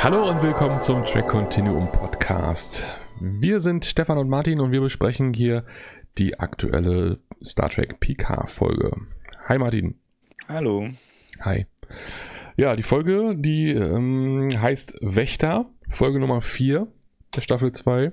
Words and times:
Hallo 0.00 0.30
und 0.30 0.40
willkommen 0.42 0.80
zum 0.80 1.04
Track 1.04 1.26
Continuum 1.26 1.90
Podcast. 1.90 2.86
Wir 3.20 3.58
sind 3.58 3.84
Stefan 3.84 4.16
und 4.16 4.28
Martin 4.28 4.60
und 4.60 4.70
wir 4.70 4.80
besprechen 4.80 5.34
hier 5.34 5.64
die 6.18 6.38
aktuelle 6.38 7.18
Star 7.44 7.68
Trek 7.68 7.98
PK 7.98 8.46
Folge. 8.46 8.92
Hi 9.48 9.58
Martin. 9.58 9.96
Hallo. 10.48 10.86
Hi. 11.40 11.66
Ja, 12.56 12.76
die 12.76 12.84
Folge, 12.84 13.34
die 13.36 13.70
ähm, 13.70 14.50
heißt 14.56 14.98
Wächter, 15.00 15.66
Folge 15.90 16.20
Nummer 16.20 16.42
4 16.42 16.86
der 17.34 17.40
Staffel 17.40 17.72
2. 17.72 18.12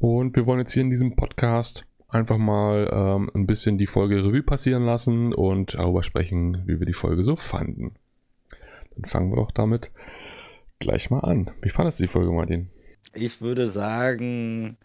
Und 0.00 0.34
wir 0.34 0.44
wollen 0.44 0.58
jetzt 0.58 0.72
hier 0.72 0.82
in 0.82 0.90
diesem 0.90 1.14
Podcast 1.14 1.86
einfach 2.08 2.36
mal 2.36 2.90
ähm, 2.92 3.30
ein 3.32 3.46
bisschen 3.46 3.78
die 3.78 3.86
Folge 3.86 4.24
Revue 4.24 4.42
passieren 4.42 4.86
lassen 4.86 5.34
und 5.34 5.74
darüber 5.74 6.02
sprechen, 6.02 6.64
wie 6.66 6.80
wir 6.80 6.86
die 6.86 6.94
Folge 6.94 7.22
so 7.22 7.36
fanden. 7.36 7.94
Dann 8.96 9.04
fangen 9.04 9.30
wir 9.30 9.36
doch 9.36 9.52
damit 9.52 9.92
gleich 10.80 11.10
mal 11.10 11.20
an. 11.20 11.50
Wie 11.62 11.70
fandest 11.70 12.00
du 12.00 12.04
die 12.04 12.08
Folge, 12.08 12.32
Martin? 12.32 12.70
Ich 13.12 13.40
würde 13.40 13.70
sagen, 13.70 14.76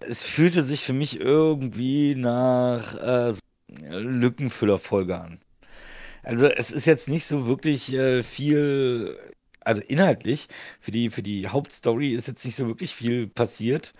es 0.00 0.22
fühlte 0.22 0.62
sich 0.62 0.82
für 0.84 0.92
mich 0.92 1.18
irgendwie 1.18 2.14
nach 2.14 2.94
äh, 2.94 3.34
Lückenfüllerfolge 3.88 5.18
an. 5.18 5.40
Also 6.22 6.46
es 6.46 6.70
ist 6.70 6.86
jetzt 6.86 7.08
nicht 7.08 7.26
so 7.26 7.46
wirklich 7.46 7.92
äh, 7.94 8.22
viel, 8.22 9.16
also 9.60 9.82
inhaltlich, 9.88 10.48
für 10.80 10.90
die, 10.90 11.10
für 11.10 11.22
die 11.22 11.48
Hauptstory 11.48 12.12
ist 12.12 12.28
jetzt 12.28 12.44
nicht 12.44 12.56
so 12.56 12.66
wirklich 12.66 12.94
viel 12.94 13.26
passiert, 13.28 13.94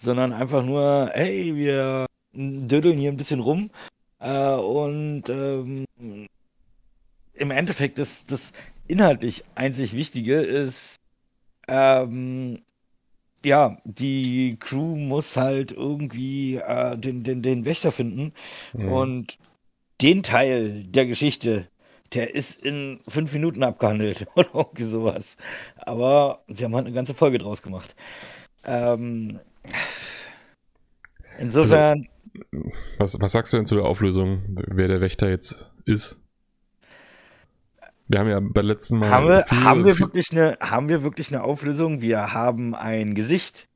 sondern 0.00 0.32
einfach 0.32 0.64
nur, 0.64 1.10
hey, 1.12 1.54
wir 1.56 2.06
dödeln 2.32 2.98
hier 2.98 3.12
ein 3.12 3.16
bisschen 3.16 3.40
rum 3.40 3.70
äh, 4.18 4.54
und 4.54 5.28
ähm, 5.28 5.84
im 7.34 7.50
Endeffekt 7.50 7.98
ist 7.98 8.30
das 8.32 8.52
inhaltlich 8.88 9.44
einzig 9.54 9.94
Wichtige 9.94 10.40
ist, 10.40 10.96
ähm, 11.68 12.62
ja, 13.44 13.76
die 13.84 14.56
Crew 14.58 14.96
muss 14.96 15.36
halt 15.36 15.72
irgendwie 15.72 16.56
äh, 16.56 16.96
den, 16.96 17.22
den, 17.22 17.42
den 17.42 17.64
Wächter 17.64 17.92
finden. 17.92 18.32
Mhm. 18.72 18.88
Und 18.88 19.38
den 20.00 20.22
Teil 20.22 20.84
der 20.84 21.06
Geschichte, 21.06 21.68
der 22.12 22.34
ist 22.34 22.64
in 22.64 23.00
fünf 23.08 23.32
Minuten 23.32 23.62
abgehandelt 23.62 24.26
oder 24.34 24.48
irgendwie 24.54 24.84
sowas. 24.84 25.36
Aber 25.76 26.42
sie 26.48 26.64
haben 26.64 26.74
halt 26.74 26.86
eine 26.86 26.94
ganze 26.94 27.14
Folge 27.14 27.38
draus 27.38 27.62
gemacht. 27.62 27.94
Ähm, 28.64 29.40
insofern. 31.38 32.08
Also, 32.52 32.70
was, 32.98 33.20
was 33.20 33.32
sagst 33.32 33.52
du 33.52 33.58
denn 33.58 33.66
zu 33.66 33.76
der 33.76 33.84
Auflösung, 33.84 34.42
wer 34.68 34.88
der 34.88 35.00
Wächter 35.00 35.28
jetzt 35.28 35.70
ist? 35.84 36.18
Wir 38.06 38.18
haben 38.18 38.28
ja 38.28 38.40
beim 38.40 38.66
letzten 38.66 38.98
Mal. 38.98 39.10
Haben 39.10 39.28
wir, 39.28 39.44
viel, 39.46 39.64
haben 39.64 39.84
wir, 39.84 39.98
wirklich, 39.98 40.30
eine, 40.32 40.58
haben 40.60 40.88
wir 40.88 41.02
wirklich 41.02 41.32
eine 41.32 41.42
Auflösung? 41.42 42.00
Wir 42.00 42.32
haben 42.32 42.74
ein 42.74 43.14
Gesicht. 43.14 43.68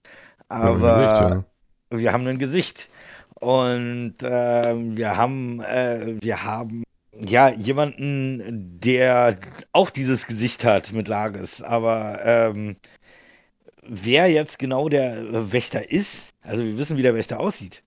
Aber 0.48 0.81
wir 0.81 0.89
haben, 0.89 1.01
Gesicht, 1.01 1.21
ja. 1.21 1.98
wir 1.98 2.12
haben 2.12 2.27
ein 2.27 2.39
Gesicht. 2.39 2.91
Und 3.34 4.23
äh, 4.23 4.75
wir 4.75 5.17
haben, 5.17 5.61
äh, 5.61 6.17
wir 6.21 6.45
haben 6.45 6.83
ja 7.12 7.49
jemanden, 7.51 8.79
der 8.81 9.39
auch 9.73 9.91
dieses 9.91 10.27
Gesicht 10.27 10.65
hat 10.65 10.93
mit 10.93 11.09
Lages. 11.09 11.62
Aber 11.62 12.21
ähm, 12.25 12.77
wer 13.83 14.29
jetzt 14.29 14.59
genau 14.59 14.89
der 14.89 15.53
Wächter 15.53 15.91
ist, 15.91 16.34
also 16.43 16.62
wir 16.62 16.77
wissen, 16.77 16.97
wie 16.97 17.03
der 17.03 17.15
Wächter 17.15 17.41
aussieht. 17.41 17.83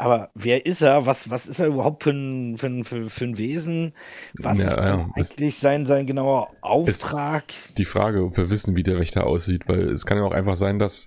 Aber 0.00 0.30
wer 0.34 0.64
ist 0.64 0.80
er? 0.80 1.04
Was, 1.04 1.28
was 1.28 1.46
ist 1.46 1.60
er 1.60 1.66
überhaupt 1.66 2.04
für 2.04 2.10
ein, 2.10 2.56
für 2.56 2.68
ein, 2.68 2.84
für, 2.84 3.10
für 3.10 3.24
ein 3.26 3.36
Wesen? 3.36 3.92
Was 4.32 4.56
ja, 4.56 4.70
ist 4.70 4.76
ja, 4.78 5.10
eigentlich 5.14 5.58
sein, 5.58 5.86
sein 5.86 6.06
genauer 6.06 6.48
Auftrag? 6.62 7.44
die 7.76 7.84
Frage, 7.84 8.24
ob 8.24 8.38
wir 8.38 8.48
wissen, 8.48 8.76
wie 8.76 8.82
der 8.82 8.98
Wächter 8.98 9.26
aussieht, 9.26 9.68
weil 9.68 9.90
es 9.90 10.06
kann 10.06 10.16
ja 10.16 10.24
auch 10.24 10.32
einfach 10.32 10.56
sein, 10.56 10.78
dass 10.78 11.04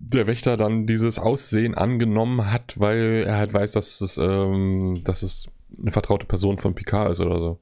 der 0.00 0.26
Wächter 0.26 0.56
dann 0.56 0.84
dieses 0.84 1.20
Aussehen 1.20 1.76
angenommen 1.76 2.50
hat, 2.50 2.80
weil 2.80 3.22
er 3.24 3.36
halt 3.36 3.54
weiß, 3.54 3.70
dass 3.70 4.00
es, 4.00 4.18
ähm, 4.18 5.00
dass 5.04 5.22
es 5.22 5.46
eine 5.80 5.92
vertraute 5.92 6.26
Person 6.26 6.58
von 6.58 6.74
Picard 6.74 7.12
ist 7.12 7.20
oder 7.20 7.38
so. 7.38 7.60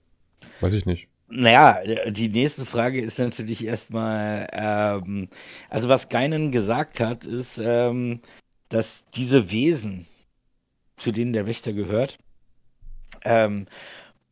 Weiß 0.63 0.73
ich 0.73 0.87
nicht. 0.87 1.09
Naja, 1.29 1.81
die 2.09 2.31
nächste 2.31 2.65
Frage 2.65 3.03
ist 3.03 3.19
natürlich 3.19 3.67
erstmal, 3.67 4.49
ähm, 4.55 5.29
also 5.69 5.91
was 5.91 6.09
Geinen 6.09 6.51
gesagt 6.51 6.99
hat, 6.99 7.27
ist, 7.27 7.61
ähm, 7.63 8.21
dass 8.71 9.05
diese 9.15 9.51
Wesen, 9.51 10.07
zu 11.01 11.13
denen 11.13 11.33
der 11.33 11.47
Wächter 11.47 11.73
gehört, 11.73 12.19
ähm, 13.25 13.67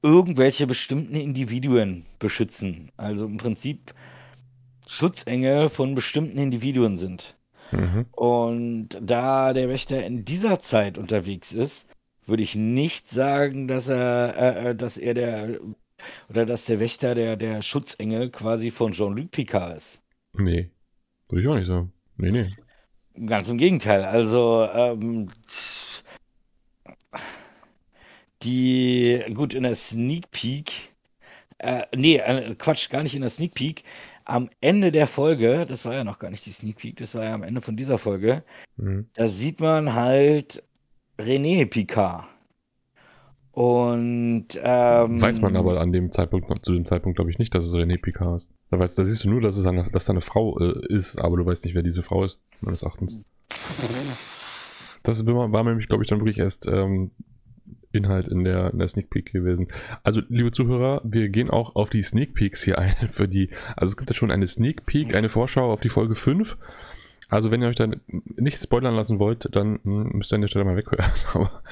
irgendwelche 0.02 0.66
bestimmten 0.66 1.16
Individuen 1.16 2.06
beschützen. 2.18 2.92
Also 2.96 3.26
im 3.26 3.38
Prinzip 3.38 3.94
Schutzengel 4.86 5.68
von 5.68 5.94
bestimmten 5.94 6.38
Individuen 6.38 6.98
sind. 6.98 7.36
Mhm. 7.72 8.06
Und 8.12 8.88
da 9.00 9.52
der 9.52 9.68
Wächter 9.68 10.04
in 10.04 10.24
dieser 10.24 10.60
Zeit 10.60 10.96
unterwegs 10.96 11.52
ist, 11.52 11.86
würde 12.26 12.42
ich 12.42 12.54
nicht 12.54 13.08
sagen, 13.08 13.68
dass 13.68 13.88
er, 13.88 14.34
äh, 14.36 14.70
äh 14.70 14.74
dass 14.74 14.96
er 14.96 15.14
der 15.14 15.60
oder 16.28 16.46
dass 16.46 16.64
der 16.64 16.80
Wächter 16.80 17.14
der, 17.14 17.36
der 17.36 17.60
Schutzengel 17.62 18.30
quasi 18.30 18.70
von 18.70 18.92
Jean-Luc 18.92 19.30
Picard 19.30 19.76
ist. 19.76 20.00
Nee, 20.32 20.70
würde 21.28 21.42
ich 21.42 21.48
auch 21.48 21.56
nicht 21.56 21.66
sagen. 21.66 21.92
Nee, 22.16 22.30
nee. 22.30 23.26
Ganz 23.26 23.48
im 23.48 23.58
Gegenteil. 23.58 24.04
Also, 24.04 24.68
ähm, 24.72 25.30
die, 28.42 29.22
gut, 29.34 29.54
in 29.54 29.64
der 29.64 29.74
Sneak 29.74 30.30
Peek, 30.30 30.92
äh, 31.58 31.82
nee, 31.96 32.16
äh, 32.16 32.54
Quatsch, 32.56 32.90
gar 32.90 33.02
nicht 33.02 33.14
in 33.14 33.22
der 33.22 33.30
Sneak 33.30 33.54
Peek, 33.54 33.82
am 34.24 34.48
Ende 34.60 34.92
der 34.92 35.06
Folge, 35.06 35.66
das 35.66 35.84
war 35.84 35.94
ja 35.94 36.04
noch 36.04 36.18
gar 36.18 36.30
nicht 36.30 36.46
die 36.46 36.52
Sneak 36.52 36.76
Peek, 36.76 36.96
das 36.96 37.14
war 37.14 37.24
ja 37.24 37.34
am 37.34 37.42
Ende 37.42 37.60
von 37.60 37.76
dieser 37.76 37.98
Folge, 37.98 38.44
mhm. 38.76 39.06
da 39.14 39.28
sieht 39.28 39.60
man 39.60 39.94
halt 39.94 40.62
René 41.18 41.66
Picard. 41.66 42.26
Und 43.52 44.46
ähm, 44.62 45.20
weiß 45.20 45.40
man 45.40 45.56
aber 45.56 45.80
an 45.80 45.90
dem 45.90 46.12
Zeitpunkt, 46.12 46.64
zu 46.64 46.74
dem 46.74 46.84
Zeitpunkt 46.84 47.16
glaube 47.16 47.30
ich 47.30 47.40
nicht, 47.40 47.52
dass 47.56 47.66
es 47.66 47.74
René 47.74 48.00
Picard 48.00 48.36
ist. 48.36 48.48
Da, 48.70 48.78
weißt, 48.78 48.96
da 48.98 49.04
siehst 49.04 49.24
du 49.24 49.30
nur, 49.30 49.40
dass 49.40 49.56
es 49.56 49.66
eine, 49.66 49.90
dass 49.90 50.04
da 50.04 50.12
eine 50.12 50.20
Frau 50.20 50.58
äh, 50.60 50.94
ist, 50.94 51.18
aber 51.18 51.38
du 51.38 51.46
weißt 51.46 51.64
nicht, 51.64 51.74
wer 51.74 51.82
diese 51.82 52.04
Frau 52.04 52.22
ist, 52.22 52.38
meines 52.60 52.84
Erachtens. 52.84 53.20
Das 55.02 55.26
war, 55.26 55.50
war 55.50 55.64
nämlich, 55.64 55.88
glaube 55.88 56.04
ich, 56.04 56.08
dann 56.08 56.20
wirklich 56.20 56.38
erst 56.38 56.68
ähm, 56.68 57.10
Inhalt 57.92 58.28
in 58.28 58.44
der, 58.44 58.72
in 58.72 58.78
der 58.78 58.88
Sneak 58.88 59.10
Peek 59.10 59.32
gewesen. 59.32 59.68
Also, 60.02 60.20
liebe 60.28 60.50
Zuhörer, 60.50 61.00
wir 61.04 61.28
gehen 61.28 61.50
auch 61.50 61.74
auf 61.74 61.90
die 61.90 62.02
Sneak 62.02 62.34
Peeks 62.34 62.62
hier 62.62 62.78
ein 62.78 62.94
für 63.10 63.28
die. 63.28 63.50
Also, 63.76 63.92
es 63.92 63.96
gibt 63.96 64.10
ja 64.10 64.16
schon 64.16 64.30
eine 64.30 64.46
Sneak 64.46 64.86
Peek, 64.86 65.14
eine 65.14 65.28
Vorschau 65.28 65.72
auf 65.72 65.80
die 65.80 65.88
Folge 65.88 66.14
5. 66.14 66.56
Also, 67.30 67.50
wenn 67.50 67.60
ihr 67.60 67.68
euch 67.68 67.76
dann 67.76 68.00
nicht 68.36 68.60
spoilern 68.60 68.94
lassen 68.94 69.18
wollt, 69.18 69.54
dann 69.54 69.80
hm, 69.82 70.10
müsst 70.14 70.32
ihr 70.32 70.36
an 70.36 70.40
der 70.42 70.48
Stelle 70.48 70.64
mal 70.64 70.76
weghören. 70.76 71.04
aber, 71.34 71.62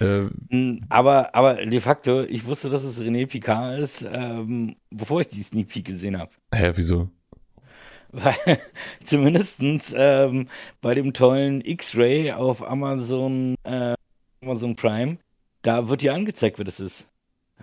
äh, 0.00 0.28
hm, 0.50 0.84
aber, 0.88 1.34
aber 1.34 1.66
de 1.66 1.80
facto, 1.80 2.22
ich 2.22 2.44
wusste, 2.44 2.70
dass 2.70 2.82
es 2.82 3.00
René 3.00 3.26
Picard 3.26 3.80
ist, 3.80 4.06
ähm, 4.10 4.76
bevor 4.90 5.22
ich 5.22 5.28
die 5.28 5.42
Sneak 5.42 5.68
Peek 5.68 5.86
gesehen 5.86 6.18
habe. 6.18 6.30
Hä, 6.52 6.72
wieso? 6.74 7.10
Weil 8.12 8.34
zumindest 9.04 9.60
ähm, 9.94 10.48
bei 10.80 10.94
dem 10.94 11.12
tollen 11.12 11.60
X-Ray 11.60 12.32
auf 12.32 12.66
Amazon, 12.66 13.54
äh, 13.64 13.94
Amazon 14.42 14.74
Prime 14.76 15.18
da 15.62 15.88
wird 15.88 16.02
ja 16.02 16.14
angezeigt, 16.14 16.58
wer 16.58 16.64
das 16.64 16.80
ist. 16.80 17.08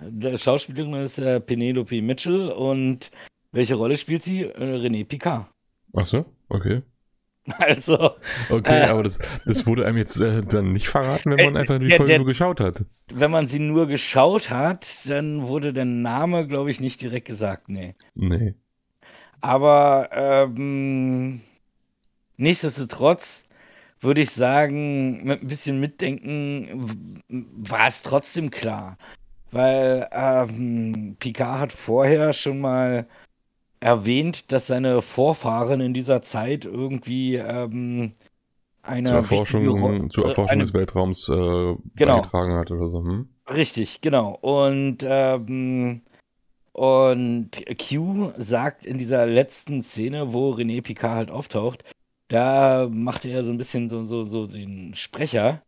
Der 0.02 0.38
Schauspielerin 0.38 0.94
ist 0.94 1.18
äh, 1.18 1.40
Penelope 1.40 2.02
Mitchell 2.02 2.50
und 2.50 3.12
welche 3.52 3.76
Rolle 3.76 3.98
spielt 3.98 4.24
sie? 4.24 4.44
Äh, 4.44 4.78
René 4.78 5.06
Picard. 5.06 5.48
Ach 5.94 6.06
so, 6.06 6.26
okay. 6.50 6.84
Also. 7.58 8.12
Okay, 8.50 8.82
äh, 8.82 8.86
aber 8.88 9.04
das, 9.04 9.20
das 9.46 9.66
wurde 9.66 9.86
einem 9.86 9.98
jetzt 9.98 10.20
äh, 10.20 10.44
dann 10.44 10.74
nicht 10.74 10.90
verraten, 10.90 11.32
wenn 11.32 11.46
man 11.46 11.56
äh, 11.56 11.60
einfach 11.60 11.80
die 11.80 11.90
Folge 11.92 12.12
der, 12.12 12.18
nur 12.20 12.28
geschaut 12.28 12.60
hat. 12.60 12.84
Wenn 13.14 13.32
man 13.32 13.48
sie 13.48 13.60
nur 13.60 13.88
geschaut 13.88 14.50
hat, 14.50 14.86
dann 15.08 15.48
wurde 15.48 15.72
der 15.72 15.86
Name, 15.86 16.46
glaube 16.46 16.72
ich, 16.72 16.82
nicht 16.82 17.02
direkt 17.02 17.28
gesagt, 17.28 17.70
nee. 17.70 17.96
Nee. 18.16 18.56
Aber 19.40 20.10
ähm, 20.12 21.42
nichtsdestotrotz 22.36 23.47
würde 24.00 24.22
ich 24.22 24.32
sagen, 24.32 25.24
mit 25.24 25.42
ein 25.42 25.48
bisschen 25.48 25.80
Mitdenken 25.80 27.22
war 27.30 27.88
es 27.88 28.02
trotzdem 28.02 28.52
klar. 28.52 28.98
Weil 29.52 30.08
ähm, 30.12 31.16
Picard 31.20 31.60
hat 31.60 31.72
vorher 31.72 32.34
schon 32.34 32.60
mal 32.60 33.08
erwähnt, 33.80 34.52
dass 34.52 34.68
seine 34.68 35.02
Vorfahren 35.02 35.80
in 35.82 35.94
dieser 35.94 36.22
Zeit 36.22 36.66
irgendwie 36.66 37.36
ähm, 37.36 38.12
eine 38.82 39.10
zur 39.10 39.18
Erforschung, 39.18 40.10
zur 40.10 40.26
Erforschung 40.26 40.50
eine, 40.50 40.64
des 40.64 40.74
Weltraums 40.74 41.30
äh, 41.30 41.76
genau. 41.96 42.18
beigetragen 42.18 42.56
hat 42.56 42.72
oder 42.72 42.90
so. 42.90 43.00
Hm? 43.00 43.30
Richtig, 43.50 44.02
genau. 44.02 44.38
Und 44.42 45.06
ähm, 45.08 46.02
und 46.74 47.52
Q 47.80 48.34
sagt 48.38 48.86
in 48.86 49.00
dieser 49.00 49.26
letzten 49.26 49.82
Szene, 49.82 50.34
wo 50.34 50.52
René 50.52 50.84
Picard 50.84 51.16
halt 51.16 51.32
auftaucht, 51.32 51.84
da 52.28 52.88
macht 52.92 53.26
er 53.26 53.44
so 53.44 53.52
ein 53.52 53.58
bisschen 53.58 53.90
so, 53.90 54.04
so, 54.04 54.26
so 54.26 54.48
den 54.48 54.94
Sprecher. 54.96 55.64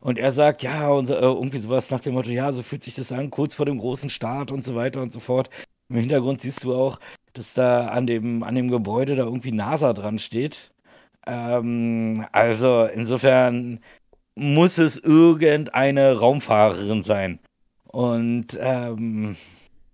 Und 0.00 0.18
er 0.18 0.32
sagt, 0.32 0.62
ja, 0.62 0.88
und 0.88 1.06
so, 1.06 1.14
äh, 1.14 1.20
irgendwie 1.20 1.58
sowas 1.58 1.90
nach 1.90 2.00
dem 2.00 2.14
Motto, 2.14 2.30
ja, 2.30 2.52
so 2.52 2.62
fühlt 2.62 2.82
sich 2.82 2.94
das 2.94 3.12
an, 3.12 3.30
kurz 3.30 3.54
vor 3.54 3.66
dem 3.66 3.78
großen 3.78 4.10
Start 4.10 4.50
und 4.50 4.64
so 4.64 4.74
weiter 4.74 5.02
und 5.02 5.12
so 5.12 5.20
fort. 5.20 5.50
Im 5.88 5.96
Hintergrund 5.96 6.40
siehst 6.40 6.64
du 6.64 6.74
auch, 6.74 7.00
dass 7.34 7.54
da 7.54 7.88
an 7.88 8.06
dem, 8.06 8.42
an 8.42 8.54
dem 8.54 8.70
Gebäude 8.70 9.16
da 9.16 9.24
irgendwie 9.24 9.52
NASA 9.52 9.92
dran 9.92 10.18
steht. 10.18 10.72
Ähm, 11.26 12.26
also 12.32 12.84
insofern 12.86 13.80
muss 14.36 14.78
es 14.78 14.96
irgendeine 14.96 16.16
Raumfahrerin 16.16 17.04
sein. 17.04 17.40
Und 17.84 18.58
ähm, 18.60 19.36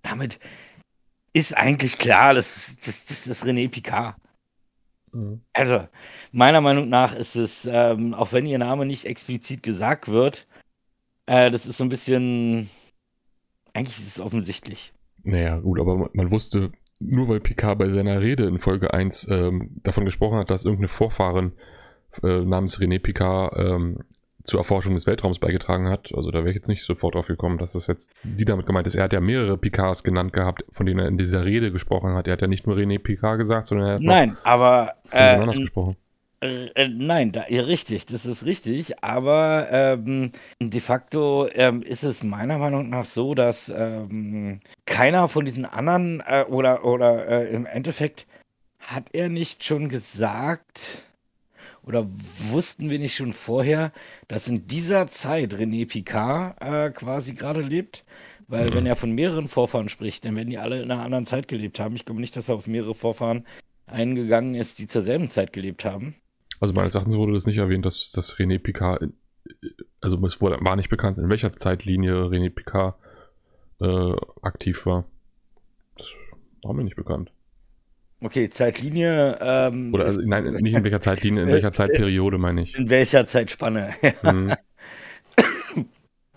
damit 0.03 0.39
ist 1.33 1.57
eigentlich 1.57 1.99
klar, 1.99 2.35
das, 2.35 2.77
das, 2.85 3.07
das 3.07 3.45
René 3.45 3.69
Picard. 3.69 4.17
Mhm. 5.17 5.41
Also, 5.55 5.89
meiner 6.33 6.61
Meinung 6.61 6.89
nach 6.91 7.15
ist 7.15 7.37
es, 7.37 7.67
ähm, 7.71 8.13
auch 8.13 8.33
wenn 8.33 8.47
ihr 8.47 8.59
Name 8.59 8.85
nicht 8.85 9.07
explizit 9.07 9.63
gesagt 9.63 10.09
wird, 10.09 10.47
äh, 11.25 11.51
das 11.51 11.67
ist 11.67 11.79
so 11.79 11.85
ein 11.85 11.89
bisschen. 11.89 12.69
Eigentlich 13.73 13.99
ist 13.99 14.07
es 14.07 14.21
offensichtlich. 14.21 14.93
Naja, 15.23 15.59
gut, 15.59 15.81
aber 15.81 16.11
man 16.13 16.31
wusste, 16.31 16.73
nur 17.01 17.29
weil 17.29 17.41
Picard 17.41 17.79
bei 17.79 17.91
seiner 17.91 18.21
Rede 18.23 18.47
in 18.47 18.59
Folge 18.59 18.95
1 18.95 19.29
ähm, 19.31 19.81
davon 19.83 20.05
gesprochen 20.05 20.39
hat, 20.39 20.51
dass 20.51 20.65
irgendeine 20.65 20.89
Vorfahren 20.89 21.53
äh, 22.23 22.45
namens 22.45 22.79
René 22.79 22.99
Picard 22.99 23.55
ähm, 23.59 23.99
zur 24.47 24.61
Erforschung 24.61 24.95
des 24.95 25.07
Weltraums 25.07 25.39
beigetragen 25.39 25.89
hat. 25.89 26.13
Also 26.15 26.31
da 26.31 26.39
wäre 26.39 26.51
ich 26.51 26.57
jetzt 26.57 26.69
nicht 26.69 26.83
sofort 26.83 27.15
drauf 27.15 27.27
gekommen, 27.27 27.59
dass 27.59 27.73
das 27.73 27.87
jetzt 27.87 28.13
die 28.23 28.45
damit 28.45 28.67
gemeint 28.67 28.87
ist. 28.87 28.95
Er 28.95 29.05
hat 29.05 29.13
ja 29.13 29.21
mehrere 29.21 29.59
Picards 29.59 30.05
genannt 30.05 30.33
gehabt, 30.33 30.65
von 30.71 30.87
denen 30.87 31.01
er 31.01 31.09
in 31.09 31.19
dieser 31.19 31.45
Rede 31.45 31.73
gesprochen 31.73 32.15
hat. 32.15 32.27
Er 32.27 32.35
hat 32.35 32.43
ja 32.43 32.49
nicht 32.49 32.67
nur 32.67 32.77
René 32.77 32.99
Picard 32.99 33.39
gesagt, 33.39 33.67
sondern 33.67 33.89
er 33.89 33.95
hat 33.95 34.03
Nein, 34.03 34.37
aber 34.45 34.95
äh, 35.11 35.37
anders 35.37 35.59
gesprochen. 35.59 35.97
Äh, 36.41 36.67
äh, 36.75 36.89
nein, 36.89 37.33
da, 37.33 37.45
ja, 37.49 37.63
richtig, 37.63 38.07
das 38.07 38.27
ist 38.27 38.45
richtig, 38.45 39.03
aber 39.03 39.69
ähm, 39.71 40.33
de 40.61 40.81
facto 40.81 41.49
ähm, 41.53 41.83
ist 41.83 42.05
es 42.05 42.23
meiner 42.23 42.59
Meinung 42.59 42.91
nach 42.91 43.07
so, 43.07 43.35
dass 43.35 43.71
ähm, 43.75 44.61
keiner 44.85 45.29
von 45.29 45.47
diesen 45.47 45.65
anderen 45.65 46.23
äh, 46.27 46.45
oder, 46.49 46.85
oder 46.85 47.27
äh, 47.27 47.55
im 47.55 47.65
Endeffekt 47.65 48.27
hat 48.79 49.05
er 49.13 49.31
nicht 49.31 49.65
schon 49.65 49.89
gesagt, 49.89 51.06
oder 51.87 52.09
wussten 52.51 52.91
wir 52.91 52.99
nicht 52.99 53.15
schon 53.15 53.33
vorher, 53.33 53.93
dass 54.29 54.49
in 54.49 54.67
dieser 54.67 55.07
Zeit 55.07 55.55
René 55.55 55.89
Picard 55.89 56.61
äh, 56.61 56.91
quasi 56.91 57.35
gerade 57.35 57.63
lebt? 57.63 58.05
Weil 58.49 58.71
mhm. 58.71 58.75
wenn 58.75 58.87
er 58.87 58.97
von 58.97 59.13
mehreren 59.13 59.49
Vorfahren 59.49 59.89
spricht, 59.89 60.25
dann 60.25 60.37
werden 60.37 60.51
die 60.51 60.59
alle 60.59 60.83
in 60.83 60.91
einer 60.91 61.03
anderen 61.03 61.27
Zeit 61.27 61.49
gelebt 61.49 61.81
haben. 61.81 61.95
Ich 61.95 62.05
glaube 62.05 62.21
nicht, 62.21 62.37
dass 62.37 62.49
er 62.49 62.57
auf 62.57 62.67
mehrere 62.67 62.95
Vorfahren 62.95 63.47
eingegangen 63.87 64.55
ist, 64.55 64.79
die 64.81 64.89
zur 64.89 65.03
selben 65.03 65.29
Zeit 65.29 65.53
gelebt 65.53 65.85
haben. 65.85 66.17
Also 66.61 66.75
meines 66.75 66.95
Erachtens 66.95 67.17
wurde 67.17 67.33
das 67.33 67.47
nicht 67.47 67.59
erwähnt, 67.59 67.87
dass, 67.87 68.11
dass 68.11 68.37
René 68.37 68.59
Picard, 68.59 69.11
also 70.01 70.25
es 70.27 70.41
wurde, 70.41 70.59
war 70.61 70.77
nicht 70.77 70.91
bekannt, 70.91 71.19
in 71.19 71.29
welcher 71.29 71.53
Zeitlinie 71.53 72.15
René 72.15 72.51
Picard 72.51 72.97
äh, 73.81 74.13
aktiv 74.43 74.87
war. 74.87 75.05
Das 75.97 76.09
war 76.63 76.75
mir 76.75 76.85
nicht 76.85 76.97
bekannt. 76.97 77.31
Okay, 78.21 78.49
Zeitlinie. 78.49 79.39
Ähm, 79.41 79.93
Oder 79.93 80.07
also, 80.07 80.21
nein, 80.25 80.45
nicht 80.45 80.75
in 80.75 80.85
welcher 80.85 81.01
Zeitlinie, 81.01 81.43
in 81.43 81.49
welcher 81.49 81.73
Zeitperiode 81.73 82.39
meine 82.39 82.63
ich. 82.63 82.75
In 82.75 82.89
welcher 82.89 83.27
Zeitspanne. 83.27 83.93
Hm. 84.23 84.55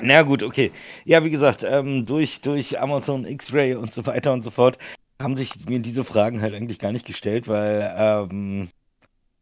Na 0.01 0.21
gut, 0.23 0.43
okay. 0.43 0.71
Ja, 1.05 1.23
wie 1.23 1.29
gesagt, 1.29 1.63
ähm, 1.63 2.05
durch, 2.05 2.41
durch 2.41 2.79
Amazon 2.79 3.25
X-Ray 3.25 3.75
und 3.75 3.93
so 3.93 4.05
weiter 4.05 4.33
und 4.33 4.43
so 4.43 4.51
fort 4.51 4.77
haben 5.21 5.35
sich 5.35 5.65
mir 5.67 5.79
diese 5.79 6.05
Fragen 6.05 6.41
halt 6.41 6.53
eigentlich 6.53 6.79
gar 6.79 6.93
nicht 6.93 7.05
gestellt, 7.05 7.49
weil 7.49 7.93
ähm, 7.97 8.69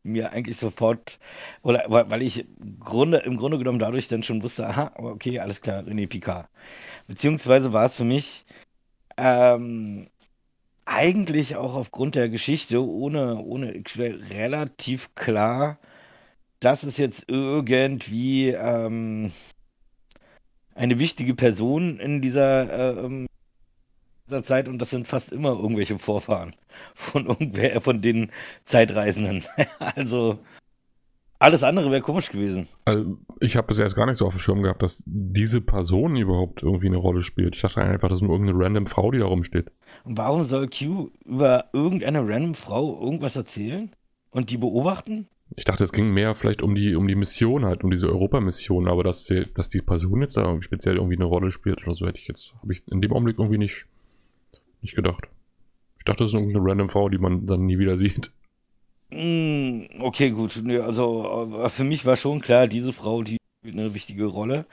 mir 0.01 0.31
eigentlich 0.31 0.57
sofort, 0.57 1.19
oder 1.61 1.85
weil 1.87 2.21
ich 2.23 2.45
Grunde, 2.79 3.17
im 3.17 3.37
Grunde 3.37 3.59
genommen 3.59 3.77
dadurch 3.79 4.07
dann 4.07 4.23
schon 4.23 4.41
wusste, 4.41 4.67
aha, 4.67 4.93
okay, 4.95 5.39
alles 5.39 5.61
klar, 5.61 5.83
René 5.83 6.07
Picard. 6.07 6.47
Beziehungsweise 7.07 7.73
war 7.73 7.85
es 7.85 7.95
für 7.95 8.05
mich 8.05 8.45
ähm, 9.17 10.07
eigentlich 10.87 11.57
auch 11.57 11.75
aufgrund 11.75 12.15
der 12.15 12.29
Geschichte 12.29 12.83
ohne, 12.83 13.37
ohne 13.37 13.83
relativ 14.31 15.13
klar, 15.15 15.77
dass 16.59 16.83
es 16.83 16.97
jetzt 16.97 17.25
irgendwie 17.27 18.49
ähm, 18.49 19.31
eine 20.73 20.97
wichtige 20.97 21.35
Person 21.35 21.99
in 21.99 22.21
dieser, 22.21 23.03
ähm, 23.03 23.27
dieser 24.27 24.43
Zeit 24.43 24.69
und 24.69 24.79
das 24.79 24.89
sind 24.89 25.07
fast 25.07 25.31
immer 25.31 25.59
irgendwelche 25.59 25.99
Vorfahren 25.99 26.55
von 26.95 27.25
irgendwer 27.27 27.81
von 27.81 28.01
den 28.01 28.31
Zeitreisenden. 28.65 29.43
also 29.79 30.39
alles 31.39 31.63
andere 31.63 31.91
wäre 31.91 32.01
komisch 32.01 32.31
gewesen. 32.31 32.67
Also 32.85 33.17
ich 33.39 33.57
habe 33.57 33.67
bis 33.67 33.79
erst 33.79 33.95
gar 33.95 34.05
nicht 34.05 34.17
so 34.17 34.25
auf 34.25 34.33
dem 34.33 34.39
Schirm 34.39 34.63
gehabt, 34.63 34.81
dass 34.81 35.03
diese 35.05 35.61
Person 35.61 36.15
überhaupt 36.15 36.63
irgendwie 36.63 36.87
eine 36.87 36.97
Rolle 36.97 37.21
spielt. 37.21 37.55
Ich 37.55 37.61
dachte 37.61 37.81
einfach, 37.81 38.09
das 38.09 38.19
ist 38.19 38.23
nur 38.23 38.33
irgendeine 38.33 38.63
random 38.63 38.87
Frau, 38.87 39.11
die 39.11 39.19
da 39.19 39.25
rumsteht. 39.25 39.71
Und 40.03 40.17
warum 40.17 40.43
soll 40.43 40.67
Q 40.69 41.11
über 41.25 41.65
irgendeine 41.73 42.27
random 42.27 42.55
Frau 42.55 42.99
irgendwas 42.99 43.35
erzählen 43.35 43.91
und 44.31 44.49
die 44.49 44.57
beobachten? 44.57 45.27
Ich 45.55 45.63
dachte, 45.63 45.83
es 45.83 45.93
ging 45.93 46.11
mehr 46.11 46.35
vielleicht 46.35 46.61
um 46.61 46.75
die, 46.75 46.95
um 46.95 47.07
die 47.07 47.15
Mission 47.15 47.65
halt, 47.65 47.83
um 47.83 47.91
diese 47.91 48.09
Europamission, 48.09 48.87
aber 48.87 49.03
dass, 49.03 49.25
die, 49.25 49.45
dass 49.53 49.69
die 49.69 49.81
Person 49.81 50.21
jetzt 50.21 50.35
da 50.35 50.61
speziell 50.61 50.95
irgendwie 50.95 51.15
eine 51.15 51.25
Rolle 51.25 51.51
spielt 51.51 51.83
oder 51.83 51.95
so, 51.95 52.05
hätte 52.05 52.19
ich 52.19 52.27
jetzt, 52.27 52.53
habe 52.61 52.73
ich 52.73 52.83
in 52.91 53.01
dem 53.01 53.13
Augenblick 53.13 53.39
irgendwie 53.39 53.57
nicht, 53.57 53.85
nicht 54.81 54.95
gedacht. 54.95 55.29
Ich 55.99 56.03
dachte, 56.03 56.23
das 56.23 56.33
ist 56.33 56.39
irgendeine 56.39 56.65
random 56.65 56.89
Frau, 56.89 57.09
die 57.09 57.17
man 57.17 57.45
dann 57.45 57.65
nie 57.65 57.79
wieder 57.79 57.97
sieht. 57.97 58.31
Hm, 59.09 59.87
okay, 59.99 60.31
gut. 60.31 60.61
Also 60.81 61.67
für 61.69 61.83
mich 61.83 62.05
war 62.05 62.17
schon 62.17 62.41
klar, 62.41 62.67
diese 62.67 62.93
Frau, 62.93 63.23
die 63.23 63.37
spielt 63.59 63.75
eine 63.75 63.93
wichtige 63.93 64.25
Rolle. 64.25 64.65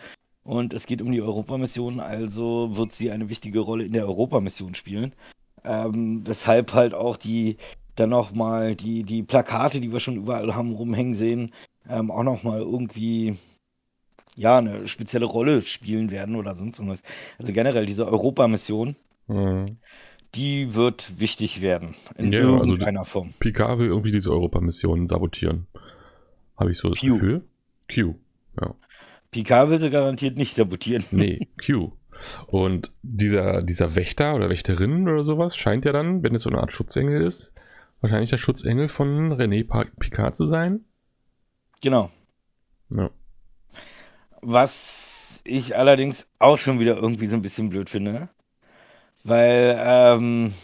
Und 0.43 0.75
es 0.75 0.87
geht 0.87 1.01
um 1.01 1.13
die 1.13 1.23
Europamission, 1.23 2.01
also 2.01 2.77
wird 2.77 2.93
sie 2.93 3.11
eine 3.11 3.31
wichtige 3.31 3.61
Rolle 3.61 3.85
in 3.85 3.93
der 3.93 4.07
Europamission 4.07 4.75
spielen. 4.75 5.15
Ähm, 5.65 6.27
weshalb 6.27 6.75
halt 6.75 6.93
auch 6.95 7.17
die 7.17 7.57
dann 7.97 8.11
nochmal 8.11 8.75
die, 8.75 9.05
die 9.05 9.23
Plakate, 9.23 9.81
die 9.81 9.93
wir 9.93 10.01
schon 10.01 10.17
überall 10.17 10.55
haben 10.55 10.73
rumhängen 10.73 11.15
sehen, 11.15 11.55
ähm, 11.89 12.11
auch 12.11 12.25
nochmal 12.25 12.61
irgendwie 12.61 13.39
ja, 14.37 14.59
eine 14.59 14.89
spezielle 14.89 15.27
Rolle 15.27 15.63
spielen 15.63 16.11
werden 16.11 16.35
oder 16.37 16.57
sonst 16.57 16.79
irgendwas. 16.79 17.03
Also 17.39 17.53
generell 17.53 17.87
diese 17.87 18.07
Europamission. 18.07 18.97
Mhm 19.29 19.79
die 20.35 20.75
wird 20.75 21.21
wichtig 21.21 21.61
werden. 21.61 21.95
In 22.17 22.33
ja, 22.33 22.41
also 22.41 22.73
irgendeiner 22.73 23.01
also 23.01 23.11
Form. 23.11 23.35
Picard 23.39 23.79
will 23.79 23.89
irgendwie 23.89 24.13
diese 24.13 24.31
Europamission 24.31 25.07
sabotieren. 25.07 25.67
Habe 26.57 26.71
ich 26.71 26.79
so 26.79 26.91
das 26.91 27.01
Q. 27.01 27.15
Gefühl. 27.15 27.45
Q, 27.93 28.15
ja. 28.61 28.75
Picard 29.31 29.71
will 29.71 29.81
sie 29.81 29.91
garantiert 29.91 30.39
nicht 30.39 30.55
sabotieren. 30.55 31.05
Nee, 31.11 31.49
Q. 31.65 31.93
Und 32.47 32.93
dieser, 33.03 33.63
dieser 33.63 33.97
Wächter 33.97 34.35
oder 34.35 34.49
Wächterin 34.49 35.09
oder 35.09 35.25
sowas 35.25 35.57
scheint 35.57 35.85
ja 35.85 35.93
dann, 35.93 36.23
wenn 36.23 36.35
es 36.35 36.43
so 36.43 36.51
eine 36.51 36.61
Art 36.61 36.73
Schutzengel 36.73 37.21
ist, 37.23 37.55
wahrscheinlich 38.01 38.31
der 38.31 38.39
Schutzengel 38.39 38.89
von 38.89 39.33
René 39.33 39.65
Picard 39.99 40.37
zu 40.37 40.47
sein. 40.47 40.85
Genau. 41.81 42.11
Ja. 42.91 43.11
Was 44.41 45.43
ich 45.45 45.77
allerdings 45.77 46.29
auch 46.39 46.59
schon 46.59 46.79
wieder 46.79 46.97
irgendwie 46.97 47.27
so 47.27 47.37
ein 47.37 47.43
bisschen 47.43 47.71
blöd 47.71 47.91
finde. 47.91 48.29
Weil 49.25 49.77
ähm, 49.81 50.55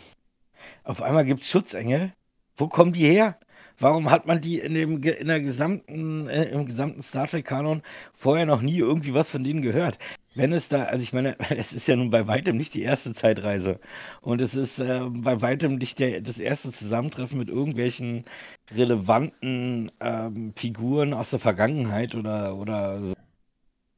auf 0.84 1.02
einmal 1.02 1.24
gibt 1.24 1.42
es 1.42 1.48
Schutzengel. 1.48 2.12
Wo 2.56 2.68
kommen 2.68 2.92
die 2.92 3.06
her? 3.06 3.38
Warum 3.78 4.10
hat 4.10 4.26
man 4.26 4.42
die 4.42 4.58
in 4.58 4.74
dem 4.74 5.02
in 5.02 5.26
der 5.26 5.40
gesamten 5.40 6.28
äh, 6.28 6.44
im 6.50 6.66
gesamten 6.66 7.02
Star 7.02 7.26
Trek 7.26 7.46
Kanon 7.46 7.82
vorher 8.12 8.44
noch 8.44 8.60
nie 8.60 8.76
irgendwie 8.76 9.14
was 9.14 9.30
von 9.30 9.42
denen 9.42 9.62
gehört? 9.62 9.98
Wenn 10.34 10.52
es 10.52 10.68
da, 10.68 10.84
also 10.84 11.02
ich 11.02 11.14
meine, 11.14 11.36
es 11.56 11.72
ist 11.72 11.88
ja 11.88 11.96
nun 11.96 12.10
bei 12.10 12.26
weitem 12.26 12.58
nicht 12.58 12.74
die 12.74 12.82
erste 12.82 13.14
Zeitreise 13.14 13.80
und 14.20 14.42
es 14.42 14.54
ist 14.54 14.78
äh, 14.78 15.00
bei 15.08 15.40
weitem 15.40 15.76
nicht 15.76 15.98
der, 15.98 16.20
das 16.20 16.36
erste 16.38 16.72
Zusammentreffen 16.72 17.38
mit 17.38 17.48
irgendwelchen 17.48 18.26
relevanten 18.70 19.90
ähm, 20.00 20.52
Figuren 20.54 21.14
aus 21.14 21.30
der 21.30 21.38
Vergangenheit 21.38 22.14
oder 22.14 22.56
oder 22.56 23.14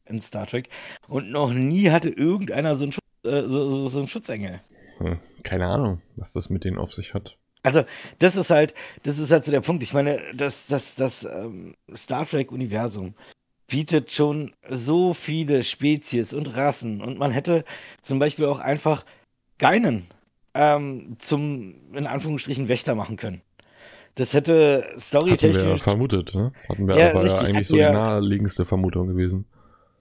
in 0.06 0.22
Star 0.22 0.46
Trek 0.46 0.68
und 1.08 1.30
noch 1.30 1.52
nie 1.52 1.90
hatte 1.90 2.10
irgendeiner 2.10 2.76
so 2.76 2.84
einen 2.84 2.92
äh, 3.24 3.42
so, 3.42 3.88
so, 3.88 4.00
ein 4.00 4.08
Schutzengel. 4.08 4.60
Hm, 4.98 5.18
keine 5.42 5.66
Ahnung, 5.66 6.02
was 6.16 6.32
das 6.32 6.50
mit 6.50 6.64
denen 6.64 6.78
auf 6.78 6.92
sich 6.92 7.14
hat. 7.14 7.36
Also, 7.62 7.84
das 8.18 8.36
ist 8.36 8.50
halt, 8.50 8.74
das 9.04 9.18
ist 9.18 9.30
halt 9.30 9.44
so 9.44 9.52
der 9.52 9.60
Punkt. 9.60 9.82
Ich 9.82 9.94
meine, 9.94 10.20
das, 10.34 10.66
das, 10.66 10.96
das 10.96 11.24
ähm, 11.24 11.76
Star 11.94 12.26
Trek-Universum 12.26 13.14
bietet 13.68 14.10
schon 14.10 14.52
so 14.68 15.14
viele 15.14 15.62
Spezies 15.62 16.34
und 16.34 16.56
Rassen 16.56 17.00
und 17.00 17.18
man 17.18 17.30
hätte 17.30 17.64
zum 18.02 18.18
Beispiel 18.18 18.46
auch 18.46 18.58
einfach 18.58 19.04
Geinen 19.58 20.06
ähm, 20.54 21.16
zum, 21.18 21.94
in 21.94 22.06
Anführungsstrichen, 22.06 22.68
Wächter 22.68 22.94
machen 22.94 23.16
können. 23.16 23.40
Das 24.16 24.34
hätte 24.34 24.92
storytechnisch. 24.98 25.62
Hatten 25.62 25.70
wir 25.70 25.78
vermutet, 25.78 26.34
ne? 26.34 26.52
Hatten 26.68 26.86
wir, 26.86 26.98
ja, 26.98 27.14
war 27.14 27.22
richtig, 27.22 27.48
eigentlich 27.48 27.68
so 27.68 27.76
die 27.76 27.82
naheliegendste 27.82 28.66
Vermutung 28.66 29.06
gewesen 29.06 29.46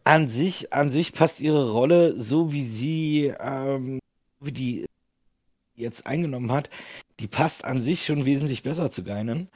an 0.03 0.29
sich, 0.29 0.73
an 0.73 0.91
sich 0.91 1.13
passt 1.13 1.41
ihre 1.41 1.71
Rolle, 1.71 2.13
so 2.13 2.51
wie 2.51 2.63
sie, 2.63 3.33
ähm, 3.39 3.99
wie 4.39 4.51
die 4.51 4.85
jetzt 5.75 6.05
eingenommen 6.05 6.51
hat, 6.51 6.69
die 7.19 7.27
passt 7.27 7.65
an 7.65 7.81
sich 7.81 8.05
schon 8.05 8.25
wesentlich 8.25 8.63
besser 8.63 8.91
zu 8.91 9.03
Geinen, 9.03 9.49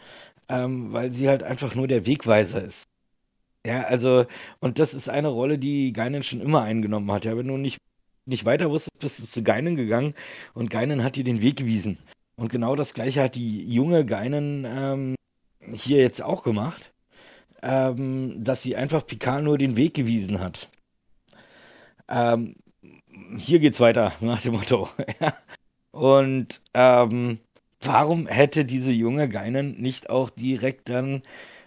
ähm, 0.49 0.93
weil 0.93 1.11
sie 1.11 1.27
halt 1.27 1.43
einfach 1.43 1.75
nur 1.75 1.87
der 1.87 2.05
Wegweiser 2.05 2.63
ist. 2.63 2.85
Ja, 3.65 3.83
also, 3.83 4.25
und 4.59 4.77
das 4.77 4.93
ist 4.93 5.09
eine 5.09 5.29
Rolle, 5.29 5.57
die 5.57 5.91
Geinen 5.91 6.21
schon 6.23 6.41
immer 6.41 6.61
eingenommen 6.61 7.11
hat. 7.11 7.25
Ja, 7.25 7.35
wenn 7.35 7.47
du 7.47 7.57
nicht, 7.57 7.79
nicht 8.25 8.45
weiter 8.45 8.69
wusstest, 8.69 8.99
bist 8.99 9.19
du 9.19 9.25
zu 9.25 9.43
Geinen 9.43 9.75
gegangen 9.75 10.13
und 10.53 10.69
Geinen 10.69 11.03
hat 11.03 11.15
dir 11.15 11.23
den 11.23 11.41
Weg 11.41 11.57
gewiesen. 11.57 11.97
Und 12.35 12.51
genau 12.51 12.75
das 12.75 12.93
gleiche 12.93 13.23
hat 13.23 13.35
die 13.35 13.65
junge 13.73 14.05
Geinen 14.05 14.65
ähm, 14.67 15.15
hier 15.73 15.99
jetzt 15.99 16.21
auch 16.21 16.43
gemacht, 16.43 16.91
ähm, 17.65 18.43
dass 18.43 18.61
sie 18.61 18.75
einfach 18.75 19.05
Picard 19.05 19.43
nur 19.43 19.57
den 19.57 19.75
Weg 19.75 19.95
gewiesen 19.95 20.39
hat. 20.39 20.69
Ähm, 22.07 22.55
hier 23.37 23.59
geht's 23.59 23.79
weiter, 23.79 24.13
nach 24.21 24.41
dem 24.41 24.53
Motto. 24.53 24.87
Und 25.91 26.61
ähm, 26.73 27.39
warum 27.81 28.27
hätte 28.27 28.65
diese 28.65 28.91
junge 28.91 29.27
Geinen 29.27 29.81
nicht 29.81 30.09
auch 30.09 30.29
direkt 30.29 30.89
dann 30.89 31.23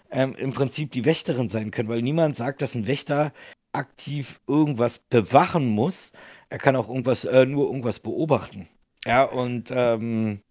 ähm, 0.09 0.35
im 0.35 0.53
Prinzip 0.53 0.91
die 0.91 1.03
Wächterin 1.03 1.49
sein 1.49 1.71
können? 1.71 1.89
Weil 1.89 2.01
niemand 2.01 2.37
sagt, 2.37 2.61
dass 2.61 2.75
ein 2.75 2.87
Wächter 2.87 3.33
aktiv 3.73 4.39
irgendwas 4.47 4.99
bewachen 4.99 5.67
muss. 5.67 6.13
Er 6.49 6.59
kann 6.59 6.77
auch 6.77 6.87
irgendwas, 6.87 7.25
äh, 7.25 7.45
nur 7.45 7.65
irgendwas 7.65 7.99
beobachten. 7.99 8.69
Ja, 9.05 9.23
und 9.23 9.69
ähm, 9.71 10.41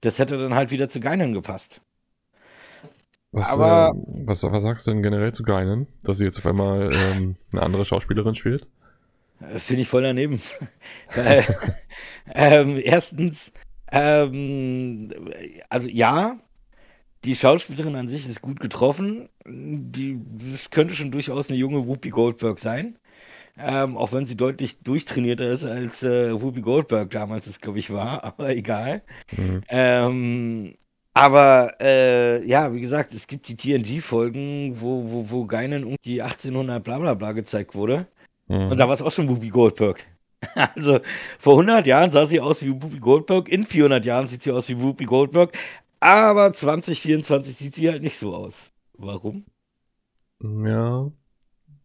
das 0.00 0.18
hätte 0.18 0.38
dann 0.38 0.54
halt 0.54 0.70
wieder 0.70 0.88
zu 0.88 0.98
Geinen 1.00 1.32
gepasst. 1.32 1.82
Was, 3.36 3.50
Aber, 3.50 3.92
äh, 3.94 4.26
was, 4.26 4.42
was 4.44 4.62
sagst 4.62 4.86
du 4.86 4.92
denn 4.92 5.02
generell 5.02 5.32
zu 5.32 5.42
Geinen? 5.42 5.88
Dass 6.02 6.16
sie 6.16 6.24
jetzt 6.24 6.38
auf 6.38 6.46
einmal 6.46 6.90
ähm, 6.94 7.36
eine 7.52 7.62
andere 7.62 7.84
Schauspielerin 7.84 8.34
spielt? 8.34 8.66
Äh, 9.40 9.58
finde 9.58 9.82
ich 9.82 9.88
voll 9.88 10.02
daneben. 10.02 10.40
Ähm, 12.34 12.80
erstens, 12.82 13.52
ähm, 13.92 15.12
also 15.68 15.86
ja, 15.86 16.40
die 17.24 17.36
Schauspielerin 17.36 17.94
an 17.94 18.08
sich 18.08 18.28
ist 18.28 18.42
gut 18.42 18.58
getroffen. 18.58 19.28
Die, 19.46 20.18
das 20.52 20.70
könnte 20.70 20.94
schon 20.94 21.12
durchaus 21.12 21.48
eine 21.48 21.58
junge 21.58 21.86
Whoopi 21.86 22.10
Goldberg 22.10 22.58
sein. 22.58 22.98
Ähm, 23.56 23.96
auch 23.96 24.12
wenn 24.12 24.26
sie 24.26 24.36
deutlich 24.36 24.80
durchtrainierter 24.80 25.48
ist 25.50 25.62
als 25.62 26.02
äh, 26.02 26.32
Whoopi 26.42 26.62
Goldberg 26.62 27.12
damals 27.12 27.46
es, 27.46 27.60
glaube 27.60 27.78
ich, 27.78 27.92
war, 27.92 28.24
aber 28.24 28.50
egal. 28.50 29.02
Mhm. 29.36 29.62
Ähm, 29.68 30.74
aber 31.16 31.76
äh, 31.80 32.46
ja, 32.46 32.74
wie 32.74 32.80
gesagt, 32.82 33.14
es 33.14 33.26
gibt 33.26 33.48
die 33.48 33.56
TNG-Folgen, 33.56 34.82
wo, 34.82 35.10
wo, 35.10 35.30
wo 35.30 35.46
Geinen 35.46 35.84
irgendwie 35.84 36.20
1800 36.20 36.84
bla 36.84 36.98
bla 36.98 37.14
bla 37.14 37.32
gezeigt 37.32 37.74
wurde. 37.74 38.06
Mhm. 38.48 38.70
Und 38.70 38.76
da 38.76 38.86
war 38.86 38.92
es 38.92 39.00
auch 39.00 39.10
schon 39.10 39.30
Whoopi 39.30 39.48
Goldberg. 39.48 40.04
Also 40.74 41.00
vor 41.38 41.54
100 41.54 41.86
Jahren 41.86 42.12
sah 42.12 42.26
sie 42.26 42.40
aus 42.40 42.62
wie 42.62 42.70
Whoopi 42.70 42.98
Goldberg, 42.98 43.48
in 43.48 43.64
400 43.64 44.04
Jahren 44.04 44.26
sieht 44.26 44.42
sie 44.42 44.52
aus 44.52 44.68
wie 44.68 44.78
Whoopi 44.78 45.06
Goldberg, 45.06 45.56
aber 46.00 46.52
2024 46.52 47.56
sieht 47.56 47.74
sie 47.74 47.88
halt 47.88 48.02
nicht 48.02 48.18
so 48.18 48.34
aus. 48.34 48.74
Warum? 48.92 49.46
Ja. 50.42 51.10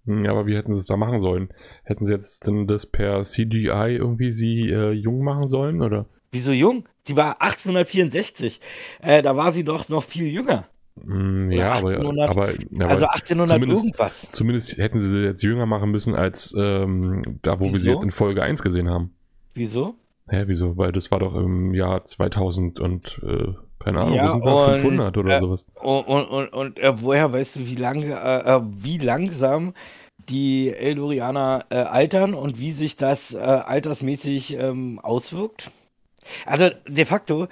Ja, 0.05 0.31
aber 0.31 0.45
wie 0.45 0.57
hätten 0.57 0.73
sie 0.73 0.81
es 0.81 0.88
da 0.88 0.97
machen 0.97 1.19
sollen? 1.19 1.53
Hätten 1.85 2.05
sie 2.05 2.11
jetzt 2.11 2.47
denn 2.47 2.67
das 2.67 2.85
per 2.85 3.21
CGI 3.21 3.95
irgendwie 3.95 4.31
sie 4.33 4.69
äh, 4.69 4.91
jung 4.91 5.23
machen 5.23 5.47
sollen, 5.47 5.81
oder? 5.81 6.07
Wieso 6.31 6.51
jung? 6.51 6.83
Die 7.08 7.17
war 7.17 7.41
1864. 7.41 8.60
Äh, 9.01 9.22
da 9.22 9.36
war 9.36 9.53
sie 9.53 9.63
doch 9.63 9.89
noch 9.89 10.03
viel 10.03 10.27
jünger. 10.27 10.67
Mm, 11.03 11.51
ja, 11.51 11.72
aber, 11.74 12.00
aber, 12.00 12.53
also 12.79 13.05
1800 13.05 13.48
zumindest, 13.48 13.86
irgendwas. 13.86 14.27
Zumindest 14.29 14.77
hätten 14.77 15.00
sie 15.00 15.10
sie 15.10 15.24
jetzt 15.24 15.41
jünger 15.41 15.65
machen 15.65 15.89
müssen 15.89 16.15
als 16.15 16.53
ähm, 16.58 17.39
da, 17.41 17.60
wo 17.60 17.65
wieso? 17.65 17.74
wir 17.74 17.79
sie 17.79 17.91
jetzt 17.91 18.03
in 18.03 18.12
Folge 18.12 18.43
1 18.43 18.62
gesehen 18.62 18.89
haben. 18.89 19.13
Wieso? 19.53 19.96
Hä, 20.27 20.43
wieso? 20.48 20.77
Weil 20.77 20.91
das 20.91 21.10
war 21.12 21.20
doch 21.20 21.36
im 21.36 21.74
Jahr 21.74 22.05
2000 22.05 22.79
und 22.79 23.22
äh, 23.24 23.53
keine 23.79 24.00
Ahnung, 24.00 24.13
ja, 24.13 24.24
wir 24.24 24.31
sind 24.31 24.43
bei 24.43 24.77
500 24.77 25.17
oder 25.17 25.38
äh, 25.38 25.39
sowas. 25.39 25.65
Und, 25.75 26.03
und, 26.03 26.25
und, 26.25 26.53
und 26.53 26.79
äh, 26.79 27.01
woher 27.01 27.34
weißt 27.34 27.55
du, 27.55 27.60
wie, 27.67 27.75
lang, 27.75 28.03
äh, 28.03 28.12
äh, 28.12 28.62
wie 28.63 28.98
langsam 28.98 29.74
die 30.29 30.70
Eldorianer 30.70 31.65
altern 31.70 32.36
und 32.36 32.60
wie 32.60 32.72
sich 32.72 32.96
das 32.96 33.34
altersmäßig 33.34 34.55
ähm, 34.55 35.00
auswirkt? 35.00 35.72
Also 36.45 36.69
de 36.88 37.05
facto 37.05 37.47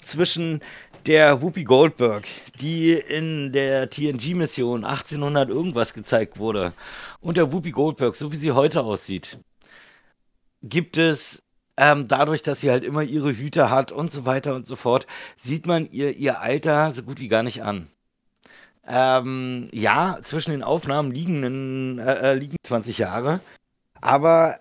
zwischen 0.00 0.60
der 1.06 1.42
Whoopi 1.42 1.64
Goldberg, 1.64 2.24
die 2.60 2.92
in 2.92 3.52
der 3.52 3.90
TNG-Mission 3.90 4.84
1800 4.84 5.50
irgendwas 5.50 5.92
gezeigt 5.92 6.38
wurde, 6.38 6.72
und 7.20 7.36
der 7.36 7.52
Whoopi 7.52 7.70
Goldberg, 7.70 8.16
so 8.16 8.32
wie 8.32 8.36
sie 8.36 8.52
heute 8.52 8.82
aussieht, 8.82 9.38
gibt 10.62 10.96
es 10.96 11.42
ähm, 11.76 12.08
dadurch, 12.08 12.42
dass 12.42 12.60
sie 12.60 12.70
halt 12.70 12.84
immer 12.84 13.02
ihre 13.02 13.32
Hüte 13.32 13.70
hat 13.70 13.92
und 13.92 14.12
so 14.12 14.24
weiter 14.24 14.54
und 14.54 14.66
so 14.66 14.76
fort, 14.76 15.06
sieht 15.36 15.66
man 15.66 15.88
ihr, 15.90 16.16
ihr 16.16 16.40
Alter 16.40 16.92
so 16.94 17.02
gut 17.02 17.20
wie 17.20 17.28
gar 17.28 17.42
nicht 17.42 17.62
an. 17.62 17.88
Ähm, 18.86 19.68
ja, 19.72 20.18
zwischen 20.22 20.50
den 20.50 20.62
Aufnahmen 20.62 21.10
liegen, 21.10 21.98
äh, 21.98 22.32
äh 22.32 22.34
liegen 22.34 22.56
20 22.62 22.98
Jahre, 22.98 23.40
aber 24.00 24.58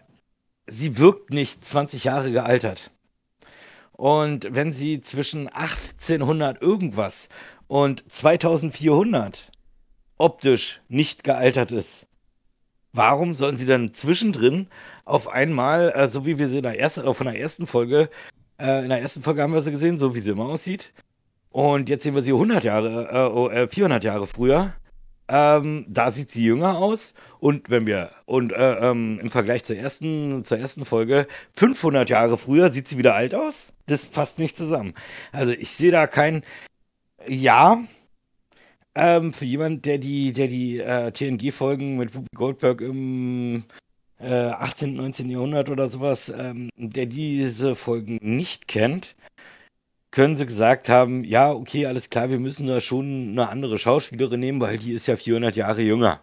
sie 0.66 0.98
wirkt 0.98 1.32
nicht 1.32 1.66
20 1.66 2.06
Jahre 2.06 2.32
gealtert. 2.32 2.92
Und 4.04 4.54
wenn 4.54 4.74
sie 4.74 5.00
zwischen 5.00 5.48
1800 5.48 6.62
irgendwas 6.62 7.30
und 7.68 8.04
2400 8.12 9.50
optisch 10.18 10.82
nicht 10.90 11.24
gealtert 11.24 11.72
ist, 11.72 12.08
warum 12.92 13.34
sollen 13.34 13.56
sie 13.56 13.66
dann 13.66 13.94
zwischendrin 13.94 14.68
auf 15.06 15.30
einmal, 15.30 15.94
äh, 15.96 16.10
so 16.10 16.26
wie 16.26 16.38
wir 16.38 16.50
sie 16.50 16.58
in 16.58 16.64
der 16.64 16.82
ersten, 16.82 17.08
äh, 17.08 17.14
von 17.14 17.28
der 17.28 17.40
ersten 17.40 17.66
Folge, 17.66 18.10
äh, 18.60 18.84
in 18.84 18.90
der 18.90 19.00
ersten 19.00 19.24
Folge 19.24 19.42
haben 19.42 19.54
wir 19.54 19.62
sie 19.62 19.72
gesehen, 19.72 19.98
so 19.98 20.14
wie 20.14 20.20
sie 20.20 20.32
immer 20.32 20.50
aussieht. 20.50 20.92
Und 21.50 21.88
jetzt 21.88 22.04
sehen 22.04 22.14
wir 22.14 22.22
sie 22.22 22.34
100 22.34 22.66
Jahre, 22.66 23.54
äh, 23.54 23.68
400 23.70 24.04
äh, 24.04 24.08
Jahre 24.08 24.28
früher. 24.28 24.74
Ähm, 25.28 25.86
da 25.88 26.12
sieht 26.12 26.32
sie 26.32 26.44
jünger 26.44 26.78
aus. 26.78 27.14
Und 27.40 27.70
wenn 27.70 27.86
wir, 27.86 28.12
und 28.26 28.52
äh, 28.52 28.90
ähm, 28.90 29.20
im 29.22 29.30
Vergleich 29.30 29.64
zur 29.64 29.78
ersten, 29.78 30.44
zur 30.44 30.60
ersten 30.60 30.86
Folge, 30.86 31.28
500 31.56 32.10
Jahre 32.10 32.38
früher 32.38 32.72
sieht 32.72 32.88
sie 32.88 32.98
wieder 32.98 33.16
alt 33.16 33.36
aus. 33.36 33.74
Das 33.86 34.06
passt 34.06 34.40
nicht 34.40 34.58
zusammen. 34.58 34.94
Also 35.32 35.54
ich 35.54 35.70
sehe 35.70 35.92
da 35.92 36.08
kein, 36.08 36.44
ja, 37.28 37.80
ähm, 38.96 39.34
für 39.34 39.46
jemand, 39.46 39.86
der 39.86 39.98
die, 39.98 40.34
der 40.34 40.48
die 40.48 40.80
äh, 40.80 41.12
TNG-Folgen 41.12 41.98
mit 41.98 42.14
Whoopi 42.14 42.28
Goldberg 42.36 42.82
im 42.82 43.64
äh, 44.20 44.30
18., 44.30 44.96
19. 44.96 45.30
Jahrhundert 45.30 45.70
oder 45.70 45.90
sowas, 45.90 46.30
ähm, 46.36 46.70
der 46.78 47.08
diese 47.08 47.76
Folgen 47.76 48.20
nicht 48.22 48.68
kennt, 48.68 49.16
können 50.14 50.36
sie 50.36 50.46
gesagt 50.46 50.90
haben, 50.90 51.24
ja, 51.24 51.52
okay, 51.52 51.88
alles 51.88 52.12
klar, 52.12 52.30
wir 52.30 52.40
müssen 52.40 52.68
da 52.68 52.82
schon 52.82 53.32
eine 53.32 53.50
andere 53.50 53.80
Schauspielerin 53.80 54.40
nehmen, 54.40 54.62
weil 54.62 54.78
die 54.78 54.94
ist 54.94 55.08
ja 55.08 55.16
400 55.16 55.56
Jahre 55.56 55.82
jünger. 55.82 56.22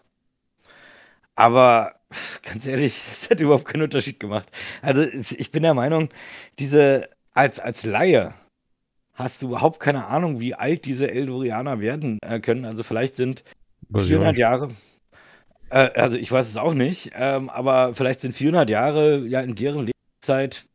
Aber 1.35 1.97
ganz 2.45 2.67
ehrlich, 2.67 2.95
das 3.09 3.29
hat 3.29 3.41
überhaupt 3.41 3.65
keinen 3.65 3.83
Unterschied 3.83 4.21
gemacht. 4.21 4.49
Also 4.81 5.03
ich 5.03 5.51
bin 5.51 5.65
der 5.65 5.75
Meinung, 5.75 6.09
diese 6.61 7.09
als, 7.35 7.59
als 7.59 7.85
Laie 7.85 8.33
hast 9.15 9.43
du 9.43 9.49
überhaupt 9.49 9.81
keine 9.81 10.07
Ahnung, 10.07 10.39
wie 10.39 10.55
alt 10.55 10.85
diese 10.85 11.11
Eldorianer 11.11 11.81
werden 11.81 12.21
äh, 12.23 12.39
können. 12.39 12.65
Also 12.65 12.85
vielleicht 12.85 13.17
sind 13.17 13.43
Was 13.89 14.07
400 14.07 14.37
Jahre, 14.37 14.69
äh, 15.69 15.91
also 15.95 16.17
ich 16.17 16.31
weiß 16.31 16.49
es 16.49 16.57
auch 16.57 16.75
nicht, 16.75 17.11
ähm, 17.15 17.51
aber 17.51 17.93
vielleicht 17.95 18.21
sind 18.21 18.37
400 18.37 18.71
Jahre 18.71 19.27
ja 19.27 19.41
in 19.41 19.57
deren 19.57 19.87
Lebenszeit 19.87 20.67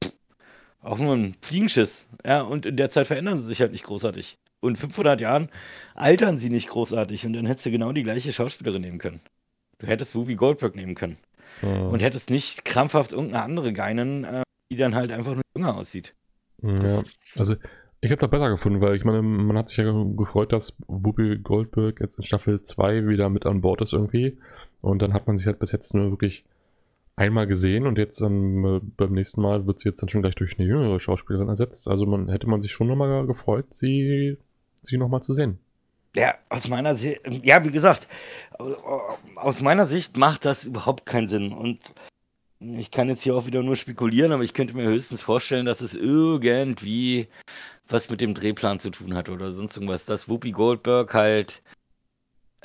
auch 0.85 0.99
nur 0.99 1.15
ein 1.15 1.35
Fliegenschiss. 1.41 2.07
Ja, 2.25 2.41
und 2.41 2.65
in 2.65 2.77
der 2.77 2.89
Zeit 2.89 3.07
verändern 3.07 3.41
sie 3.41 3.47
sich 3.47 3.61
halt 3.61 3.71
nicht 3.71 3.85
großartig. 3.85 4.37
Und 4.61 4.77
500 4.77 5.19
Jahren 5.19 5.49
altern 5.93 6.37
sie 6.37 6.49
nicht 6.49 6.69
großartig. 6.69 7.25
Und 7.25 7.33
dann 7.33 7.45
hättest 7.45 7.65
du 7.65 7.71
genau 7.71 7.91
die 7.91 8.03
gleiche 8.03 8.31
Schauspielerin 8.31 8.81
nehmen 8.81 8.99
können. 8.99 9.21
Du 9.79 9.87
hättest 9.87 10.15
Ruby 10.15 10.35
Goldberg 10.35 10.75
nehmen 10.75 10.95
können. 10.95 11.17
Mhm. 11.61 11.87
Und 11.87 12.01
hättest 12.01 12.29
nicht 12.29 12.65
krampfhaft 12.65 13.11
irgendeine 13.11 13.43
andere 13.43 13.73
Geinen, 13.73 14.23
äh, 14.23 14.43
die 14.71 14.77
dann 14.77 14.95
halt 14.95 15.11
einfach 15.11 15.33
nur 15.33 15.43
jünger 15.55 15.75
aussieht. 15.75 16.13
Ja, 16.61 17.03
also 17.35 17.55
ich 18.01 18.09
hätte 18.09 18.25
es 18.25 18.27
auch 18.27 18.31
besser 18.31 18.49
gefunden, 18.49 18.81
weil 18.81 18.95
ich 18.95 19.03
meine, 19.03 19.21
man 19.21 19.57
hat 19.57 19.69
sich 19.69 19.77
ja 19.77 19.91
gefreut, 20.15 20.53
dass 20.53 20.75
Whoopi 20.87 21.39
Goldberg 21.39 21.99
jetzt 21.99 22.17
in 22.17 22.23
Staffel 22.23 22.63
2 22.63 23.07
wieder 23.07 23.29
mit 23.29 23.45
an 23.45 23.61
Bord 23.61 23.81
ist 23.81 23.93
irgendwie. 23.93 24.37
Und 24.81 25.01
dann 25.01 25.13
hat 25.13 25.27
man 25.27 25.37
sich 25.37 25.47
halt 25.47 25.59
bis 25.59 25.71
jetzt 25.71 25.93
nur 25.93 26.11
wirklich 26.11 26.45
einmal 27.15 27.47
gesehen 27.47 27.87
und 27.87 27.97
jetzt 27.97 28.21
dann 28.21 28.63
äh, 28.63 28.79
beim 28.97 29.13
nächsten 29.13 29.41
Mal 29.41 29.65
wird 29.67 29.79
sie 29.79 29.89
jetzt 29.89 30.01
dann 30.01 30.09
schon 30.09 30.21
gleich 30.21 30.35
durch 30.35 30.57
eine 30.57 30.67
jüngere 30.67 30.99
Schauspielerin 30.99 31.49
ersetzt. 31.49 31.87
Also 31.87 32.05
man 32.05 32.29
hätte 32.29 32.47
man 32.47 32.61
sich 32.61 32.71
schon 32.71 32.87
nochmal 32.87 33.25
gefreut, 33.25 33.65
sie, 33.71 34.37
sie 34.81 34.97
nochmal 34.97 35.23
zu 35.23 35.33
sehen. 35.33 35.59
Ja, 36.15 36.35
aus 36.49 36.67
meiner 36.69 36.95
Sicht, 36.95 37.21
ja, 37.43 37.63
wie 37.65 37.71
gesagt, 37.71 38.07
aus 39.35 39.61
meiner 39.61 39.87
Sicht 39.87 40.17
macht 40.17 40.45
das 40.45 40.63
überhaupt 40.63 41.05
keinen 41.05 41.27
Sinn. 41.27 41.51
Und 41.51 41.79
ich 42.59 42.89
kann 42.91 43.09
jetzt 43.09 43.23
hier 43.23 43.35
auch 43.35 43.45
wieder 43.45 43.63
nur 43.63 43.75
spekulieren, 43.75 44.31
aber 44.31 44.43
ich 44.43 44.53
könnte 44.53 44.75
mir 44.75 44.85
höchstens 44.85 45.21
vorstellen, 45.21 45.65
dass 45.65 45.81
es 45.81 45.93
irgendwie 45.93 47.27
was 47.89 48.09
mit 48.09 48.21
dem 48.21 48.33
Drehplan 48.33 48.79
zu 48.79 48.91
tun 48.91 49.13
hat 49.13 49.27
oder 49.29 49.51
sonst 49.51 49.75
irgendwas. 49.75 50.05
Dass 50.05 50.29
Whoopi 50.29 50.51
Goldberg 50.51 51.13
halt 51.13 51.61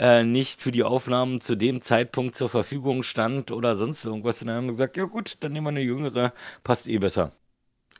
äh, 0.00 0.24
nicht 0.24 0.60
für 0.60 0.72
die 0.72 0.82
Aufnahmen 0.82 1.40
zu 1.40 1.54
dem 1.54 1.82
Zeitpunkt 1.82 2.34
zur 2.34 2.48
Verfügung 2.48 3.02
stand 3.04 3.52
oder 3.52 3.76
sonst 3.76 4.04
irgendwas. 4.04 4.40
Und 4.40 4.48
dann 4.48 4.56
haben 4.56 4.66
wir 4.66 4.72
gesagt, 4.72 4.96
ja 4.96 5.04
gut, 5.04 5.36
dann 5.40 5.52
nehmen 5.52 5.66
wir 5.66 5.70
eine 5.70 5.82
jüngere, 5.82 6.32
passt 6.64 6.88
eh 6.88 6.98
besser. 6.98 7.32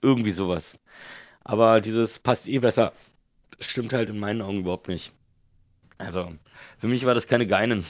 Irgendwie 0.03 0.33
sowas. 0.33 0.79
Aber 1.45 1.81
dieses 1.81 2.19
passt 2.19 2.49
eh 2.49 2.59
besser 2.59 2.93
stimmt 3.61 3.93
halt 3.93 4.09
in 4.09 4.19
meinen 4.19 4.43
Augen 4.43 4.61
überhaupt 4.61 4.89
nicht. 4.89 5.13
Also, 5.99 6.33
für 6.79 6.89
mich 6.89 7.05
war 7.05 7.15
das 7.15 7.27
keine 7.29 7.47
Geinen. 7.47 7.85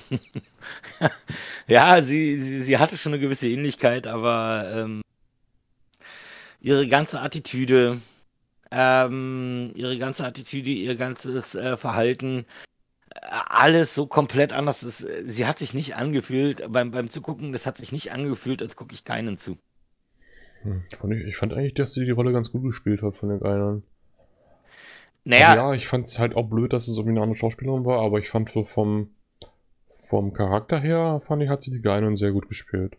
ja, 1.69 2.03
sie, 2.03 2.43
sie, 2.43 2.65
sie, 2.65 2.79
hatte 2.79 2.99
schon 2.99 3.13
eine 3.13 3.23
gewisse 3.23 3.49
Ähnlichkeit, 3.49 4.09
aber 4.09 4.69
ähm, 4.75 5.03
ihre 6.61 6.89
ganze 6.89 7.21
Attitüde, 7.21 8.01
ähm, 8.73 9.71
ihre 9.77 9.97
ganze 9.97 10.25
Attitüde, 10.25 10.71
ihr 10.71 10.97
ganzes 10.97 11.55
äh, 11.55 11.77
Verhalten, 11.77 12.47
alles 13.21 13.95
so 13.95 14.07
komplett 14.07 14.53
anders 14.53 14.83
ist. 14.83 15.07
Sie 15.27 15.47
hat 15.47 15.59
sich 15.59 15.75
nicht 15.75 15.97
angefühlt, 15.97 16.63
beim, 16.71 16.91
beim 16.91 17.11
Zugucken, 17.11 17.53
das 17.53 17.67
hat 17.67 17.77
sich 17.77 17.93
nicht 17.93 18.13
angefühlt, 18.13 18.63
als 18.63 18.77
gucke 18.77 18.95
ich 18.95 19.05
keinen 19.05 19.39
zu. 19.39 19.59
Hm, 20.63 20.85
fand 20.99 21.15
ich, 21.15 21.27
ich, 21.27 21.37
fand 21.37 21.53
eigentlich, 21.53 21.75
dass 21.75 21.95
sie 21.95 22.05
die 22.05 22.11
Rolle 22.11 22.33
ganz 22.33 22.53
gut 22.53 22.63
gespielt 22.63 23.03
hat 23.03 23.17
von 23.17 23.31
den 23.31 23.41
Geinern. 23.41 23.83
Naja. 25.25 25.51
Also 25.51 25.63
ja, 25.63 25.75
ich 25.75 25.87
fand 25.87 26.07
es 26.07 26.19
halt 26.19 26.35
auch 26.35 26.49
blöd, 26.49 26.73
dass 26.73 26.89
es 26.89 26.97
irgendwie 26.97 27.17
eine 27.17 27.23
andere 27.23 27.39
Schauspielerin 27.39 27.85
war, 27.85 28.01
aber 28.01 28.19
ich 28.19 28.29
fand 28.29 28.51
so 28.51 28.65
vom, 28.65 29.11
vom 30.09 30.33
Charakter 30.33 30.79
her, 30.79 31.21
fand 31.25 31.43
ich, 31.43 31.49
hat 31.49 31.63
sie 31.63 31.71
die 31.71 31.83
Geinen 31.83 32.17
sehr 32.17 32.33
gut 32.33 32.49
gespielt. 32.49 32.97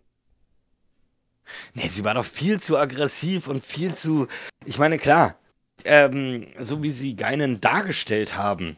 Nee, 1.73 1.87
sie 1.87 2.03
war 2.03 2.13
doch 2.13 2.25
viel 2.25 2.59
zu 2.59 2.77
aggressiv 2.77 3.47
und 3.47 3.63
viel 3.63 3.93
zu. 3.95 4.27
Ich 4.65 4.77
meine, 4.77 4.97
klar, 4.97 5.35
ähm, 5.83 6.47
so 6.59 6.83
wie 6.83 6.91
sie 6.91 7.15
Geinen 7.15 7.59
dargestellt 7.59 8.37
haben, 8.37 8.77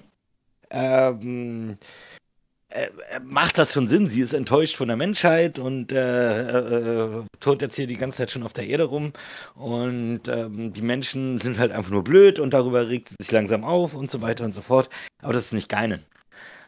ähm, 0.74 1.78
äh, 2.70 2.90
macht 3.24 3.60
das 3.60 3.72
schon 3.72 3.88
Sinn. 3.88 4.10
Sie 4.10 4.22
ist 4.22 4.34
enttäuscht 4.34 4.76
von 4.76 4.88
der 4.88 4.98
Menschheit 4.98 5.60
und 5.60 5.92
äh, 5.92 6.42
äh, 6.42 7.24
turnt 7.40 7.62
jetzt 7.62 7.76
hier 7.76 7.86
die 7.86 7.98
ganze 7.98 8.18
Zeit 8.18 8.32
schon 8.32 8.42
auf 8.42 8.54
der 8.54 8.66
Erde 8.66 8.86
rum. 8.86 9.14
Und 9.54 10.28
ähm, 10.28 10.74
die 10.74 10.82
Menschen 10.82 11.40
sind 11.40 11.60
halt 11.60 11.72
einfach 11.72 11.92
nur 11.92 12.04
blöd 12.04 12.40
und 12.40 12.52
darüber 12.52 12.90
regt 12.90 13.10
sie 13.10 13.16
sich 13.20 13.32
langsam 13.32 13.64
auf 13.64 13.94
und 13.94 14.10
so 14.10 14.22
weiter 14.24 14.44
und 14.44 14.54
so 14.54 14.62
fort. 14.62 14.90
Aber 15.22 15.34
das 15.34 15.46
ist 15.46 15.54
nicht 15.54 15.70
Geinen. 15.70 16.04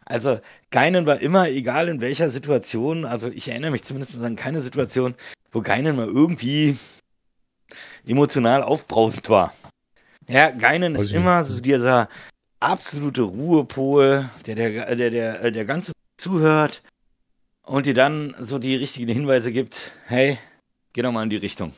Also 0.05 0.39
Geinen 0.69 1.07
war 1.07 1.19
immer, 1.19 1.49
egal 1.49 1.89
in 1.89 2.01
welcher 2.01 2.29
Situation, 2.29 3.05
also 3.05 3.27
ich 3.27 3.47
erinnere 3.47 3.71
mich 3.71 3.83
zumindest 3.83 4.15
an 4.21 4.35
keine 4.35 4.61
Situation, 4.61 5.15
wo 5.51 5.61
Geinen 5.61 5.95
mal 5.95 6.07
irgendwie 6.07 6.77
emotional 8.05 8.61
aufbrausend 8.61 9.27
war. 9.29 9.55
Ja, 10.27 10.51
Geinen 10.51 10.93
ist 10.93 11.11
immer 11.11 11.43
so 11.43 11.59
dieser 11.59 12.09
absolute 12.65 13.21
Ruhepol, 13.21 14.29
der 14.47 14.55
der, 14.55 14.95
der, 14.95 15.11
der, 15.11 15.51
der 15.51 15.65
ganze 15.65 15.91
zuhört 16.17 16.81
und 17.61 17.85
dir 17.85 17.93
dann 17.93 18.35
so 18.39 18.57
die 18.57 18.75
richtigen 18.75 19.11
Hinweise 19.11 19.51
gibt, 19.51 19.91
hey, 20.07 20.39
geh 20.93 21.03
doch 21.03 21.11
mal 21.11 21.23
in 21.23 21.29
die 21.29 21.35
Richtung. 21.35 21.73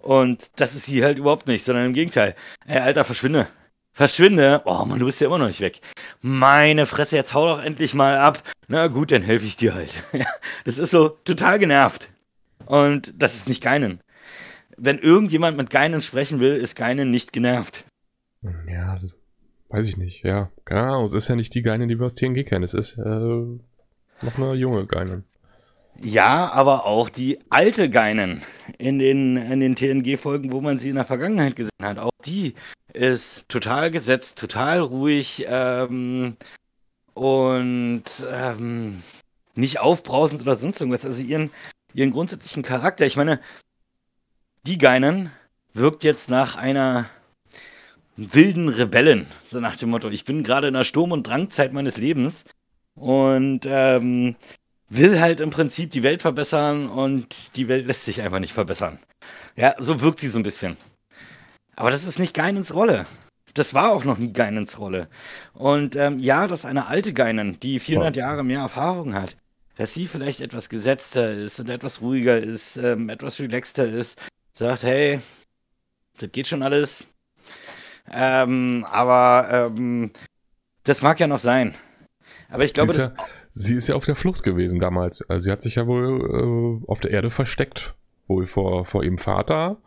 Und 0.00 0.50
das 0.56 0.74
ist 0.74 0.86
sie 0.86 1.04
halt 1.04 1.18
überhaupt 1.18 1.46
nicht, 1.46 1.64
sondern 1.64 1.86
im 1.86 1.94
Gegenteil. 1.94 2.34
Ey, 2.66 2.78
Alter, 2.78 3.04
verschwinde. 3.04 3.46
Verschwinde. 3.92 4.62
Oh 4.64 4.84
Mann, 4.84 4.98
du 4.98 5.06
bist 5.06 5.20
ja 5.20 5.26
immer 5.26 5.38
noch 5.38 5.46
nicht 5.46 5.60
weg. 5.60 5.80
Meine 6.20 6.86
Fresse, 6.86 7.16
jetzt 7.16 7.34
hau 7.34 7.46
doch 7.46 7.62
endlich 7.62 7.94
mal 7.94 8.16
ab. 8.16 8.42
Na 8.68 8.88
gut, 8.88 9.12
dann 9.12 9.22
helfe 9.22 9.46
ich 9.46 9.56
dir 9.56 9.74
halt. 9.74 10.02
das 10.64 10.78
ist 10.78 10.90
so 10.90 11.10
total 11.10 11.58
genervt. 11.58 12.10
Und 12.66 13.12
das 13.16 13.34
ist 13.34 13.48
nicht 13.48 13.62
Geinen. 13.62 14.00
Wenn 14.76 14.98
irgendjemand 14.98 15.56
mit 15.56 15.70
Geinen 15.70 16.02
sprechen 16.02 16.40
will, 16.40 16.56
ist 16.56 16.74
Geinen 16.74 17.10
nicht 17.10 17.32
genervt. 17.32 17.84
Ja, 18.66 18.98
weiß 19.74 19.88
ich 19.88 19.96
nicht. 19.96 20.24
Ja, 20.24 20.50
keine 20.64 20.82
Ahnung. 20.82 21.04
Es 21.04 21.14
ist 21.14 21.28
ja 21.28 21.34
nicht 21.34 21.54
die 21.54 21.62
Geinen, 21.62 21.88
die 21.88 21.98
wir 21.98 22.06
aus 22.06 22.14
TNG 22.14 22.44
kennen. 22.46 22.62
Es 22.62 22.74
ist 22.74 22.96
äh, 22.96 23.00
noch 23.00 23.58
eine 24.36 24.54
junge 24.54 24.86
Geinen. 24.86 25.24
Ja, 26.00 26.50
aber 26.52 26.86
auch 26.86 27.08
die 27.08 27.40
alte 27.50 27.90
Geinen 27.90 28.42
in 28.78 28.98
den, 28.98 29.36
in 29.36 29.60
den 29.60 29.74
TNG-Folgen, 29.74 30.52
wo 30.52 30.60
man 30.60 30.78
sie 30.78 30.90
in 30.90 30.96
der 30.96 31.04
Vergangenheit 31.04 31.56
gesehen 31.56 31.70
hat. 31.82 31.98
Auch 31.98 32.12
die 32.24 32.54
ist 32.92 33.48
total 33.48 33.90
gesetzt, 33.90 34.38
total 34.38 34.80
ruhig 34.80 35.44
ähm, 35.48 36.36
und 37.14 38.04
ähm, 38.28 39.02
nicht 39.56 39.80
aufbrausend 39.80 40.42
oder 40.42 40.54
sonst 40.54 40.80
irgendwas. 40.80 41.04
Also 41.04 41.20
ihren, 41.20 41.50
ihren 41.94 42.12
grundsätzlichen 42.12 42.62
Charakter. 42.62 43.06
Ich 43.06 43.16
meine, 43.16 43.40
die 44.66 44.78
Geinen 44.78 45.32
wirkt 45.72 46.04
jetzt 46.04 46.30
nach 46.30 46.54
einer 46.56 47.06
wilden 48.16 48.68
Rebellen, 48.68 49.26
so 49.44 49.60
nach 49.60 49.76
dem 49.76 49.90
Motto, 49.90 50.08
ich 50.08 50.24
bin 50.24 50.44
gerade 50.44 50.68
in 50.68 50.74
der 50.74 50.84
Sturm- 50.84 51.12
und 51.12 51.26
Drangzeit 51.26 51.72
meines 51.72 51.96
Lebens 51.96 52.44
und 52.94 53.60
ähm, 53.64 54.36
will 54.88 55.20
halt 55.20 55.40
im 55.40 55.50
Prinzip 55.50 55.90
die 55.90 56.02
Welt 56.02 56.22
verbessern 56.22 56.88
und 56.88 57.56
die 57.56 57.68
Welt 57.68 57.86
lässt 57.86 58.04
sich 58.04 58.22
einfach 58.22 58.38
nicht 58.38 58.52
verbessern. 58.52 58.98
Ja, 59.56 59.74
so 59.78 60.00
wirkt 60.00 60.20
sie 60.20 60.28
so 60.28 60.38
ein 60.38 60.44
bisschen. 60.44 60.76
Aber 61.76 61.90
das 61.90 62.06
ist 62.06 62.18
nicht 62.18 62.34
Geinens 62.34 62.74
Rolle. 62.74 63.06
Das 63.54 63.74
war 63.74 63.92
auch 63.92 64.04
noch 64.04 64.18
nie 64.18 64.32
Geinens 64.32 64.78
Rolle. 64.78 65.08
Und 65.52 65.96
ähm, 65.96 66.18
ja, 66.18 66.46
dass 66.46 66.64
eine 66.64 66.86
alte 66.86 67.12
Geinen, 67.12 67.58
die 67.60 67.78
400 67.78 68.16
Jahre 68.16 68.44
mehr 68.44 68.60
Erfahrung 68.60 69.14
hat, 69.14 69.36
dass 69.76 69.94
sie 69.94 70.06
vielleicht 70.06 70.40
etwas 70.40 70.68
gesetzter 70.68 71.32
ist 71.32 71.58
und 71.58 71.68
etwas 71.68 72.00
ruhiger 72.00 72.38
ist, 72.38 72.76
ähm, 72.76 73.08
etwas 73.08 73.40
relaxter 73.40 73.88
ist, 73.88 74.20
sagt, 74.52 74.84
hey, 74.84 75.20
das 76.18 76.30
geht 76.30 76.46
schon 76.46 76.62
alles. 76.62 77.06
Ähm, 78.10 78.86
aber 78.90 79.70
ähm, 79.76 80.10
das 80.84 81.02
mag 81.02 81.18
ja 81.20 81.26
noch 81.26 81.38
sein. 81.38 81.74
Aber 82.50 82.64
ich 82.64 82.72
glaube, 82.72 82.92
sie 82.92 83.02
ist, 83.02 83.12
ja, 83.16 83.24
sie 83.50 83.74
ist 83.74 83.88
ja 83.88 83.94
auf 83.94 84.04
der 84.04 84.16
Flucht 84.16 84.42
gewesen 84.42 84.80
damals. 84.80 85.28
Also 85.28 85.44
sie 85.44 85.52
hat 85.52 85.62
sich 85.62 85.76
ja 85.76 85.86
wohl 85.86 86.82
äh, 86.84 86.90
auf 86.90 87.00
der 87.00 87.10
Erde 87.10 87.30
versteckt, 87.30 87.94
wohl 88.28 88.46
vor, 88.46 88.84
vor 88.84 89.02
ihrem 89.02 89.18
Vater 89.18 89.78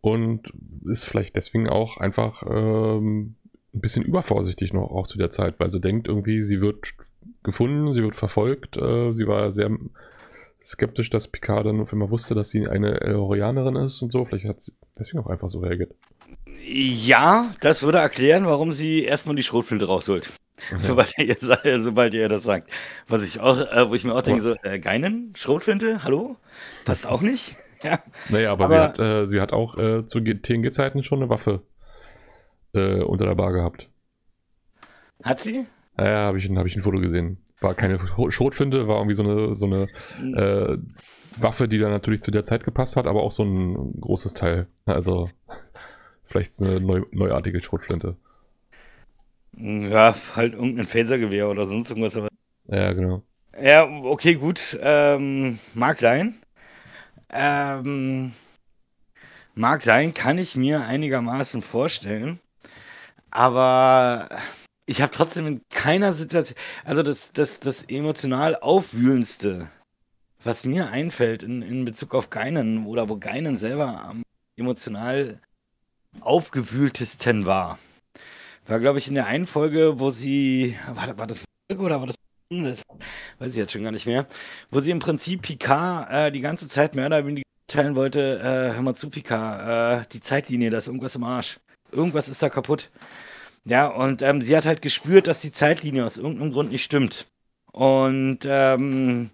und 0.00 0.52
ist 0.86 1.04
vielleicht 1.04 1.36
deswegen 1.36 1.68
auch 1.68 1.98
einfach 1.98 2.42
ähm, 2.48 3.34
ein 3.74 3.80
bisschen 3.80 4.04
übervorsichtig 4.04 4.72
noch 4.72 4.90
auch 4.90 5.06
zu 5.06 5.18
der 5.18 5.30
Zeit, 5.30 5.58
weil 5.58 5.70
sie 5.70 5.80
denkt 5.80 6.08
irgendwie, 6.08 6.42
sie 6.42 6.60
wird 6.60 6.94
gefunden, 7.42 7.92
sie 7.92 8.02
wird 8.02 8.14
verfolgt. 8.14 8.76
Äh, 8.76 9.14
sie 9.14 9.26
war 9.26 9.52
sehr 9.52 9.70
skeptisch, 10.62 11.10
dass 11.10 11.28
Picard 11.28 11.66
dann 11.66 11.80
auf 11.80 11.92
einmal 11.92 12.10
wusste, 12.10 12.34
dass 12.34 12.50
sie 12.50 12.68
eine 12.68 13.00
Elorianerin 13.00 13.76
ist 13.76 14.02
und 14.02 14.12
so. 14.12 14.24
Vielleicht 14.24 14.46
hat 14.46 14.62
sie 14.62 14.72
deswegen 14.98 15.20
auch 15.20 15.28
einfach 15.28 15.48
so 15.48 15.60
reagiert. 15.60 15.94
Ja, 16.64 17.54
das 17.60 17.82
würde 17.82 17.98
erklären, 17.98 18.46
warum 18.46 18.72
sie 18.72 19.04
erstmal 19.04 19.36
die 19.36 19.42
Schrotflinte 19.42 19.86
rausholt. 19.86 20.30
Okay. 20.70 20.80
Sobald, 20.80 21.18
ihr, 21.18 21.36
sobald 21.82 22.14
ihr 22.14 22.28
das 22.28 22.42
sagt. 22.42 22.68
Was 23.06 23.24
ich 23.24 23.40
auch, 23.40 23.58
äh, 23.58 23.88
wo 23.88 23.94
ich 23.94 24.04
mir 24.04 24.14
auch 24.14 24.22
denke, 24.22 24.42
so, 24.42 24.54
äh, 24.62 24.78
Geinen, 24.78 25.32
Schrotflinte, 25.36 26.04
hallo? 26.04 26.36
Passt 26.84 27.06
auch 27.06 27.22
nicht. 27.22 27.56
ja. 27.82 28.00
Naja, 28.28 28.52
aber, 28.52 28.64
aber 28.64 28.74
sie, 28.74 28.80
hat, 28.80 28.98
äh, 28.98 29.26
sie 29.26 29.40
hat 29.40 29.52
auch 29.52 29.78
äh, 29.78 30.04
zu 30.04 30.20
TNG-Zeiten 30.20 31.04
schon 31.04 31.20
eine 31.20 31.30
Waffe 31.30 31.62
äh, 32.74 33.02
unter 33.02 33.26
der 33.26 33.34
Bar 33.34 33.52
gehabt. 33.52 33.88
Hat 35.22 35.40
sie? 35.40 35.66
Ja, 35.96 36.04
ja 36.04 36.18
habe 36.26 36.38
ich, 36.38 36.50
hab 36.50 36.66
ich 36.66 36.76
ein 36.76 36.82
Foto 36.82 36.98
gesehen. 36.98 37.38
War 37.60 37.74
keine 37.74 37.98
Schrotflinte, 38.28 38.86
war 38.86 38.98
irgendwie 38.98 39.16
so 39.16 39.24
eine, 39.24 39.54
so 39.54 39.66
eine 39.66 39.88
Waffe, 41.36 41.66
die 41.66 41.78
dann 41.78 41.90
natürlich 41.90 42.22
zu 42.22 42.30
der 42.30 42.44
Zeit 42.44 42.64
gepasst 42.64 42.96
hat, 42.96 43.06
aber 43.06 43.22
auch 43.22 43.32
so 43.32 43.42
ein 43.42 44.00
großes 44.00 44.34
Teil. 44.34 44.68
Also 44.86 45.28
vielleicht 46.28 46.60
eine 46.60 46.80
neu, 46.80 47.02
neuartige 47.10 47.62
Schrotflinte. 47.62 48.16
Ja, 49.56 50.14
halt 50.36 50.52
irgendein 50.52 50.86
Phasergewehr 50.86 51.48
oder 51.48 51.66
sonst 51.66 51.90
irgendwas. 51.90 52.16
Aber... 52.16 52.28
Ja, 52.68 52.92
genau. 52.92 53.22
Ja, 53.60 53.88
okay, 53.88 54.34
gut. 54.34 54.78
Ähm, 54.80 55.58
mag 55.74 55.98
sein. 55.98 56.34
Ähm, 57.30 58.32
mag 59.54 59.82
sein, 59.82 60.14
kann 60.14 60.38
ich 60.38 60.54
mir 60.54 60.82
einigermaßen 60.82 61.62
vorstellen. 61.62 62.38
Aber 63.30 64.28
ich 64.86 65.02
habe 65.02 65.12
trotzdem 65.12 65.46
in 65.46 65.60
keiner 65.68 66.14
Situation, 66.14 66.56
also 66.84 67.02
das, 67.02 67.32
das, 67.32 67.60
das 67.60 67.84
emotional 67.84 68.56
aufwühlendste, 68.56 69.68
was 70.42 70.64
mir 70.64 70.90
einfällt 70.90 71.42
in, 71.42 71.62
in 71.62 71.84
Bezug 71.84 72.14
auf 72.14 72.30
Geinen 72.30 72.86
oder 72.86 73.08
wo 73.08 73.16
Geinen 73.18 73.58
selber 73.58 74.02
am 74.04 74.22
emotional 74.56 75.40
aufgewühltesten 76.20 77.46
war, 77.46 77.78
war, 78.66 78.80
glaube 78.80 78.98
ich, 78.98 79.08
in 79.08 79.14
der 79.14 79.26
einen 79.26 79.46
Folge, 79.46 79.98
wo 79.98 80.10
sie, 80.10 80.76
war, 80.94 81.18
war 81.18 81.26
das 81.26 81.44
oder 81.70 82.00
war 82.00 82.06
das 82.06 82.16
das 82.50 82.82
weiß 83.38 83.50
ich 83.50 83.56
jetzt 83.56 83.72
schon 83.72 83.82
gar 83.82 83.92
nicht 83.92 84.06
mehr, 84.06 84.26
wo 84.70 84.80
sie 84.80 84.90
im 84.90 85.00
Prinzip 85.00 85.42
Picard 85.42 86.10
äh, 86.10 86.32
die 86.32 86.40
ganze 86.40 86.66
Zeit 86.68 86.94
mehr 86.94 87.06
oder 87.06 87.26
weniger 87.26 87.44
teilen 87.66 87.94
wollte, 87.94 88.38
äh, 88.38 88.74
hör 88.74 88.82
mal 88.82 88.94
zu, 88.94 89.10
Picard, 89.10 90.04
äh, 90.04 90.08
die 90.12 90.22
Zeitlinie, 90.22 90.70
da 90.70 90.78
ist 90.78 90.86
irgendwas 90.86 91.14
im 91.14 91.24
Arsch. 91.24 91.60
Irgendwas 91.92 92.28
ist 92.28 92.42
da 92.42 92.48
kaputt. 92.48 92.90
Ja, 93.64 93.88
und 93.88 94.22
ähm, 94.22 94.40
sie 94.40 94.56
hat 94.56 94.64
halt 94.64 94.80
gespürt, 94.80 95.26
dass 95.26 95.42
die 95.42 95.52
Zeitlinie 95.52 96.06
aus 96.06 96.16
irgendeinem 96.16 96.52
Grund 96.52 96.72
nicht 96.72 96.84
stimmt. 96.84 97.26
Und 97.72 98.40
ähm, 98.46 99.28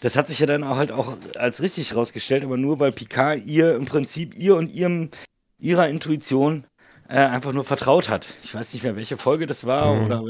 das 0.00 0.16
hat 0.16 0.28
sich 0.28 0.38
ja 0.38 0.46
dann 0.46 0.64
auch 0.64 0.76
halt 0.76 0.90
auch 0.90 1.18
als 1.36 1.60
richtig 1.60 1.90
herausgestellt, 1.90 2.44
aber 2.44 2.56
nur 2.56 2.80
weil 2.80 2.92
Picard 2.92 3.44
ihr 3.44 3.74
im 3.74 3.84
Prinzip 3.84 4.34
ihr 4.34 4.56
und 4.56 4.72
ihrem 4.72 5.10
ihrer 5.58 5.88
Intuition 5.88 6.66
äh, 7.08 7.16
einfach 7.16 7.52
nur 7.52 7.64
vertraut 7.64 8.08
hat. 8.08 8.32
Ich 8.42 8.54
weiß 8.54 8.72
nicht 8.74 8.82
mehr, 8.82 8.96
welche 8.96 9.16
Folge 9.16 9.46
das 9.46 9.64
war 9.66 9.94
mhm. 9.94 10.06
oder 10.06 10.24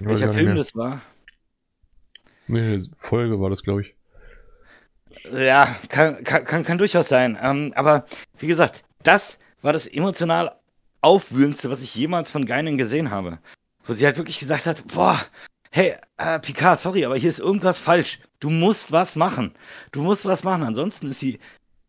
welcher 0.00 0.32
Film 0.32 0.56
das 0.56 0.74
war. 0.74 1.00
Nee, 2.46 2.78
Folge 2.96 3.40
war 3.40 3.50
das, 3.50 3.62
glaube 3.62 3.82
ich. 3.82 3.94
Ja, 5.32 5.76
kann, 5.88 6.24
kann, 6.24 6.64
kann, 6.64 6.78
durchaus 6.78 7.08
sein. 7.08 7.38
Ähm, 7.40 7.72
aber 7.74 8.06
wie 8.38 8.46
gesagt, 8.46 8.82
das 9.02 9.38
war 9.60 9.72
das 9.72 9.86
emotional 9.86 10.56
aufwühlendste, 11.00 11.70
was 11.70 11.82
ich 11.82 11.94
jemals 11.94 12.30
von 12.30 12.46
Geinen 12.46 12.78
gesehen 12.78 13.10
habe. 13.10 13.38
Wo 13.84 13.92
sie 13.92 14.06
halt 14.06 14.16
wirklich 14.16 14.38
gesagt 14.38 14.66
hat, 14.66 14.86
boah, 14.88 15.20
hey, 15.70 15.96
äh, 16.16 16.38
Picard, 16.38 16.78
sorry, 16.78 17.04
aber 17.04 17.16
hier 17.16 17.30
ist 17.30 17.38
irgendwas 17.38 17.78
falsch. 17.78 18.20
Du 18.40 18.50
musst 18.50 18.92
was 18.92 19.16
machen. 19.16 19.54
Du 19.92 20.02
musst 20.02 20.24
was 20.24 20.44
machen. 20.44 20.62
Ansonsten 20.62 21.10
ist 21.10 21.20
sie 21.20 21.38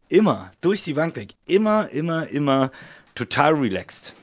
immer 0.09 0.51
durch 0.61 0.83
die 0.83 0.93
Bank 0.93 1.15
weg. 1.15 1.33
Immer, 1.45 1.89
immer, 1.91 2.27
immer 2.27 2.71
total 3.15 3.53
relaxed. 3.53 4.15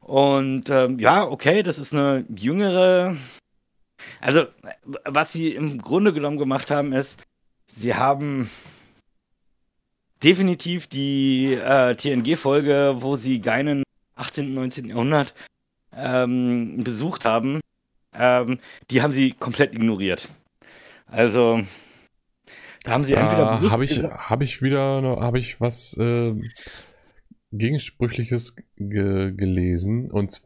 Und 0.00 0.70
ähm, 0.70 0.98
ja, 0.98 1.24
okay, 1.24 1.62
das 1.62 1.78
ist 1.78 1.94
eine 1.94 2.24
jüngere. 2.34 3.16
Also, 4.20 4.46
was 5.04 5.32
sie 5.32 5.54
im 5.54 5.80
Grunde 5.80 6.12
genommen 6.12 6.38
gemacht 6.38 6.70
haben, 6.70 6.92
ist, 6.92 7.22
sie 7.76 7.94
haben 7.94 8.50
definitiv 10.22 10.86
die 10.86 11.54
äh, 11.54 11.94
TNG-Folge, 11.94 12.96
wo 12.98 13.16
sie 13.16 13.40
Geinen 13.40 13.82
18. 14.16 14.48
und 14.48 14.54
19. 14.54 14.86
Jahrhundert 14.86 15.34
ähm, 15.94 16.82
besucht 16.84 17.24
haben, 17.24 17.60
ähm, 18.14 18.58
die 18.90 19.02
haben 19.02 19.12
sie 19.12 19.32
komplett 19.32 19.74
ignoriert. 19.74 20.28
Also, 21.06 21.60
da 22.84 22.92
haben 22.92 23.04
sie 23.04 23.12
Da 23.14 23.20
entweder 23.22 23.56
bewusst 23.58 23.72
habe 23.72 23.84
ich, 23.84 24.02
hab 24.02 24.42
ich 24.42 24.62
wieder 24.62 25.02
hab 25.20 25.36
ich 25.36 25.60
was 25.60 25.96
äh, 25.98 26.34
Gegensprüchliches 27.52 28.56
ge 28.76 29.32
gelesen. 29.32 30.10
Und 30.10 30.40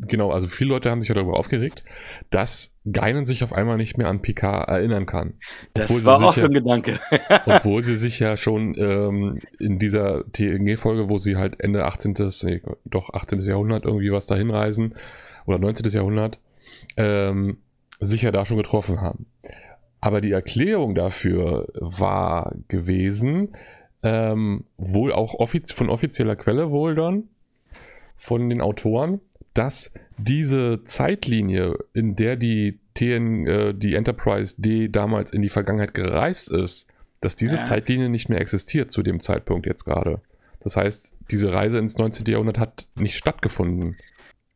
genau, 0.00 0.32
also 0.32 0.48
viele 0.48 0.70
Leute 0.70 0.90
haben 0.90 1.02
sich 1.02 1.08
ja 1.08 1.14
darüber 1.14 1.38
aufgeregt, 1.38 1.84
dass 2.30 2.74
Geinen 2.90 3.26
sich 3.26 3.44
auf 3.44 3.52
einmal 3.52 3.76
nicht 3.76 3.98
mehr 3.98 4.08
an 4.08 4.22
Picard 4.22 4.68
erinnern 4.68 5.06
kann. 5.06 5.34
das 5.74 6.04
war 6.04 6.16
auch 6.16 6.34
ja- 6.36 6.42
so 6.42 6.46
ein 6.46 6.54
Gedanke. 6.54 6.98
Obwohl 7.46 7.82
sie 7.82 7.96
sich 7.96 8.18
ja 8.18 8.36
schon 8.36 8.74
ähm, 8.78 9.38
in 9.58 9.78
dieser 9.78 10.24
TNG-Folge, 10.32 11.08
wo 11.08 11.18
sie 11.18 11.36
halt 11.36 11.60
Ende 11.60 11.84
18., 11.84 12.14
nee, 12.44 12.62
doch 12.84 13.12
18. 13.12 13.40
Jahrhundert 13.40 13.84
irgendwie 13.84 14.10
was 14.10 14.26
dahin 14.26 14.50
reisen, 14.50 14.94
oder 15.46 15.58
19. 15.58 15.90
Jahrhundert, 15.90 16.38
ähm, 16.96 17.58
sich 18.00 18.22
ja 18.22 18.30
da 18.30 18.46
schon 18.46 18.56
getroffen 18.56 19.00
haben. 19.00 19.26
Aber 20.00 20.20
die 20.20 20.32
Erklärung 20.32 20.94
dafür 20.94 21.68
war 21.74 22.54
gewesen, 22.68 23.54
ähm, 24.02 24.64
wohl 24.78 25.12
auch 25.12 25.34
offiz 25.34 25.72
von 25.72 25.90
offizieller 25.90 26.36
Quelle 26.36 26.70
wohl 26.70 26.94
dann, 26.94 27.24
von 28.16 28.48
den 28.48 28.60
Autoren, 28.60 29.20
dass 29.54 29.92
diese 30.16 30.84
Zeitlinie, 30.84 31.76
in 31.92 32.16
der 32.16 32.36
die 32.36 32.78
TN, 32.94 33.46
äh, 33.46 33.74
die 33.74 33.94
Enterprise 33.94 34.54
D 34.58 34.88
damals 34.88 35.32
in 35.32 35.42
die 35.42 35.48
Vergangenheit 35.48 35.92
gereist 35.94 36.50
ist, 36.50 36.86
dass 37.20 37.36
diese 37.36 37.56
Ja. 37.56 37.62
Zeitlinie 37.64 38.08
nicht 38.08 38.28
mehr 38.28 38.40
existiert 38.40 38.90
zu 38.90 39.02
dem 39.02 39.20
Zeitpunkt 39.20 39.66
jetzt 39.66 39.84
gerade. 39.84 40.20
Das 40.60 40.76
heißt, 40.76 41.14
diese 41.30 41.52
Reise 41.52 41.78
ins 41.78 41.98
19. 41.98 42.26
Jahrhundert 42.26 42.58
hat 42.58 42.86
nicht 42.98 43.16
stattgefunden. 43.16 43.96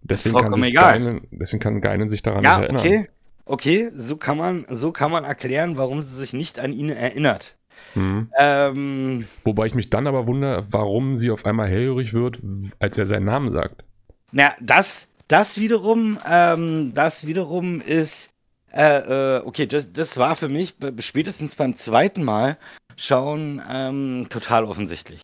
Deswegen 0.03 0.37
kann, 0.37 0.53
sich. 0.53 0.75
Geinen, 0.75 1.23
deswegen 1.31 1.63
kann 1.63 1.81
Geinen 1.81 2.09
sich 2.11 2.23
daran 2.23 2.45
Ja, 2.45 2.59
nicht 2.61 2.71
erinnern. 2.71 2.87
okay. 2.87 3.09
Okay, 3.47 3.91
so 3.95 4.17
kann 4.17 4.39
man, 4.39 4.65
so 4.71 4.93
kann 4.93 5.11
man 5.11 5.25
erklären, 5.25 5.77
warum 5.77 6.01
sie 6.03 6.17
sich 6.17 6.33
nicht 6.33 6.59
an 6.59 6.73
ihn 6.73 6.89
erinnert. 6.89 7.57
Mhm. 7.95 8.31
Ähm, 8.39 9.27
Wobei 9.45 9.67
ich 9.67 9.75
mich 9.75 9.91
dann 9.91 10.07
aber 10.07 10.27
wundere, 10.27 10.67
warum 10.71 11.17
sie 11.17 11.31
auf 11.31 11.45
einmal 11.45 11.69
hellhörig 11.69 12.15
wird, 12.15 12.41
als 12.79 12.97
er 12.99 13.07
seinen 13.07 13.27
Namen 13.27 13.51
sagt. 13.51 13.85
na, 14.33 14.55
das, 14.61 15.09
das 15.29 15.59
wiederum, 15.59 16.19
ähm, 16.27 16.93
das 16.95 17.27
wiederum 17.27 17.81
ist, 17.81 18.31
äh, 18.73 19.37
äh, 19.37 19.43
okay, 19.45 19.67
das, 19.67 19.93
das 19.93 20.17
war 20.17 20.37
für 20.37 20.49
mich 20.49 20.75
spätestens 21.01 21.55
beim 21.55 21.77
zweiten 21.77 22.25
Mal 22.25 22.57
schauen 22.97 23.63
ähm, 23.71 24.27
total 24.31 24.65
offensichtlich. 24.65 25.21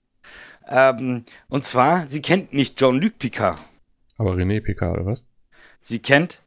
Ähm, 0.68 1.24
und 1.48 1.64
zwar, 1.64 2.06
sie 2.06 2.20
kennt 2.22 2.52
nicht 2.52 2.78
Jean-Luc 2.78 3.18
Picard. 3.18 3.58
Aber 4.18 4.34
René 4.34 4.60
Picard, 4.60 4.98
oder 4.98 5.06
was? 5.06 5.24
Sie 5.80 5.98
kennt 5.98 6.40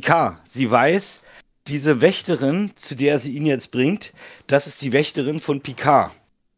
Picard. 0.00 0.38
Sie 0.50 0.68
weiß, 0.70 1.22
diese 1.68 2.00
Wächterin, 2.00 2.72
zu 2.74 2.96
der 2.96 3.18
sie 3.18 3.30
ihn 3.36 3.46
jetzt 3.46 3.70
bringt, 3.70 4.12
das 4.48 4.66
ist 4.66 4.82
die 4.82 4.92
Wächterin 4.92 5.38
von 5.40 5.60
Picard. 5.60 6.10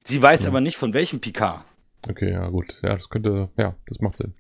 Sie 0.05 0.23
weiß 0.23 0.41
Hm. 0.43 0.47
aber 0.49 0.61
nicht, 0.63 0.77
von 0.79 0.95
welchem 0.95 1.21
Picard. 1.21 1.63
Okay, 2.09 2.31
ja 2.33 2.49
gut. 2.49 2.79
Ja, 2.83 2.97
das 2.97 3.09
könnte, 3.11 3.51
ja, 3.59 3.75
das 3.89 4.01
macht 4.01 4.17
Sinn. 4.17 4.33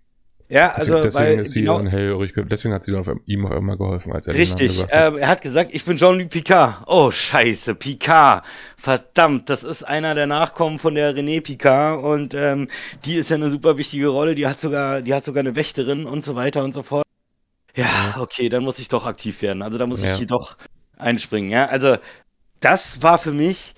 Ja, 0.48 0.74
Deswegen, 0.78 0.94
also, 0.96 1.02
deswegen 1.08 1.24
weil, 1.36 1.38
ist 1.40 1.52
sie 1.52 1.60
genau, 1.62 1.78
dann 1.78 1.88
hellhörig, 1.88 2.32
ge- 2.32 2.44
deswegen 2.48 2.72
hat 2.72 2.84
sie 2.84 2.92
dann 2.92 3.00
auf 3.00 3.08
ihm 3.26 3.44
auch 3.46 3.50
immer 3.50 3.76
geholfen, 3.76 4.12
als 4.12 4.28
er 4.28 4.34
richtig, 4.34 4.68
gesagt 4.68 4.92
hat. 4.92 5.12
ähm, 5.14 5.18
er 5.18 5.26
hat 5.28 5.42
gesagt, 5.42 5.74
ich 5.74 5.84
bin 5.84 5.96
Jean-Luc 5.98 6.30
Picard. 6.30 6.84
Oh, 6.86 7.10
scheiße, 7.10 7.74
Picard. 7.74 8.44
Verdammt, 8.78 9.48
das 9.50 9.64
ist 9.64 9.82
einer 9.82 10.14
der 10.14 10.28
Nachkommen 10.28 10.78
von 10.78 10.94
der 10.94 11.14
René 11.16 11.40
Picard 11.42 12.02
und 12.02 12.32
ähm, 12.34 12.68
die 13.04 13.16
ist 13.16 13.28
ja 13.30 13.36
eine 13.36 13.50
super 13.50 13.76
wichtige 13.76 14.06
Rolle, 14.06 14.36
die 14.36 14.46
hat 14.46 14.60
sogar, 14.60 15.02
die 15.02 15.12
hat 15.14 15.24
sogar 15.24 15.40
eine 15.40 15.56
Wächterin 15.56 16.06
und 16.06 16.22
so 16.24 16.36
weiter 16.36 16.62
und 16.62 16.72
so 16.72 16.84
fort. 16.84 17.04
Ja, 17.76 18.16
okay, 18.18 18.48
dann 18.48 18.64
muss 18.64 18.78
ich 18.78 18.88
doch 18.88 19.06
aktiv 19.06 19.42
werden. 19.42 19.62
Also 19.62 19.78
da 19.78 19.86
muss 19.86 20.02
Ja. 20.02 20.12
ich 20.12 20.18
hier 20.18 20.26
doch 20.26 20.56
einspringen, 20.96 21.50
ja. 21.50 21.66
Also 21.66 21.96
das 22.60 23.02
war 23.02 23.18
für 23.18 23.32
mich, 23.32 23.74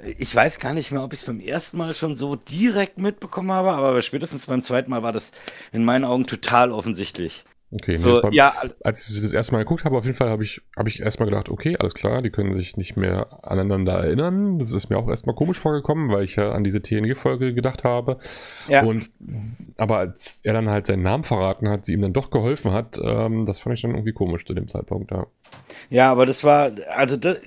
ich 0.00 0.34
weiß 0.34 0.58
gar 0.58 0.74
nicht 0.74 0.90
mehr, 0.92 1.02
ob 1.02 1.12
ich 1.12 1.20
es 1.20 1.24
beim 1.26 1.40
ersten 1.40 1.78
Mal 1.78 1.94
schon 1.94 2.16
so 2.16 2.34
direkt 2.36 2.98
mitbekommen 2.98 3.52
habe, 3.52 3.72
aber 3.72 4.02
spätestens 4.02 4.46
beim 4.46 4.62
zweiten 4.62 4.90
Mal 4.90 5.02
war 5.02 5.12
das 5.12 5.32
in 5.72 5.84
meinen 5.84 6.04
Augen 6.04 6.26
total 6.26 6.72
offensichtlich. 6.72 7.44
Okay, 7.72 7.96
So, 7.96 8.22
war, 8.22 8.32
ja, 8.32 8.54
als 8.84 9.10
ich 9.10 9.22
das 9.22 9.32
erste 9.32 9.52
Mal 9.52 9.58
geguckt 9.58 9.84
habe, 9.84 9.98
auf 9.98 10.04
jeden 10.04 10.16
Fall 10.16 10.30
habe 10.30 10.44
ich, 10.44 10.62
habe 10.76 10.88
ich 10.88 11.00
erstmal 11.00 11.28
gedacht, 11.28 11.48
okay, 11.48 11.76
alles 11.76 11.94
klar, 11.94 12.22
die 12.22 12.30
können 12.30 12.54
sich 12.54 12.76
nicht 12.76 12.96
mehr 12.96 13.40
aneinander 13.42 13.94
erinnern. 13.94 14.60
Das 14.60 14.72
ist 14.72 14.88
mir 14.88 14.96
auch 14.96 15.08
erstmal 15.08 15.34
komisch 15.34 15.58
vorgekommen, 15.58 16.10
weil 16.10 16.22
ich 16.22 16.36
ja 16.36 16.52
an 16.52 16.62
diese 16.62 16.80
TNG-Folge 16.80 17.54
gedacht 17.54 17.82
habe. 17.82 18.18
ja. 18.68 18.84
Und 18.84 19.10
aber 19.76 19.98
als 19.98 20.40
er 20.44 20.52
dann 20.52 20.70
halt 20.70 20.86
seinen 20.86 21.02
Namen 21.02 21.24
verraten 21.24 21.68
hat, 21.68 21.86
sie 21.86 21.94
ihm 21.94 22.02
dann 22.02 22.12
doch 22.12 22.30
geholfen 22.30 22.72
hat, 22.72 22.98
ähm, 23.02 23.46
das 23.46 23.58
fand 23.58 23.74
ich 23.74 23.82
dann 23.82 23.92
irgendwie 23.92 24.12
komisch 24.12 24.44
zu 24.44 24.54
dem 24.54 24.68
Zeitpunkt, 24.68 25.10
ja. 25.10 25.26
Ja, 25.90 26.10
aber 26.10 26.24
das 26.24 26.44
war, 26.44 26.70
also 26.94 27.16
das, 27.16 27.40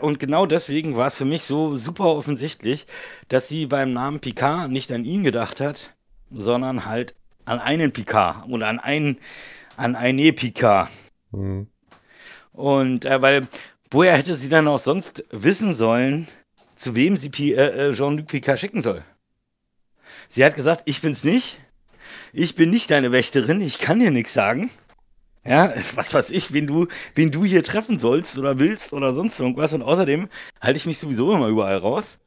und 0.00 0.18
genau 0.18 0.46
deswegen 0.46 0.96
war 0.96 1.08
es 1.08 1.16
für 1.16 1.24
mich 1.24 1.44
so 1.44 1.74
super 1.74 2.06
offensichtlich, 2.06 2.86
dass 3.28 3.48
sie 3.48 3.66
beim 3.66 3.92
Namen 3.92 4.20
Picard 4.20 4.70
nicht 4.70 4.90
an 4.92 5.04
ihn 5.04 5.22
gedacht 5.22 5.60
hat, 5.60 5.94
sondern 6.30 6.86
halt 6.86 7.14
an 7.44 7.58
einen 7.58 7.92
Picard 7.92 8.48
oder 8.48 8.68
an 8.68 8.78
einen, 8.78 9.18
an 9.80 9.96
eine 9.96 10.32
Picard. 10.32 10.90
Hm. 11.32 11.66
Und 12.52 13.04
äh, 13.04 13.22
weil, 13.22 13.48
woher 13.90 14.16
hätte 14.16 14.34
sie 14.34 14.48
dann 14.48 14.68
auch 14.68 14.78
sonst 14.78 15.24
wissen 15.30 15.74
sollen, 15.74 16.28
zu 16.76 16.94
wem 16.94 17.16
sie 17.16 17.30
Pi 17.30 17.54
äh, 17.54 17.88
äh, 17.88 17.94
Jean-Luc 17.94 18.26
Picard 18.26 18.60
schicken 18.60 18.82
soll? 18.82 19.02
Sie 20.28 20.44
hat 20.44 20.54
gesagt, 20.54 20.82
ich 20.84 21.00
bin's 21.00 21.24
nicht. 21.24 21.58
Ich 22.32 22.54
bin 22.54 22.70
nicht 22.70 22.90
deine 22.90 23.10
Wächterin, 23.10 23.60
ich 23.60 23.78
kann 23.78 23.98
dir 23.98 24.10
nichts 24.10 24.34
sagen. 24.34 24.70
Ja, 25.44 25.72
was 25.94 26.12
weiß 26.12 26.30
ich, 26.30 26.52
wen 26.52 26.66
du, 26.66 26.86
wen 27.14 27.30
du 27.30 27.44
hier 27.44 27.64
treffen 27.64 27.98
sollst 27.98 28.36
oder 28.36 28.58
willst 28.58 28.92
oder 28.92 29.14
sonst 29.14 29.40
irgendwas. 29.40 29.72
Und 29.72 29.82
außerdem 29.82 30.28
halte 30.60 30.76
ich 30.76 30.86
mich 30.86 30.98
sowieso 30.98 31.32
immer 31.32 31.48
überall 31.48 31.78
raus. 31.78 32.18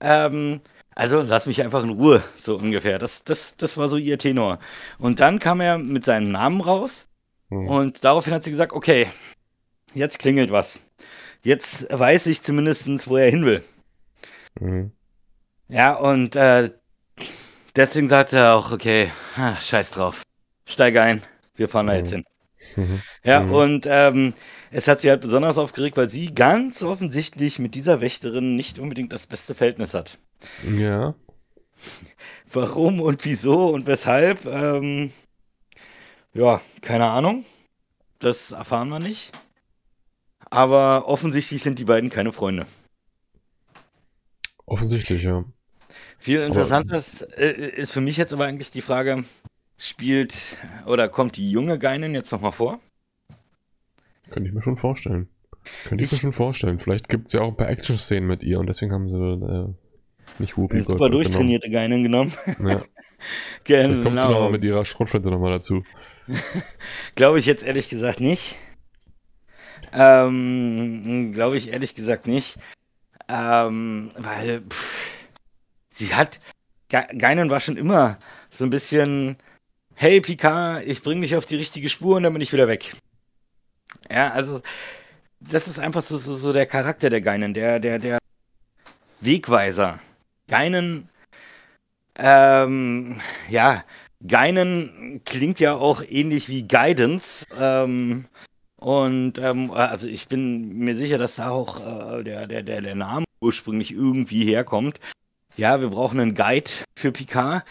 Ähm, 0.00 0.60
also 0.94 1.22
lass 1.22 1.46
mich 1.46 1.62
einfach 1.62 1.82
in 1.82 1.90
Ruhe, 1.90 2.22
so 2.36 2.56
ungefähr. 2.56 2.98
Das, 2.98 3.24
das, 3.24 3.56
das 3.56 3.76
war 3.76 3.88
so 3.88 3.96
ihr 3.96 4.18
Tenor. 4.18 4.58
Und 4.98 5.20
dann 5.20 5.38
kam 5.38 5.60
er 5.60 5.78
mit 5.78 6.04
seinem 6.04 6.30
Namen 6.30 6.60
raus 6.60 7.06
Hm. 7.50 7.68
und 7.68 8.04
daraufhin 8.04 8.32
hat 8.32 8.44
sie 8.44 8.50
gesagt, 8.50 8.72
okay, 8.72 9.06
jetzt 9.94 10.18
klingelt 10.18 10.50
was. 10.50 10.80
Jetzt 11.42 11.86
weiß 11.92 12.26
ich 12.26 12.42
zumindest, 12.42 12.86
wo 13.08 13.16
er 13.18 13.28
hin 13.30 13.44
will. 13.44 13.62
Hm. 14.58 14.92
Ja, 15.68 15.94
und 15.94 16.36
äh, 16.36 16.70
deswegen 17.76 18.08
sagte 18.08 18.36
er 18.36 18.54
auch, 18.54 18.72
okay, 18.72 19.10
ah, 19.36 19.56
scheiß 19.56 19.90
drauf. 19.92 20.22
Steig 20.66 20.96
ein, 20.96 21.22
wir 21.56 21.68
fahren 21.68 21.86
da 21.86 21.92
Mhm. 21.94 21.98
jetzt 21.98 22.10
hin. 22.12 22.24
Mhm. 22.76 23.02
Ja, 23.22 23.40
Mhm. 23.40 23.52
und 23.52 23.86
ähm, 23.88 24.34
es 24.70 24.88
hat 24.88 25.02
sie 25.02 25.10
halt 25.10 25.20
besonders 25.20 25.58
aufgeregt, 25.58 25.96
weil 25.96 26.08
sie 26.08 26.34
ganz 26.34 26.82
offensichtlich 26.82 27.58
mit 27.58 27.74
dieser 27.74 28.00
Wächterin 28.00 28.56
nicht 28.56 28.78
unbedingt 28.78 29.12
das 29.12 29.26
beste 29.26 29.54
Verhältnis 29.54 29.92
hat. 29.94 30.18
Ja. 30.76 31.14
Warum 32.52 33.00
und 33.00 33.24
wieso 33.24 33.68
und 33.68 33.86
weshalb, 33.86 34.44
ähm, 34.46 35.12
ja, 36.32 36.60
keine 36.82 37.06
Ahnung. 37.06 37.44
Das 38.18 38.52
erfahren 38.52 38.88
wir 38.88 39.00
nicht. 39.00 39.32
Aber 40.50 41.08
offensichtlich 41.08 41.62
sind 41.62 41.78
die 41.78 41.84
beiden 41.84 42.10
keine 42.10 42.32
Freunde. 42.32 42.66
Offensichtlich, 44.66 45.22
ja. 45.22 45.44
Viel 46.18 46.40
interessanter 46.40 46.96
ist, 46.98 47.22
äh, 47.38 47.52
ist 47.52 47.92
für 47.92 48.00
mich 48.00 48.16
jetzt 48.16 48.32
aber 48.32 48.44
eigentlich 48.46 48.70
die 48.70 48.80
Frage, 48.82 49.24
spielt 49.76 50.56
oder 50.86 51.08
kommt 51.08 51.36
die 51.36 51.50
junge 51.50 51.78
Geinin 51.78 52.14
jetzt 52.14 52.32
nochmal 52.32 52.52
vor? 52.52 52.80
Könnte 54.30 54.48
ich 54.48 54.54
mir 54.54 54.62
schon 54.62 54.78
vorstellen. 54.78 55.28
Könnte 55.84 56.04
ich, 56.04 56.12
mir 56.12 56.16
Ich- 56.16 56.22
schon 56.22 56.32
vorstellen. 56.32 56.78
Vielleicht 56.78 57.08
gibt 57.08 57.26
es 57.26 57.32
ja 57.34 57.42
auch 57.42 57.48
ein 57.48 57.56
paar 57.56 57.68
Action-Szenen 57.68 58.26
mit 58.26 58.42
ihr 58.42 58.58
und 58.58 58.66
deswegen 58.68 58.92
haben 58.92 59.08
sie 59.08 59.16
äh, 59.18 59.74
nicht 60.38 60.56
Whoopi 60.56 60.80
super 60.82 60.98
Goldberg 60.98 61.12
durchtrainierte 61.12 61.70
Geinin 61.70 62.02
genommen. 62.02 62.32
genommen. 62.44 62.68
Ja. 62.70 62.82
Vielleicht 63.64 64.02
kommt 64.02 64.20
sie 64.20 64.26
Genau. 64.26 64.30
nochmal 64.30 64.50
mit 64.50 64.64
ihrer 64.64 64.84
Schrotflinte 64.84 65.30
nochmal 65.30 65.52
dazu. 65.52 65.82
Glaube 67.14 67.38
ich 67.38 67.46
jetzt 67.46 67.62
ehrlich 67.64 67.88
gesagt 67.88 68.20
nicht. 68.20 68.56
Ähm, 69.92 71.32
glaube 71.34 71.56
ich 71.56 71.72
ehrlich 71.72 71.94
gesagt 71.94 72.26
nicht. 72.26 72.56
Ähm, 73.28 74.10
weil 74.16 74.62
pff, 74.68 75.28
sie 75.90 76.14
hat, 76.14 76.40
Ge 76.88 77.02
Geinen 77.16 77.48
war 77.50 77.60
schon 77.60 77.76
immer 77.76 78.18
so 78.50 78.64
ein 78.64 78.70
bisschen, 78.70 79.36
hey 79.94 80.20
Picard, 80.20 80.84
ich 80.86 81.02
bring 81.02 81.20
dich 81.20 81.36
auf 81.36 81.46
die 81.46 81.56
richtige 81.56 81.88
Spur 81.88 82.16
und 82.16 82.24
dann 82.24 82.32
bin 82.32 82.42
ich 82.42 82.52
wieder 82.52 82.68
weg. 82.68 82.94
Ja, 84.10 84.30
also 84.32 84.60
das 85.40 85.68
ist 85.68 85.78
einfach 85.78 86.02
so, 86.02 86.18
so, 86.18 86.34
so 86.34 86.52
der 86.52 86.66
Charakter 86.66 87.08
der 87.08 87.20
Geinen, 87.20 87.54
der, 87.54 87.78
der, 87.80 87.98
der 87.98 88.18
Wegweiser. 89.20 90.00
Geinen, 90.48 91.08
ähm, 92.16 93.20
ja, 93.48 93.84
Geinen 94.26 95.22
klingt 95.24 95.60
ja 95.60 95.74
auch 95.74 96.02
ähnlich 96.06 96.48
wie 96.48 96.66
Guidance. 96.66 97.46
Ähm, 97.58 98.26
und 98.76 99.38
ähm, 99.38 99.70
also 99.70 100.06
ich 100.06 100.28
bin 100.28 100.78
mir 100.78 100.96
sicher, 100.96 101.18
dass 101.18 101.36
da 101.36 101.50
auch 101.50 101.80
äh, 101.80 102.22
der, 102.22 102.46
der, 102.46 102.62
der, 102.62 102.82
der 102.82 102.94
Name 102.94 103.24
ursprünglich 103.40 103.92
irgendwie 103.92 104.44
herkommt. 104.44 105.00
Ja, 105.56 105.80
wir 105.80 105.90
brauchen 105.90 106.20
einen 106.20 106.34
Guide 106.34 106.70
für 106.96 107.12
Picard 107.12 107.64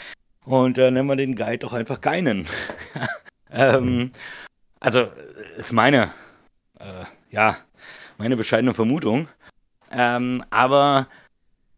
und 0.45 0.77
äh, 0.77 0.89
nennen 0.91 1.07
wir 1.07 1.15
den 1.15 1.35
Guide 1.35 1.59
doch 1.59 1.73
einfach 1.73 2.01
Geinen. 2.01 2.47
ähm, 3.51 4.11
also 4.79 5.09
ist 5.57 5.71
meine, 5.71 6.11
äh, 6.79 7.05
ja, 7.31 7.57
meine 8.17 8.37
bescheidene 8.37 8.73
Vermutung. 8.73 9.27
Ähm, 9.91 10.43
aber 10.49 11.07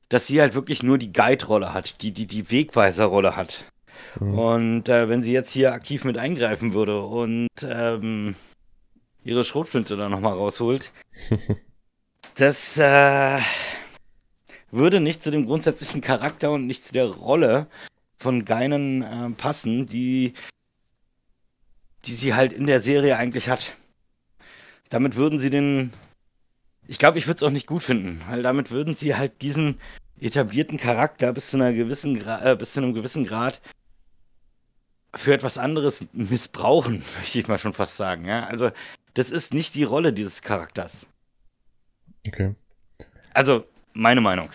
dass 0.10 0.28
sie 0.28 0.42
halt 0.42 0.54
wirklich 0.54 0.84
nur 0.84 0.98
die 0.98 1.12
Guide-Rolle 1.12 1.74
hat, 1.74 2.02
die, 2.02 2.12
die, 2.12 2.28
die 2.28 2.52
Wegweiser-Rolle 2.52 3.36
hat. 3.36 3.66
Mhm. 4.20 4.40
Und 4.40 4.90
äh, 4.90 5.10
wenn 5.10 5.24
sie 5.24 5.34
jetzt 5.34 5.52
hier 5.52 5.74
aktiv 5.74 6.04
mit 6.04 6.18
eingreifen 6.18 6.74
würde 6.74 7.02
und 7.02 7.50
ähm, 7.64 8.36
ihre 9.24 9.44
Schrotflinte 9.44 9.98
da 9.98 10.10
nochmal 10.10 10.34
rausholt, 10.34 10.92
das 12.36 12.78
äh, 12.78 13.40
würde 14.72 15.00
nicht 15.00 15.24
zu 15.24 15.32
dem 15.32 15.46
grundsätzlichen 15.46 16.02
Charakter 16.02 16.52
und 16.52 16.68
nicht 16.68 16.86
zu 16.86 16.94
der 16.94 17.06
Rolle 17.06 17.68
von 18.18 18.46
Geinen 18.46 19.02
äh, 19.02 19.30
passen, 19.32 19.88
die, 19.88 20.34
die 22.06 22.14
sie 22.14 22.34
halt 22.34 22.54
in 22.54 22.68
der 22.68 22.82
Serie 22.82 23.18
eigentlich 23.18 23.50
hat. 23.50 23.76
Damit 24.90 25.16
würden 25.16 25.40
sie 25.40 25.50
den. 25.50 25.94
Ich 26.88 27.00
glaube, 27.00 27.18
ich 27.18 27.28
würde 27.28 27.38
es 27.38 27.44
auch 27.44 27.52
nicht 27.52 27.68
gut 27.68 27.84
finden, 27.84 28.22
weil 28.30 28.44
damit 28.44 28.72
würden 28.72 28.96
sie 28.96 29.16
halt 29.16 29.42
diesen 29.42 29.80
etablierten 30.20 30.78
Charakter 30.78 31.34
bis 31.34 31.50
zu 31.50 31.58
einer 31.58 31.74
gewissen 31.74 32.20
Gra 32.20 32.52
äh, 32.52 32.56
bis 32.56 32.74
zu 32.74 32.82
einem 32.82 32.94
gewissen 32.94 33.26
Grad 33.26 33.62
für 35.14 35.34
etwas 35.34 35.58
anderes 35.58 36.06
missbrauchen, 36.14 37.04
möchte 37.18 37.40
ich 37.40 37.48
mal 37.48 37.58
schon 37.58 37.74
fast 37.74 37.98
sagen. 37.98 38.26
Ja? 38.26 38.46
Also, 38.46 38.72
das 39.14 39.32
ist 39.32 39.54
nicht 39.54 39.76
die 39.76 39.84
Rolle 39.84 40.14
dieses 40.14 40.42
Charakters. 40.42 41.08
Okay. 42.28 42.56
Also, 43.34 43.66
meine 43.94 44.22
Meinung. 44.22 44.50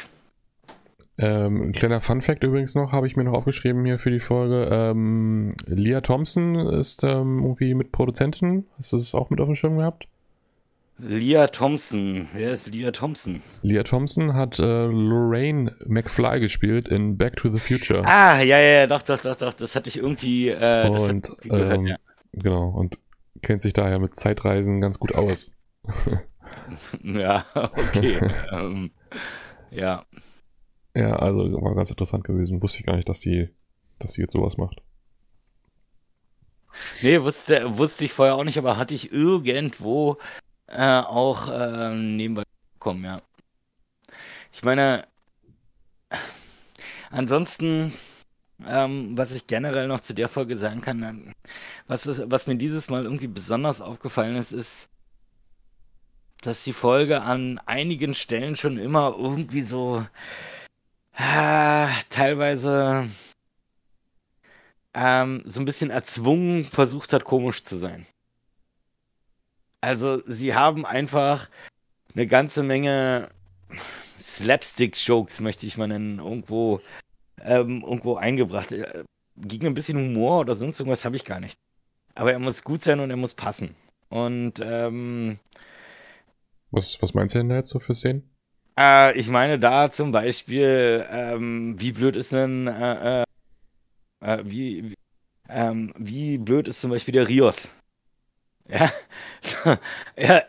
Ähm, 1.19 1.69
ein 1.69 1.73
kleiner 1.73 2.01
Fun-Fact 2.01 2.45
übrigens 2.45 2.75
noch, 2.75 2.93
habe 2.93 3.07
ich 3.07 3.16
mir 3.16 3.25
noch 3.25 3.35
aufgeschrieben 3.35 3.85
hier 3.85 3.99
für 3.99 4.11
die 4.11 4.21
Folge. 4.21 4.69
Ähm, 4.71 5.53
Leah 5.66 6.01
Thompson 6.01 6.57
ist 6.57 7.05
ähm, 7.05 7.43
irgendwie 7.43 7.75
mit 7.75 7.93
Produzentin. 7.93 8.66
Hast 8.79 8.93
du 8.93 8.97
das 8.97 9.14
auch 9.14 9.29
mit 9.29 9.40
auf 9.40 9.47
dem 9.47 9.57
Schirm 9.57 9.77
gehabt? 9.77 10.07
Leah 11.03 11.49
Thompson. 11.49 12.29
Wer 12.35 12.53
ist 12.53 12.67
Leah 12.67 12.93
Thompson? 12.93 13.43
Leah 13.63 13.85
Thompson 13.85 14.35
hat 14.35 14.59
äh, 14.59 14.87
Lorraine 14.87 15.77
McFly 15.87 16.41
gespielt 16.41 16.89
in 16.89 17.17
Back 17.17 17.37
to 17.37 17.53
the 17.53 17.59
Future. 17.59 18.03
Ah, 18.05 18.43
ja, 18.43 18.59
ja, 18.59 18.87
doch, 18.87 19.03
doch, 19.03 19.19
doch, 19.19 19.37
doch. 19.37 19.53
Das 19.55 19.77
hatte 19.77 19.89
ich 19.89 19.97
irgendwie, 19.97 20.49
äh, 20.49 20.89
und, 20.89 21.29
irgendwie 21.29 21.49
gehört, 21.49 21.75
ähm, 21.75 21.87
ja. 21.87 21.97
Genau, 22.33 22.69
und 22.69 22.99
kennt 23.43 23.63
sich 23.63 23.73
daher 23.73 23.99
mit 23.99 24.17
Zeitreisen 24.17 24.81
ganz 24.81 24.99
gut 24.99 25.15
aus. 25.15 25.53
ja, 27.03 27.45
okay. 27.55 28.21
ähm, 28.53 28.91
ja. 29.71 30.05
Ja, 30.95 31.17
also 31.17 31.51
war 31.63 31.75
ganz 31.75 31.91
interessant 31.91 32.25
gewesen. 32.25 32.63
Wusste 32.63 32.81
ich 32.81 32.87
gar 32.87 32.97
nicht, 32.97 33.09
dass 33.09 33.21
die, 33.21 33.49
dass 33.99 34.13
die 34.13 34.23
jetzt 34.23 34.33
sowas 34.33 34.57
macht. 34.57 34.83
Nee, 37.03 37.21
wusste, 37.23 37.79
wusste 37.79 38.05
ich 38.05 38.13
vorher 38.13 38.37
auch 38.37 38.45
nicht, 38.45 38.59
aber 38.59 38.77
hatte 38.77 38.95
ich 38.95 39.13
irgendwo 39.13 40.19
äh, 40.71 41.01
auch 41.01 41.49
äh, 41.49 41.95
nebenbei 41.95 42.45
bekommen, 42.75 43.05
ja. 43.05 43.21
Ich 44.53 44.63
meine, 44.63 45.07
ansonsten, 47.11 47.93
ähm, 48.67 49.17
was 49.17 49.33
ich 49.33 49.47
generell 49.47 49.87
noch 49.89 50.01
zu 50.01 50.15
der 50.15 50.29
Folge 50.29 50.59
sagen 50.59 50.81
kann, 50.81 51.03
ähm, 51.03 51.33
was, 51.87 52.07
ist, 52.07 52.31
was 52.31 52.47
mir 52.47 52.57
dieses 52.57 52.89
Mal 52.89 53.05
irgendwie 53.05 53.29
besonders 53.29 53.81
aufgefallen 53.81 54.37
ist, 54.37 54.53
ist, 54.53 54.89
dass 56.43 56.65
die 56.65 56.73
Folge 56.73 57.23
an 57.23 57.61
einigen 57.67 58.15
Stellen 58.15 58.57
schon 58.57 58.79
immer 58.79 59.15
irgendwie 59.19 59.63
so 59.63 60.07
äh, 61.17 61.89
teilweise 62.09 63.09
ähm, 64.95 65.43
so 65.45 65.61
ein 65.61 65.67
bisschen 65.67 65.91
erzwungen 65.91 66.65
versucht 66.65 67.13
hat, 67.13 67.25
komisch 67.25 67.63
zu 67.63 67.77
sein. 67.77 68.07
Also 69.81 70.23
sie 70.27 70.55
haben 70.55 70.85
einfach 70.85 71.49
eine 72.14 72.27
ganze 72.27 72.62
Menge 72.62 73.31
Slapstick-Jokes, 74.19 75.40
möchte 75.40 75.66
ich 75.66 75.79
mal 75.79 75.88
nennen, 75.88 76.19
irgendwo, 76.19 76.81
ähm, 77.40 77.83
irgendwo 77.83 78.16
eingebracht. 78.16 78.73
Äh, 78.73 79.05
gegen 79.37 79.66
ein 79.66 79.75
bisschen 79.75 79.97
Humor 79.97 80.40
oder 80.40 80.57
sonst 80.57 80.81
irgendwas 80.81 81.05
habe 81.05 81.16
ich 81.16 81.25
gar 81.25 81.40
nicht. 81.40 81.59
Aber 82.14 82.33
er 82.33 82.38
muss 82.38 82.64
gut 82.64 82.83
sein 82.83 83.01
und 83.01 83.11
er 83.11 83.16
muss 83.16 83.35
passen. 83.35 83.75
Und 84.11 84.61
ähm, 84.62 85.38
was, 86.71 87.01
was 87.01 87.14
meinst 87.14 87.35
du 87.35 87.38
denn 87.38 87.49
da 87.49 87.57
jetzt 87.57 87.71
so 87.71 87.81
für 87.81 87.95
Szenen? 87.95 88.29
Äh, 88.79 89.19
ich 89.19 89.29
meine 89.29 89.59
da 89.59 89.90
zum 89.90 90.12
Beispiel, 90.12 91.07
ähm, 91.11 91.81
wie 91.81 91.93
blöd 91.93 92.16
ist 92.16 92.33
denn, 92.33 92.66
äh, 92.66 93.23
äh, 93.23 93.25
äh 94.21 94.43
wie, 94.45 94.90
wie, 94.90 94.95
ähm, 95.49 95.93
wie 95.97 96.38
blöd 96.38 96.69
ist 96.69 96.81
zum 96.81 96.90
Beispiel 96.90 97.12
der 97.12 97.29
Rios? 97.29 97.69
Ja, 98.71 98.91
ja, 100.17 100.43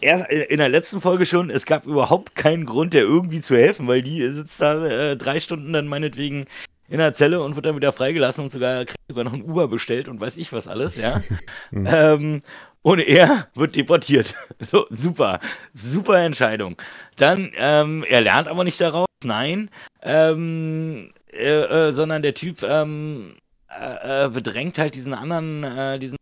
er, 0.00 0.50
in 0.50 0.58
der 0.58 0.68
letzten 0.68 1.00
Folge 1.00 1.26
schon, 1.26 1.50
es 1.50 1.66
gab 1.66 1.86
überhaupt 1.86 2.34
keinen 2.34 2.66
Grund, 2.66 2.94
der 2.94 3.02
irgendwie 3.02 3.40
zu 3.40 3.56
helfen, 3.56 3.86
weil 3.86 4.02
die 4.02 4.26
sitzt 4.28 4.60
da 4.60 4.84
äh, 4.84 5.16
drei 5.16 5.40
Stunden 5.40 5.72
dann 5.72 5.86
meinetwegen 5.86 6.46
in 6.88 6.98
der 6.98 7.14
Zelle 7.14 7.40
und 7.40 7.54
wird 7.54 7.66
dann 7.66 7.76
wieder 7.76 7.92
freigelassen 7.92 8.44
und 8.44 8.52
sogar 8.52 8.84
kriegt 8.84 8.98
sogar 9.08 9.24
noch 9.24 9.32
ein 9.32 9.42
Uber 9.42 9.68
bestellt 9.68 10.08
und 10.08 10.20
weiß 10.20 10.36
ich 10.36 10.52
was 10.52 10.66
alles, 10.66 10.96
ja. 10.96 11.22
mhm. 11.70 11.86
ähm, 11.86 12.42
und 12.82 13.00
er 13.00 13.48
wird 13.54 13.76
deportiert. 13.76 14.34
So, 14.70 14.86
super, 14.90 15.40
super 15.74 16.18
Entscheidung. 16.18 16.76
Dann, 17.16 17.50
ähm, 17.56 18.04
er 18.08 18.20
lernt 18.20 18.46
aber 18.46 18.62
nicht 18.62 18.80
daraus, 18.80 19.06
nein, 19.24 19.70
ähm, 20.02 21.10
äh, 21.32 21.88
äh, 21.88 21.92
sondern 21.92 22.22
der 22.22 22.34
Typ 22.34 22.62
ähm, 22.62 23.36
äh, 23.68 24.26
äh 24.26 24.28
bedrängt 24.28 24.78
halt 24.78 24.94
diesen 24.94 25.14
anderen, 25.14 25.64
äh, 25.64 25.98
diesen 25.98 26.16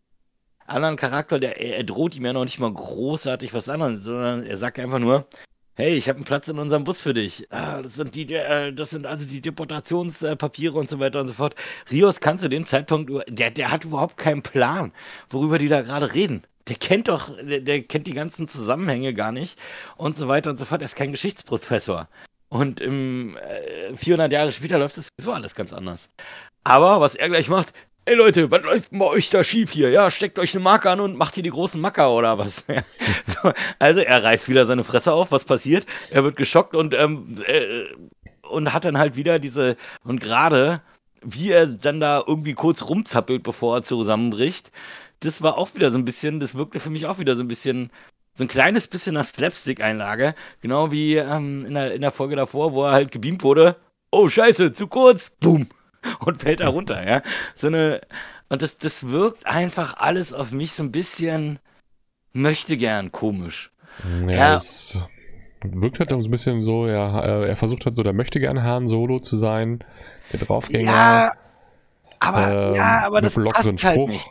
anderen 0.68 0.96
Charakter, 0.96 1.38
der 1.38 1.61
er, 1.61 1.85
droht 1.85 2.16
ihm 2.16 2.24
ja 2.24 2.33
noch 2.33 2.44
nicht 2.44 2.61
mal 2.61 2.72
großartig 2.72 3.54
was 3.54 3.68
anderes, 3.68 4.02
sondern 4.04 4.44
er 4.44 4.57
sagt 4.59 4.78
einfach 4.78 4.98
nur, 4.98 5.26
hey, 5.74 5.94
ich 5.94 6.09
habe 6.09 6.16
einen 6.16 6.24
Platz 6.24 6.48
in 6.48 6.59
unserem 6.59 6.85
Bus 6.85 7.00
für 7.00 7.14
dich. 7.14 7.46
Ah, 7.50 7.83
das 7.83 7.94
sind 7.94 8.14
die, 8.14 8.33
äh, 8.35 8.72
das 8.72 8.90
sind 8.90 9.07
also 9.07 9.24
die 9.24 9.40
Deportationspapiere 9.40 10.76
und 10.76 10.90
so 10.90 10.98
weiter 10.98 11.20
und 11.20 11.28
so 11.28 11.35
fort. 11.35 11.54
Rios 11.90 12.20
kann 12.20 12.38
zu 12.38 12.48
dem 12.48 12.66
Zeitpunkt, 12.66 13.11
der, 13.28 13.50
der 13.50 13.70
hat 13.70 13.85
überhaupt 13.85 14.16
keinen 14.16 14.42
Plan, 14.42 14.92
worüber 15.31 15.59
die 15.59 15.68
da 15.68 15.83
gerade 15.83 16.14
reden. 16.14 16.42
Der 16.66 16.76
kennt 16.76 17.09
doch, 17.09 17.31
der, 17.42 17.61
der, 17.61 17.83
kennt 17.83 18.07
die 18.07 18.12
ganzen 18.12 18.48
Zusammenhänge 18.48 19.14
gar 19.14 19.33
nicht 19.33 19.59
und 19.96 20.16
so 20.16 20.28
weiter 20.28 20.50
und 20.50 20.59
so 20.59 20.64
fort. 20.64 20.83
Er 20.83 20.87
ist 20.87 20.96
kein 20.96 21.12
Geschichtsprofessor. 21.12 22.09
Und 22.48 22.81
im 22.81 23.37
äh, 23.37 23.96
400 23.96 24.33
Jahre 24.33 24.52
später 24.52 24.78
läuft 24.78 24.98
es 24.98 25.09
so 25.18 25.33
alles 25.33 25.54
ganz 25.54 25.72
anders. 25.72 26.11
Aber 26.64 27.00
was 27.00 27.14
er 27.14 27.28
gleich 27.28 27.48
macht, 27.48 27.72
ey 28.09 28.14
Leute, 28.14 28.51
was 28.51 28.62
läuft 28.62 28.90
bei 28.90 29.05
euch 29.05 29.29
da 29.29 29.44
schief 29.44 29.71
hier? 29.71 29.90
Ja, 29.90 30.11
steckt 30.11 30.38
euch 30.38 30.55
eine 30.55 30.64
Marke 30.64 30.88
an 30.88 31.01
und 31.01 31.18
macht 31.18 31.35
hier 31.35 31.42
die 31.42 31.51
großen 31.51 31.79
Macker 31.79 32.11
oder 32.11 32.38
was? 32.38 32.64
so, 33.27 33.53
also 33.79 34.01
er 34.01 34.25
reißt 34.25 34.49
wieder 34.49 34.64
seine 34.64 34.83
Fresse 34.83 35.12
auf, 35.12 35.31
was 35.31 35.44
passiert? 35.44 35.87
Er 36.11 36.25
wird 36.25 36.37
geschockt 36.37 36.75
und, 36.75 36.94
ähm, 36.94 37.42
äh, 37.47 37.85
und 38.49 38.73
hat 38.73 38.87
dann 38.87 38.97
halt 38.97 39.14
wieder 39.16 39.38
diese, 39.38 39.77
und 40.05 40.21
gerade 40.21 40.81
wie 41.21 41.51
er 41.51 41.66
dann 41.66 42.01
da 42.01 42.25
irgendwie 42.27 42.55
kurz 42.55 42.83
rumzappelt, 42.83 43.42
bevor 43.42 43.77
er 43.77 43.83
zusammenbricht, 43.83 44.73
das 45.21 45.42
war 45.42 45.59
auch 45.59 45.75
wieder 45.75 45.90
so 45.90 45.99
ein 45.99 46.07
bisschen, 46.07 46.40
das 46.40 46.55
wirkte 46.55 46.81
für 46.81 46.90
mich 46.90 47.05
auch 47.05 47.18
wieder 47.18 47.37
so 47.37 47.42
ein 47.42 47.49
bisschen, 47.49 47.90
so 48.33 48.44
ein 48.44 48.49
kleines 48.49 48.87
bisschen 48.87 49.14
nach 49.14 49.25
Slapstick-Einlage, 49.27 50.35
genau 50.62 50.90
wie 50.90 51.16
ähm, 51.16 51.66
in, 51.66 51.75
der, 51.75 51.92
in 51.92 52.01
der 52.01 52.12
Folge 52.12 52.37
davor, 52.37 52.73
wo 52.73 52.85
er 52.85 52.92
halt 52.92 53.11
gebeamt 53.11 53.42
wurde. 53.42 53.77
Oh, 54.11 54.29
scheiße, 54.29 54.73
zu 54.73 54.87
kurz, 54.87 55.29
boom. 55.29 55.68
und 56.21 56.43
fällt 56.43 56.61
da 56.61 56.69
runter, 56.69 57.07
ja. 57.07 57.23
So 57.55 57.69
eine, 57.69 58.01
und 58.49 58.63
das, 58.63 58.79
das 58.79 59.09
wirkt 59.09 59.47
einfach 59.47 59.97
alles 59.99 60.33
auf 60.33 60.53
mich 60.53 60.73
so 60.73 60.83
ein 60.83 60.93
bisschen 60.93 61.59
möchte 62.33 62.77
gern 62.77 63.13
komisch. 63.13 63.71
Ja, 64.27 64.31
ja. 64.31 64.55
es 64.55 65.07
wirkt 65.63 65.99
halt 65.99 66.11
so 66.11 66.17
ein 66.17 66.31
bisschen 66.31 66.63
so, 66.63 66.87
ja, 66.87 67.21
er 67.21 67.57
versucht 67.57 67.85
halt 67.85 67.97
so 67.97 68.03
der 68.03 68.13
möchte 68.13 68.39
gern 68.39 68.63
Han 68.63 68.87
Solo 68.87 69.19
zu 69.19 69.37
sein, 69.37 69.85
der 70.33 70.41
Draufgänger. 70.41 70.93
Ja, 70.93 71.33
aber, 72.21 72.69
ähm, 72.69 72.75
ja, 72.75 73.03
aber 73.05 73.21
das 73.21 73.35
passt 73.35 73.65
halt 73.65 73.81
Spruch. 73.81 73.91
halt 73.91 74.09
nicht. 74.09 74.31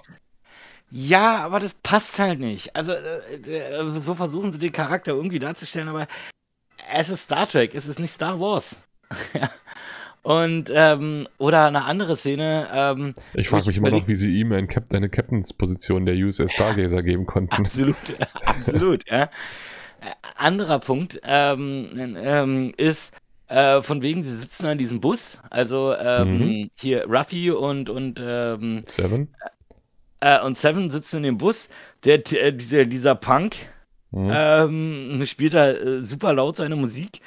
Ja, 0.90 1.44
aber 1.44 1.60
das 1.60 1.74
passt 1.74 2.18
halt 2.20 2.40
nicht. 2.40 2.76
Also, 2.76 2.94
äh, 2.94 3.36
äh, 3.36 4.00
so 4.00 4.16
versuchen 4.16 4.54
sie 4.54 4.58
den 4.58 4.72
Charakter 4.72 5.12
irgendwie 5.12 5.40
darzustellen, 5.40 5.90
aber 5.90 6.08
es 6.94 7.10
ist 7.10 7.24
Star 7.24 7.48
Trek, 7.48 7.76
es 7.76 7.88
ist 7.88 8.00
nicht 8.00 8.12
Star 8.12 8.40
Wars. 8.40 8.88
Und, 10.28 10.70
ähm, 10.74 11.26
oder 11.38 11.68
eine 11.68 11.86
andere 11.86 12.18
Szene. 12.18 12.68
Ähm, 12.74 13.13
ich 13.34 13.48
frage 13.48 13.68
mich 13.68 13.78
immer 13.78 13.92
noch, 13.92 14.10
wie 14.10 14.16
sie 14.16 14.38
ihm 14.38 14.52
eine, 14.52 14.68
Cap 14.68 14.94
eine 14.94 15.08
Captains-Position 15.10 16.06
der 16.06 16.16
USS 16.16 16.52
Stargazer 16.52 17.02
geben 17.02 17.26
konnten. 17.26 17.66
Absolut, 17.66 17.96
absolut, 18.46 19.10
ja. 19.10 19.30
Anderer 20.36 20.80
Punkt 20.80 21.20
ähm, 21.24 22.16
ähm, 22.18 22.74
ist, 22.78 23.13
Äh, 23.50 23.82
von 23.82 24.02
wegen, 24.02 24.26
sie 24.26 24.36
sitzen 24.38 24.66
an 24.66 24.78
diesem 24.78 25.00
Bus. 25.00 25.40
Also 25.50 25.96
ähm, 25.98 26.38
Mhm. 26.40 26.70
hier 26.78 27.06
Ruffy 27.06 27.52
und, 27.52 27.90
und, 27.90 28.20
ähm, 28.22 28.84
Seven? 28.86 29.30
äh, 30.20 30.42
und 30.42 30.58
Seven 30.58 30.92
sitzen 30.92 31.18
in 31.18 31.24
dem 31.24 31.38
Bus. 31.38 31.70
Der, 32.04 32.16
äh, 32.34 32.52
dieser, 32.52 32.84
dieser 32.86 33.16
Punk 33.16 33.56
Mhm. 34.12 34.30
ähm, 34.34 35.24
spielt 35.26 35.54
da 35.54 35.72
äh, 35.72 36.02
super 36.02 36.34
laut 36.34 36.58
seine 36.58 36.76
Musik. 36.76 37.22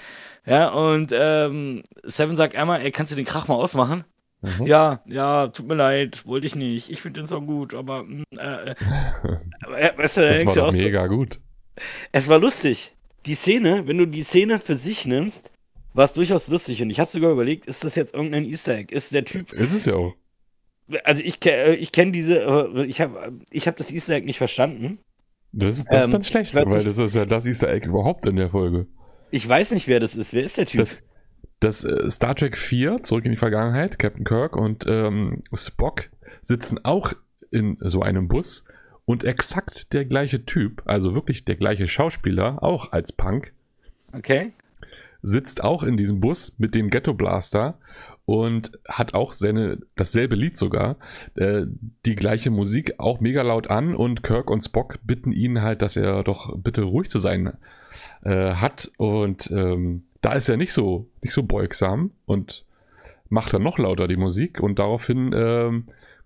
Ja, 0.47 0.69
und 0.71 1.11
ähm, 1.13 1.83
Seven 2.03 2.37
sagt 2.37 2.57
einmal, 2.57 2.81
ey, 2.83 2.91
kannst 2.91 3.13
du 3.13 3.17
den 3.17 3.25
Krach 3.27 3.47
mal 3.49 3.55
ausmachen? 3.55 4.05
Mhm. 4.43 4.67
Ja, 4.67 5.03
ja, 5.07 5.49
tut 5.49 5.67
mir 5.69 5.75
leid, 5.75 6.27
wollte 6.27 6.47
ich 6.47 6.55
nicht. 6.57 6.91
Ich 6.91 7.03
finde 7.03 7.21
den 7.21 7.27
Song 7.27 7.47
gut, 7.47 7.75
aber 7.75 8.05
mm, 8.05 8.25
äh, 8.39 8.71
äh, 8.71 8.75
äh, 9.77 9.99
weißt 9.99 10.17
du, 10.17 10.21
da 10.23 10.33
Das 10.33 10.47
war 10.47 10.55
doch 10.55 10.67
auch 10.69 10.73
so, 10.73 10.79
mega 10.79 11.07
gut. 11.09 11.41
es 12.13 12.27
war 12.29 12.39
lustig. 12.39 12.95
Die 13.27 13.35
Szene, 13.35 13.87
wenn 13.87 13.99
du 13.99 14.07
die 14.07 14.23
Szene 14.23 14.59
für 14.59 14.75
sich 14.75 15.05
nimmst, 15.07 15.51
war 15.93 16.07
es 16.07 16.15
durchaus 16.15 16.49
lustig. 16.49 16.81
Und 16.83 16.89
ich 16.89 16.99
habe 17.01 17.11
sogar 17.11 17.31
überlegt, 17.33 17.67
ist 17.67 17.85
das 17.85 17.95
jetzt 17.97 18.15
irgendein 18.15 18.45
Easter 18.47 18.77
Egg? 18.77 18.95
Ist 18.95 19.13
der 19.13 19.27
Typ, 19.27 19.53
Ist 19.53 19.75
es 19.75 19.85
ja 19.85 19.95
auch. 19.97 20.15
also 21.05 21.23
ich, 21.23 21.45
äh, 21.45 21.75
ich 21.75 21.93
kenne 21.93 22.13
diese, 22.13 22.41
äh, 22.41 22.85
ich 22.87 23.03
habe 23.03 23.33
ich 23.51 23.67
hab 23.69 23.77
das 23.77 23.91
Easter 23.91 24.15
Egg 24.15 24.25
nicht 24.25 24.39
verstanden. 24.39 24.99
Das, 25.53 25.77
ist- 25.79 25.89
das 25.91 25.99
ist 25.99 26.05
Ähm, 26.07 26.13
dann 26.13 26.25
schlecht, 26.25 26.51
ich 26.53 26.57
weiß 26.57 26.65
weil 26.67 26.77
nicht- 26.79 26.87
das 26.87 26.97
ist 26.99 27.15
ja 27.15 27.27
das 27.27 27.45
Easter 27.45 27.69
Egg 27.69 27.87
überhaupt 27.87 28.25
in 28.25 28.37
der 28.37 28.49
Folge. 28.49 28.87
Ich 29.31 29.49
weiß 29.49 29.73
nicht, 29.73 29.89
wer 29.89 30.01
das 30.01 30.15
ist. 30.15 30.33
Wer 30.33 30.43
ist 30.43 30.57
der 30.57 30.67
Typ? 30.67 30.81
Das, 30.81 30.99
das 31.61 31.85
äh, 31.85 32.11
Star 32.11 32.35
Trek 32.35 32.57
4, 32.57 33.03
zurück 33.03 33.25
in 33.25 33.33
die 33.33 33.37
Vergangenheit, 33.37 33.99
Captain 33.99 34.25
Kirk 34.25 34.57
und 34.57 34.85
ähm, 34.87 35.43
Spock 35.53 36.11
sitzen 36.43 36.85
auch 36.85 37.13
in 37.51 37.77
so 37.81 38.03
einem 38.03 38.29
Bus 38.29 38.65
und 39.05 39.25
exakt 39.25 39.93
der 39.93 40.05
gleiche 40.05 40.45
Typ, 40.45 40.83
also 40.85 41.15
wirklich 41.15 41.45
der 41.45 41.57
gleiche 41.57 41.89
Schauspieler, 41.89 42.63
auch 42.63 42.93
als 42.93 43.13
Punk, 43.13 43.53
okay. 44.13 44.53
sitzt 45.23 45.65
auch 45.65 45.83
in 45.83 45.97
diesem 45.97 46.21
Bus 46.21 46.57
mit 46.59 46.75
dem 46.75 46.91
Ghetto 46.91 47.15
Blaster 47.15 47.79
und 48.25 48.79
hat 48.89 49.15
auch 49.15 49.33
seine, 49.33 49.79
dasselbe 49.97 50.37
Lied 50.37 50.57
sogar, 50.57 50.97
äh, 51.35 51.63
die 52.07 52.15
gleiche 52.15 52.51
Musik 52.51 52.95
auch 52.99 53.21
mega 53.21 53.43
laut 53.43 53.69
an 53.69 53.95
und 53.95 54.23
Kirk 54.23 54.49
und 54.51 54.63
Spock 54.63 54.99
bitten 55.03 55.33
ihn 55.33 55.61
halt, 55.61 55.83
dass 55.83 55.97
er 55.97 56.23
doch 56.23 56.57
bitte 56.57 56.83
ruhig 56.83 57.11
zu 57.11 57.19
sein 57.19 57.53
äh, 58.25 58.55
hat 58.55 58.91
und 58.97 59.51
ähm, 59.51 60.05
da 60.21 60.33
ist 60.35 60.49
er 60.49 60.57
nicht 60.57 60.73
so, 60.73 61.07
nicht 61.23 61.33
so 61.33 61.43
beugsam 61.43 62.11
und 62.27 62.65
macht 63.29 63.55
dann 63.55 63.63
noch 63.63 63.79
lauter 63.79 64.09
die 64.09 64.17
Musik 64.17 64.61
und 64.61 64.79
daraufhin 64.79 65.33
ähm, 65.35 65.85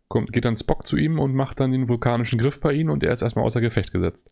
kommt, 0.08 0.32
geht 0.32 0.44
dann 0.44 0.56
Spock 0.56 0.86
zu 0.86 0.96
ihm 0.96 1.18
und 1.18 1.34
macht 1.34 1.60
dann 1.60 1.72
den 1.72 1.88
vulkanischen 1.88 2.38
Griff 2.38 2.60
bei 2.60 2.72
ihm 2.72 2.90
und 2.90 3.02
er 3.04 3.12
ist 3.12 3.22
erstmal 3.22 3.44
außer 3.44 3.60
Gefecht 3.60 3.92
gesetzt. 3.92 4.28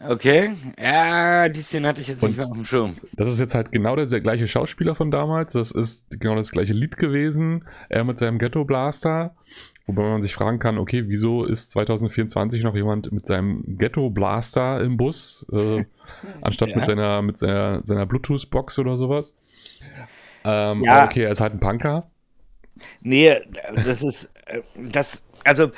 Okay. 0.00 0.54
Ja, 0.80 1.48
die 1.48 1.60
Szene 1.60 1.88
hatte 1.88 2.00
ich 2.00 2.08
jetzt 2.08 2.22
Und- 2.22 2.30
nicht 2.30 2.38
mehr 2.38 2.46
auf 2.46 2.52
dem 2.56 2.64
Schirm. 2.64 2.94
Das 3.16 3.28
ist 3.28 3.40
jetzt 3.40 3.54
halt 3.54 3.72
genau 3.72 3.96
der, 3.96 4.06
der 4.06 4.20
gleiche 4.20 4.46
Schauspieler 4.46 4.94
von 4.94 5.10
damals. 5.10 5.52
Das 5.52 5.70
ist 5.72 6.06
genau 6.18 6.34
das 6.34 6.50
gleiche 6.50 6.72
Lied 6.72 6.96
gewesen. 6.96 7.64
Er 7.88 8.04
mit 8.04 8.18
seinem 8.18 8.38
Ghetto 8.38 8.64
Blaster. 8.64 9.34
Wobei 9.86 10.02
man 10.02 10.20
sich 10.20 10.34
fragen 10.34 10.58
kann, 10.58 10.78
okay, 10.78 11.04
wieso 11.06 11.44
ist 11.44 11.70
2024 11.70 12.62
noch 12.64 12.74
jemand 12.74 13.12
mit 13.12 13.26
seinem 13.26 13.62
Ghetto 13.78 14.10
Blaster 14.10 14.80
im 14.82 14.96
Bus, 14.96 15.46
äh, 15.52 15.84
anstatt 16.42 16.70
Ja. 16.70 16.76
mit 16.76 16.86
seiner, 16.86 17.22
mit 17.22 17.38
seiner, 17.38 17.80
seiner 17.86 18.04
Bluetooth-Box 18.06 18.78
oder 18.80 18.96
sowas? 18.96 19.32
Ähm, 20.44 20.82
Ja. 20.82 21.04
okay, 21.04 21.22
er 21.22 21.30
ist 21.32 21.40
halt 21.40 21.54
ein 21.54 21.60
Punker. 21.60 22.10
Nee, 23.00 23.40
das 23.84 24.02
ist, 24.02 24.30
äh, 24.46 24.60
das, 24.76 25.22
also, 25.44 25.70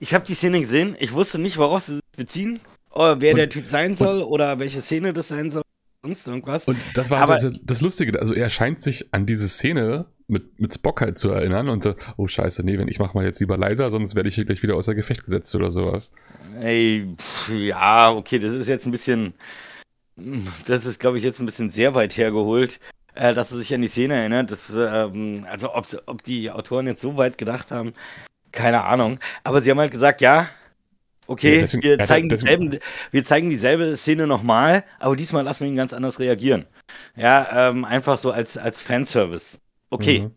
ich 0.00 0.14
habe 0.14 0.24
die 0.24 0.34
Szene 0.34 0.60
gesehen. 0.60 0.96
Ich 0.98 1.12
wusste 1.12 1.38
nicht, 1.38 1.58
worauf 1.58 1.82
sie 1.82 1.94
sich 1.96 2.02
beziehen. 2.16 2.58
Oder 2.90 3.20
wer 3.20 3.32
Und- 3.32 3.38
der 3.38 3.48
Typ 3.50 3.66
sein 3.66 3.96
soll 3.96 4.22
oder 4.22 4.58
welche 4.58 4.80
Szene 4.80 5.12
das 5.12 5.28
sein 5.28 5.50
soll. 5.50 5.62
Sonst 6.04 6.26
irgendwas. 6.26 6.66
Und 6.66 6.76
das 6.94 7.10
war 7.10 7.20
Aber- 7.20 7.34
halt 7.34 7.44
das, 7.44 7.60
das 7.62 7.80
Lustige. 7.80 8.18
Also 8.18 8.34
er 8.34 8.50
scheint 8.50 8.80
sich 8.80 9.14
an 9.14 9.24
diese 9.24 9.46
Szene 9.48 10.06
mit, 10.26 10.58
mit 10.60 10.74
Spock 10.74 11.00
halt 11.00 11.16
zu 11.18 11.30
erinnern 11.30 11.68
und 11.68 11.82
so, 11.82 11.94
oh 12.16 12.26
scheiße, 12.26 12.64
nee, 12.64 12.76
wenn 12.78 12.88
ich 12.88 12.98
mach 12.98 13.14
mal 13.14 13.24
jetzt 13.24 13.38
lieber 13.38 13.56
leiser, 13.56 13.88
sonst 13.90 14.14
werde 14.16 14.28
ich 14.28 14.34
hier 14.34 14.44
gleich 14.44 14.62
wieder 14.62 14.74
außer 14.74 14.94
Gefecht 14.96 15.24
gesetzt 15.24 15.54
oder 15.54 15.70
sowas. 15.70 16.12
Ey, 16.60 17.06
pf, 17.16 17.50
ja, 17.54 18.10
okay, 18.12 18.38
das 18.40 18.52
ist 18.52 18.66
jetzt 18.68 18.84
ein 18.86 18.90
bisschen, 18.90 19.34
das 20.66 20.86
ist, 20.86 20.98
glaube 20.98 21.18
ich, 21.18 21.24
jetzt 21.24 21.38
ein 21.38 21.46
bisschen 21.46 21.70
sehr 21.70 21.94
weit 21.94 22.16
hergeholt, 22.16 22.80
äh, 23.14 23.32
dass 23.34 23.52
er 23.52 23.58
sich 23.58 23.72
an 23.74 23.82
die 23.82 23.88
Szene 23.88 24.14
erinnert. 24.14 24.50
Das, 24.50 24.74
ähm, 24.76 25.46
also 25.48 25.72
ob, 25.74 25.86
ob 26.06 26.22
die 26.24 26.50
Autoren 26.50 26.86
jetzt 26.88 27.02
so 27.02 27.16
weit 27.16 27.38
gedacht 27.38 27.70
haben, 27.70 27.92
keine 28.50 28.84
Ahnung. 28.84 29.20
Aber 29.44 29.62
sie 29.62 29.70
haben 29.70 29.78
halt 29.78 29.92
gesagt, 29.92 30.20
ja, 30.20 30.48
okay, 31.26 31.54
Ja, 31.56 31.60
deswegen- 31.62 31.82
wir, 31.82 31.98
ja, 31.98 32.04
zeigen 32.04 32.28
deswegen- 32.28 32.70
dieselben, 32.70 32.84
wir 33.10 33.24
zeigen 33.24 33.50
dieselbe 33.50 33.96
Szene 33.96 34.26
nochmal, 34.26 34.84
aber 34.98 35.16
diesmal 35.16 35.44
lassen 35.44 35.60
wir 35.64 35.68
ihn 35.68 35.76
ganz 35.76 35.92
anders 35.92 36.18
reagieren. 36.18 36.66
Ja, 37.16 37.68
ähm, 37.70 37.84
einfach 37.84 38.18
so 38.18 38.30
als, 38.30 38.56
als 38.58 38.80
Fanservice. 38.82 39.58
Okay. 39.90 40.20
Mhm. 40.20 40.30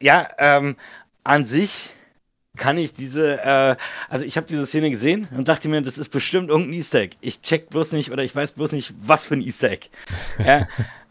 Ja, 0.00 0.28
ähm, 0.38 0.76
an 1.24 1.46
sich 1.46 1.90
kann 2.56 2.76
ich 2.78 2.92
diese, 2.92 3.40
äh, 3.42 3.76
also 4.08 4.24
ich 4.24 4.36
habe 4.36 4.46
diese 4.46 4.66
Szene 4.66 4.90
gesehen 4.90 5.28
und 5.36 5.48
dachte 5.48 5.68
mir, 5.68 5.80
das 5.82 5.96
ist 5.98 6.10
bestimmt 6.10 6.48
irgendein 6.48 6.74
Easter 6.74 7.00
Egg. 7.00 7.16
Ich 7.20 7.40
check 7.42 7.70
bloß 7.70 7.92
nicht 7.92 8.10
oder 8.10 8.22
ich 8.24 8.34
weiß 8.34 8.52
bloß 8.52 8.72
nicht, 8.72 8.94
was 9.00 9.24
für 9.24 9.34
ein 9.34 9.42
Easter 9.42 9.70
Egg. 9.70 9.88
Ja, 10.44 10.66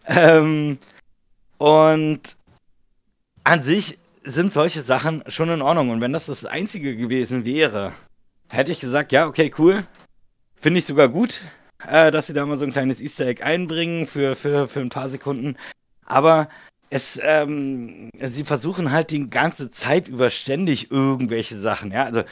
ähm, 0.07 0.77
und 1.57 2.21
an 3.43 3.63
sich 3.63 3.97
sind 4.23 4.51
solche 4.51 4.81
Sachen 4.81 5.23
schon 5.27 5.49
in 5.49 5.61
Ordnung. 5.61 5.89
Und 5.89 6.01
wenn 6.01 6.11
das 6.13 6.25
das 6.25 6.43
Einzige 6.45 6.95
gewesen 6.97 7.45
wäre, 7.45 7.93
hätte 8.49 8.71
ich 8.71 8.79
gesagt, 8.79 9.11
ja, 9.11 9.27
okay, 9.27 9.51
cool. 9.57 9.85
Finde 10.55 10.79
ich 10.79 10.85
sogar 10.85 11.09
gut, 11.09 11.41
äh, 11.87 12.11
dass 12.11 12.27
sie 12.27 12.33
da 12.33 12.45
mal 12.45 12.57
so 12.57 12.65
ein 12.65 12.71
kleines 12.71 12.99
Easter 12.99 13.27
Egg 13.27 13.43
einbringen 13.43 14.07
für, 14.07 14.35
für, 14.35 14.67
für 14.67 14.79
ein 14.79 14.89
paar 14.89 15.09
Sekunden. 15.09 15.55
Aber 16.05 16.49
es, 16.89 17.19
ähm, 17.21 18.09
sie 18.19 18.45
versuchen 18.45 18.91
halt 18.91 19.11
die 19.11 19.29
ganze 19.29 19.71
Zeit 19.71 20.07
über 20.07 20.29
ständig 20.29 20.91
irgendwelche 20.91 21.57
Sachen, 21.57 21.91
ja. 21.91 22.03
Also 22.03 22.23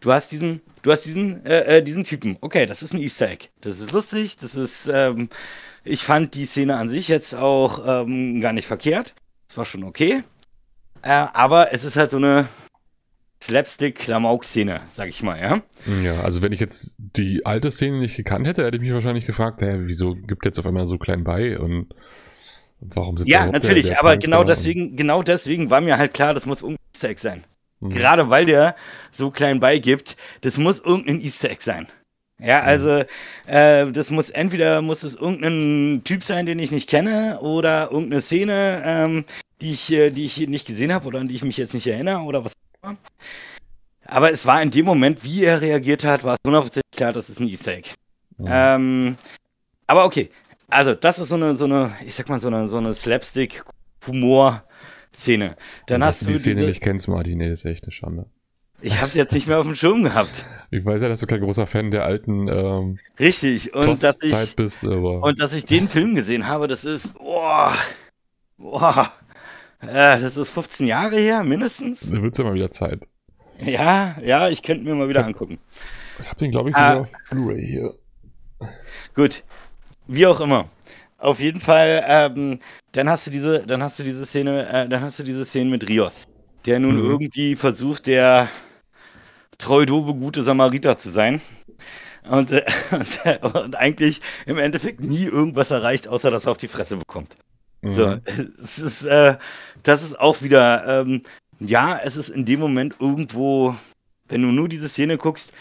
du 0.00 0.12
hast 0.12 0.32
diesen, 0.32 0.60
du 0.82 0.90
hast 0.90 1.04
diesen, 1.04 1.46
äh, 1.46 1.78
äh, 1.78 1.82
diesen 1.82 2.04
Typen. 2.04 2.36
Okay, 2.40 2.66
das 2.66 2.82
ist 2.82 2.92
ein 2.92 3.00
Easter 3.00 3.30
Egg. 3.30 3.48
Das 3.60 3.80
ist 3.80 3.92
lustig. 3.92 4.36
Das 4.38 4.54
ist, 4.54 4.88
ähm, 4.92 5.28
ich 5.84 6.02
fand 6.02 6.34
die 6.34 6.46
Szene 6.46 6.76
an 6.76 6.90
sich 6.90 7.08
jetzt 7.08 7.34
auch 7.34 8.04
ähm, 8.04 8.40
gar 8.40 8.52
nicht 8.52 8.66
verkehrt. 8.66 9.14
Das 9.48 9.56
war 9.56 9.64
schon 9.64 9.84
okay. 9.84 10.22
Äh, 11.02 11.10
aber 11.10 11.72
es 11.72 11.84
ist 11.84 11.96
halt 11.96 12.10
so 12.10 12.16
eine 12.16 12.48
Slapstick-Klamauk-Szene, 13.42 14.80
sag 14.92 15.08
ich 15.08 15.22
mal, 15.22 15.40
ja. 15.40 15.62
Ja, 16.02 16.20
also 16.20 16.42
wenn 16.42 16.52
ich 16.52 16.60
jetzt 16.60 16.94
die 16.98 17.46
alte 17.46 17.70
Szene 17.70 17.98
nicht 17.98 18.16
gekannt 18.16 18.46
hätte, 18.46 18.64
hätte 18.64 18.76
ich 18.76 18.82
mich 18.82 18.92
wahrscheinlich 18.92 19.26
gefragt, 19.26 19.62
hä, 19.62 19.80
wieso 19.80 20.14
gibt 20.14 20.44
jetzt 20.44 20.58
auf 20.58 20.66
einmal 20.66 20.86
so 20.86 20.98
klein 20.98 21.24
bei 21.24 21.58
und 21.58 21.88
warum 22.80 23.16
sitzt 23.16 23.30
Ja, 23.30 23.46
natürlich, 23.46 23.84
der, 23.84 23.92
der 23.92 24.00
aber 24.00 24.10
Punk 24.10 24.22
genau 24.22 24.44
deswegen, 24.44 24.96
genau 24.96 25.22
deswegen 25.22 25.70
war 25.70 25.80
mir 25.80 25.96
halt 25.98 26.12
klar, 26.12 26.34
das 26.34 26.46
muss 26.46 26.60
irgendein 26.60 26.84
Easter 26.94 27.08
Egg 27.08 27.20
sein. 27.20 27.44
Mhm. 27.80 27.90
Gerade 27.90 28.28
weil 28.28 28.44
der 28.44 28.76
so 29.10 29.30
klein 29.30 29.58
beigibt, 29.58 30.16
das 30.42 30.58
muss 30.58 30.80
irgendein 30.80 31.20
Easter 31.20 31.50
Egg 31.50 31.62
sein. 31.62 31.86
Ja, 32.38 32.62
also 32.62 33.04
äh, 33.46 33.90
das 33.92 34.10
muss 34.10 34.30
entweder 34.30 34.80
muss 34.80 35.02
es 35.02 35.14
irgendein 35.14 36.02
Typ 36.04 36.22
sein, 36.22 36.46
den 36.46 36.58
ich 36.58 36.70
nicht 36.70 36.88
kenne, 36.88 37.38
oder 37.42 37.90
irgendeine 37.90 38.22
Szene, 38.22 38.82
ähm, 38.84 39.24
die 39.60 39.72
ich, 39.72 39.92
äh, 39.92 40.10
die 40.10 40.24
ich 40.24 40.38
nicht 40.48 40.66
gesehen 40.66 40.92
habe 40.92 41.06
oder 41.06 41.20
an 41.20 41.28
die 41.28 41.34
ich 41.34 41.44
mich 41.44 41.58
jetzt 41.58 41.74
nicht 41.74 41.86
erinnere 41.86 42.22
oder 42.22 42.44
was 42.44 42.54
immer. 42.82 42.96
Aber 44.06 44.32
es 44.32 44.46
war 44.46 44.62
in 44.62 44.70
dem 44.70 44.86
Moment, 44.86 45.22
wie 45.22 45.44
er 45.44 45.60
reagiert 45.60 46.04
hat, 46.04 46.24
war 46.24 46.34
es 46.34 46.40
hundertprozentig 46.44 46.90
klar, 46.96 47.12
das 47.12 47.30
ist 47.30 47.38
ein 47.40 47.48
Easter 47.48 47.74
Egg. 47.74 47.90
Mhm. 48.38 48.46
Ähm, 48.48 49.16
aber 49.86 50.04
okay, 50.04 50.30
also 50.68 50.94
das 50.94 51.18
ist 51.18 51.28
so 51.28 51.36
eine, 51.36 51.56
so 51.56 51.66
eine, 51.66 51.92
ich 52.04 52.14
sag 52.14 52.28
mal 52.28 52.40
so 52.40 52.48
eine, 52.48 52.68
so 52.68 52.78
eine 52.78 52.92
Slapstick-Humor-Szene. 52.94 55.56
Dann 55.86 56.04
hast 56.04 56.22
du 56.22 56.26
die 56.26 56.38
Szene 56.38 56.56
diese, 56.56 56.68
nicht 56.68 56.82
kennst, 56.82 57.08
Martin, 57.08 57.38
nee, 57.38 57.48
das 57.48 57.60
ist 57.60 57.66
echt 57.66 57.84
eine 57.84 57.92
Schande. 57.92 58.26
ich 58.82 58.96
habe 58.98 59.06
es 59.06 59.14
jetzt 59.14 59.32
nicht 59.32 59.46
mehr 59.46 59.58
auf 59.58 59.66
dem 59.66 59.74
Schirm 59.74 60.02
gehabt. 60.02 60.46
Ich 60.70 60.84
weiß 60.84 61.00
ja, 61.02 61.08
dass 61.08 61.20
du 61.20 61.26
kein 61.26 61.40
großer 61.40 61.66
Fan 61.66 61.90
der 61.90 62.04
alten 62.04 62.48
ähm, 62.48 62.98
Richtig. 63.18 63.74
Und 63.74 64.02
dass 64.02 64.18
ich 64.22 64.56
bist, 64.56 64.84
und 64.84 65.40
dass 65.40 65.52
ich 65.52 65.66
den 65.66 65.88
Film 65.88 66.14
gesehen 66.14 66.46
habe, 66.46 66.68
das 66.68 66.84
ist, 66.84 67.14
boah, 67.14 67.74
boah, 68.56 69.12
äh, 69.80 70.20
das 70.20 70.36
ist 70.36 70.50
15 70.50 70.86
Jahre 70.86 71.16
her, 71.16 71.42
mindestens. 71.44 72.00
da 72.00 72.22
wird's 72.22 72.38
ja 72.38 72.44
mal 72.44 72.54
wieder 72.54 72.70
Zeit. 72.70 73.06
Ja, 73.60 74.16
ja, 74.22 74.48
ich 74.48 74.62
könnte 74.62 74.84
mir 74.84 74.94
mal 74.94 75.08
wieder 75.08 75.24
angucken. 75.24 75.58
Ich 76.20 76.26
habe 76.28 76.38
den, 76.40 76.50
glaube 76.50 76.70
ich, 76.70 76.76
Ah. 76.76 76.88
sogar 76.88 77.00
auf 77.02 77.12
Blu-ray 77.30 77.66
hier. 77.66 77.94
Gut, 79.14 79.42
wie 80.06 80.26
auch 80.26 80.40
immer. 80.40 80.68
Auf 81.18 81.40
jeden 81.40 81.60
Fall, 81.60 82.02
ähm, 82.06 82.60
dann 82.92 83.08
hast 83.10 83.26
du 83.26 83.30
diese, 83.30 83.66
dann 83.66 83.82
hast 83.82 83.98
du 83.98 84.02
diese 84.02 84.24
Szene, 84.24 84.66
äh, 84.68 84.88
dann 84.88 85.02
hast 85.02 85.18
du 85.18 85.22
diese 85.24 85.44
Szene 85.44 85.70
mit 85.70 85.88
Rios, 85.88 86.24
der 86.66 86.78
nun 86.80 86.96
Mhm. 86.96 87.04
irgendwie 87.04 87.56
versucht, 87.56 88.06
der 88.06 88.48
treu 89.58 89.84
doofe 89.84 90.14
gute 90.14 90.42
Samariter 90.42 90.96
zu 90.96 91.10
sein. 91.10 91.40
Und, 92.28 92.52
äh, 92.52 92.64
und, 92.92 93.20
äh, 93.26 93.38
und 93.46 93.76
eigentlich 93.76 94.20
im 94.46 94.58
Endeffekt 94.58 95.00
nie 95.00 95.24
irgendwas 95.24 95.70
erreicht, 95.70 96.08
außer 96.08 96.30
dass 96.30 96.46
er 96.46 96.52
auf 96.52 96.58
die 96.58 96.68
Fresse 96.68 96.96
bekommt. 96.96 97.36
So, 97.82 98.06
Mhm. 98.06 98.22
es 98.62 98.78
ist, 98.78 99.04
äh, 99.04 99.38
das 99.82 100.02
ist 100.02 100.18
auch 100.18 100.42
wieder, 100.42 101.02
ähm, 101.02 101.22
ja, 101.58 101.98
es 102.02 102.16
ist 102.16 102.28
in 102.28 102.44
dem 102.44 102.60
Moment 102.60 102.96
irgendwo, 103.00 103.74
wenn 104.28 104.42
du 104.42 104.48
nur 104.48 104.68
diese 104.68 104.88
Szene 104.88 105.18
guckst, 105.18 105.52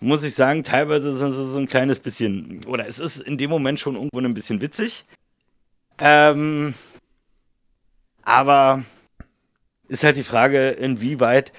muss 0.00 0.22
ich 0.24 0.34
sagen, 0.34 0.64
teilweise 0.64 1.10
ist 1.10 1.20
es 1.20 1.52
so 1.52 1.58
ein 1.58 1.68
kleines 1.68 2.00
bisschen, 2.00 2.64
oder 2.66 2.86
es 2.86 2.98
ist 2.98 3.18
in 3.18 3.38
dem 3.38 3.50
Moment 3.50 3.80
schon 3.80 3.94
irgendwo 3.94 4.18
ein 4.18 4.34
bisschen 4.34 4.60
witzig. 4.60 5.04
Ähm, 5.98 6.74
aber 8.22 8.84
ist 9.88 10.04
halt 10.04 10.16
die 10.16 10.24
Frage, 10.24 10.70
inwieweit 10.70 11.52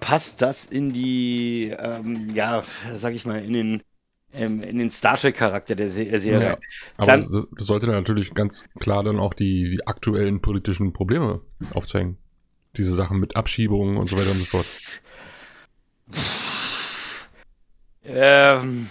passt 0.00 0.42
das 0.42 0.66
in 0.66 0.92
die, 0.92 1.74
ähm, 1.78 2.34
ja, 2.34 2.62
sag 2.96 3.14
ich 3.14 3.26
mal, 3.26 3.42
in 3.44 3.52
den, 3.52 3.82
ähm, 4.32 4.62
in 4.62 4.78
den 4.78 4.90
Star 4.90 5.16
Trek-Charakter 5.16 5.74
der 5.74 5.88
Se 5.88 6.04
Serie. 6.20 6.40
Ja, 6.40 6.58
aber 6.96 7.06
dann, 7.06 7.20
das, 7.20 7.30
das, 7.30 7.66
sollte 7.66 7.86
dann 7.86 7.96
natürlich 7.96 8.32
ganz 8.34 8.64
klar 8.78 9.02
dann 9.02 9.18
auch 9.18 9.34
die, 9.34 9.70
die 9.70 9.86
aktuellen 9.86 10.40
politischen 10.40 10.92
Probleme 10.92 11.40
aufzeigen. 11.74 12.18
Diese 12.76 12.94
Sachen 12.94 13.18
mit 13.18 13.36
Abschiebungen 13.36 13.96
und 13.96 14.08
so 14.08 14.16
weiter 14.16 14.30
und 14.30 14.38
so 14.38 14.44
fort. 14.44 14.66
Ähm, 18.04 18.88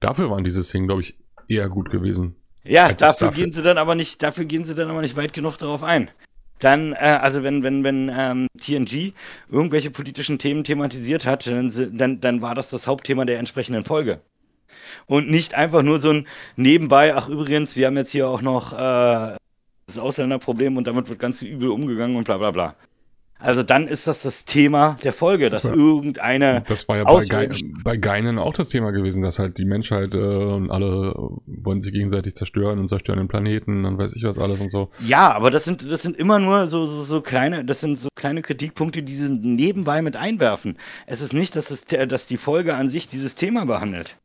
Dafür 0.00 0.30
waren 0.30 0.44
diese 0.44 0.62
Szenen, 0.62 0.86
glaube 0.86 1.02
ich, 1.02 1.16
eher 1.48 1.68
gut 1.68 1.90
gewesen. 1.90 2.36
Ja, 2.64 2.92
dafür, 2.92 3.28
dafür 3.28 3.42
gehen 3.42 3.52
sie 3.52 3.62
dann 3.62 3.78
aber 3.78 3.94
nicht, 3.94 4.22
dafür 4.22 4.44
gehen 4.44 4.64
sie 4.64 4.74
dann 4.74 4.90
aber 4.90 5.00
nicht 5.00 5.16
weit 5.16 5.32
genug 5.32 5.56
darauf 5.58 5.82
ein. 5.82 6.10
Dann, 6.58 6.92
äh, 6.92 7.18
also 7.20 7.42
wenn, 7.42 7.62
wenn, 7.62 7.84
wenn 7.84 8.10
ähm, 8.14 8.48
TNG 8.58 9.14
irgendwelche 9.48 9.90
politischen 9.90 10.38
Themen 10.38 10.62
thematisiert 10.62 11.24
hat, 11.24 11.46
dann, 11.46 11.72
dann, 11.96 12.20
dann 12.20 12.42
war 12.42 12.54
das 12.54 12.68
das 12.70 12.86
Hauptthema 12.86 13.24
der 13.24 13.38
entsprechenden 13.38 13.84
Folge. 13.84 14.20
Und 15.10 15.28
nicht 15.28 15.54
einfach 15.54 15.82
nur 15.82 16.00
so 16.00 16.10
ein 16.10 16.28
nebenbei, 16.54 17.16
ach 17.16 17.28
übrigens, 17.28 17.74
wir 17.74 17.88
haben 17.88 17.96
jetzt 17.96 18.12
hier 18.12 18.28
auch 18.28 18.42
noch 18.42 18.72
äh, 18.72 19.36
das 19.86 19.98
Ausländerproblem 19.98 20.76
und 20.76 20.86
damit 20.86 21.08
wird 21.08 21.18
ganz 21.18 21.42
übel 21.42 21.70
umgegangen 21.70 22.14
und 22.14 22.22
bla 22.22 22.38
bla 22.38 22.52
bla. 22.52 22.76
Also 23.40 23.64
dann 23.64 23.88
ist 23.88 24.06
das 24.06 24.22
das 24.22 24.44
Thema 24.44 24.98
der 25.02 25.12
Folge, 25.12 25.50
dass 25.50 25.64
ja. 25.64 25.74
irgendeine. 25.74 26.62
Das 26.68 26.86
war 26.86 26.98
ja 26.98 27.04
bei, 27.04 27.46
Ge 27.46 27.60
bei 27.82 27.96
Geinen 27.96 28.38
auch 28.38 28.52
das 28.52 28.68
Thema 28.68 28.92
gewesen, 28.92 29.20
dass 29.20 29.40
halt 29.40 29.58
die 29.58 29.64
Menschheit 29.64 30.14
äh, 30.14 30.18
und 30.18 30.70
alle 30.70 31.12
wollen 31.44 31.82
sich 31.82 31.92
gegenseitig 31.92 32.36
zerstören 32.36 32.78
und 32.78 32.86
zerstören 32.86 33.18
den 33.18 33.26
Planeten 33.26 33.86
und 33.86 33.98
weiß 33.98 34.14
ich 34.14 34.22
was 34.22 34.38
alles 34.38 34.60
und 34.60 34.70
so. 34.70 34.90
Ja, 35.00 35.32
aber 35.32 35.50
das 35.50 35.64
sind, 35.64 35.90
das 35.90 36.02
sind 36.02 36.18
immer 36.18 36.38
nur 36.38 36.68
so, 36.68 36.84
so, 36.84 37.02
so 37.02 37.20
kleine, 37.20 37.64
das 37.64 37.80
sind 37.80 38.00
so 38.00 38.10
kleine 38.14 38.42
Kritikpunkte, 38.42 39.02
die 39.02 39.14
sie 39.14 39.28
nebenbei 39.28 40.02
mit 40.02 40.14
einwerfen. 40.14 40.78
Es 41.08 41.20
ist 41.20 41.32
nicht, 41.32 41.56
dass, 41.56 41.72
es, 41.72 41.84
dass 41.86 42.28
die 42.28 42.36
Folge 42.36 42.76
an 42.76 42.90
sich 42.90 43.08
dieses 43.08 43.34
Thema 43.34 43.66
behandelt. 43.66 44.16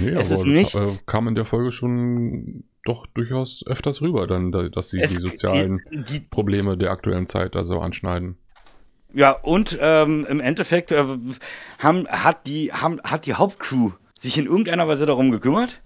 Nee, 0.00 0.10
es 0.10 0.30
aber 0.30 0.40
ist 0.40 0.46
nicht, 0.46 0.74
das 0.74 1.06
kam 1.06 1.28
in 1.28 1.34
der 1.34 1.44
Folge 1.44 1.72
schon 1.72 2.64
doch 2.84 3.06
durchaus 3.06 3.64
öfters 3.66 4.00
rüber, 4.00 4.26
dann, 4.26 4.52
dass 4.52 4.90
sie 4.90 5.00
die 5.00 5.14
sozialen 5.14 5.80
die, 5.92 6.02
die, 6.04 6.20
Probleme 6.20 6.76
der 6.76 6.90
aktuellen 6.90 7.26
Zeit 7.26 7.56
also 7.56 7.80
anschneiden. 7.80 8.38
Ja, 9.12 9.32
und 9.32 9.78
ähm, 9.80 10.26
im 10.28 10.40
Endeffekt 10.40 10.92
äh, 10.92 11.04
haben, 11.78 12.06
hat, 12.08 12.46
die, 12.46 12.72
haben, 12.72 13.00
hat 13.02 13.26
die 13.26 13.34
Hauptcrew 13.34 13.92
sich 14.18 14.38
in 14.38 14.46
irgendeiner 14.46 14.86
Weise 14.88 15.06
darum 15.06 15.30
gekümmert. 15.30 15.80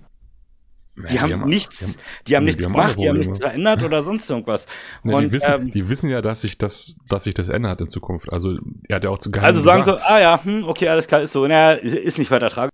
Die, 0.96 1.14
ja, 1.14 1.22
haben, 1.22 1.28
die 1.28 1.34
haben 1.34 1.48
nichts, 1.48 1.78
die 1.78 1.84
haben, 1.84 1.94
die 2.26 2.36
haben 2.36 2.44
nichts 2.44 2.58
die 2.58 2.62
gemacht, 2.64 2.98
die 2.98 3.08
haben 3.08 3.18
nichts 3.18 3.38
verändert 3.38 3.82
oder 3.82 4.02
sonst 4.02 4.28
irgendwas. 4.28 4.66
Ja, 5.04 5.14
und, 5.14 5.24
die, 5.24 5.32
wissen, 5.32 5.52
ähm, 5.52 5.70
die 5.70 5.88
wissen 5.88 6.10
ja, 6.10 6.20
dass 6.20 6.42
sich 6.42 6.58
das, 6.58 6.96
dass 7.08 7.24
sich 7.24 7.34
das 7.34 7.48
ändert 7.48 7.80
in 7.80 7.88
Zukunft. 7.88 8.30
Also 8.32 8.58
er 8.88 8.96
hat 8.96 9.04
ja 9.04 9.10
auch 9.10 9.18
zu 9.18 9.30
Also 9.32 9.60
sagen 9.60 9.84
gesagt. 9.84 10.02
so, 10.02 10.04
ah 10.04 10.20
ja, 10.20 10.42
hm, 10.42 10.64
okay, 10.64 10.88
alles 10.88 11.06
klar, 11.06 11.22
ist 11.22 11.32
so. 11.32 11.46
Naja, 11.46 11.72
ist 11.72 12.18
nicht 12.18 12.30
weiter 12.30 12.50
tragisch. 12.50 12.69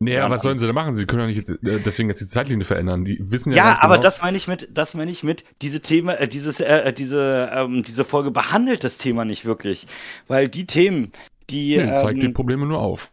Naja, 0.00 0.18
ja, 0.18 0.30
was 0.30 0.42
sollen 0.42 0.60
sie 0.60 0.66
da 0.66 0.72
machen? 0.72 0.94
Sie 0.94 1.06
können 1.06 1.22
ja 1.22 1.26
nicht 1.26 1.38
jetzt, 1.38 1.50
äh, 1.50 1.80
deswegen 1.80 2.08
jetzt 2.08 2.20
die 2.20 2.26
Zeitlinie 2.26 2.64
verändern. 2.64 3.04
Die 3.04 3.18
wissen 3.20 3.50
ja. 3.50 3.56
Ja, 3.56 3.82
aber 3.82 3.94
genau, 3.94 4.02
das 4.04 4.22
meine 4.22 4.36
ich 4.36 4.46
mit, 4.46 4.68
das 4.72 4.94
meine 4.94 5.10
ich 5.10 5.24
mit, 5.24 5.44
diese 5.60 5.80
Thema, 5.80 6.14
äh, 6.14 6.28
dieses, 6.28 6.60
äh, 6.60 6.92
diese, 6.92 7.50
ähm, 7.52 7.82
diese 7.82 8.04
Folge 8.04 8.30
behandelt 8.30 8.84
das 8.84 8.96
Thema 8.96 9.24
nicht 9.24 9.44
wirklich. 9.44 9.88
Weil 10.28 10.48
die 10.48 10.66
Themen, 10.66 11.10
die. 11.50 11.76
Nee, 11.76 11.96
zeigt 11.96 12.18
ähm, 12.18 12.20
die 12.20 12.28
Probleme 12.28 12.64
nur 12.64 12.78
auf. 12.78 13.10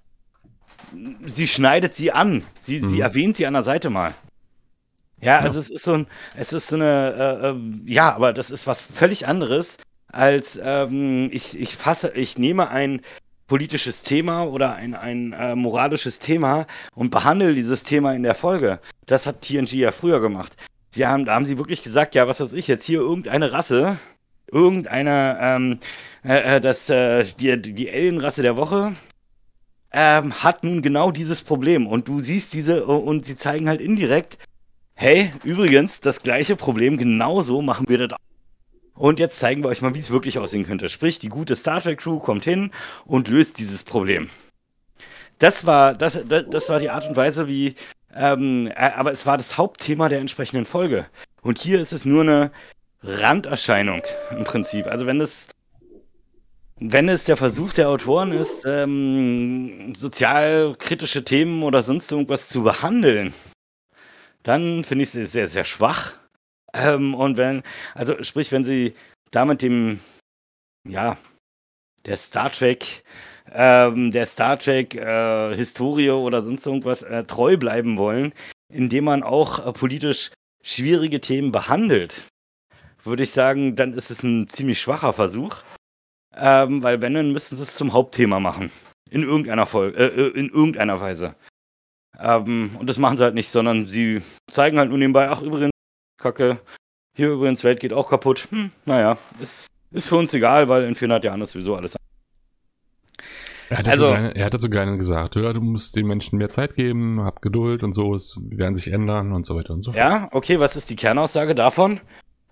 Sie 1.26 1.48
schneidet 1.48 1.96
sie 1.96 2.12
an. 2.12 2.44
Sie, 2.60 2.82
mhm. 2.82 2.90
sie 2.90 3.00
erwähnt 3.00 3.38
sie 3.38 3.48
an 3.48 3.54
der 3.54 3.64
Seite 3.64 3.90
mal. 3.90 4.14
Ja, 5.22 5.40
also 5.40 5.60
es 5.60 5.72
ist 5.72 5.84
so 5.84 5.94
ein, 5.94 6.08
es 6.36 6.54
ist 6.54 6.68
so 6.68 6.76
eine, 6.76 7.40
äh, 7.42 7.50
äh, 7.50 7.92
ja, 7.92 8.14
aber 8.14 8.32
das 8.32 8.52
ist 8.52 8.68
was 8.68 8.82
völlig 8.82 9.28
anderes 9.28 9.78
als 10.16 10.60
ähm, 10.62 11.30
ich, 11.32 11.60
ich 11.60 11.76
fasse, 11.76 12.14
ich 12.16 12.38
nehme 12.38 12.70
ein 12.70 13.02
politisches 13.48 14.04
Thema 14.04 14.44
oder 14.44 14.76
ein, 14.76 14.96
ein 14.96 15.34
äh, 15.34 15.56
moralisches 15.56 16.20
Thema 16.20 16.66
und 16.94 17.12
behandle 17.12 17.54
dieses 17.54 17.84
Thema 17.84 18.14
in 18.14 18.24
der 18.24 18.36
Folge. 18.36 18.80
Das 19.06 19.26
hat 19.26 19.42
TNG 19.42 19.74
ja 19.74 19.92
früher 19.92 20.20
gemacht. 20.20 20.54
Sie 20.90 21.06
haben, 21.06 21.26
da 21.26 21.36
haben 21.36 21.46
sie 21.46 21.58
wirklich 21.58 21.82
gesagt, 21.82 22.16
ja, 22.16 22.28
was 22.28 22.40
weiß 22.40 22.54
ich, 22.54 22.68
jetzt 22.68 22.86
hier 22.86 23.00
irgendeine 23.00 23.52
Rasse, 23.52 23.98
irgendeine, 24.52 25.38
ähm, 25.42 25.80
äh, 26.24 26.56
äh 26.56 26.62
das, 26.62 26.90
äh, 26.90 27.26
die, 27.40 27.62
die 27.62 27.90
Alien-Rasse 27.90 28.42
der 28.42 28.56
Woche, 28.56 28.96
ähm, 29.92 30.44
hat 30.44 30.64
nun 30.64 30.82
genau 30.82 31.12
dieses 31.12 31.42
Problem. 31.42 31.88
Und 31.88 32.08
du 32.08 32.20
siehst 32.20 32.54
diese, 32.54 32.86
und 32.86 33.26
sie 33.26 33.36
zeigen 33.36 33.70
halt 33.70 33.82
indirekt, 33.82 34.38
hey, 34.94 35.32
übrigens, 35.44 36.00
das 36.00 36.24
gleiche 36.24 36.56
Problem, 36.56 36.98
genauso 36.98 37.62
machen 37.62 37.88
wir 37.90 37.98
das 38.00 38.14
auch. 38.14 38.35
Und 38.96 39.20
jetzt 39.20 39.40
zeigen 39.40 39.62
wir 39.62 39.68
euch 39.68 39.82
mal, 39.82 39.94
wie 39.94 40.00
es 40.00 40.10
wirklich 40.10 40.40
aussehen 40.40 40.66
könnte. 40.66 40.88
Sprich, 40.88 41.20
die 41.20 41.30
gute 41.30 41.56
Star 41.56 41.82
Trek 41.82 42.00
Crew 42.00 42.20
kommt 42.20 42.46
hin 42.46 42.72
und 43.06 43.28
löst 43.28 43.60
dieses 43.60 43.84
Problem. 43.84 44.30
Das 45.38 45.66
war, 45.66 45.94
das, 45.94 46.24
das, 46.28 46.50
das 46.50 46.70
war 46.70 46.80
die 46.80 46.90
Art 46.90 47.08
und 47.08 47.18
Weise, 47.18 47.48
wie, 47.48 47.76
ähm, 48.16 48.68
äh, 48.68 48.92
aber 48.96 49.12
es 49.12 49.26
war 49.26 49.36
das 49.36 49.58
Hauptthema 49.58 50.08
der 50.08 50.20
entsprechenden 50.20 50.66
Folge. 50.66 51.08
Und 51.42 51.60
hier 51.60 51.82
ist 51.82 51.92
es 51.92 52.06
nur 52.06 52.22
eine 52.22 52.52
Randerscheinung 53.04 54.02
im 54.32 54.46
Prinzip. 54.46 54.88
Also 54.88 55.06
wenn 55.06 55.20
es, 55.20 55.50
wenn 56.78 57.10
es 57.10 57.26
der 57.26 57.36
Versuch 57.36 57.74
der 57.74 57.90
Autoren 57.90 58.32
ist, 58.32 58.64
ähm, 58.66 59.94
sozialkritische 59.98 61.26
Themen 61.26 61.64
oder 61.64 61.84
sonst 61.84 62.10
irgendwas 62.12 62.48
zu 62.48 62.64
behandeln, 62.64 63.34
dann 64.44 64.86
finde 64.86 65.04
ich 65.04 65.14
es 65.14 65.34
sehr, 65.34 65.50
sehr 65.50 65.66
schwach 65.66 66.14
ähm, 66.76 67.16
und 67.16 67.38
wenn, 67.38 67.64
also 67.94 68.22
sprich, 68.24 68.52
wenn 68.52 68.66
sie 68.66 68.96
da 69.32 69.46
mit 69.46 69.62
dem, 69.62 70.00
ja, 70.88 71.18
der 72.06 72.18
Star 72.18 72.52
Trek, 72.52 73.04
ähm, 73.52 74.12
der 74.12 74.26
Star 74.26 74.60
Trek 74.60 74.96
äh, 74.96 75.56
Historie 75.56 76.12
oder 76.12 76.44
sonst 76.44 76.66
irgendwas 76.66 77.02
äh, 77.02 77.24
treu 77.24 77.58
bleiben 77.58 77.98
wollen, 77.98 78.34
indem 78.72 79.06
man 79.06 79.24
auch 79.24 79.66
äh, 79.66 79.72
politisch 79.74 80.32
schwierige 80.64 81.22
Themen 81.22 81.52
behandelt, 81.52 82.24
würde 83.04 83.24
ich 83.24 83.32
sagen, 83.32 83.76
dann 83.76 83.94
ist 83.94 84.12
es 84.12 84.24
ein 84.24 84.50
ziemlich 84.50 84.82
schwacher 84.82 85.14
Versuch. 85.14 85.58
Ähm, 86.36 86.84
weil 86.84 87.02
wenn, 87.02 87.14
dann 87.14 87.32
müssen 87.32 87.56
sie 87.56 87.64
es 87.64 87.76
zum 87.76 87.94
Hauptthema 87.94 88.40
machen. 88.40 88.72
In 89.10 89.24
irgendeiner 89.24 89.66
Folge, 89.66 89.98
äh, 89.98 90.28
äh, 90.28 90.40
in 90.40 90.50
irgendeiner 90.50 91.00
Weise. 91.00 91.36
Ähm, 92.20 92.76
und 92.78 92.90
das 92.90 92.98
machen 92.98 93.18
sie 93.18 93.24
halt 93.24 93.36
nicht, 93.36 93.50
sondern 93.50 93.88
sie 93.88 94.22
zeigen 94.50 94.80
halt 94.80 94.90
nur 94.90 94.98
nebenbei, 94.98 95.30
ach 95.30 95.42
übrigens, 95.42 95.72
Kacke. 96.26 96.60
Hier 97.16 97.30
übrigens, 97.30 97.64
Welt 97.64 97.80
geht 97.80 97.94
auch 97.94 98.10
kaputt. 98.10 98.48
Hm, 98.50 98.72
naja, 98.86 99.18
ist, 99.40 99.68
ist 99.92 100.08
für 100.08 100.16
uns 100.16 100.34
egal, 100.34 100.68
weil 100.68 100.84
in 100.84 100.96
400 100.96 101.24
Jahren 101.24 101.42
ist 101.42 101.52
sowieso 101.52 101.76
alles. 101.76 101.96
Er 103.70 103.78
hat, 103.78 103.88
also, 103.88 104.10
gerne, 104.10 104.36
er 104.36 104.46
hat 104.46 104.54
dazu 104.54 104.70
gerne 104.70 104.98
gesagt, 104.98 105.36
ja, 105.36 105.54
du 105.54 105.62
musst 105.62 105.96
den 105.96 106.08
Menschen 106.08 106.38
mehr 106.38 106.50
Zeit 106.50 106.76
geben, 106.76 107.22
hab 107.24 107.42
Geduld 107.42 107.84
und 107.84 107.94
so, 107.94 108.14
es 108.14 108.38
werden 108.42 108.76
sich 108.76 108.92
ändern 108.92 109.34
und 109.34 109.46
so 109.46 109.56
weiter 109.56 109.74
und 109.74 109.84
so 109.84 109.92
fort. 109.92 110.00
Ja, 110.00 110.30
okay, 110.32 110.60
was 110.60 110.76
ist 110.76 110.90
die 110.90 110.96
Kernaussage 110.96 111.56
davon? 111.56 112.00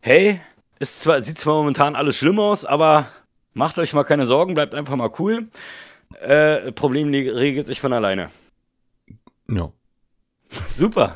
Hey, 0.01 0.39
ist 0.79 1.01
zwar, 1.01 1.21
sieht 1.21 1.39
zwar 1.39 1.55
momentan 1.55 1.95
alles 1.95 2.15
schlimm 2.15 2.39
aus, 2.39 2.65
aber 2.65 3.07
macht 3.53 3.77
euch 3.79 3.93
mal 3.93 4.03
keine 4.03 4.27
Sorgen, 4.27 4.53
bleibt 4.53 4.75
einfach 4.75 4.95
mal 4.95 5.11
cool. 5.19 5.47
Äh, 6.21 6.71
Problem 6.71 7.09
regelt 7.09 7.67
sich 7.67 7.79
von 7.81 7.93
alleine. 7.93 8.29
Ja. 9.49 9.71
Super. 10.69 11.15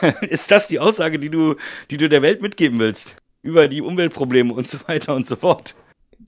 ist 0.22 0.50
das 0.50 0.68
die 0.68 0.78
Aussage, 0.78 1.18
die 1.18 1.30
du, 1.30 1.56
die 1.90 1.96
du 1.96 2.08
der 2.08 2.22
Welt 2.22 2.42
mitgeben 2.42 2.78
willst? 2.78 3.16
Über 3.42 3.68
die 3.68 3.82
Umweltprobleme 3.82 4.52
und 4.52 4.68
so 4.68 4.78
weiter 4.86 5.14
und 5.14 5.26
so 5.26 5.36
fort. 5.36 5.74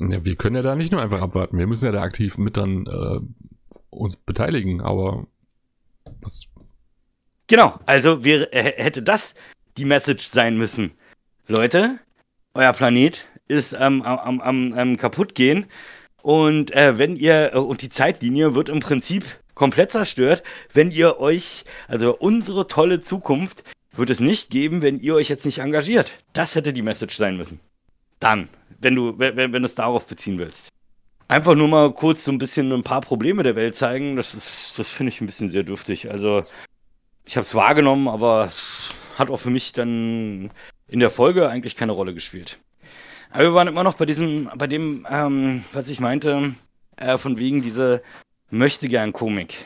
Ja, 0.01 0.24
wir 0.24 0.36
können 0.36 0.57
ja 0.57 0.62
da 0.62 0.74
nicht 0.74 0.92
nur 0.92 1.01
einfach 1.01 1.20
abwarten. 1.20 1.59
Wir 1.59 1.66
müssen 1.66 1.84
ja 1.84 1.92
da 1.92 2.03
aktiv 2.03 2.38
mit 2.38 2.57
dann 2.57 2.86
äh, 2.86 3.20
uns 3.90 4.16
beteiligen, 4.16 4.80
aber 4.80 5.26
was. 6.20 6.49
Genau, 7.47 7.78
also 7.86 8.24
wir, 8.24 8.53
äh, 8.53 8.72
hätte 8.76 9.03
das 9.03 9.34
die 9.76 9.84
Message 9.84 10.24
sein 10.24 10.57
müssen. 10.57 10.92
Leute, 11.47 11.99
euer 12.55 12.72
Planet 12.72 13.26
ist 13.49 13.72
ähm, 13.72 14.03
am, 14.03 14.40
am, 14.40 14.72
am 14.72 14.97
kaputt 14.97 15.34
gehen 15.34 15.66
und 16.22 16.70
äh, 16.72 16.97
wenn 16.97 17.16
ihr 17.16 17.53
äh, 17.53 17.59
und 17.59 17.82
die 17.82 17.90
Zeitlinie 17.90 18.55
wird 18.55 18.70
im 18.70 18.80
Prinzip 18.80 19.24
komplett 19.55 19.92
zerstört, 19.92 20.42
wenn 20.72 20.90
ihr 20.90 21.18
euch, 21.20 21.64
also 21.88 22.16
unsere 22.16 22.66
tolle 22.66 23.00
Zukunft 23.00 23.64
wird 23.92 24.11
es 24.11 24.20
nicht 24.20 24.50
geben, 24.50 24.82
wenn 24.82 24.98
ihr 24.98 25.14
euch 25.14 25.28
jetzt 25.28 25.46
nicht 25.46 25.59
engagiert. 25.59 26.11
Das 26.32 26.55
hätte 26.55 26.72
die 26.72 26.82
Message 26.82 27.16
sein 27.16 27.36
müssen. 27.36 27.61
Dann, 28.20 28.48
wenn 28.80 28.94
du, 28.94 29.18
wenn, 29.18 29.36
wenn 29.36 29.52
du 29.52 29.66
es 29.66 29.74
darauf 29.74 30.07
beziehen 30.07 30.38
willst. 30.38 30.68
Einfach 31.28 31.55
nur 31.55 31.68
mal 31.68 31.92
kurz 31.92 32.24
so 32.24 32.32
ein 32.32 32.38
bisschen 32.38 32.70
ein 32.72 32.82
paar 32.82 33.00
Probleme 33.00 33.42
der 33.42 33.57
Welt 33.57 33.76
zeigen, 33.76 34.16
das 34.16 34.34
ist, 34.34 34.78
das 34.78 34.88
finde 34.90 35.11
ich 35.12 35.20
ein 35.20 35.26
bisschen 35.26 35.48
sehr 35.48 35.62
dürftig. 35.62 36.11
Also, 36.11 36.44
ich 37.24 37.36
habe 37.36 37.44
es 37.44 37.55
wahrgenommen, 37.55 38.09
aber 38.09 38.46
es 38.46 38.90
hat 39.18 39.30
auch 39.30 39.40
für 39.40 39.50
mich 39.50 39.72
dann 39.72 40.50
in 40.88 41.00
der 41.00 41.11
Folge 41.11 41.48
eigentlich 41.48 41.76
keine 41.76 41.92
Rolle 41.92 42.12
gespielt. 42.12 42.59
Aber 43.30 43.44
wir 43.44 43.55
waren 43.55 43.68
immer 43.68 43.84
noch 43.84 43.94
bei 43.94 44.07
diesem, 44.07 44.50
bei 44.57 44.66
dem, 44.66 45.07
ähm, 45.11 45.64
was 45.72 45.88
ich 45.88 45.98
meinte, 45.98 46.55
äh, 46.96 47.18
von 47.18 47.38
wegen 47.38 47.62
diese 47.62 48.02
möchte 48.51 48.88
gern 48.88 49.12
Komik. 49.12 49.57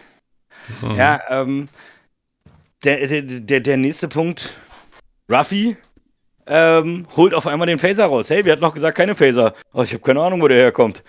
Mhm. 0.83 0.95
Ja, 0.95 1.21
ähm, 1.29 1.69
der, 2.85 3.07
der, 3.07 3.23
der, 3.23 3.61
der 3.61 3.77
nächste 3.77 4.09
Punkt, 4.09 4.55
Ruffy, 5.31 5.77
ähm, 6.47 7.07
holt 7.17 7.35
auf 7.35 7.47
einmal 7.47 7.67
den 7.67 7.79
Phaser 7.79 8.07
raus. 8.07 8.31
Hey, 8.31 8.45
wir 8.45 8.53
hatten 8.53 8.63
noch 8.63 8.75
gesagt, 8.75 8.97
keine 8.97 9.15
Phaser. 9.15 9.55
Oh, 9.73 9.83
ich 9.83 9.93
habe 9.93 10.03
keine 10.03 10.23
Ahnung, 10.23 10.41
wo 10.41 10.49
der 10.49 10.59
herkommt. 10.59 11.05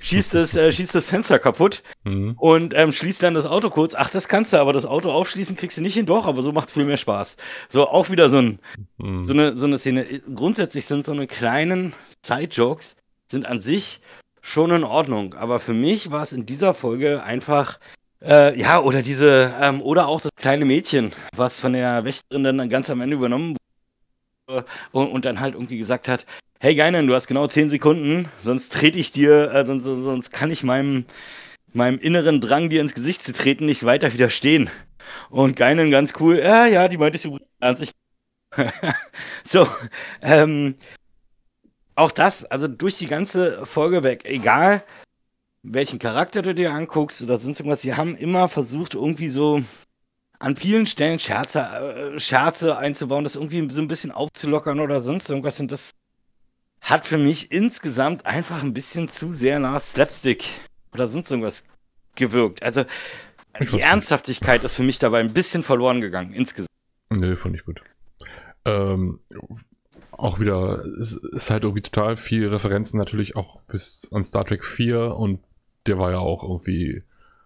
Schießt 0.00 0.34
das, 0.34 0.54
äh, 0.54 0.70
schießt 0.72 0.94
das 0.94 1.08
Fenster 1.08 1.38
kaputt 1.38 1.82
mhm. 2.04 2.34
und 2.38 2.74
ähm, 2.74 2.92
schließt 2.92 3.22
dann 3.22 3.34
das 3.34 3.46
Auto 3.46 3.70
kurz. 3.70 3.94
Ach, 3.94 4.10
das 4.10 4.28
kannst 4.28 4.52
du, 4.52 4.58
aber 4.58 4.72
das 4.72 4.84
Auto 4.84 5.10
aufschließen 5.10 5.56
kriegst 5.56 5.78
du 5.78 5.82
nicht 5.82 5.94
hin. 5.94 6.06
Doch, 6.06 6.26
aber 6.26 6.42
so 6.42 6.52
macht's 6.52 6.72
viel 6.72 6.84
mehr 6.84 6.96
Spaß. 6.96 7.36
So, 7.68 7.88
auch 7.88 8.10
wieder 8.10 8.28
so, 8.28 8.38
ein, 8.38 8.58
mhm. 8.98 9.22
so, 9.22 9.32
eine, 9.32 9.56
so 9.56 9.66
eine 9.66 9.78
Szene. 9.78 10.04
Grundsätzlich 10.34 10.84
sind 10.84 11.06
so 11.06 11.12
eine 11.12 11.26
kleinen 11.26 11.94
Side-Jokes 12.24 12.96
sind 13.26 13.46
an 13.46 13.62
sich 13.62 14.00
schon 14.42 14.70
in 14.72 14.84
Ordnung. 14.84 15.34
Aber 15.34 15.60
für 15.60 15.72
mich 15.72 16.10
war 16.10 16.22
es 16.22 16.32
in 16.32 16.44
dieser 16.44 16.74
Folge 16.74 17.22
einfach 17.22 17.78
äh, 18.24 18.58
ja, 18.58 18.80
oder 18.80 19.02
diese, 19.02 19.54
ähm, 19.60 19.80
oder 19.82 20.08
auch 20.08 20.20
das 20.20 20.30
kleine 20.36 20.64
Mädchen, 20.64 21.12
was 21.34 21.58
von 21.58 21.72
der 21.72 22.04
Wächterin 22.04 22.44
dann 22.44 22.68
ganz 22.68 22.90
am 22.90 23.00
Ende 23.00 23.16
übernommen 23.16 23.56
wurde 24.46 24.64
und, 24.92 25.08
und 25.08 25.24
dann 25.24 25.40
halt 25.40 25.54
irgendwie 25.54 25.78
gesagt 25.78 26.08
hat, 26.08 26.26
hey 26.60 26.74
Geinen, 26.74 27.06
du 27.06 27.14
hast 27.14 27.26
genau 27.26 27.46
10 27.46 27.70
Sekunden, 27.70 28.28
sonst 28.40 28.72
trete 28.72 28.98
ich 28.98 29.10
dir, 29.12 29.52
äh, 29.52 29.66
sonst, 29.66 29.84
sonst 29.84 30.32
kann 30.32 30.50
ich 30.50 30.62
meinem, 30.62 31.04
meinem 31.72 31.98
inneren 31.98 32.40
Drang, 32.40 32.70
dir 32.70 32.80
ins 32.80 32.94
Gesicht 32.94 33.22
zu 33.24 33.32
treten, 33.32 33.66
nicht 33.66 33.84
weiter 33.84 34.12
widerstehen. 34.12 34.70
Und 35.28 35.56
Geinen 35.56 35.90
ganz 35.90 36.12
cool, 36.20 36.38
ja, 36.38 36.66
ja, 36.66 36.88
die 36.88 36.98
meinte 36.98 37.16
ich 37.16 37.24
übrigens 37.24 37.48
ernst. 37.60 37.92
so, 39.44 39.66
ähm, 40.20 40.76
auch 41.94 42.10
das, 42.10 42.44
also 42.44 42.68
durch 42.68 42.96
die 42.98 43.06
ganze 43.06 43.64
Folge 43.66 44.02
weg, 44.02 44.22
egal 44.24 44.82
welchen 45.62 45.98
Charakter 45.98 46.42
du 46.42 46.54
dir 46.54 46.72
anguckst 46.72 47.22
oder 47.22 47.36
sonst 47.36 47.60
irgendwas, 47.60 47.82
sie 47.82 47.94
haben 47.94 48.16
immer 48.16 48.48
versucht, 48.48 48.94
irgendwie 48.94 49.28
so 49.28 49.62
an 50.38 50.56
vielen 50.56 50.86
Stellen 50.86 51.20
Scherze, 51.20 51.60
äh, 51.60 52.18
Scherze 52.18 52.76
einzubauen, 52.76 53.24
das 53.24 53.36
irgendwie 53.36 53.70
so 53.70 53.80
ein 53.80 53.88
bisschen 53.88 54.10
aufzulockern 54.10 54.80
oder 54.80 55.00
sonst 55.00 55.30
irgendwas. 55.30 55.60
Und 55.60 55.70
das 55.70 55.92
hat 56.80 57.06
für 57.06 57.18
mich 57.18 57.52
insgesamt 57.52 58.26
einfach 58.26 58.62
ein 58.62 58.74
bisschen 58.74 59.08
zu 59.08 59.32
sehr 59.32 59.60
nach 59.60 59.80
Slapstick 59.80 60.44
oder 60.92 61.06
sonst 61.06 61.30
irgendwas 61.30 61.62
gewirkt. 62.16 62.62
Also 62.64 62.84
die 63.60 63.80
Ernsthaftigkeit 63.80 64.64
ist 64.64 64.74
für 64.74 64.82
mich 64.82 64.98
dabei 64.98 65.20
ein 65.20 65.32
bisschen 65.32 65.62
verloren 65.62 66.00
gegangen, 66.00 66.32
insgesamt. 66.32 66.68
Nee, 67.10 67.36
fand 67.36 67.54
ich 67.54 67.64
gut. 67.64 67.82
Ähm, 68.64 69.20
auch 70.12 70.40
wieder, 70.40 70.84
es 71.00 71.12
ist 71.16 71.50
halt 71.50 71.64
irgendwie 71.64 71.82
total 71.82 72.16
viel 72.16 72.48
Referenzen 72.48 72.98
natürlich 72.98 73.36
auch 73.36 73.62
bis 73.62 74.08
an 74.12 74.24
Star 74.24 74.44
Trek 74.44 74.64
4 74.64 75.16
und 75.16 75.40
der 75.86 75.98
war 75.98 76.12
ja 76.12 76.18
auch 76.18 76.42
irgendwie 76.44 77.02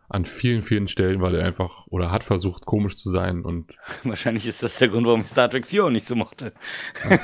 an 0.08 0.24
vielen, 0.24 0.62
vielen 0.62 0.86
Stellen, 0.86 1.20
weil 1.20 1.34
er 1.34 1.44
einfach 1.44 1.86
oder 1.88 2.12
hat 2.12 2.22
versucht, 2.22 2.64
komisch 2.64 2.96
zu 2.96 3.10
sein 3.10 3.42
und. 3.42 3.72
Wahrscheinlich 4.04 4.46
ist 4.46 4.62
das 4.62 4.78
der 4.78 4.88
Grund, 4.88 5.06
warum 5.06 5.22
ich 5.22 5.26
Star 5.26 5.50
Trek 5.50 5.66
4 5.66 5.86
auch 5.86 5.90
nicht 5.90 6.06
so 6.06 6.14
mochte. 6.14 6.52
Ja. 7.08 7.18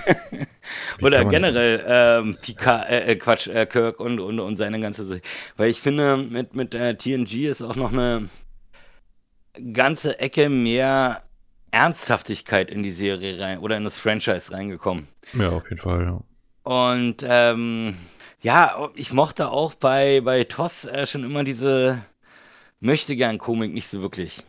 oder 1.02 1.24
generell 1.24 1.84
ähm, 1.86 2.36
Picard, 2.40 2.88
äh, 2.88 3.12
äh, 3.12 3.16
Quatsch, 3.16 3.46
äh, 3.46 3.66
Kirk 3.66 4.00
und, 4.00 4.18
und, 4.18 4.40
und 4.40 4.56
seine 4.56 4.80
ganze. 4.80 5.20
Weil 5.56 5.70
ich 5.70 5.80
finde, 5.80 6.16
mit, 6.16 6.56
mit 6.56 6.74
äh, 6.74 6.96
TNG 6.96 7.46
ist 7.46 7.62
auch 7.62 7.76
noch 7.76 7.92
eine 7.92 8.28
ganze 9.72 10.18
Ecke 10.18 10.48
mehr 10.48 11.22
Ernsthaftigkeit 11.72 12.70
in 12.70 12.82
die 12.82 12.92
Serie 12.92 13.40
rein 13.40 13.58
oder 13.58 13.76
in 13.76 13.84
das 13.84 13.96
Franchise 13.96 14.52
reingekommen. 14.52 15.08
Ja, 15.32 15.50
auf 15.50 15.68
jeden 15.68 15.82
Fall, 15.82 16.04
ja. 16.04 16.20
Und 16.62 17.24
ähm, 17.26 17.96
ja, 18.40 18.90
ich 18.94 19.12
mochte 19.12 19.50
auch 19.50 19.74
bei, 19.74 20.20
bei 20.20 20.44
Toss 20.44 20.84
äh, 20.84 21.06
schon 21.06 21.24
immer 21.24 21.42
diese 21.42 22.04
möchte 22.78 23.16
gern 23.16 23.38
Komik 23.38 23.72
nicht 23.72 23.86
so 23.86 24.00
wirklich. 24.00 24.42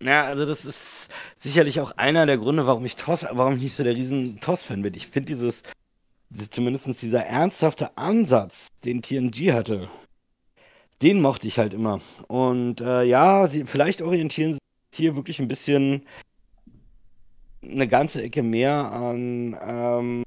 Ja, 0.00 0.24
also 0.24 0.46
das 0.46 0.64
ist 0.64 1.08
sicherlich 1.36 1.80
auch 1.80 1.92
einer 1.96 2.24
der 2.24 2.38
Gründe, 2.38 2.66
warum 2.66 2.86
ich 2.86 2.96
Toss, 2.96 3.26
warum 3.30 3.56
ich 3.56 3.62
nicht 3.62 3.74
so 3.74 3.84
der 3.84 3.94
riesen 3.94 4.40
Toss-Fan 4.40 4.82
bin. 4.82 4.94
Ich 4.94 5.08
finde 5.08 5.32
dieses, 5.32 5.62
zumindest 6.50 7.02
dieser 7.02 7.24
ernsthafte 7.26 7.96
Ansatz, 7.98 8.68
den 8.84 9.02
TNG 9.02 9.52
hatte, 9.52 9.88
den 11.02 11.20
mochte 11.20 11.46
ich 11.46 11.58
halt 11.58 11.74
immer. 11.74 12.00
Und 12.28 12.80
äh, 12.80 13.02
ja, 13.04 13.46
sie 13.48 13.64
vielleicht 13.64 14.02
orientieren 14.02 14.58
sie 14.90 15.02
hier 15.02 15.16
wirklich 15.16 15.38
ein 15.38 15.48
bisschen 15.48 16.06
eine 17.62 17.88
ganze 17.88 18.22
Ecke 18.22 18.42
mehr 18.42 18.92
an 18.92 19.56
ähm, 19.60 20.22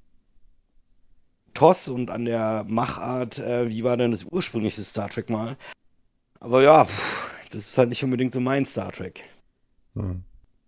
TOS 1.53 1.87
und 1.87 2.09
an 2.09 2.25
der 2.25 2.65
Machart, 2.67 3.39
äh, 3.39 3.69
wie 3.69 3.83
war 3.83 3.97
denn 3.97 4.11
das 4.11 4.25
ursprüngliche 4.25 4.83
Star 4.83 5.09
Trek 5.09 5.29
mal. 5.29 5.57
Aber 6.39 6.61
ja, 6.61 6.87
das 7.51 7.67
ist 7.67 7.77
halt 7.77 7.89
nicht 7.89 8.03
unbedingt 8.03 8.33
so 8.33 8.39
mein 8.39 8.65
Star 8.65 8.91
Trek. 8.91 9.23
Hm. 9.95 10.23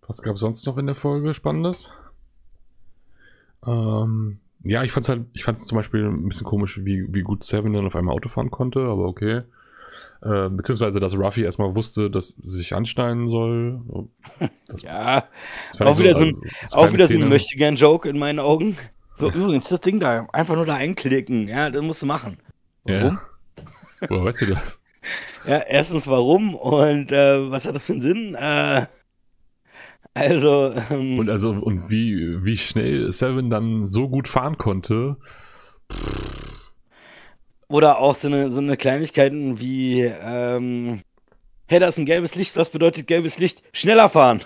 Was 0.06 0.22
gab 0.22 0.34
es 0.34 0.40
sonst 0.40 0.64
noch 0.66 0.78
in 0.78 0.86
der 0.86 0.94
Folge 0.94 1.34
Spannendes? 1.34 1.92
Ähm, 3.66 4.38
ja, 4.62 4.84
ich 4.84 4.92
fand's 4.92 5.08
halt, 5.08 5.26
ich 5.32 5.44
fand's 5.44 5.66
zum 5.66 5.76
Beispiel 5.76 6.04
ein 6.04 6.28
bisschen 6.28 6.46
komisch, 6.46 6.84
wie, 6.84 7.12
wie 7.12 7.22
gut 7.22 7.44
Seven 7.44 7.72
dann 7.72 7.86
auf 7.86 7.96
einmal 7.96 8.14
Auto 8.14 8.28
fahren 8.28 8.50
konnte, 8.50 8.80
aber 8.80 9.06
okay. 9.06 9.42
Äh, 10.22 10.48
beziehungsweise, 10.50 11.00
dass 11.00 11.16
Ruffy 11.16 11.42
erstmal 11.42 11.74
wusste, 11.74 12.10
dass 12.10 12.36
sie 12.42 12.58
sich 12.58 12.74
anschneiden 12.74 13.30
soll. 13.30 13.80
Das, 14.68 14.82
ja, 14.82 15.24
das 15.72 15.80
auch, 15.80 15.98
wieder 15.98 16.14
so, 16.14 16.24
ein, 16.24 16.34
also, 16.62 16.76
auch 16.76 16.92
wieder 16.92 17.06
so 17.06 17.14
ein 17.14 17.28
Möchtegern-Joke 17.28 18.08
in 18.08 18.18
meinen 18.18 18.38
Augen. 18.38 18.76
So, 19.16 19.30
übrigens, 19.30 19.68
das 19.68 19.80
Ding 19.80 20.00
da, 20.00 20.26
einfach 20.32 20.56
nur 20.56 20.66
da 20.66 20.74
einklicken. 20.74 21.48
Ja, 21.48 21.70
das 21.70 21.82
musst 21.82 22.02
du 22.02 22.06
machen. 22.06 22.38
Warum? 22.84 23.18
Ja. 24.00 24.08
Woher 24.08 24.24
weißt 24.24 24.42
du 24.42 24.46
das? 24.46 24.78
ja, 25.46 25.58
erstens 25.58 26.06
warum 26.06 26.54
und 26.54 27.12
äh, 27.12 27.50
was 27.50 27.64
hat 27.64 27.74
das 27.74 27.86
für 27.86 27.92
einen 27.94 28.02
Sinn? 28.02 28.34
Äh, 28.34 28.86
also. 30.14 30.74
Ähm, 30.90 31.18
und 31.18 31.30
also, 31.30 31.50
und 31.50 31.90
wie, 31.90 32.44
wie 32.44 32.56
schnell 32.56 33.12
Seven 33.12 33.50
dann 33.50 33.86
so 33.86 34.08
gut 34.08 34.28
fahren 34.28 34.56
konnte. 34.58 35.16
Oder 37.68 37.98
auch 37.98 38.14
so 38.14 38.28
eine, 38.28 38.50
so 38.50 38.60
eine 38.60 38.76
Kleinigkeiten 38.76 39.58
wie, 39.60 40.02
ähm, 40.02 41.00
hey, 41.66 41.80
da 41.80 41.88
ist 41.88 41.98
ein 41.98 42.06
gelbes 42.06 42.34
Licht, 42.36 42.56
was 42.56 42.70
bedeutet 42.70 43.06
gelbes 43.08 43.38
Licht? 43.38 43.62
Schneller 43.72 44.08
fahren. 44.08 44.42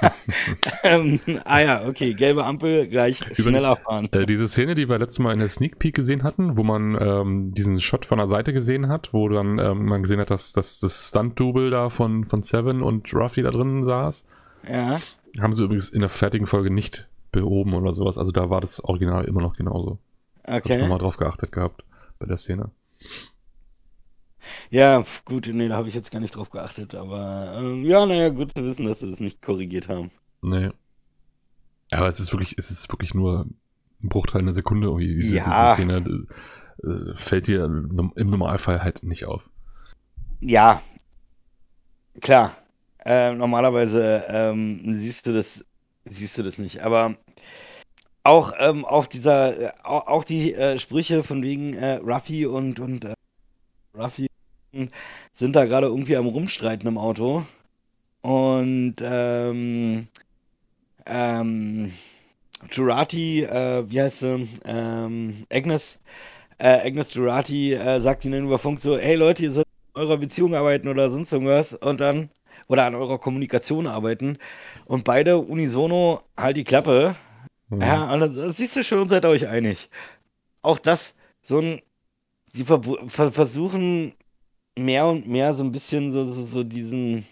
ähm, 0.84 1.18
ah 1.44 1.60
ja, 1.60 1.88
okay, 1.88 2.14
gelbe 2.14 2.44
Ampel 2.44 2.86
gleich 2.86 3.20
Übrigens, 3.22 3.42
schneller 3.42 3.76
fahren. 3.76 4.08
Äh, 4.12 4.26
diese 4.26 4.46
Szene, 4.46 4.76
die 4.76 4.88
wir 4.88 4.98
letztes 4.98 5.18
Mal 5.18 5.32
in 5.32 5.40
der 5.40 5.48
Sneak 5.48 5.80
Peek 5.80 5.96
gesehen 5.96 6.22
hatten, 6.22 6.56
wo 6.56 6.62
man 6.62 6.96
ähm, 7.00 7.54
diesen 7.54 7.80
Shot 7.80 8.06
von 8.06 8.18
der 8.18 8.28
Seite 8.28 8.52
gesehen 8.52 8.86
hat, 8.86 9.12
wo 9.12 9.28
dann 9.28 9.58
ähm, 9.58 9.86
man 9.86 10.02
gesehen 10.02 10.20
hat, 10.20 10.30
dass, 10.30 10.52
dass 10.52 10.78
das 10.78 11.08
Stunt-Double 11.08 11.70
da 11.70 11.90
von, 11.90 12.24
von 12.24 12.44
Seven 12.44 12.84
und 12.84 13.12
Ruffy 13.12 13.42
da 13.42 13.50
drin 13.50 13.82
saß. 13.82 14.24
Ja. 14.68 15.00
Haben 15.40 15.52
sie 15.52 15.64
übrigens 15.64 15.88
in 15.88 16.00
der 16.00 16.08
fertigen 16.08 16.46
Folge 16.46 16.70
nicht 16.70 17.08
behoben 17.32 17.74
oder 17.74 17.92
sowas. 17.92 18.16
Also 18.16 18.30
da 18.30 18.48
war 18.48 18.60
das 18.60 18.82
Original 18.84 19.24
immer 19.24 19.40
noch 19.40 19.56
genauso. 19.56 19.98
Okay. 20.44 20.54
Hab 20.54 20.66
ich 20.66 20.78
nochmal 20.78 20.98
drauf 20.98 21.16
geachtet 21.16 21.50
gehabt 21.50 21.82
bei 22.18 22.26
der 22.26 22.36
Szene. 22.36 22.70
Ja, 24.70 25.04
gut, 25.24 25.48
nee, 25.52 25.68
da 25.68 25.76
habe 25.76 25.88
ich 25.88 25.94
jetzt 25.94 26.10
gar 26.10 26.20
nicht 26.20 26.34
drauf 26.34 26.50
geachtet, 26.50 26.94
aber 26.94 27.54
ähm, 27.58 27.84
ja, 27.84 28.04
naja, 28.06 28.28
gut 28.28 28.52
zu 28.54 28.64
wissen, 28.64 28.86
dass 28.86 29.00
sie 29.00 29.10
das 29.10 29.20
nicht 29.20 29.42
korrigiert 29.42 29.88
haben. 29.88 30.10
Nee. 30.42 30.70
Aber 31.90 32.06
es 32.06 32.20
ist 32.20 32.32
wirklich, 32.32 32.56
es 32.58 32.70
ist 32.70 32.90
wirklich 32.92 33.14
nur 33.14 33.46
ein 34.02 34.08
Bruchteil 34.08 34.42
einer 34.42 34.54
Sekunde, 34.54 34.88
irgendwie 34.88 35.14
diese, 35.14 35.36
ja. 35.36 35.44
diese 35.44 35.74
Szene 35.74 36.26
äh, 36.84 37.14
fällt 37.14 37.46
dir 37.46 37.64
im 37.64 38.26
Normalfall 38.26 38.82
halt 38.82 39.02
nicht 39.02 39.24
auf. 39.24 39.48
Ja, 40.40 40.82
klar. 42.20 42.56
Äh, 43.04 43.32
normalerweise 43.34 44.24
ähm, 44.28 45.00
siehst 45.00 45.26
du 45.26 45.32
das, 45.32 45.64
siehst 46.04 46.36
du 46.36 46.42
das 46.42 46.58
nicht, 46.58 46.80
aber 46.80 47.16
auch 48.22 48.52
ähm, 48.58 48.84
auf 48.84 49.08
dieser, 49.08 49.60
äh, 49.60 49.72
auch, 49.82 50.24
die 50.24 50.54
äh, 50.54 50.78
Sprüche 50.78 51.22
von 51.22 51.42
wegen 51.42 51.74
äh, 51.74 51.94
Ruffy 51.96 52.46
und 52.46 52.80
und 52.80 53.04
äh, 53.04 53.14
Ruffy 53.96 54.28
sind 55.32 55.56
da 55.56 55.64
gerade 55.64 55.86
irgendwie 55.86 56.16
am 56.16 56.26
Rumstreiten 56.26 56.88
im 56.88 56.98
Auto. 56.98 57.44
Und 58.20 58.96
ähm, 59.02 60.08
ähm, 61.06 61.92
Jurati, 62.70 63.44
äh, 63.44 63.84
wie 63.88 64.02
heißt 64.02 64.20
sie? 64.20 64.48
Ähm, 64.64 65.46
Agnes, 65.50 66.00
äh, 66.58 66.86
Agnes 66.86 67.14
Jurati 67.14 67.74
äh, 67.74 68.00
sagt 68.00 68.24
ihnen 68.24 68.46
über 68.46 68.58
Funk 68.58 68.80
so, 68.80 68.98
hey 68.98 69.14
Leute, 69.14 69.44
ihr 69.44 69.52
sollt 69.52 69.66
an 69.94 70.02
eurer 70.02 70.18
Beziehung 70.18 70.54
arbeiten 70.54 70.88
oder 70.88 71.10
sonst 71.10 71.32
irgendwas 71.32 71.72
und 71.74 72.00
dann, 72.00 72.30
oder 72.68 72.84
an 72.84 72.94
eurer 72.94 73.18
Kommunikation 73.18 73.86
arbeiten. 73.86 74.38
Und 74.86 75.04
beide 75.04 75.38
unisono 75.38 76.20
halt 76.36 76.56
die 76.56 76.64
Klappe. 76.64 77.14
Mhm. 77.68 77.80
Ja, 77.82 78.12
und 78.12 78.20
dann 78.20 78.52
siehst 78.52 78.76
du 78.76 78.84
schon, 78.84 79.08
seid 79.08 79.24
euch 79.24 79.46
einig. 79.46 79.90
Auch 80.62 80.78
das, 80.78 81.14
so 81.42 81.58
ein, 81.58 81.82
sie 82.52 82.64
ver 82.64 82.82
versuchen 83.30 84.14
mehr 84.78 85.06
und 85.06 85.28
mehr 85.28 85.54
so 85.54 85.64
ein 85.64 85.72
bisschen 85.72 86.12
so, 86.12 86.24
so, 86.24 86.42
so 86.42 86.64
diesen 86.64 87.26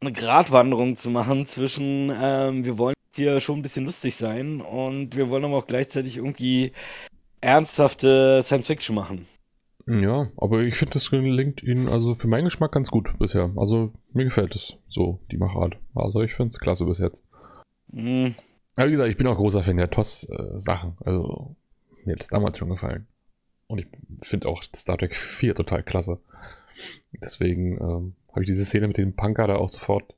eine 0.00 0.12
Gratwanderung 0.12 0.96
zu 0.96 1.10
machen 1.10 1.46
zwischen, 1.46 2.12
ähm, 2.20 2.64
wir 2.64 2.78
wollen 2.78 2.94
hier 3.14 3.40
schon 3.40 3.58
ein 3.58 3.62
bisschen 3.62 3.84
lustig 3.84 4.16
sein 4.16 4.60
und 4.60 5.16
wir 5.16 5.28
wollen 5.28 5.44
aber 5.44 5.56
auch 5.56 5.66
gleichzeitig 5.66 6.18
irgendwie 6.18 6.72
ernsthafte 7.40 8.42
Science 8.44 8.66
Fiction 8.68 8.94
machen. 8.94 9.26
Ja, 9.86 10.30
aber 10.36 10.60
ich 10.60 10.74
finde, 10.74 10.92
das 10.94 11.10
gelingt 11.10 11.62
ihnen 11.62 11.88
also 11.88 12.14
für 12.14 12.28
meinen 12.28 12.44
Geschmack 12.44 12.72
ganz 12.72 12.90
gut 12.90 13.18
bisher. 13.18 13.50
Also 13.56 13.92
mir 14.12 14.24
gefällt 14.24 14.54
es 14.54 14.76
so, 14.86 15.18
die 15.32 15.38
Machart. 15.38 15.78
Also 15.94 16.20
ich 16.20 16.34
finde 16.34 16.50
es 16.50 16.60
klasse 16.60 16.84
bis 16.84 16.98
jetzt. 16.98 17.24
Hm, 17.92 18.34
Aber 18.76 18.86
wie 18.86 18.92
gesagt, 18.92 19.10
ich 19.10 19.16
bin 19.16 19.26
auch 19.26 19.36
großer 19.36 19.62
Fan 19.62 19.76
der 19.76 19.90
TOS-Sachen. 19.90 20.96
also 21.04 21.56
mir 22.04 22.12
hat 22.12 22.20
das 22.20 22.28
damals 22.28 22.58
schon 22.58 22.70
gefallen. 22.70 23.06
Und 23.66 23.80
ich 23.80 23.86
finde 24.22 24.48
auch 24.48 24.62
Star 24.74 24.96
Trek 24.96 25.14
4 25.14 25.54
total 25.54 25.82
klasse. 25.82 26.18
Deswegen 27.12 27.72
ähm, 27.80 28.14
habe 28.30 28.42
ich 28.42 28.46
diese 28.46 28.64
Szene 28.64 28.88
mit 28.88 28.96
dem 28.96 29.14
Punker 29.14 29.46
da 29.46 29.56
auch 29.56 29.68
sofort 29.68 30.14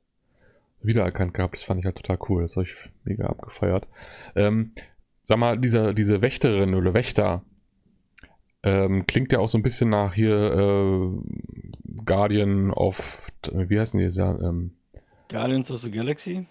wiedererkannt 0.81 1.33
gehabt. 1.33 1.55
Das 1.55 1.63
fand 1.63 1.79
ich 1.79 1.85
halt 1.85 1.97
total 1.97 2.17
cool. 2.29 2.43
Das 2.43 2.55
habe 2.55 2.67
ich 2.67 2.75
mega 3.03 3.25
abgefeiert. 3.25 3.87
Ähm, 4.35 4.73
sag 5.23 5.37
mal, 5.37 5.57
diese, 5.57 5.93
diese 5.93 6.21
Wächterin 6.21 6.75
oder 6.75 6.93
Wächter 6.93 7.43
ähm, 8.63 9.05
klingt 9.07 9.31
ja 9.31 9.39
auch 9.39 9.47
so 9.47 9.57
ein 9.57 9.63
bisschen 9.63 9.89
nach 9.89 10.13
hier 10.13 10.35
äh, 10.37 12.01
Guardian 12.05 12.71
of, 12.71 13.27
wie 13.51 13.79
heißen 13.79 13.99
die? 13.99 14.19
Ähm, 14.19 14.75
Guardians 15.29 15.71
of 15.71 15.79
the 15.79 15.91
Galaxy? 15.91 16.45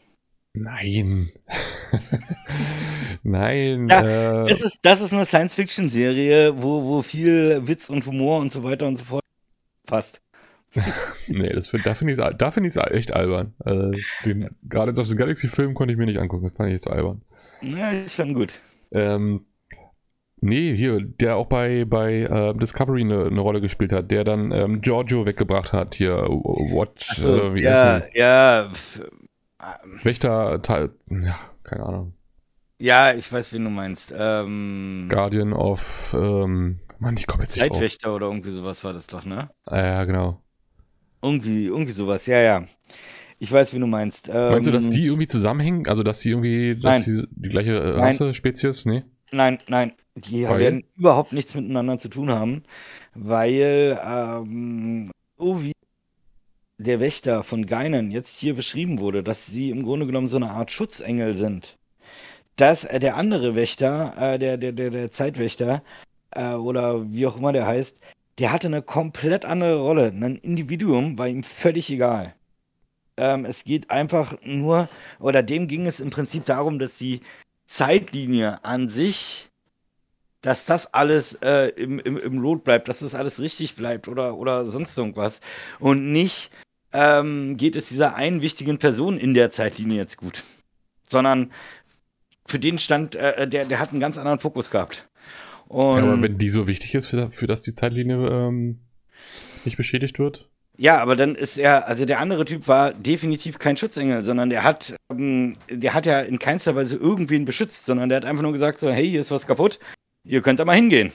Nein. 0.53 1.31
Nein. 3.23 3.89
Ja, 3.89 4.45
äh, 4.45 4.49
das, 4.49 4.63
ist, 4.63 4.79
das 4.83 5.01
ist 5.01 5.13
eine 5.13 5.25
Science-Fiction-Serie, 5.25 6.63
wo, 6.63 6.85
wo 6.85 7.03
viel 7.03 7.67
Witz 7.67 7.89
und 7.89 8.07
Humor 8.07 8.41
und 8.41 8.51
so 8.53 8.63
weiter 8.65 8.87
und 8.87 8.97
so 8.97 9.05
fort 9.05 9.25
passt. 9.87 10.23
nee, 11.27 11.53
das 11.53 11.69
find, 11.69 11.85
da 11.85 11.95
finde 11.95 12.13
ich 12.13 12.19
es 12.19 12.55
find 12.55 12.91
echt 12.91 13.13
albern. 13.13 13.55
Also, 13.59 13.93
den 14.25 14.49
Guardians 14.69 14.99
of 14.99 15.07
the 15.07 15.17
Galaxy-Film 15.17 15.75
konnte 15.75 15.93
ich 15.93 15.99
mir 15.99 16.07
nicht 16.07 16.19
angucken, 16.19 16.47
das 16.49 16.57
fand 16.57 16.73
ich 16.73 16.81
zu 16.81 16.91
albern. 16.91 17.23
Ja, 17.63 17.93
ich 17.93 18.13
fand 18.13 18.35
gut. 18.35 18.61
Ähm, 18.93 19.47
nee, 20.41 20.75
hier, 20.77 21.01
der 21.01 21.37
auch 21.37 21.47
bei, 21.47 21.85
bei 21.85 22.23
äh, 22.23 22.55
Discovery 22.55 23.03
eine, 23.03 23.27
eine 23.27 23.41
Rolle 23.41 23.61
gespielt 23.61 23.93
hat, 23.93 24.11
der 24.11 24.25
dann 24.25 24.53
ähm, 24.53 24.81
Giorgio 24.81 25.27
weggebracht 25.27 25.73
hat, 25.73 25.97
hier, 25.97 26.15
Watch, 26.15 27.17
so, 27.17 27.37
äh, 27.37 27.55
wie 27.55 27.63
ja, 27.63 28.03
ja, 28.15 28.71
Wächter, 30.03 30.63
Teil, 30.63 30.91
ja, 31.09 31.39
keine 31.65 31.85
Ahnung. 31.85 32.15
Ja, 32.79 33.13
ich 33.13 33.31
weiß, 33.31 33.53
wen 33.53 33.65
du 33.65 33.71
meinst. 33.71 34.13
Ähm, 34.17 35.07
Guardian 35.11 35.53
of, 35.53 36.15
ähm, 36.19 36.81
Mann, 36.99 37.17
ich 37.17 37.27
komme 37.27 37.45
jetzt 37.45 37.57
nicht 37.57 37.71
Leitwächter 37.71 38.09
drauf. 38.09 38.17
oder 38.17 38.27
irgendwie 38.29 38.51
sowas 38.51 38.83
war 38.85 38.95
das 38.95 39.07
doch, 39.07 39.25
ne? 39.25 39.51
Ja, 39.71 40.05
genau. 40.05 40.43
Irgendwie, 41.23 41.67
irgendwie 41.67 41.93
sowas, 41.93 42.27
ja, 42.27 42.41
ja. 42.41 42.65
Ich 43.39 43.53
weiß, 43.53 43.75
wie 43.75 43.79
du 43.79 43.87
meinst. 43.87 44.29
Ähm, 44.29 44.51
Meinst 44.51 44.67
du, 44.67 44.73
dass 44.73 44.89
die 44.89 45.07
irgendwie 45.07 45.27
zusammenhängen? 45.27 45.87
Also, 45.89 46.03
dass 46.03 46.21
die 46.21 46.31
irgendwie, 46.31 46.79
dass 46.79 47.07
nein. 47.07 47.27
die, 47.33 47.43
die 47.43 47.49
gleiche 47.49 47.73
äh, 47.73 47.91
Rasse, 47.99 48.25
nein. 48.25 48.35
Spezies? 48.35 48.85
Nee? 48.85 49.05
Nein, 49.33 49.59
nein. 49.69 49.93
Die 50.15 50.45
weil? 50.45 50.59
werden 50.59 50.85
überhaupt 50.97 51.33
nichts 51.33 51.55
miteinander 51.55 51.99
zu 51.99 52.09
tun 52.09 52.31
haben, 52.31 52.65
weil, 53.15 53.99
ähm, 54.05 55.11
so 55.39 55.63
wie 55.63 55.73
der 56.81 56.99
Wächter 56.99 57.45
von 57.45 57.67
Geinen 57.67 58.11
jetzt 58.11 58.39
hier 58.39 58.55
beschrieben 58.55 59.01
wurde, 59.01 59.23
dass 59.23 59.47
sie 59.47 59.71
im 59.71 59.83
Grunde 59.83 60.07
genommen 60.07 60.29
so 60.29 60.37
eine 60.37 60.51
Art 60.51 60.71
Schutzengel 60.71 61.35
sind. 61.35 61.77
Dass 62.57 62.85
äh, 62.85 62.99
der 62.99 63.17
andere 63.17 63.55
Wächter, 63.55 64.15
äh, 64.17 64.39
der, 64.39 64.57
der, 64.57 64.73
der, 64.73 64.91
der 64.91 65.11
Zeitwächter, 65.11 65.83
äh, 66.31 66.55
oder 66.55 67.13
wie 67.13 67.27
auch 67.27 67.37
immer 67.37 67.53
der 67.53 67.67
heißt, 67.67 67.97
der 68.39 68.51
hatte 68.51 68.69
eine 68.69 68.81
komplett 68.81 69.45
andere 69.45 69.79
Rolle. 69.81 70.07
Ein 70.07 70.37
Individuum 70.37 71.19
war 71.19 71.29
ihm 71.29 71.43
völlig 71.43 71.91
egal. 71.91 72.35
Ähm, 73.19 73.45
es 73.45 73.65
geht 73.65 73.91
einfach 73.91 74.39
nur, 74.43 74.89
oder 75.19 75.43
dem 75.43 75.69
ging 75.69 75.87
es 75.87 76.01
im 76.01 76.09
Prinzip 76.09 76.47
darum, 76.47 76.79
dass 76.79 76.97
die 76.97 77.21
Zeitlinie 77.67 78.65
an 78.65 78.89
sich, 78.89 79.51
dass 80.41 80.65
das 80.65 80.95
alles 80.95 81.35
äh, 81.43 81.69
im, 81.77 81.99
im, 81.99 82.17
im 82.17 82.39
Lot 82.39 82.65
bleibt, 82.65 82.89
dass 82.89 83.01
das 83.01 83.15
alles 83.15 83.39
richtig 83.39 83.77
bleibt 83.77 84.09
oder, 84.09 84.39
oder 84.39 84.65
sonst 84.65 84.97
irgendwas. 84.97 85.43
Und 85.79 86.11
nicht 86.11 86.51
ähm, 86.93 87.57
geht 87.57 87.77
es 87.77 87.89
dieser 87.89 88.15
einen 88.17 88.43
wichtigen 88.43 88.79
Person 88.79 89.19
in 89.19 89.35
der 89.35 89.51
Zeitlinie 89.51 89.97
jetzt 89.97 90.17
gut. 90.17 90.43
Sondern 91.07 91.51
für 92.47 92.59
den 92.59 92.79
stand, 92.79 93.15
äh, 93.15 93.49
der, 93.49 93.65
der 93.65 93.79
hat 93.79 93.91
einen 93.91 94.01
ganz 94.01 94.19
anderen 94.19 94.39
Fokus 94.39 94.71
gehabt. 94.71 95.09
Und 95.69 95.99
ja, 95.99 96.13
aber 96.13 96.23
wenn 96.23 96.39
die 96.39 96.49
so 96.49 96.67
wichtig 96.67 96.95
ist, 96.95 97.07
für, 97.07 97.31
für 97.31 97.47
dass 97.47 97.61
die 97.61 97.75
Zeitlinie 97.75 98.29
ähm, 98.29 98.81
nicht 99.65 99.77
beschädigt 99.77 100.19
wird? 100.19 100.49
Ja, 100.77 100.99
aber 100.99 101.15
dann 101.15 101.35
ist 101.35 101.59
er, 101.59 101.87
also 101.89 102.07
der 102.07 102.21
andere 102.21 102.45
Typ 102.45 102.67
war 102.67 102.95
definitiv 102.95 103.59
kein 103.59 103.77
Schutzengel, 103.77 104.25
sondern 104.25 104.49
der 104.51 104.65
hat, 104.65 104.97
ähm, 105.11 105.57
der 105.69 105.95
hat 105.95 106.07
ja 106.07 106.21
in 106.21 106.39
keinster 106.39 106.75
Weise 106.75 106.97
irgendwen 106.97 107.45
beschützt, 107.45 107.85
sondern 107.85 108.09
der 108.09 108.17
hat 108.17 108.25
einfach 108.25 108.43
nur 108.43 108.53
gesagt 108.53 108.81
so, 108.81 108.91
hey, 108.91 109.09
hier 109.09 109.21
ist 109.21 109.31
was 109.31 109.47
kaputt, 109.47 109.79
ihr 110.25 110.41
könnt 110.41 110.59
da 110.59 110.65
mal 110.65 110.75
hingehen. 110.75 111.13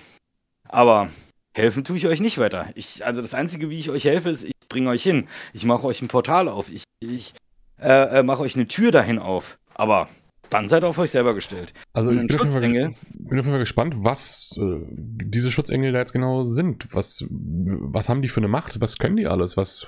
Aber 0.70 1.10
helfen 1.56 1.84
tue 1.84 1.98
ich 1.98 2.08
euch 2.08 2.20
nicht 2.20 2.38
weiter. 2.38 2.68
Ich, 2.76 3.06
also 3.06 3.22
das 3.22 3.34
Einzige, 3.34 3.70
wie 3.70 3.80
ich 3.80 3.90
euch 3.90 4.06
helfe, 4.06 4.30
ist, 4.30 4.44
ich 4.44 4.54
bringe 4.68 4.90
euch 4.90 5.04
hin. 5.04 5.28
Ich 5.54 5.66
mache 5.66 5.86
euch 5.86 6.02
ein 6.02 6.08
Portal 6.08 6.50
auf. 6.50 6.68
Ich, 6.70 6.84
ich 7.00 7.34
äh, 7.80 8.20
äh 8.20 8.24
mache 8.24 8.42
euch 8.42 8.56
eine 8.56 8.68
Tür 8.68 8.92
dahin 8.92 9.20
auf. 9.20 9.58
Aber 9.74 10.10
dann 10.50 10.70
seid 10.70 10.84
auf 10.84 10.98
euch 10.98 11.12
selber 11.12 11.34
gestellt. 11.34 11.74
Also 11.94 12.12
ich 12.12 12.28
bin 12.28 12.40
auf, 12.40 12.52
Fall, 12.52 12.62
bin 12.62 12.88
auf, 12.88 12.96
jeden 13.32 13.44
Fall, 13.46 13.60
gespannt, 13.60 13.96
was 14.00 14.58
äh, 14.60 14.80
diese 14.92 15.50
Schutzengel 15.50 15.92
da 15.92 16.00
jetzt 16.00 16.14
genau 16.14 16.46
sind. 16.46 16.88
Was, 16.92 17.26
was 17.30 18.10
haben 18.10 18.22
die 18.22 18.30
für 18.30 18.42
eine 18.42 18.48
Macht? 18.48 18.80
Was 18.82 18.98
können 18.98 19.16
die 19.16 19.28
alles? 19.28 19.58
Was, 19.58 19.88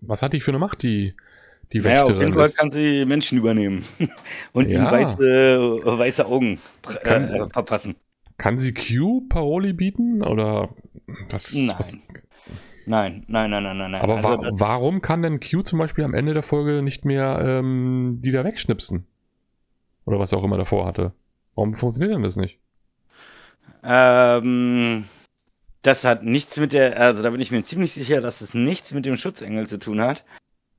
was 0.00 0.22
hat 0.22 0.32
die 0.32 0.40
für 0.40 0.50
eine 0.50 0.58
Macht, 0.58 0.82
die, 0.82 1.14
die 1.72 1.84
Wächterin? 1.84 2.06
Ja, 2.06 2.14
auf 2.14 2.20
jeden 2.20 2.34
Fall 2.34 2.50
kann 2.50 2.70
sie 2.70 3.04
Menschen 3.06 3.38
übernehmen 3.38 3.84
und 4.52 4.68
ja. 4.68 4.80
ihnen 4.80 4.90
weiße, 4.90 5.80
weiße 5.84 6.26
Augen 6.26 6.58
kann, 7.02 7.28
äh, 7.28 7.48
verpassen. 7.48 7.94
Kann 8.40 8.58
sie 8.58 8.72
Q 8.72 9.26
Paroli 9.28 9.74
bieten? 9.74 10.24
Oder 10.24 10.70
was? 11.28 11.52
Nein. 11.52 11.76
Was? 11.76 11.98
Nein, 12.86 13.22
nein, 13.28 13.50
nein, 13.50 13.62
nein, 13.62 13.90
nein. 13.90 14.00
Aber 14.00 14.14
also 14.16 14.28
wa 14.28 14.48
warum 14.54 15.02
kann 15.02 15.20
denn 15.20 15.40
Q 15.40 15.60
zum 15.60 15.78
Beispiel 15.78 16.04
am 16.04 16.14
Ende 16.14 16.32
der 16.32 16.42
Folge 16.42 16.80
nicht 16.80 17.04
mehr 17.04 17.38
ähm, 17.38 18.20
die 18.22 18.30
da 18.30 18.42
wegschnipsen? 18.42 19.06
Oder 20.06 20.18
was 20.18 20.32
er 20.32 20.38
auch 20.38 20.44
immer 20.44 20.56
davor 20.56 20.86
hatte. 20.86 21.12
Warum 21.54 21.74
funktioniert 21.74 22.14
denn 22.14 22.22
das 22.22 22.36
nicht? 22.36 22.58
Ähm, 23.84 25.04
das 25.82 26.04
hat 26.04 26.24
nichts 26.24 26.56
mit 26.56 26.72
der, 26.72 26.98
also 26.98 27.22
da 27.22 27.28
bin 27.28 27.42
ich 27.42 27.50
mir 27.50 27.62
ziemlich 27.62 27.92
sicher, 27.92 28.22
dass 28.22 28.40
es 28.40 28.54
nichts 28.54 28.94
mit 28.94 29.04
dem 29.04 29.18
Schutzengel 29.18 29.66
zu 29.66 29.78
tun 29.78 30.00
hat, 30.00 30.24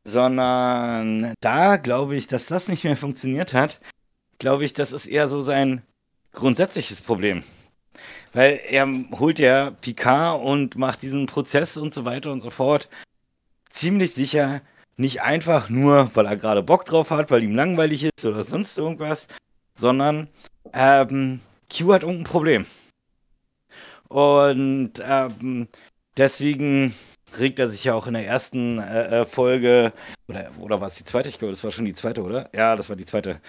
sondern 0.03 1.36
da 1.41 1.78
glaube 1.78 2.16
ich, 2.16 2.26
dass 2.26 2.47
das 2.47 2.70
nicht 2.70 2.86
mehr 2.86 2.97
funktioniert 2.97 3.53
hat. 3.53 3.80
Glaube 4.39 4.66
ich, 4.66 4.74
das 4.74 4.91
ist 4.93 5.05
eher 5.05 5.30
so 5.30 5.41
sein 5.41 5.84
grundsätzliches 6.34 7.01
Problem. 7.01 7.43
Weil 8.34 8.61
er 8.67 8.88
holt 9.19 9.39
ja 9.39 9.71
Picard 9.71 10.41
und 10.41 10.77
macht 10.77 11.01
diesen 11.01 11.25
Prozess 11.25 11.77
und 11.77 11.93
so 11.93 12.05
weiter 12.05 12.32
und 12.32 12.41
so 12.41 12.49
fort 12.49 12.88
ziemlich 13.69 14.13
sicher 14.13 14.61
nicht 14.97 15.21
einfach 15.21 15.69
nur, 15.69 16.11
weil 16.13 16.25
er 16.25 16.38
gerade 16.38 16.63
Bock 16.63 16.86
drauf 16.86 17.09
hat, 17.09 17.32
weil 17.32 17.43
ihm 17.43 17.55
langweilig 17.55 18.03
ist 18.03 18.25
oder 18.25 18.43
sonst 18.43 18.77
irgendwas, 18.77 19.27
sondern 19.73 20.27
ähm, 20.73 21.39
Q 21.71 21.93
hat 21.93 22.03
irgendein 22.03 22.23
Problem. 22.25 22.65
Und 24.07 24.93
ähm, 25.03 25.67
deswegen 26.17 26.93
regt 27.39 27.59
er 27.59 27.69
sich 27.69 27.86
ja 27.86 27.93
auch 27.93 28.07
in 28.07 28.13
der 28.13 28.27
ersten 28.27 28.77
äh, 28.77 29.21
äh 29.21 29.25
Folge, 29.25 29.93
oder, 30.27 30.51
oder 30.59 30.82
war 30.82 30.88
es 30.88 30.95
die 30.95 31.05
zweite? 31.05 31.29
Ich 31.29 31.39
glaube, 31.39 31.53
das 31.53 31.63
war 31.63 31.71
schon 31.71 31.86
die 31.86 31.93
zweite, 31.93 32.21
oder? 32.21 32.49
Ja, 32.53 32.75
das 32.75 32.89
war 32.89 32.97
die 32.97 33.05
zweite. 33.05 33.39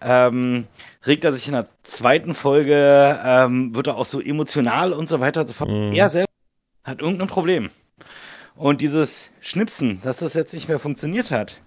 Ähm, 0.00 0.66
regt 1.06 1.24
er 1.24 1.32
sich 1.32 1.46
in 1.46 1.54
der 1.54 1.68
zweiten 1.82 2.34
Folge, 2.34 3.20
ähm, 3.24 3.74
wird 3.74 3.88
er 3.88 3.96
auch 3.96 4.04
so 4.04 4.20
emotional 4.20 4.92
und 4.92 5.08
so 5.08 5.20
weiter 5.20 5.42
und 5.42 5.46
so 5.46 5.54
fort. 5.54 5.70
Mhm. 5.70 5.92
Er 5.92 6.10
selber 6.10 6.28
hat 6.84 7.00
irgendein 7.00 7.28
Problem. 7.28 7.70
Und 8.54 8.80
dieses 8.80 9.30
Schnipsen, 9.40 10.00
dass 10.02 10.16
das 10.16 10.34
jetzt 10.34 10.52
nicht 10.52 10.68
mehr 10.68 10.78
funktioniert 10.78 11.30
hat, 11.30 11.60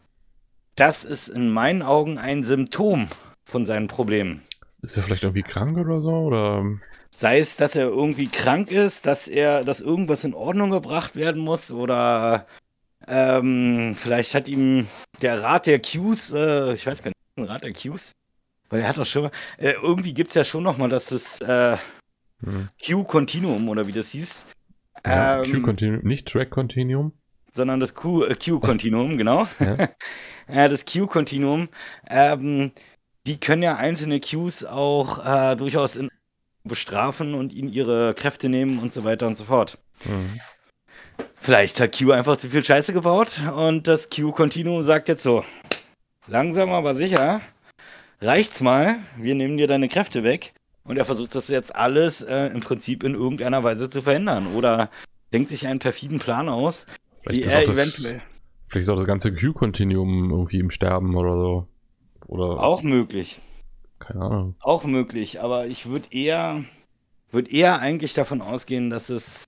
das 0.76 1.04
ist 1.04 1.28
in 1.30 1.50
meinen 1.50 1.82
Augen 1.82 2.18
ein 2.18 2.44
Symptom 2.44 3.08
von 3.46 3.66
seinen 3.66 3.88
Problemen. 3.88 4.42
Ist 4.82 4.98
er 4.98 5.04
vielleicht 5.04 5.24
irgendwie 5.24 5.44
krank 5.44 5.78
oder 5.78 6.02
so? 6.02 6.10
Oder? 6.10 6.66
Sei 7.12 7.40
es, 7.40 7.56
dass 7.56 7.76
er 7.76 7.88
irgendwie 7.88 8.28
krank 8.28 8.72
ist, 8.72 9.06
dass 9.06 9.28
er, 9.28 9.64
dass 9.64 9.82
irgendwas 9.82 10.24
in 10.24 10.34
Ordnung 10.34 10.72
gebracht 10.72 11.16
werden 11.16 11.42
muss 11.42 11.72
oder 11.72 12.48
ähm, 13.08 13.96
vielleicht 13.98 14.34
hat 14.34 14.48
ihm 14.48 14.88
der 15.22 15.44
Rat 15.44 15.68
der 15.68 15.80
Qs, 15.80 16.32
äh, 16.32 16.74
ich 16.74 16.86
weiß 16.86 17.04
gar 17.04 17.12
nicht, 17.12 17.50
Rat 17.50 17.64
der 17.64 17.74
Qs, 17.74 18.14
weil 18.72 18.82
er 18.82 18.90
hat 18.90 18.98
doch 18.98 19.06
schon 19.06 19.24
mal, 19.24 19.32
äh, 19.58 19.74
irgendwie 19.74 20.14
gibt 20.14 20.30
es 20.30 20.36
ja 20.36 20.44
schon 20.44 20.64
nochmal, 20.64 20.90
dass 20.90 21.06
das 21.06 21.40
äh, 21.42 21.78
hm. 22.44 22.70
Q-Continuum 22.84 23.70
oder 23.70 23.86
wie 23.86 23.92
das 23.92 24.10
hieß, 24.10 24.46
ja, 25.06 25.44
ähm, 25.44 25.52
Q-Continuum, 25.52 26.02
nicht 26.04 26.28
Track-Continuum. 26.28 27.14
Sondern 27.52 27.80
das 27.80 27.92
äh, 27.92 28.36
Q-Continuum, 28.36 29.18
genau. 29.18 29.48
Ja. 29.60 29.90
ja, 30.54 30.68
das 30.68 30.86
Q-Continuum. 30.86 31.70
Ähm, 32.10 32.72
die 33.28 33.40
können 33.40 33.64
ja 33.64 33.76
einzelne 33.76 34.20
Qs 34.20 34.64
auch 34.66 35.26
äh, 35.26 35.56
durchaus 35.56 35.96
in 35.96 36.10
bestrafen 36.64 37.34
und 37.34 37.54
ihnen 37.54 37.70
ihre 37.70 38.14
Kräfte 38.14 38.48
nehmen 38.48 38.78
und 38.80 38.94
so 38.94 39.04
weiter 39.04 39.26
und 39.26 39.36
so 39.36 39.46
fort. 39.46 39.80
Mhm. 40.06 40.40
Vielleicht 41.40 41.80
hat 41.80 41.98
Q 41.98 42.12
einfach 42.12 42.38
zu 42.38 42.50
viel 42.50 42.64
Scheiße 42.64 42.94
gebaut 42.94 43.40
und 43.56 43.88
das 43.88 44.12
Q-Continuum 44.12 44.84
sagt 44.84 45.08
jetzt 45.08 45.24
so: 45.24 45.44
langsam 46.28 46.72
aber 46.72 46.96
sicher, 46.96 47.42
reicht's 48.22 48.62
mal, 48.62 48.98
wir 49.18 49.36
nehmen 49.36 49.58
dir 49.58 49.68
deine 49.68 49.90
Kräfte 49.90 50.24
weg 50.24 50.54
und 50.84 50.98
er 50.98 51.06
versucht 51.06 51.36
das 51.36 51.48
jetzt 51.48 51.76
alles 51.76 52.22
äh, 52.22 52.48
im 52.48 52.62
Prinzip 52.62 53.04
in 53.04 53.16
irgendeiner 53.16 53.64
Weise 53.64 53.90
zu 53.90 54.02
verhindern. 54.02 54.48
Oder 54.56 54.90
denkt 55.34 55.50
sich 55.50 55.68
einen 55.68 55.80
perfiden 55.80 56.20
Plan 56.20 56.50
aus, 56.50 56.86
vielleicht 57.24 57.46
wie 57.46 57.50
er 57.50 57.66
das, 57.66 57.78
eventuell. 57.78 58.22
Vielleicht 58.68 58.84
ist 58.84 58.90
auch 58.90 58.98
das 58.98 59.06
ganze 59.06 59.34
Q-Continuum 59.34 60.32
irgendwie 60.32 60.60
im 60.60 60.70
Sterben 60.70 61.16
oder 61.16 61.36
so. 61.36 61.68
Oder 62.28 62.64
auch 62.64 62.84
möglich. 62.84 63.42
Keine 64.00 64.22
Ahnung. 64.22 64.56
Auch 64.62 64.84
möglich, 64.86 65.42
aber 65.42 65.68
ich 65.68 65.88
würde 65.88 66.08
eher, 66.12 66.64
würde 67.32 67.52
eher 67.52 67.80
eigentlich 67.80 68.14
davon 68.14 68.42
ausgehen, 68.42 68.90
dass 68.90 69.10
es, 69.10 69.46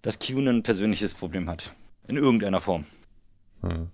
dass 0.00 0.18
Q 0.18 0.38
ein 0.38 0.62
persönliches 0.62 1.14
Problem 1.14 1.50
hat. 1.50 1.74
In 2.06 2.16
irgendeiner 2.16 2.60
Form. 2.60 2.84
Hm. 3.62 3.90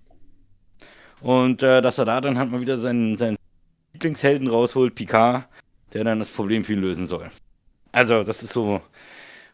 Und 1.21 1.63
äh, 1.63 1.81
dass 1.81 1.97
er 1.97 2.05
da 2.05 2.21
dann 2.21 2.37
halt 2.37 2.51
mal 2.51 2.61
wieder 2.61 2.77
seinen, 2.77 3.17
seinen 3.17 3.38
Lieblingshelden 3.99 4.47
rausholt, 4.47 4.95
Picard, 4.95 5.45
der 5.91 6.05
dann 6.05 6.19
das 6.19 6.29
Problem 6.29 6.63
für 6.63 6.71
ihn 6.71 6.79
lösen 6.79 7.05
soll. 7.05 7.29
Also, 7.91 8.23
das 8.23 8.43
ist 8.43 8.53
so 8.53 8.79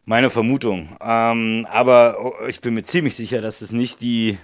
meine 0.06 0.30
Vermutung. 0.30 0.96
Ähm, 1.02 1.68
aber 1.68 2.18
oh, 2.24 2.46
ich 2.48 2.62
bin 2.62 2.76
mir 2.76 2.84
ziemlich 2.84 3.16
sicher, 3.16 3.41
dass 3.41 3.62
es 3.62 3.72
nicht 3.72 4.02
die 4.02 4.38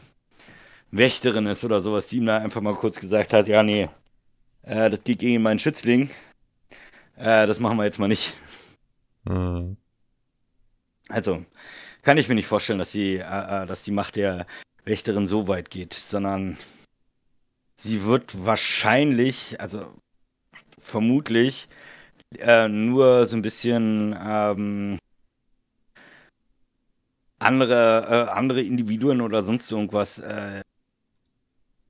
Wächterin 0.89 1.45
ist 1.45 1.64
oder 1.64 1.82
sowas, 1.82 2.08
die 2.08 2.18
ihm 2.18 2.26
da 2.26 2.39
einfach 2.39 2.62
mal 2.62 2.74
kurz 2.74 2.99
gesagt 2.99 3.32
hat, 3.32 3.47
ja, 3.47 3.62
nee, 3.62 3.89
äh, 4.64 4.89
das 4.89 5.04
geht 5.04 5.20
gegen 5.20 5.43
meinen 5.43 5.60
Schützling. 5.60 6.10
Äh, 7.16 7.45
das 7.45 7.60
machen 7.60 7.78
wir 7.78 7.86
jetzt 7.86 7.99
mal 7.99 8.08
nicht. 8.08 8.34
Mhm. 9.26 9.78
Also, 11.10 11.45
kann 12.02 12.18
ich 12.18 12.28
mir 12.28 12.36
nicht 12.36 12.47
vorstellen, 12.47 12.80
dass 12.80 12.91
die, 12.91 13.18
äh, 13.18 13.20
äh, 13.64 13.68
dass 13.68 13.84
die 13.84 13.91
Macht 13.91 14.16
der 14.16 14.47
Wächterin 14.84 15.28
so 15.28 15.47
weit 15.47 15.70
geht, 15.70 15.93
sondern 15.93 16.58
sie 17.82 18.04
wird 18.04 18.46
wahrscheinlich, 18.46 19.60
also 19.60 19.86
vermutlich, 20.80 21.68
äh, 22.38 22.68
nur 22.68 23.26
so 23.26 23.36
ein 23.36 23.42
bisschen 23.42 24.16
ähm, 24.20 25.00
andere, 27.40 28.28
äh, 28.30 28.32
andere 28.32 28.62
Individuen 28.62 29.22
oder 29.22 29.44
sonst 29.44 29.72
irgendwas 29.72 30.20
äh, 30.20 30.62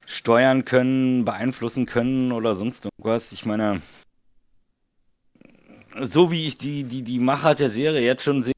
steuern 0.05 0.65
können, 0.65 1.25
beeinflussen 1.25 1.85
können 1.85 2.31
oder 2.31 2.55
sonst 2.55 2.85
irgendwas. 2.85 3.31
Ich 3.33 3.45
meine, 3.45 3.81
so 5.99 6.31
wie 6.31 6.47
ich 6.47 6.57
die, 6.57 6.85
die, 6.85 7.03
die 7.03 7.19
Macher 7.19 7.53
der 7.53 7.69
Serie 7.69 8.01
jetzt 8.01 8.23
schon 8.23 8.43
sehe, 8.43 8.53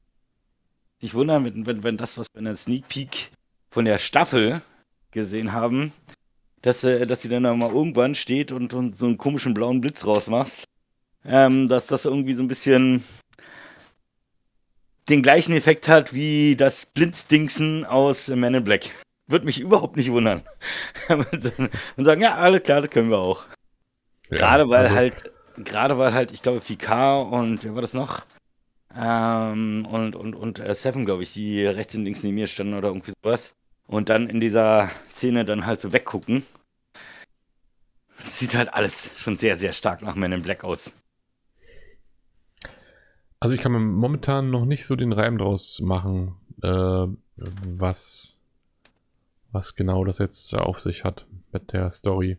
ich 1.00 1.14
wundere, 1.14 1.44
wenn, 1.44 1.66
wenn, 1.66 1.82
wenn 1.82 1.96
das, 1.96 2.16
was 2.16 2.28
wir 2.32 2.38
in 2.38 2.46
der 2.46 2.56
Sneak 2.56 2.88
Peek 2.88 3.30
von 3.70 3.84
der 3.84 3.98
Staffel 3.98 4.62
gesehen 5.10 5.52
haben, 5.52 5.92
dass, 6.64 6.82
äh, 6.82 7.06
dass 7.06 7.20
sie 7.20 7.28
dann 7.28 7.42
mal 7.42 7.70
irgendwann 7.70 8.14
steht 8.14 8.50
und, 8.50 8.72
und 8.72 8.96
so 8.96 9.04
einen 9.04 9.18
komischen 9.18 9.52
blauen 9.52 9.82
Blitz 9.82 10.06
rausmachst. 10.06 10.64
Ähm, 11.26 11.68
dass 11.68 11.86
das 11.86 12.06
irgendwie 12.06 12.34
so 12.34 12.42
ein 12.42 12.48
bisschen 12.48 13.04
den 15.08 15.22
gleichen 15.22 15.54
Effekt 15.54 15.88
hat 15.88 16.14
wie 16.14 16.56
das 16.56 16.86
Blitzdingsen 16.86 17.84
aus 17.84 18.28
Men 18.28 18.54
in 18.54 18.64
Black. 18.64 18.90
Würde 19.26 19.44
mich 19.44 19.60
überhaupt 19.60 19.96
nicht 19.96 20.10
wundern. 20.10 20.42
und 21.96 22.04
sagen, 22.04 22.22
ja, 22.22 22.36
alles 22.36 22.62
klar, 22.62 22.80
das 22.80 22.90
können 22.90 23.10
wir 23.10 23.18
auch. 23.18 23.44
Ja, 24.30 24.38
gerade 24.38 24.68
weil 24.68 24.84
also... 24.84 24.94
halt, 24.94 25.32
gerade 25.58 25.98
weil 25.98 26.14
halt, 26.14 26.32
ich 26.32 26.40
glaube, 26.40 26.60
Picard 26.60 27.30
und 27.30 27.62
wer 27.64 27.74
war 27.74 27.82
das 27.82 27.92
noch? 27.92 28.24
Ähm, 28.96 29.86
und 29.90 30.14
und, 30.16 30.34
und 30.34 30.60
äh, 30.60 30.74
Seven, 30.74 31.04
glaube 31.04 31.24
ich, 31.24 31.32
die 31.34 31.64
rechts 31.64 31.94
und 31.94 32.04
links 32.04 32.22
neben 32.22 32.36
mir 32.36 32.46
standen 32.46 32.74
oder 32.74 32.88
irgendwie 32.88 33.12
sowas. 33.22 33.54
Und 33.86 34.08
dann 34.08 34.28
in 34.28 34.40
dieser 34.40 34.90
Szene 35.10 35.44
dann 35.44 35.66
halt 35.66 35.80
so 35.80 35.92
weggucken. 35.92 36.44
Sieht 38.24 38.54
halt 38.54 38.72
alles 38.72 39.10
schon 39.16 39.36
sehr, 39.36 39.56
sehr 39.56 39.72
stark 39.72 40.02
nach 40.02 40.14
Men 40.14 40.32
in 40.32 40.42
Black 40.42 40.64
aus. 40.64 40.94
Also 43.40 43.54
ich 43.54 43.60
kann 43.60 43.72
mir 43.72 43.80
momentan 43.80 44.50
noch 44.50 44.64
nicht 44.64 44.86
so 44.86 44.96
den 44.96 45.12
Reim 45.12 45.36
draus 45.36 45.80
machen, 45.80 46.36
äh, 46.62 47.06
was, 47.36 48.40
was 49.52 49.74
genau 49.74 50.04
das 50.04 50.18
jetzt 50.18 50.54
auf 50.54 50.80
sich 50.80 51.04
hat 51.04 51.26
mit 51.52 51.74
der 51.74 51.90
Story. 51.90 52.38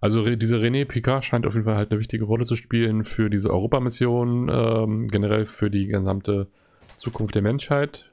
Also 0.00 0.36
diese 0.36 0.58
René 0.58 0.84
Picard 0.84 1.24
scheint 1.24 1.46
auf 1.46 1.54
jeden 1.54 1.64
Fall 1.64 1.76
halt 1.76 1.90
eine 1.90 2.00
wichtige 2.00 2.24
Rolle 2.24 2.46
zu 2.46 2.56
spielen 2.56 3.04
für 3.04 3.30
diese 3.30 3.50
Europamission, 3.50 4.48
ähm, 4.48 5.08
generell 5.08 5.46
für 5.46 5.70
die 5.70 5.86
gesamte 5.86 6.48
Zukunft 6.96 7.34
der 7.34 7.42
Menschheit. 7.42 8.10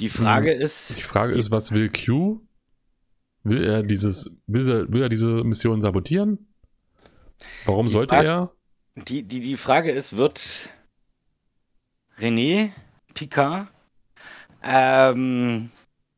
Die 0.00 0.08
Frage 0.08 0.52
hm. 0.54 0.60
ist. 0.60 0.96
Die 0.96 1.02
Frage 1.02 1.34
ist, 1.34 1.50
was 1.50 1.72
will 1.72 1.90
Q? 1.90 2.40
Will 3.42 3.64
er 3.64 3.82
dieses, 3.82 4.30
will 4.46 4.68
er, 4.68 4.92
will 4.92 5.02
er 5.02 5.08
diese 5.08 5.28
Mission 5.44 5.80
sabotieren? 5.80 6.52
Warum 7.64 7.86
sollte 7.88 8.14
Frage, 8.16 8.28
er? 8.28 8.52
Die, 8.96 9.22
die, 9.22 9.40
die 9.40 9.56
Frage 9.56 9.92
ist, 9.92 10.16
wird 10.16 10.70
René 12.18 12.72
Picard 13.14 13.68
ähm, 14.62 15.70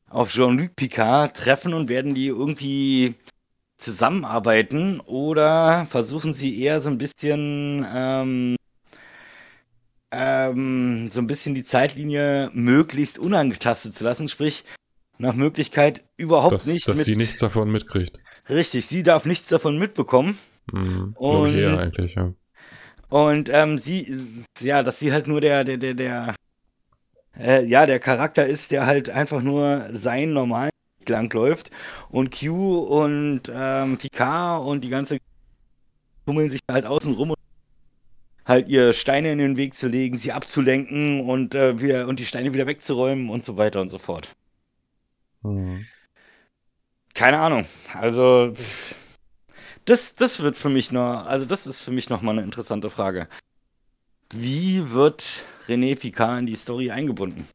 auf 0.08 0.30
Jean-Luc 0.30 0.74
Picard 0.74 1.36
treffen 1.36 1.74
und 1.74 1.88
werden 1.88 2.14
die 2.14 2.28
irgendwie 2.28 3.14
zusammenarbeiten 3.76 5.00
oder 5.00 5.86
versuchen 5.90 6.34
sie 6.34 6.60
eher 6.62 6.80
so 6.80 6.88
ein 6.88 6.98
bisschen 6.98 7.86
ähm, 7.94 8.56
ähm, 10.10 11.10
so 11.10 11.20
ein 11.20 11.26
bisschen 11.26 11.54
die 11.54 11.64
Zeitlinie 11.64 12.50
möglichst 12.52 13.18
unangetastet 13.18 13.94
zu 13.94 14.04
lassen, 14.04 14.28
sprich 14.28 14.64
nach 15.18 15.34
Möglichkeit 15.34 16.04
überhaupt 16.16 16.54
dass, 16.54 16.66
nicht. 16.66 16.88
Dass 16.88 16.96
mit, 16.96 17.06
sie 17.06 17.16
nichts 17.16 17.40
davon 17.40 17.70
mitkriegt. 17.70 18.20
Richtig, 18.48 18.86
sie 18.86 19.02
darf 19.02 19.24
nichts 19.24 19.48
davon 19.48 19.78
mitbekommen. 19.78 20.38
Mhm, 20.72 21.14
und, 21.16 21.54
eher 21.54 21.78
eigentlich, 21.78 22.14
ja. 22.14 22.32
Und 23.08 23.48
ähm, 23.52 23.78
sie, 23.78 24.20
ja, 24.60 24.82
dass 24.82 24.98
sie 24.98 25.12
halt 25.12 25.26
nur 25.26 25.40
der, 25.40 25.64
der, 25.64 25.78
der, 25.78 25.94
der, 25.94 26.34
äh, 27.38 27.64
ja, 27.64 27.86
der 27.86 27.98
Charakter 27.98 28.46
ist, 28.46 28.70
der 28.70 28.86
halt 28.86 29.10
einfach 29.10 29.42
nur 29.42 29.88
sein 29.92 30.32
normalen 30.32 30.70
lang 31.06 31.32
läuft. 31.32 31.70
Und 32.10 32.38
Q 32.38 32.78
und 32.78 33.42
ähm, 33.50 33.96
Picard 33.96 34.66
und 34.66 34.82
die 34.82 34.90
ganze 34.90 35.18
tummeln 36.26 36.50
sich 36.50 36.60
halt 36.70 36.84
außen 36.84 37.14
rum 37.14 37.34
halt 38.48 38.68
ihr 38.70 38.94
Steine 38.94 39.30
in 39.30 39.38
den 39.38 39.56
Weg 39.58 39.74
zu 39.74 39.86
legen, 39.86 40.16
sie 40.16 40.32
abzulenken 40.32 41.28
und 41.28 41.54
äh, 41.54 41.80
wieder 41.80 42.08
und 42.08 42.18
die 42.18 42.26
Steine 42.26 42.54
wieder 42.54 42.66
wegzuräumen 42.66 43.28
und 43.28 43.44
so 43.44 43.58
weiter 43.58 43.80
und 43.80 43.90
so 43.90 43.98
fort. 43.98 44.34
Mhm. 45.42 45.86
Keine 47.14 47.38
Ahnung. 47.38 47.66
Also 47.92 48.54
das, 49.84 50.14
das 50.14 50.40
wird 50.40 50.56
für 50.56 50.70
mich 50.70 50.90
noch, 50.90 51.26
also 51.26 51.44
das 51.46 51.66
ist 51.66 51.82
für 51.82 51.90
mich 51.90 52.08
noch 52.08 52.22
mal 52.22 52.32
eine 52.32 52.42
interessante 52.42 52.90
Frage. 52.90 53.28
Wie 54.32 54.90
wird 54.90 55.44
René 55.68 55.96
Picard 55.96 56.40
in 56.40 56.46
die 56.46 56.56
Story 56.56 56.90
eingebunden? 56.90 57.46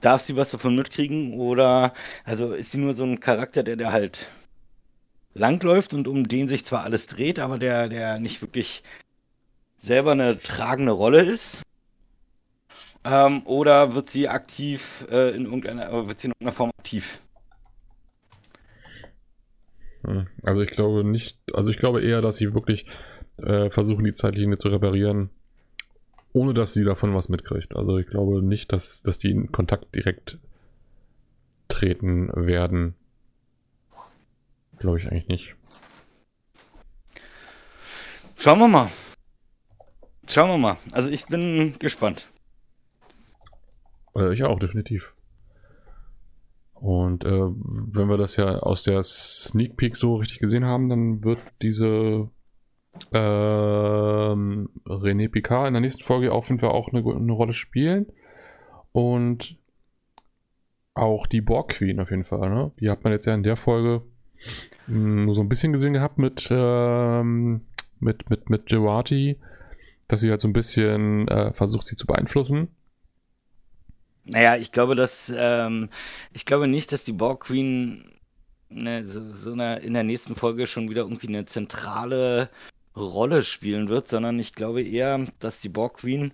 Darf 0.00 0.22
sie 0.22 0.36
was 0.36 0.50
davon 0.50 0.76
mitkriegen 0.76 1.34
oder 1.34 1.92
also 2.24 2.52
ist 2.52 2.72
sie 2.72 2.78
nur 2.78 2.94
so 2.94 3.04
ein 3.04 3.20
Charakter, 3.20 3.62
der 3.62 3.76
der 3.76 3.92
halt 3.92 4.28
langläuft 5.34 5.94
und 5.94 6.08
um 6.08 6.26
den 6.26 6.48
sich 6.48 6.64
zwar 6.64 6.84
alles 6.84 7.06
dreht, 7.06 7.38
aber 7.38 7.58
der 7.58 7.88
der 7.88 8.18
nicht 8.18 8.40
wirklich 8.42 8.82
selber 9.80 10.12
eine 10.12 10.38
tragende 10.38 10.92
Rolle 10.92 11.22
ist? 11.22 11.62
Ähm, 13.04 13.46
oder 13.46 13.94
wird 13.94 14.10
sie 14.10 14.28
aktiv 14.28 15.06
äh, 15.10 15.34
in 15.34 15.46
irgendeiner, 15.46 16.06
wird 16.06 16.20
sie 16.20 16.28
in 16.28 16.32
irgendeiner 16.32 16.56
Form 16.56 16.70
aktiv? 16.78 17.20
Hm, 20.04 20.26
also 20.42 20.62
ich 20.62 20.70
glaube 20.70 21.04
nicht, 21.04 21.38
also 21.54 21.70
ich 21.70 21.78
glaube 21.78 22.02
eher, 22.02 22.20
dass 22.20 22.36
sie 22.36 22.52
wirklich 22.54 22.86
äh, 23.38 23.70
versuchen, 23.70 24.04
die 24.04 24.12
Zeitlinie 24.12 24.58
zu 24.58 24.68
reparieren, 24.68 25.30
ohne 26.32 26.52
dass 26.52 26.74
sie 26.74 26.84
davon 26.84 27.14
was 27.14 27.28
mitkriegt. 27.28 27.74
Also 27.74 27.98
ich 27.98 28.06
glaube 28.06 28.42
nicht, 28.42 28.72
dass, 28.72 29.02
dass 29.02 29.18
die 29.18 29.30
in 29.30 29.50
Kontakt 29.50 29.94
direkt 29.94 30.38
treten 31.68 32.30
werden. 32.34 32.94
Glaube 34.78 34.98
ich 34.98 35.10
eigentlich 35.10 35.28
nicht. 35.28 35.54
Schauen 38.36 38.58
wir 38.58 38.68
mal. 38.68 38.90
Schauen 40.30 40.48
wir 40.48 40.58
mal. 40.58 40.76
Also 40.92 41.10
ich 41.10 41.26
bin 41.26 41.74
gespannt. 41.80 42.30
Äh, 44.14 44.32
ich 44.32 44.44
auch, 44.44 44.60
definitiv. 44.60 45.16
Und 46.74 47.24
äh, 47.24 47.30
wenn 47.30 48.08
wir 48.08 48.16
das 48.16 48.36
ja 48.36 48.60
aus 48.60 48.84
der 48.84 49.02
Sneak 49.02 49.76
Peek 49.76 49.96
so 49.96 50.14
richtig 50.14 50.38
gesehen 50.38 50.64
haben, 50.64 50.88
dann 50.88 51.24
wird 51.24 51.40
diese 51.62 52.30
äh, 53.10 53.18
René 53.18 55.28
Picard 55.28 55.66
in 55.66 55.74
der 55.74 55.80
nächsten 55.80 56.04
Folge 56.04 56.30
auf 56.30 56.48
jeden 56.48 56.60
Fall 56.60 56.70
auch 56.70 56.92
eine, 56.92 57.00
eine 57.00 57.32
Rolle 57.32 57.52
spielen. 57.52 58.06
Und 58.92 59.58
auch 60.94 61.26
die 61.26 61.40
Borg 61.40 61.70
Queen 61.70 61.98
auf 61.98 62.10
jeden 62.10 62.24
Fall. 62.24 62.50
Ne? 62.50 62.70
Die 62.78 62.88
hat 62.88 63.02
man 63.02 63.12
jetzt 63.12 63.26
ja 63.26 63.34
in 63.34 63.42
der 63.42 63.56
Folge 63.56 64.02
nur 64.86 65.34
so 65.34 65.42
ein 65.42 65.48
bisschen 65.48 65.72
gesehen 65.72 65.94
gehabt 65.94 66.18
mit, 66.18 66.46
ähm, 66.52 67.62
mit, 67.98 68.30
mit, 68.30 68.48
mit 68.48 68.66
Gerati 68.66 69.40
dass 70.10 70.20
sie 70.20 70.30
halt 70.30 70.40
so 70.40 70.48
ein 70.48 70.52
bisschen 70.52 71.28
äh, 71.28 71.52
versucht, 71.52 71.86
sie 71.86 71.96
zu 71.96 72.06
beeinflussen. 72.06 72.68
Naja, 74.24 74.56
ich 74.56 74.72
glaube, 74.72 74.94
dass 74.94 75.32
ähm, 75.34 75.88
ich 76.32 76.46
glaube 76.46 76.66
nicht, 76.66 76.92
dass 76.92 77.04
die 77.04 77.12
Borg 77.12 77.44
Queen 77.44 78.04
ne, 78.68 79.04
so, 79.04 79.20
so 79.32 79.52
eine, 79.52 79.78
in 79.78 79.94
der 79.94 80.04
nächsten 80.04 80.36
Folge 80.36 80.66
schon 80.66 80.88
wieder 80.90 81.02
irgendwie 81.02 81.28
eine 81.28 81.46
zentrale 81.46 82.50
Rolle 82.96 83.42
spielen 83.42 83.88
wird, 83.88 84.08
sondern 84.08 84.38
ich 84.38 84.54
glaube 84.54 84.82
eher, 84.82 85.26
dass 85.38 85.60
die 85.60 85.68
Borg 85.68 85.98
Queen 85.98 86.32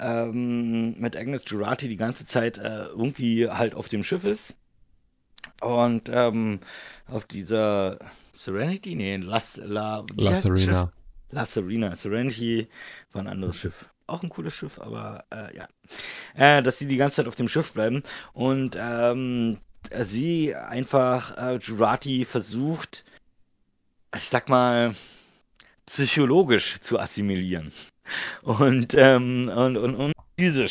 ähm, 0.00 0.98
mit 0.98 1.16
Agnes 1.16 1.44
Girardi 1.44 1.88
die 1.88 1.96
ganze 1.96 2.26
Zeit 2.26 2.58
äh, 2.58 2.86
irgendwie 2.86 3.48
halt 3.48 3.74
auf 3.74 3.88
dem 3.88 4.02
Schiff 4.02 4.24
ist 4.24 4.56
und 5.60 6.08
ähm, 6.12 6.60
auf 7.06 7.24
dieser 7.24 7.98
Serenity, 8.34 8.94
nee, 8.94 9.16
Las, 9.16 9.56
La, 9.56 10.04
La 10.16 10.36
Serena. 10.36 10.92
La 11.30 11.46
Serena. 11.46 11.94
Serenity 11.96 12.68
war 13.12 13.22
ein 13.22 13.28
anderes 13.28 13.56
Schiff. 13.56 13.86
Auch 14.06 14.22
ein 14.22 14.28
cooles 14.28 14.54
Schiff, 14.54 14.78
aber 14.78 15.24
äh, 15.32 15.56
ja. 15.56 15.68
Äh, 16.34 16.62
dass 16.62 16.78
sie 16.78 16.86
die 16.86 16.96
ganze 16.96 17.16
Zeit 17.16 17.26
auf 17.26 17.34
dem 17.34 17.48
Schiff 17.48 17.72
bleiben 17.72 18.02
und 18.32 18.76
ähm, 18.78 19.58
sie 19.92 20.54
einfach 20.54 21.36
äh, 21.36 21.56
Jurati 21.56 22.24
versucht, 22.24 23.04
ich 24.14 24.28
sag 24.28 24.48
mal, 24.48 24.94
psychologisch 25.86 26.78
zu 26.80 26.98
assimilieren. 26.98 27.72
Und, 28.42 28.94
ähm, 28.94 29.50
und, 29.54 29.76
und, 29.76 29.94
und 29.96 30.12
physisch. 30.38 30.70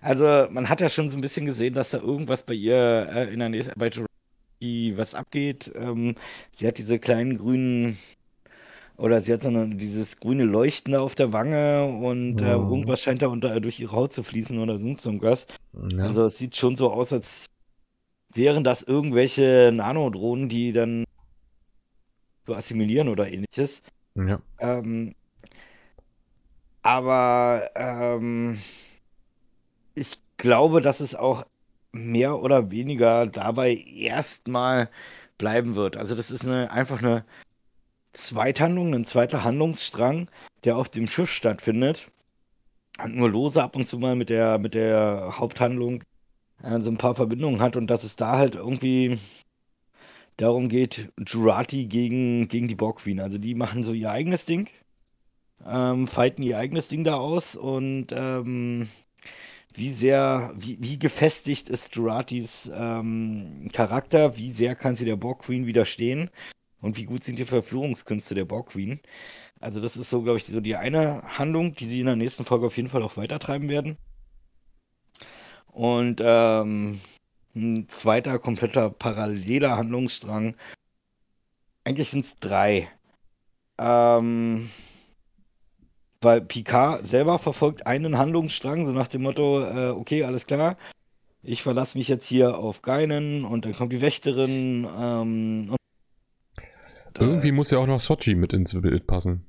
Also 0.00 0.46
man 0.50 0.68
hat 0.68 0.80
ja 0.80 0.88
schon 0.88 1.10
so 1.10 1.16
ein 1.16 1.22
bisschen 1.22 1.46
gesehen, 1.46 1.74
dass 1.74 1.90
da 1.90 1.98
irgendwas 1.98 2.44
bei 2.44 2.52
ihr 2.52 3.08
äh, 3.10 3.32
in 3.32 3.38
der 3.38 3.48
nächsten 3.48 3.78
bei 3.78 3.88
Jurati 3.88 4.96
was 4.96 5.14
abgeht. 5.14 5.72
Ähm, 5.74 6.16
sie 6.54 6.66
hat 6.66 6.76
diese 6.76 6.98
kleinen 6.98 7.38
grünen 7.38 7.98
oder 8.98 9.22
sie 9.22 9.32
hat 9.32 9.44
dann 9.44 9.78
dieses 9.78 10.18
grüne 10.18 10.44
Leuchten 10.44 10.94
auf 10.96 11.14
der 11.14 11.32
Wange 11.32 11.84
und 11.86 12.40
äh, 12.42 12.52
Mhm. 12.52 12.70
irgendwas 12.70 13.00
scheint 13.00 13.22
da 13.22 13.28
unter, 13.28 13.60
durch 13.60 13.80
ihre 13.80 13.92
Haut 13.92 14.12
zu 14.12 14.22
fließen 14.22 14.58
oder 14.58 14.76
sonst 14.78 15.06
irgendwas. 15.06 15.46
Ja. 15.72 16.04
Also 16.04 16.24
es 16.24 16.36
sieht 16.38 16.56
schon 16.56 16.76
so 16.76 16.92
aus, 16.92 17.12
als 17.12 17.46
wären 18.34 18.64
das 18.64 18.82
irgendwelche 18.82 19.70
Nanodrohnen, 19.72 20.48
die 20.48 20.72
dann 20.72 21.04
zu 22.44 22.54
assimilieren 22.54 23.08
oder 23.08 23.28
ähnliches. 23.30 23.82
ja. 24.16 24.40
Ähm, 24.58 25.14
aber 26.82 27.70
ähm, 27.76 28.58
ich 29.94 30.18
glaube, 30.36 30.80
dass 30.80 31.00
es 31.00 31.14
auch 31.14 31.46
mehr 31.92 32.40
oder 32.40 32.70
weniger 32.70 33.26
dabei 33.26 33.74
erstmal 33.74 34.90
bleiben 35.36 35.74
wird. 35.74 35.96
Also 35.96 36.14
das 36.14 36.30
ist 36.30 36.44
eine, 36.44 36.70
einfach 36.70 37.02
eine 37.02 37.24
Zweithandlung, 38.18 38.94
ein 38.94 39.04
zweiter 39.04 39.44
Handlungsstrang, 39.44 40.28
der 40.64 40.76
auf 40.76 40.88
dem 40.88 41.06
Schiff 41.06 41.30
stattfindet. 41.30 42.10
Und 43.02 43.14
nur 43.14 43.30
lose 43.30 43.62
ab 43.62 43.76
und 43.76 43.86
zu 43.86 43.98
mal 43.98 44.16
mit 44.16 44.28
der, 44.28 44.58
mit 44.58 44.74
der 44.74 45.38
Haupthandlung 45.38 46.02
äh, 46.62 46.80
so 46.80 46.90
ein 46.90 46.98
paar 46.98 47.14
Verbindungen 47.14 47.60
hat 47.60 47.76
und 47.76 47.86
dass 47.86 48.02
es 48.02 48.16
da 48.16 48.36
halt 48.36 48.56
irgendwie 48.56 49.18
darum 50.36 50.68
geht, 50.68 51.12
Jurati 51.24 51.86
gegen, 51.86 52.48
gegen 52.48 52.66
die 52.66 52.74
Borg 52.74 52.98
Queen. 52.98 53.20
Also 53.20 53.38
die 53.38 53.54
machen 53.54 53.84
so 53.84 53.92
ihr 53.92 54.10
eigenes 54.10 54.44
Ding, 54.46 54.68
ähm, 55.64 56.08
fighten 56.08 56.42
ihr 56.42 56.58
eigenes 56.58 56.88
Ding 56.88 57.04
da 57.04 57.16
aus 57.16 57.54
und 57.54 58.08
ähm, 58.10 58.88
wie 59.74 59.90
sehr, 59.90 60.52
wie, 60.56 60.78
wie 60.80 60.98
gefestigt 60.98 61.68
ist 61.68 61.94
Juratis 61.94 62.68
ähm, 62.74 63.68
Charakter, 63.72 64.36
wie 64.36 64.50
sehr 64.50 64.74
kann 64.74 64.96
sie 64.96 65.04
der 65.04 65.16
Borg 65.16 65.42
Queen 65.42 65.66
widerstehen 65.66 66.30
und 66.80 66.96
wie 66.96 67.04
gut 67.04 67.24
sind 67.24 67.38
die 67.38 67.44
Verführungskünste 67.44 68.34
der 68.34 68.44
Borg 68.44 68.70
Queen. 68.70 69.00
Also 69.60 69.80
das 69.80 69.96
ist 69.96 70.10
so, 70.10 70.22
glaube 70.22 70.38
ich, 70.38 70.44
so 70.44 70.60
die 70.60 70.76
eine 70.76 71.22
Handlung, 71.38 71.74
die 71.74 71.86
sie 71.86 72.00
in 72.00 72.06
der 72.06 72.16
nächsten 72.16 72.44
Folge 72.44 72.66
auf 72.66 72.76
jeden 72.76 72.88
Fall 72.88 73.02
auch 73.02 73.16
weitertreiben 73.16 73.68
werden. 73.68 73.98
Und 75.66 76.20
ähm, 76.24 77.00
ein 77.54 77.88
zweiter 77.88 78.38
kompletter 78.38 78.90
paralleler 78.90 79.76
Handlungsstrang. 79.76 80.54
Eigentlich 81.84 82.10
sind 82.10 82.24
es 82.24 82.38
drei. 82.38 82.88
Ähm, 83.78 84.70
weil 86.20 86.40
Picard 86.40 87.06
selber 87.06 87.38
verfolgt 87.38 87.86
einen 87.86 88.18
Handlungsstrang, 88.18 88.86
so 88.86 88.92
nach 88.92 89.08
dem 89.08 89.22
Motto, 89.22 89.62
äh, 89.62 89.90
okay, 89.90 90.24
alles 90.24 90.46
klar, 90.46 90.76
ich 91.42 91.62
verlasse 91.62 91.96
mich 91.96 92.08
jetzt 92.08 92.26
hier 92.26 92.58
auf 92.58 92.82
Geinen 92.82 93.44
und 93.44 93.64
dann 93.64 93.72
kommt 93.72 93.92
die 93.92 94.00
Wächterin. 94.00 94.86
Ähm, 94.98 95.77
äh, 97.20 97.24
Irgendwie 97.24 97.52
muss 97.52 97.70
ja 97.70 97.78
auch 97.78 97.86
noch 97.86 98.00
Sochi 98.00 98.34
mit 98.34 98.52
ins 98.52 98.80
Bild 98.80 99.06
passen. 99.06 99.46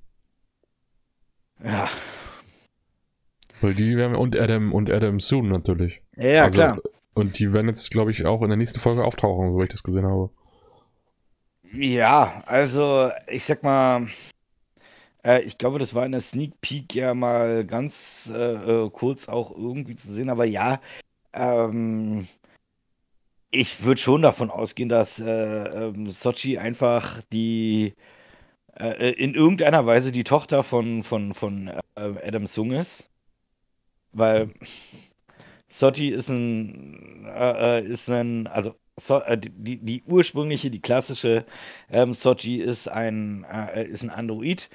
Ja, 1.64 1.90
Weil 3.62 3.74
die 3.76 3.98
werden 3.98 4.16
und 4.16 4.38
Adam 4.38 4.74
und 4.74 4.90
Adam 4.90 5.20
Soon 5.20 5.50
natürlich. 5.50 6.02
ja, 6.16 6.44
Also, 6.46 6.56
klar. 6.58 6.80
Und 7.14 7.38
die 7.40 7.52
werden 7.52 7.68
jetzt, 7.68 7.92
glaube 7.92 8.12
ich, 8.12 8.26
auch 8.26 8.42
in 8.42 8.50
der 8.50 8.58
nächsten 8.58 8.80
Folge 8.80 9.04
auftauchen, 9.04 9.52
so 9.52 9.60
wie 9.60 9.64
ich 9.64 9.70
das 9.70 9.84
gesehen 9.84 10.06
habe. 10.06 10.30
Ja, 11.72 12.42
also 12.46 13.12
ich 13.28 13.44
sag 13.44 13.62
mal, 13.64 14.08
äh, 15.24 15.42
ich 15.44 15.58
glaube, 15.58 15.80
das 15.80 15.94
war 15.94 16.06
in 16.06 16.12
der 16.14 16.22
Sneak 16.22 16.60
Peek 16.62 16.96
ja 16.96 17.14
mal 17.14 17.66
ganz 17.66 18.32
äh, 18.34 18.86
äh, 18.86 18.90
kurz 18.90 19.28
auch 19.30 19.52
irgendwie 19.56 19.96
zu 19.96 20.12
sehen, 20.14 20.30
aber 20.30 20.46
ja, 20.46 20.80
ähm, 21.34 22.28
ich 23.52 23.84
würde 23.84 24.02
schon 24.02 24.22
davon 24.22 24.50
ausgehen, 24.52 24.90
dass 24.90 25.20
äh, 25.20 25.28
ähm, 25.88 26.10
Sochi 26.10 26.58
einfach 26.58 27.22
die 27.34 27.96
äh, 28.76 29.12
in 29.12 29.34
irgendeiner 29.34 29.86
Weise 29.86 30.12
die 30.12 30.24
Tochter 30.24 30.64
von, 30.64 31.04
von, 31.04 31.34
von 31.34 31.68
äh, 31.68 31.82
Adam 31.96 32.48
Sung 32.48 32.72
ist. 32.72 33.10
Weil 34.12 34.50
Sochi 35.68 36.10
ist 36.10 36.30
ein, 36.30 37.26
äh, 37.26 37.80
äh, 37.80 37.86
ist 37.86 38.10
ein, 38.10 38.48
also 38.48 38.76
so, 39.00 39.20
äh, 39.22 39.38
die, 39.38 39.78
die 39.84 40.04
ursprüngliche, 40.04 40.72
die 40.72 40.82
klassische 40.82 41.46
ähm, 41.90 42.14
Sochi 42.14 42.58
ist 42.58 42.88
ein, 42.88 43.46
äh, 43.52 43.86
ist 43.86 44.04
ein 44.04 44.10
Android 44.10 44.70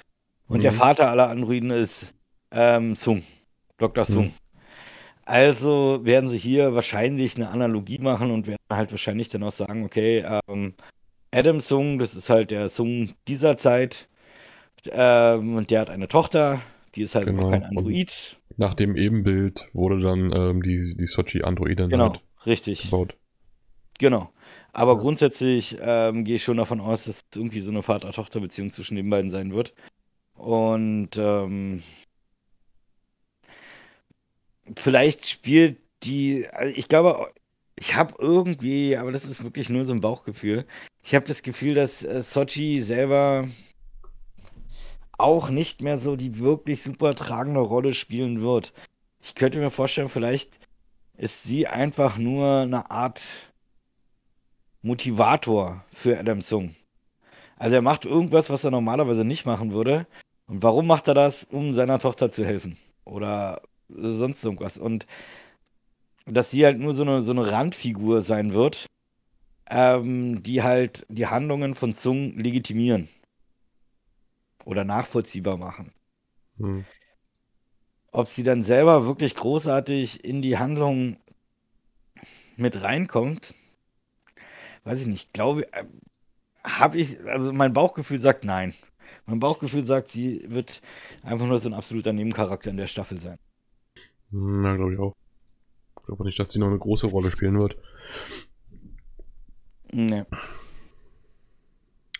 und 0.47 0.63
der 0.63 0.71
Mhm. 0.71 0.77
Vater 0.77 1.09
aller 1.09 1.29
Androiden 1.29 1.71
ist 1.71 2.15
ähm, 2.51 2.95
Sung, 2.95 3.23
Dr. 3.77 4.05
Sung. 4.05 4.25
Mhm. 4.25 4.33
Also 5.25 6.01
werden 6.03 6.29
sie 6.29 6.37
hier 6.37 6.75
wahrscheinlich 6.75 7.35
eine 7.35 7.49
Analogie 7.49 7.97
machen 7.99 8.29
und 8.31 8.45
werden 8.45 8.59
halt 8.69 8.91
wahrscheinlich 8.91 9.29
dann 9.29 9.43
auch 9.43 9.51
sagen, 9.51 9.83
okay, 9.85 10.25
ähm, 10.47 10.73
Adam 11.31 11.59
Sung, 11.59 11.99
das 11.99 12.15
ist 12.15 12.29
halt 12.29 12.51
der 12.51 12.69
Sung 12.69 13.11
dieser 13.27 13.57
Zeit 13.57 14.07
ähm, 14.89 15.55
und 15.55 15.71
der 15.71 15.81
hat 15.81 15.89
eine 15.89 16.07
Tochter, 16.07 16.61
die 16.95 17.01
ist 17.03 17.15
halt 17.15 17.27
Genau, 17.27 17.43
noch 17.43 17.51
kein 17.51 17.63
und- 17.63 17.77
Android. 17.77 18.37
Nach 18.57 18.73
dem 18.73 18.95
Ebenbild 18.95 19.69
wurde 19.73 19.99
dann 19.99 20.31
ähm, 20.33 20.61
die, 20.61 20.95
die 20.97 21.07
Sochi-Androidin 21.07 21.91
Genau, 21.91 22.11
halt 22.13 22.21
richtig. 22.45 22.83
gebaut. 22.83 23.15
Genau. 23.99 24.31
Aber 24.71 24.95
Ja. 24.95 24.99
grundsätzlich 25.01 25.77
ähm, 25.81 26.23
gehe 26.25 26.35
ich 26.35 26.43
schon 26.43 26.57
davon 26.57 26.79
aus, 26.79 27.05
dass 27.05 27.17
es 27.17 27.21
irgendwie 27.35 27.61
so 27.61 27.71
eine 27.71 27.81
Vater-Tochter-Beziehung 27.81 28.71
zwischen 28.71 28.95
den 28.95 29.09
beiden 29.09 29.29
sein 29.31 29.53
wird. 29.53 29.73
Und 30.35 31.17
ähm, 31.17 31.81
vielleicht 34.77 35.27
spielt 35.27 35.79
die, 36.03 36.47
also 36.51 36.75
ich 36.77 36.87
glaube, 36.87 37.33
ich 37.77 37.95
habe 37.95 38.15
irgendwie, 38.19 38.95
aber 38.97 39.11
das 39.11 39.25
ist 39.25 39.43
wirklich 39.43 39.69
nur 39.69 39.85
so 39.85 39.93
ein 39.93 40.01
Bauchgefühl. 40.01 40.65
Ich 41.03 41.13
habe 41.13 41.25
das 41.25 41.43
Gefühl, 41.43 41.75
dass 41.75 42.03
äh, 42.03 42.23
Sochi 42.23 42.81
selber 42.81 43.47
auch 45.17 45.49
nicht 45.49 45.81
mehr 45.81 45.97
so 45.97 46.15
die 46.15 46.39
wirklich 46.39 46.81
super 46.81 47.15
tragende 47.15 47.61
Rolle 47.61 47.93
spielen 47.93 48.41
wird. 48.41 48.73
Ich 49.21 49.35
könnte 49.35 49.59
mir 49.59 49.71
vorstellen, 49.71 50.09
vielleicht 50.09 50.59
ist 51.17 51.43
sie 51.43 51.67
einfach 51.67 52.17
nur 52.17 52.61
eine 52.61 52.91
Art 52.91 53.51
Motivator 54.81 55.83
für 55.93 56.19
Adam 56.19 56.41
Sung. 56.41 56.75
Also 57.57 57.77
er 57.77 57.81
macht 57.81 58.05
irgendwas, 58.05 58.49
was 58.49 58.63
er 58.63 58.71
normalerweise 58.71 59.25
nicht 59.25 59.45
machen 59.45 59.71
würde. 59.71 60.07
Und 60.47 60.61
warum 60.61 60.87
macht 60.87 61.07
er 61.07 61.13
das? 61.13 61.43
Um 61.45 61.73
seiner 61.73 61.99
Tochter 61.99 62.31
zu 62.31 62.45
helfen. 62.45 62.77
Oder 63.05 63.61
sonst 63.89 64.43
irgendwas. 64.43 64.77
Und 64.77 65.07
dass 66.25 66.51
sie 66.51 66.65
halt 66.65 66.79
nur 66.79 66.93
so 66.93 67.03
eine, 67.03 67.21
so 67.21 67.31
eine 67.31 67.51
Randfigur 67.51 68.21
sein 68.21 68.53
wird, 68.53 68.87
ähm, 69.69 70.43
die 70.43 70.63
halt 70.63 71.05
die 71.09 71.27
Handlungen 71.27 71.75
von 71.75 71.93
Sung 71.93 72.37
legitimieren. 72.37 73.09
Oder 74.65 74.83
nachvollziehbar 74.83 75.57
machen. 75.57 75.93
Hm. 76.57 76.85
Ob 78.11 78.27
sie 78.27 78.43
dann 78.43 78.63
selber 78.63 79.05
wirklich 79.05 79.35
großartig 79.35 80.23
in 80.23 80.41
die 80.41 80.57
Handlung 80.57 81.17
mit 82.57 82.81
reinkommt, 82.81 83.53
weiß 84.85 85.01
ich 85.01 85.07
nicht. 85.07 85.33
Glaube, 85.33 85.67
habe 86.63 86.97
ich, 86.97 87.23
also 87.25 87.53
mein 87.53 87.73
Bauchgefühl 87.73 88.19
sagt 88.19 88.45
nein. 88.45 88.73
Mein 89.25 89.39
Bauchgefühl 89.39 89.83
sagt, 89.85 90.11
sie 90.11 90.43
wird 90.47 90.81
einfach 91.23 91.47
nur 91.47 91.57
so 91.59 91.69
ein 91.69 91.73
absoluter 91.73 92.13
Nebencharakter 92.13 92.69
in 92.69 92.77
der 92.77 92.87
Staffel 92.87 93.19
sein. 93.21 93.37
Hm, 94.31 94.63
Ja, 94.63 94.75
glaube 94.75 94.93
ich 94.93 94.99
auch. 94.99 95.15
Ich 96.05 96.07
glaube 96.07 96.23
nicht, 96.23 96.37
dass 96.37 96.49
die 96.49 96.59
noch 96.59 96.67
eine 96.67 96.77
große 96.77 97.07
Rolle 97.07 97.31
spielen 97.31 97.59
wird. 97.59 97.77
Nee. 99.91 100.23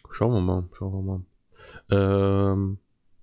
Schauen 0.10 0.34
wir 0.34 0.42
mal, 0.42 0.64
schauen 0.76 0.92
wir 0.94 1.02
mal. 1.04 2.56
Ähm, 2.56 2.80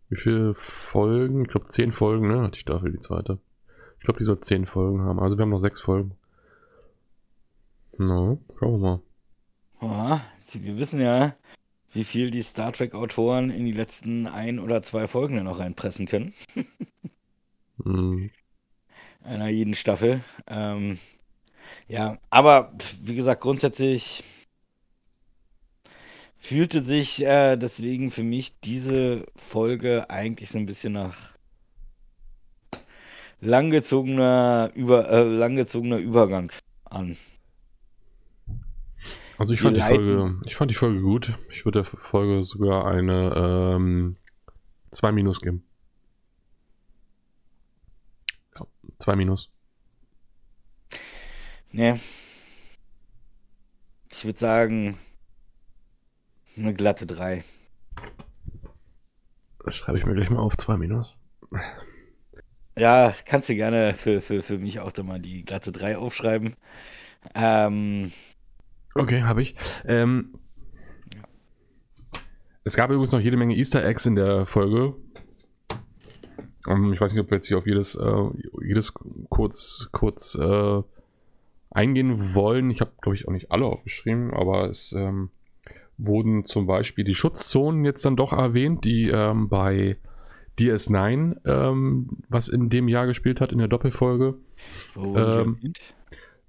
wie 0.08 0.16
viele 0.20 0.54
Folgen? 0.54 1.42
Ich 1.42 1.48
glaube 1.48 1.68
zehn 1.68 1.90
Folgen, 1.90 2.28
ne? 2.28 2.42
Hat 2.42 2.54
die 2.54 2.60
Staffel, 2.60 2.92
die 2.92 3.00
zweite. 3.00 3.40
Ich 3.98 4.04
glaube, 4.04 4.18
die 4.18 4.24
soll 4.24 4.38
zehn 4.38 4.66
Folgen 4.66 5.00
haben. 5.02 5.18
Also 5.18 5.36
wir 5.36 5.42
haben 5.42 5.50
noch 5.50 5.58
sechs 5.58 5.80
Folgen. 5.80 6.14
Na, 7.98 8.38
schauen 8.58 8.80
wir 8.80 9.02
mal. 9.80 10.20
Sie- 10.44 10.62
wir 10.62 10.76
wissen 10.76 11.00
ja, 11.00 11.34
wie 11.92 12.04
viel 12.04 12.30
die 12.30 12.42
Star 12.42 12.72
Trek-Autoren 12.72 13.50
in 13.50 13.64
die 13.64 13.72
letzten 13.72 14.28
ein 14.28 14.60
oder 14.60 14.82
zwei 14.84 15.08
Folgen 15.08 15.34
dann 15.34 15.44
noch 15.46 15.58
reinpressen 15.58 16.06
können. 16.06 16.32
Hm, 17.82 18.30
Einer 19.24 19.48
jeden 19.48 19.74
Staffel. 19.74 20.20
Ähm, 20.46 20.98
ja, 21.88 22.18
aber 22.30 22.72
wie 23.02 23.14
gesagt, 23.14 23.40
grundsätzlich 23.40 24.24
fühlte 26.38 26.82
sich 26.82 27.24
äh, 27.24 27.56
deswegen 27.56 28.10
für 28.10 28.24
mich 28.24 28.58
diese 28.60 29.26
Folge 29.36 30.10
eigentlich 30.10 30.50
so 30.50 30.58
ein 30.58 30.66
bisschen 30.66 30.94
nach 30.94 31.32
langgezogener, 33.40 34.70
über, 34.74 35.08
äh, 35.08 35.22
langgezogener 35.22 35.98
Übergang 35.98 36.50
an. 36.84 37.16
Also 39.38 39.54
ich 39.54 39.60
fand 39.60 39.76
die 39.76 39.82
Folge, 39.82 40.36
ich 40.46 40.54
fand 40.54 40.70
die 40.70 40.76
Folge 40.76 41.00
gut. 41.00 41.38
Ich 41.50 41.64
würde 41.64 41.82
der 41.82 41.84
Folge 41.84 42.42
sogar 42.42 42.86
eine 42.86 43.74
ähm, 43.76 44.16
2 44.92 45.12
Minus 45.12 45.40
geben. 45.40 45.64
2 49.02 49.16
Minus. 49.16 49.50
Nee. 51.72 51.98
Ich 54.10 54.24
würde 54.24 54.38
sagen, 54.38 54.98
eine 56.56 56.74
glatte 56.74 57.06
3. 57.06 57.42
Das 59.64 59.76
schreibe 59.76 59.98
ich 59.98 60.06
mir 60.06 60.14
gleich 60.14 60.30
mal 60.30 60.40
auf 60.40 60.56
2 60.56 60.76
Minus. 60.76 61.14
Ja, 62.76 63.14
kannst 63.26 63.48
du 63.48 63.54
gerne 63.54 63.94
für, 63.94 64.20
für, 64.20 64.42
für 64.42 64.58
mich 64.58 64.80
auch 64.80 64.92
da 64.92 65.02
mal 65.02 65.20
die 65.20 65.44
glatte 65.44 65.72
3 65.72 65.98
aufschreiben. 65.98 66.54
Ähm, 67.34 68.12
okay, 68.94 69.22
habe 69.22 69.42
ich. 69.42 69.56
Ähm, 69.84 70.32
ja. 71.14 71.22
Es 72.64 72.76
gab 72.76 72.90
übrigens 72.90 73.12
noch 73.12 73.20
jede 73.20 73.36
Menge 73.36 73.56
Easter 73.56 73.84
Eggs 73.84 74.06
in 74.06 74.14
der 74.14 74.46
Folge. 74.46 74.94
Ähm, 76.68 76.92
ich 76.92 77.00
weiß 77.00 77.12
nicht, 77.12 77.22
ob 77.22 77.30
wir 77.30 77.38
jetzt 77.38 77.48
hier 77.48 77.58
auf 77.58 77.66
jedes, 77.66 77.94
äh, 77.94 78.24
jedes 78.62 78.94
kurz, 79.28 79.88
kurz 79.92 80.34
äh, 80.34 80.82
eingehen 81.70 82.34
wollen. 82.34 82.70
Ich 82.70 82.80
habe, 82.80 82.92
glaube 83.00 83.16
ich, 83.16 83.28
auch 83.28 83.32
nicht 83.32 83.50
alle 83.50 83.66
aufgeschrieben, 83.66 84.32
aber 84.32 84.68
es 84.68 84.92
ähm, 84.92 85.30
wurden 85.98 86.44
zum 86.44 86.66
Beispiel 86.66 87.04
die 87.04 87.14
Schutzzonen 87.14 87.84
jetzt 87.84 88.04
dann 88.04 88.16
doch 88.16 88.32
erwähnt, 88.32 88.84
die 88.84 89.08
ähm, 89.08 89.48
bei 89.48 89.96
DS9, 90.58 91.36
ähm, 91.44 92.08
was 92.28 92.48
in 92.48 92.68
dem 92.68 92.88
Jahr 92.88 93.06
gespielt 93.06 93.40
hat, 93.40 93.52
in 93.52 93.58
der 93.58 93.68
Doppelfolge. 93.68 94.34
Oh, 94.96 95.16
ähm, 95.16 95.72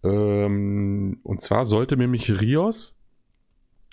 ähm, 0.03 1.20
und 1.24 1.41
zwar 1.41 1.66
sollte 1.66 1.95
nämlich 1.95 2.41
Rios 2.41 2.97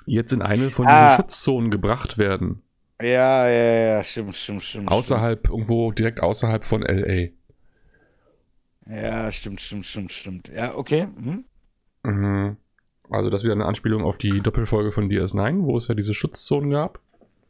jetzt 0.07 0.33
in 0.33 0.43
eine 0.43 0.71
von 0.71 0.87
ah. 0.87 0.91
diesen 0.91 1.17
Schutzzonen 1.17 1.71
gebracht 1.71 2.19
werden. 2.19 2.63
Ja, 3.01 3.49
ja, 3.49 3.97
ja, 3.97 4.05
stimmt, 4.05 4.37
stimmt, 4.37 4.63
stimmt. 4.63 4.89
Außerhalb, 4.89 5.41
stimmt. 5.41 5.53
irgendwo 5.53 5.93
direkt 5.93 6.21
außerhalb 6.21 6.65
von 6.65 6.83
LA. 6.83 7.29
Ja, 8.87 9.31
stimmt, 9.31 9.61
stimmt, 9.61 9.87
stimmt, 9.87 10.13
stimmt. 10.13 10.49
Ja, 10.49 10.75
okay. 10.75 11.07
Hm? 11.23 11.45
Mhm. 12.03 12.57
Also 13.09 13.31
das 13.31 13.41
ist 13.41 13.45
wieder 13.45 13.55
eine 13.55 13.67
Anspielung 13.67 14.03
auf 14.05 14.19
die 14.19 14.41
Doppelfolge 14.41 14.93
von 14.93 15.09
DS9, 15.11 15.63
wo 15.63 15.77
es 15.77 15.89
ja 15.89 15.95
diese 15.95 16.15
Schutzzonen 16.15 16.71
gab. 16.71 17.01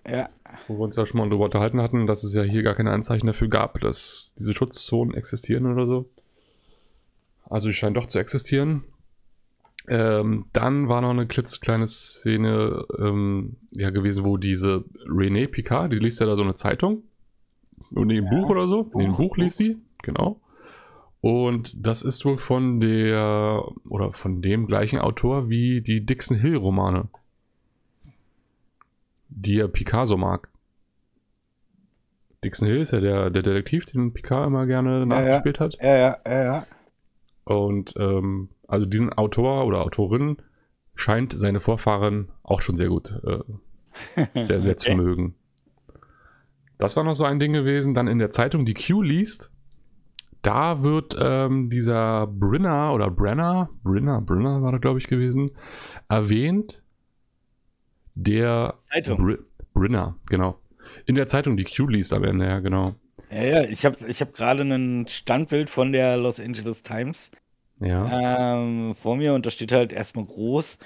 Ja. 0.08 0.28
Wo 0.68 0.78
wir 0.78 0.84
uns 0.84 0.96
ja 0.96 1.04
schon 1.04 1.20
mal 1.20 1.28
darüber 1.28 1.44
unterhalten 1.46 1.80
hatten, 1.80 2.06
dass 2.06 2.24
es 2.24 2.34
ja 2.34 2.42
hier 2.42 2.62
gar 2.62 2.74
keine 2.74 2.92
Anzeichen 2.92 3.26
dafür 3.26 3.48
gab, 3.48 3.80
dass 3.80 4.34
diese 4.38 4.54
Schutzzonen 4.54 5.14
existieren 5.14 5.66
oder 5.66 5.86
so. 5.86 6.08
Also 7.44 7.68
die 7.68 7.74
scheinen 7.74 7.94
doch 7.94 8.06
zu 8.06 8.18
existieren. 8.18 8.84
Ähm, 9.90 10.46
dann 10.52 10.88
war 10.88 11.00
noch 11.00 11.10
eine 11.10 11.26
klitzekleine 11.26 11.86
Szene 11.86 12.84
ähm, 12.98 13.56
ja, 13.72 13.90
gewesen, 13.90 14.24
wo 14.24 14.36
diese 14.36 14.84
René 15.06 15.48
Picard, 15.48 15.92
die 15.92 15.98
liest 15.98 16.20
ja 16.20 16.26
da 16.26 16.36
so 16.36 16.42
eine 16.42 16.54
Zeitung. 16.54 17.02
Und 17.92 18.10
in 18.10 18.24
ja. 18.24 18.30
Buch 18.30 18.50
oder 18.50 18.68
so. 18.68 18.90
In 18.94 19.06
dem 19.06 19.16
Buch 19.16 19.36
liest 19.36 19.56
sie, 19.56 19.78
genau. 20.02 20.40
Und 21.20 21.74
das 21.84 22.02
ist 22.02 22.24
wohl 22.24 22.38
von 22.38 22.80
der 22.80 23.62
oder 23.88 24.12
von 24.12 24.40
dem 24.40 24.66
gleichen 24.66 25.00
Autor 25.00 25.50
wie 25.50 25.82
die 25.82 26.06
Dixon 26.06 26.38
Hill 26.38 26.56
Romane 26.56 27.08
die 29.30 29.58
er 29.58 29.68
Picasso 29.68 30.16
mag. 30.16 30.48
Dixon 32.44 32.68
Hill 32.68 32.80
ist 32.80 32.92
ja 32.92 33.00
der, 33.00 33.30
der 33.30 33.42
Detektiv, 33.42 33.86
den 33.86 34.12
Picard 34.12 34.46
immer 34.46 34.66
gerne 34.66 35.06
nachgespielt 35.06 35.58
ja. 35.58 35.64
hat. 35.64 35.76
Ja, 35.80 35.96
ja, 35.96 36.18
ja, 36.26 36.44
ja. 36.44 36.66
Und 37.44 37.94
ähm, 37.98 38.48
also 38.70 38.86
diesen 38.86 39.12
Autor 39.12 39.66
oder 39.66 39.82
Autorin 39.82 40.36
scheint 40.94 41.32
seine 41.32 41.60
Vorfahren 41.60 42.30
auch 42.42 42.60
schon 42.60 42.76
sehr 42.76 42.88
gut, 42.88 43.14
äh, 43.24 43.40
sehr, 44.44 44.60
sehr 44.60 44.72
okay. 44.72 44.76
zu 44.76 44.94
mögen. 44.94 45.34
Das 46.78 46.96
war 46.96 47.04
noch 47.04 47.14
so 47.14 47.24
ein 47.24 47.38
Ding 47.38 47.52
gewesen. 47.52 47.94
Dann 47.94 48.06
in 48.06 48.18
der 48.18 48.30
Zeitung, 48.30 48.64
die 48.64 48.74
Q 48.74 49.02
liest, 49.02 49.50
da 50.42 50.82
wird 50.82 51.16
ähm, 51.20 51.68
dieser 51.68 52.26
Brinner 52.26 52.94
oder 52.94 53.10
Brenner, 53.10 53.68
Brinner, 53.82 54.22
Brinner 54.22 54.62
war 54.62 54.72
da 54.72 54.78
glaube 54.78 54.98
ich 54.98 55.06
gewesen, 55.06 55.50
erwähnt 56.08 56.82
der 58.14 58.78
Br 59.04 59.38
Brinner, 59.74 60.16
genau. 60.28 60.58
In 61.06 61.14
der 61.14 61.26
Zeitung, 61.26 61.56
die 61.56 61.64
Q 61.64 61.86
liest 61.88 62.12
am 62.12 62.24
Ende, 62.24 62.46
ja, 62.46 62.60
genau. 62.60 62.94
Ja, 63.30 63.44
ja, 63.44 63.62
ich 63.64 63.84
habe 63.84 63.96
ich 64.08 64.20
hab 64.20 64.34
gerade 64.34 64.62
ein 64.62 65.06
Standbild 65.06 65.70
von 65.70 65.92
der 65.92 66.16
Los 66.16 66.40
Angeles 66.40 66.82
Times 66.82 67.30
ja. 67.80 68.60
ähm, 68.60 68.94
vor 68.94 69.16
mir 69.16 69.34
und 69.34 69.46
da 69.46 69.50
steht 69.50 69.72
halt 69.72 69.92
erstmal 69.92 70.24
groß 70.26 70.78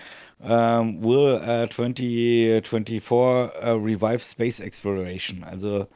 ähm, 0.42 1.02
Will 1.02 1.40
uh, 1.40 1.66
2024 1.68 3.10
uh, 3.10 3.50
revive 3.76 4.20
space 4.20 4.60
exploration. 4.60 5.44
Also 5.44 5.86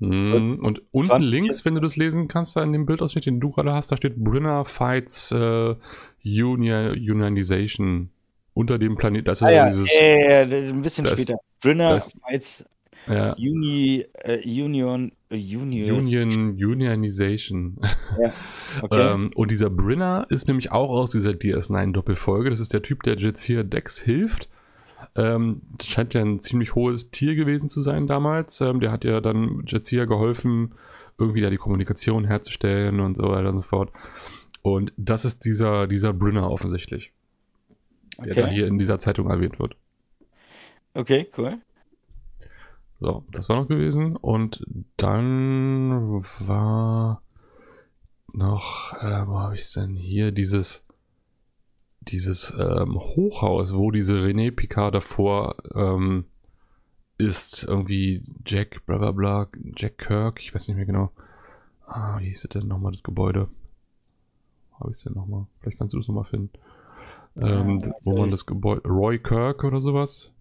mm, 0.00 0.58
und 0.62 0.82
unten 0.90 1.22
links, 1.22 1.64
wenn 1.64 1.74
du 1.74 1.80
das 1.80 1.96
lesen 1.96 2.28
kannst, 2.28 2.56
da 2.56 2.62
in 2.62 2.72
dem 2.72 2.86
Bildausschnitt, 2.86 3.26
den 3.26 3.40
du 3.40 3.50
gerade 3.50 3.72
hast, 3.72 3.92
da 3.92 3.96
steht 3.96 4.16
Brinner 4.16 4.64
fights 4.64 5.32
uh, 5.32 5.76
Unionization 6.24 8.10
unter 8.54 8.78
dem 8.78 8.96
Planet. 8.96 9.28
Das 9.28 9.38
ist 9.38 9.46
ah, 9.46 9.50
ja, 9.50 9.68
dieses. 9.68 9.90
Äh, 9.94 10.42
ein 10.70 10.82
bisschen 10.82 11.06
später. 11.06 11.36
Brinner 11.60 12.00
als 12.22 12.64
ja. 13.06 13.34
Uni, 13.34 14.04
äh, 14.22 14.38
Union, 14.44 15.12
Union. 15.30 15.98
Union, 15.98 16.50
Unionization. 16.52 17.78
Ja, 18.20 18.32
okay. 18.82 19.12
ähm, 19.12 19.30
und 19.34 19.50
dieser 19.50 19.70
Brinner 19.70 20.26
ist 20.30 20.48
nämlich 20.48 20.72
auch 20.72 20.90
aus 20.90 21.12
dieser 21.12 21.30
DS9-Doppelfolge. 21.30 22.50
Das 22.50 22.60
ist 22.60 22.72
der 22.72 22.82
Typ, 22.82 23.02
der 23.02 23.16
jetzt 23.16 23.42
hier 23.42 23.64
Dex 23.64 23.98
hilft. 23.98 24.48
Ähm, 25.14 25.62
scheint 25.82 26.14
ja 26.14 26.20
ein 26.20 26.40
ziemlich 26.40 26.74
hohes 26.74 27.10
Tier 27.10 27.34
gewesen 27.34 27.68
zu 27.68 27.80
sein 27.80 28.06
damals. 28.06 28.60
Ähm, 28.60 28.80
der 28.80 28.92
hat 28.92 29.04
ja 29.04 29.20
dann 29.20 29.62
Jetsia 29.66 30.04
geholfen, 30.04 30.74
irgendwie 31.18 31.40
da 31.40 31.50
die 31.50 31.56
Kommunikation 31.56 32.24
herzustellen 32.24 33.00
und 33.00 33.16
so 33.16 33.24
weiter 33.24 33.50
und 33.50 33.56
so 33.56 33.62
fort. 33.62 33.92
Und 34.62 34.92
das 34.96 35.24
ist 35.24 35.44
dieser, 35.44 35.86
dieser 35.86 36.12
Brinner 36.12 36.50
offensichtlich 36.50 37.12
der 38.18 38.32
okay. 38.32 38.40
da 38.42 38.46
hier 38.48 38.66
in 38.66 38.78
dieser 38.78 38.98
Zeitung 38.98 39.28
erwähnt 39.28 39.58
wird. 39.58 39.76
Okay, 40.94 41.30
cool. 41.36 41.58
So, 43.00 43.24
das 43.30 43.48
war 43.48 43.56
noch 43.56 43.68
gewesen. 43.68 44.16
Und 44.16 44.64
dann 44.96 46.22
war 46.40 47.22
noch, 48.32 48.94
äh, 48.94 49.26
wo 49.26 49.38
habe 49.38 49.54
ich 49.54 49.62
es 49.62 49.72
denn 49.72 49.96
hier? 49.96 50.32
Dieses, 50.32 50.86
dieses 52.00 52.54
ähm, 52.58 52.96
Hochhaus, 52.98 53.74
wo 53.74 53.90
diese 53.90 54.14
René 54.14 54.50
Picard 54.50 54.94
davor 54.94 55.56
ähm, 55.74 56.24
ist. 57.18 57.64
Irgendwie 57.64 58.24
Jack, 58.46 58.84
bla 58.86 58.98
bla 58.98 59.12
bla, 59.12 59.48
Jack 59.76 59.98
Kirk, 59.98 60.40
ich 60.40 60.54
weiß 60.54 60.68
nicht 60.68 60.76
mehr 60.76 60.86
genau. 60.86 61.10
Ah, 61.86 62.18
wie 62.18 62.26
hieß 62.26 62.44
es 62.44 62.50
denn 62.50 62.66
nochmal, 62.66 62.92
das 62.92 63.02
Gebäude? 63.02 63.48
Wo 64.70 64.80
habe 64.80 64.90
ich 64.90 64.96
es 64.96 65.04
denn 65.04 65.14
nochmal? 65.14 65.46
Vielleicht 65.60 65.78
kannst 65.78 65.94
du 65.94 65.98
es 65.98 66.08
nochmal 66.08 66.24
finden. 66.24 66.50
Ähm, 67.36 67.78
ja, 67.80 67.92
wo 68.02 68.16
man 68.18 68.30
das 68.30 68.46
Gebäude. 68.46 68.88
Roy 68.88 69.18
Kirk 69.18 69.64
oder 69.64 69.80
sowas? 69.80 70.34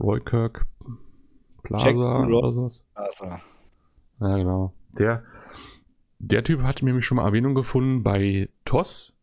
Roy 0.00 0.20
Kirk 0.20 0.66
Plaza 1.62 2.26
oder 2.26 2.52
sowas? 2.52 2.84
Plaza. 2.94 3.40
Ja, 4.20 4.36
genau. 4.36 4.72
Der, 4.98 5.24
der 6.18 6.44
Typ 6.44 6.62
hat 6.62 6.82
nämlich 6.82 7.04
schon 7.04 7.16
mal 7.16 7.26
Erwähnung 7.26 7.54
gefunden 7.54 8.02
bei 8.02 8.48
TOS. 8.64 9.16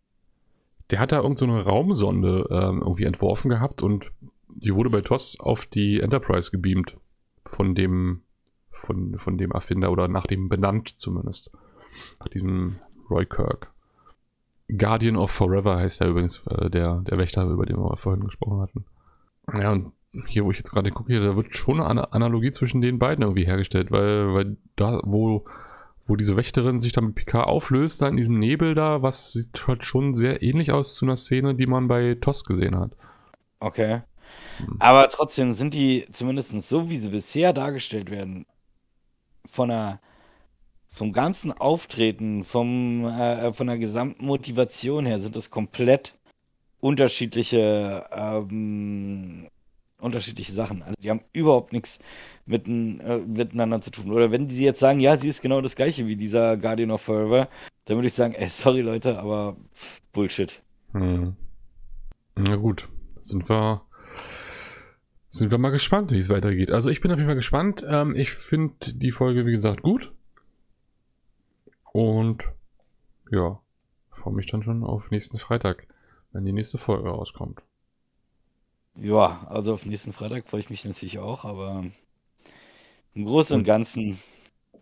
Der 0.90 1.00
hat 1.00 1.12
da 1.12 1.18
irgendeine 1.18 1.64
so 1.64 1.70
Raumsonde 1.70 2.48
ähm, 2.50 2.82
irgendwie 2.82 3.04
entworfen 3.04 3.50
gehabt 3.50 3.82
und 3.82 4.12
die 4.48 4.74
wurde 4.74 4.90
bei 4.90 5.02
TOS 5.02 5.40
auf 5.40 5.66
die 5.66 6.00
Enterprise 6.00 6.52
gebeamt. 6.52 6.98
Von 7.46 7.76
dem, 7.76 8.24
von, 8.72 9.18
von 9.20 9.38
dem 9.38 9.52
Erfinder 9.52 9.92
oder 9.92 10.08
nach 10.08 10.28
dem 10.28 10.50
benannt 10.50 10.90
zumindest. 10.98 11.52
Nach 12.20 12.28
diesem 12.28 12.78
Roy 13.10 13.26
Kirk. 13.26 13.72
Guardian 14.70 15.16
of 15.16 15.32
Forever 15.32 15.78
heißt 15.78 16.02
ja 16.02 16.08
übrigens 16.08 16.46
äh, 16.48 16.70
der, 16.70 17.02
der 17.02 17.18
Wächter, 17.18 17.46
über 17.50 17.66
den 17.66 17.78
wir 17.78 17.96
vorhin 17.98 18.24
gesprochen 18.26 18.60
hatten. 18.60 18.86
Ja, 19.54 19.72
und 19.72 19.94
hier, 20.28 20.46
wo 20.46 20.52
ich 20.52 20.58
jetzt 20.58 20.72
gerade 20.72 20.92
gucke, 20.92 21.12
hier, 21.12 21.22
da 21.22 21.36
wird 21.36 21.56
schon 21.56 21.82
eine 21.82 22.14
Analogie 22.14 22.52
zwischen 22.52 22.82
den 22.82 23.00
beiden 23.00 23.24
irgendwie 23.24 23.46
hergestellt, 23.46 23.92
weil, 23.92 24.34
weil 24.34 24.58
da, 24.76 25.00
wo, 25.04 25.46
wo 26.06 26.16
diese 26.16 26.36
Wächterin 26.38 26.82
sich 26.82 26.94
dann 26.94 27.06
mit 27.06 27.16
Picard 27.16 27.48
auflöst, 27.48 28.02
da 28.02 28.08
in 28.08 28.18
diesem 28.18 28.40
Nebel 28.40 28.74
da, 28.74 29.02
was 29.02 29.34
sieht 29.34 29.68
halt 29.68 29.84
schon 29.84 30.14
sehr 30.14 30.42
ähnlich 30.42 30.72
aus 30.72 30.96
zu 30.96 31.06
einer 31.06 31.18
Szene, 31.18 31.56
die 31.56 31.68
man 31.68 31.88
bei 31.88 32.16
TOS 32.20 32.46
gesehen 32.46 32.78
hat. 32.78 32.92
Okay. 33.60 34.02
Hm. 34.58 34.78
Aber 34.80 35.08
trotzdem 35.10 35.52
sind 35.52 35.74
die 35.74 36.08
zumindest 36.14 36.52
so, 36.68 36.90
wie 36.90 36.98
sie 36.98 37.10
bisher 37.10 37.54
dargestellt 37.54 38.10
werden, 38.10 38.46
von 39.46 39.72
einer 39.72 40.00
vom 40.98 41.14
ganzen 41.14 41.52
Auftreten, 41.52 42.44
vom, 42.44 43.06
äh, 43.06 43.54
von 43.54 43.68
der 43.68 43.78
gesamten 43.78 44.26
Motivation 44.26 45.06
her 45.06 45.20
sind 45.20 45.36
das 45.36 45.52
komplett 45.52 46.16
unterschiedliche, 46.80 48.08
ähm, 48.12 49.48
unterschiedliche 50.00 50.52
Sachen. 50.52 50.84
Also 50.84 50.96
die 51.02 51.10
haben 51.10 51.22
überhaupt 51.34 51.74
nichts 51.74 52.00
mit, 52.46 52.68
äh, 52.68 52.72
miteinander 52.72 53.82
zu 53.82 53.92
tun. 53.92 54.12
Oder 54.12 54.32
wenn 54.32 54.48
die 54.48 54.62
jetzt 54.62 54.80
sagen, 54.80 55.00
ja, 55.00 55.18
sie 55.18 55.30
ist 55.30 55.42
genau 55.42 55.62
das 55.62 55.76
gleiche 55.76 56.08
wie 56.08 56.16
dieser 56.16 56.58
Guardian 56.58 56.92
of 56.92 57.02
Forever, 57.02 57.50
dann 57.86 57.98
würde 57.98 58.08
ich 58.08 58.14
sagen, 58.14 58.34
ey, 58.34 58.50
sorry 58.50 58.82
Leute, 58.82 59.20
aber 59.20 59.58
Bullshit. 60.14 60.62
Hm. 60.92 61.36
Na 62.36 62.56
gut, 62.56 62.90
sind 63.22 63.50
wir, 63.50 63.82
sind 65.30 65.50
wir 65.50 65.58
mal 65.58 65.72
gespannt, 65.72 66.12
wie 66.12 66.20
es 66.20 66.30
weitergeht. 66.30 66.72
Also 66.72 66.90
ich 66.90 67.02
bin 67.02 67.12
auf 67.12 67.18
jeden 67.18 67.28
Fall 67.28 67.36
gespannt. 67.36 67.86
Ähm, 67.88 68.14
ich 68.16 68.32
finde 68.32 68.76
die 68.94 69.12
Folge, 69.12 69.46
wie 69.46 69.52
gesagt, 69.52 69.82
gut. 69.82 70.14
Und 71.92 72.54
ja, 73.32 73.60
freue 74.12 74.34
mich 74.34 74.46
dann 74.46 74.62
schon 74.62 74.84
auf 74.84 75.10
nächsten 75.10 75.40
Freitag, 75.40 75.88
wenn 76.32 76.46
die 76.46 76.54
nächste 76.54 76.78
Folge 76.78 77.10
rauskommt. 77.10 77.64
Ja, 79.00 79.46
also 79.50 79.74
auf 79.74 79.86
nächsten 79.86 80.14
Freitag 80.14 80.48
freue 80.48 80.62
ich 80.62 80.70
mich 80.70 80.84
natürlich 80.86 81.20
auch, 81.20 81.46
aber 81.46 81.86
im 83.14 83.26
Großen 83.26 83.58
und 83.58 83.64
Ganzen 83.64 84.20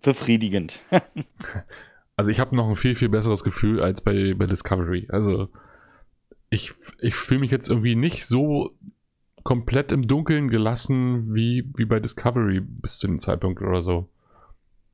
befriedigend. 0.02 0.80
also 2.16 2.32
ich 2.32 2.40
habe 2.40 2.56
noch 2.56 2.70
ein 2.70 2.76
viel, 2.76 2.96
viel 2.96 3.10
besseres 3.10 3.44
Gefühl 3.44 3.82
als 3.82 4.02
bei, 4.02 4.34
bei 4.34 4.46
Discovery. 4.46 5.08
Also 5.10 5.50
ich, 6.50 6.74
ich 7.02 7.16
fühle 7.16 7.42
mich 7.42 7.52
jetzt 7.52 7.70
irgendwie 7.70 7.96
nicht 7.96 8.26
so 8.26 8.72
komplett 9.44 9.92
im 9.92 10.08
Dunkeln 10.08 10.50
gelassen 10.50 11.36
wie, 11.36 11.70
wie 11.76 11.86
bei 11.86 12.00
Discovery 12.00 12.62
bis 12.62 12.98
zu 12.98 13.08
dem 13.08 13.20
Zeitpunkt 13.20 13.62
oder 13.62 13.82
so. 13.82 14.10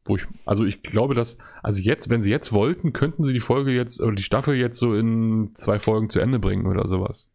Wo 0.03 0.15
ich, 0.15 0.26
also 0.45 0.65
ich 0.65 0.82
glaube, 0.82 1.13
dass, 1.13 1.38
also 1.61 1.82
jetzt, 1.82 2.09
wenn 2.09 2.24
sie 2.24 2.32
jetzt 2.32 2.51
wollten, 2.51 2.91
könnten 2.91 3.24
sie 3.24 3.34
die 3.34 3.39
Folge 3.39 3.72
jetzt, 3.72 4.01
oder 4.01 4.15
die 4.15 4.24
Staffel 4.24 4.55
jetzt 4.55 4.80
so 4.80 4.95
in 4.95 5.51
zwei 5.53 5.78
Folgen 5.78 6.09
zu 6.09 6.19
Ende 6.19 6.39
bringen 6.39 6.65
oder 6.65 6.88
sowas. 6.88 7.28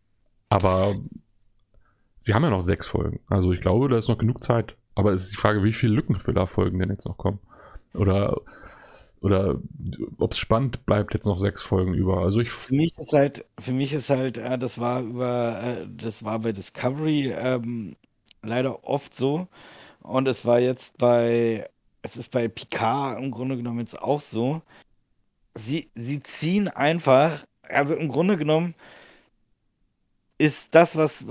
Aber 0.49 0.97
sie 2.27 2.35
haben 2.35 2.43
ja 2.43 2.51
noch 2.51 2.62
sechs 2.62 2.89
Folgen. 2.89 3.20
Also 3.29 3.53
ich 3.53 3.61
glaube, 3.61 3.89
da 3.89 3.97
ist 3.97 4.09
noch 4.09 4.18
genug 4.18 4.43
Zeit. 4.43 4.77
Aber 4.97 5.12
es 5.12 5.24
ist 5.24 5.33
die 5.33 5.37
Frage, 5.37 5.62
wie 5.62 5.72
viele 5.72 5.95
Lückenfüller-Folgen 5.95 6.79
denn 6.79 6.89
jetzt 6.89 7.07
noch 7.07 7.16
kommen. 7.16 7.39
Oder, 7.95 8.41
oder 9.20 9.61
ob 10.18 10.33
es 10.33 10.39
spannend 10.39 10.85
bleibt, 10.87 11.14
jetzt 11.14 11.27
noch 11.27 11.39
sechs 11.39 11.62
Folgen 11.62 11.95
über. 11.95 12.18
Also 12.18 12.41
ich. 12.41 12.51
Für 12.51 12.74
mich 12.74 12.93
ist 12.99 13.12
halt, 13.12 13.45
für 13.61 13.72
mich 13.72 13.93
ist 13.93 14.11
halt, 14.11 14.39
äh, 14.39 14.59
das 14.59 14.81
war 14.81 15.03
über, 15.03 15.62
äh, 15.62 15.87
das 15.89 16.24
war 16.24 16.41
bei 16.41 16.51
Discovery 16.51 17.33
ähm, 17.33 17.95
leider 18.43 18.83
oft 18.83 19.14
so. 19.14 19.47
Und 20.01 20.27
es 20.27 20.45
war 20.45 20.59
jetzt 20.59 20.99
bei 20.99 21.68
es 22.03 22.16
ist 22.16 22.33
bei 22.33 22.49
Picard 22.49 23.22
im 23.22 23.31
Grunde 23.31 23.57
genommen 23.57 23.81
jetzt 23.81 24.01
auch 24.01 24.20
so. 24.20 24.62
Sie, 25.55 25.91
sie 25.95 26.20
ziehen 26.20 26.68
einfach, 26.68 27.45
also 27.62 27.95
im 27.95 28.09
Grunde 28.09 28.37
genommen 28.37 28.74
ist 30.39 30.74
das, 30.74 30.97
was, 30.97 31.24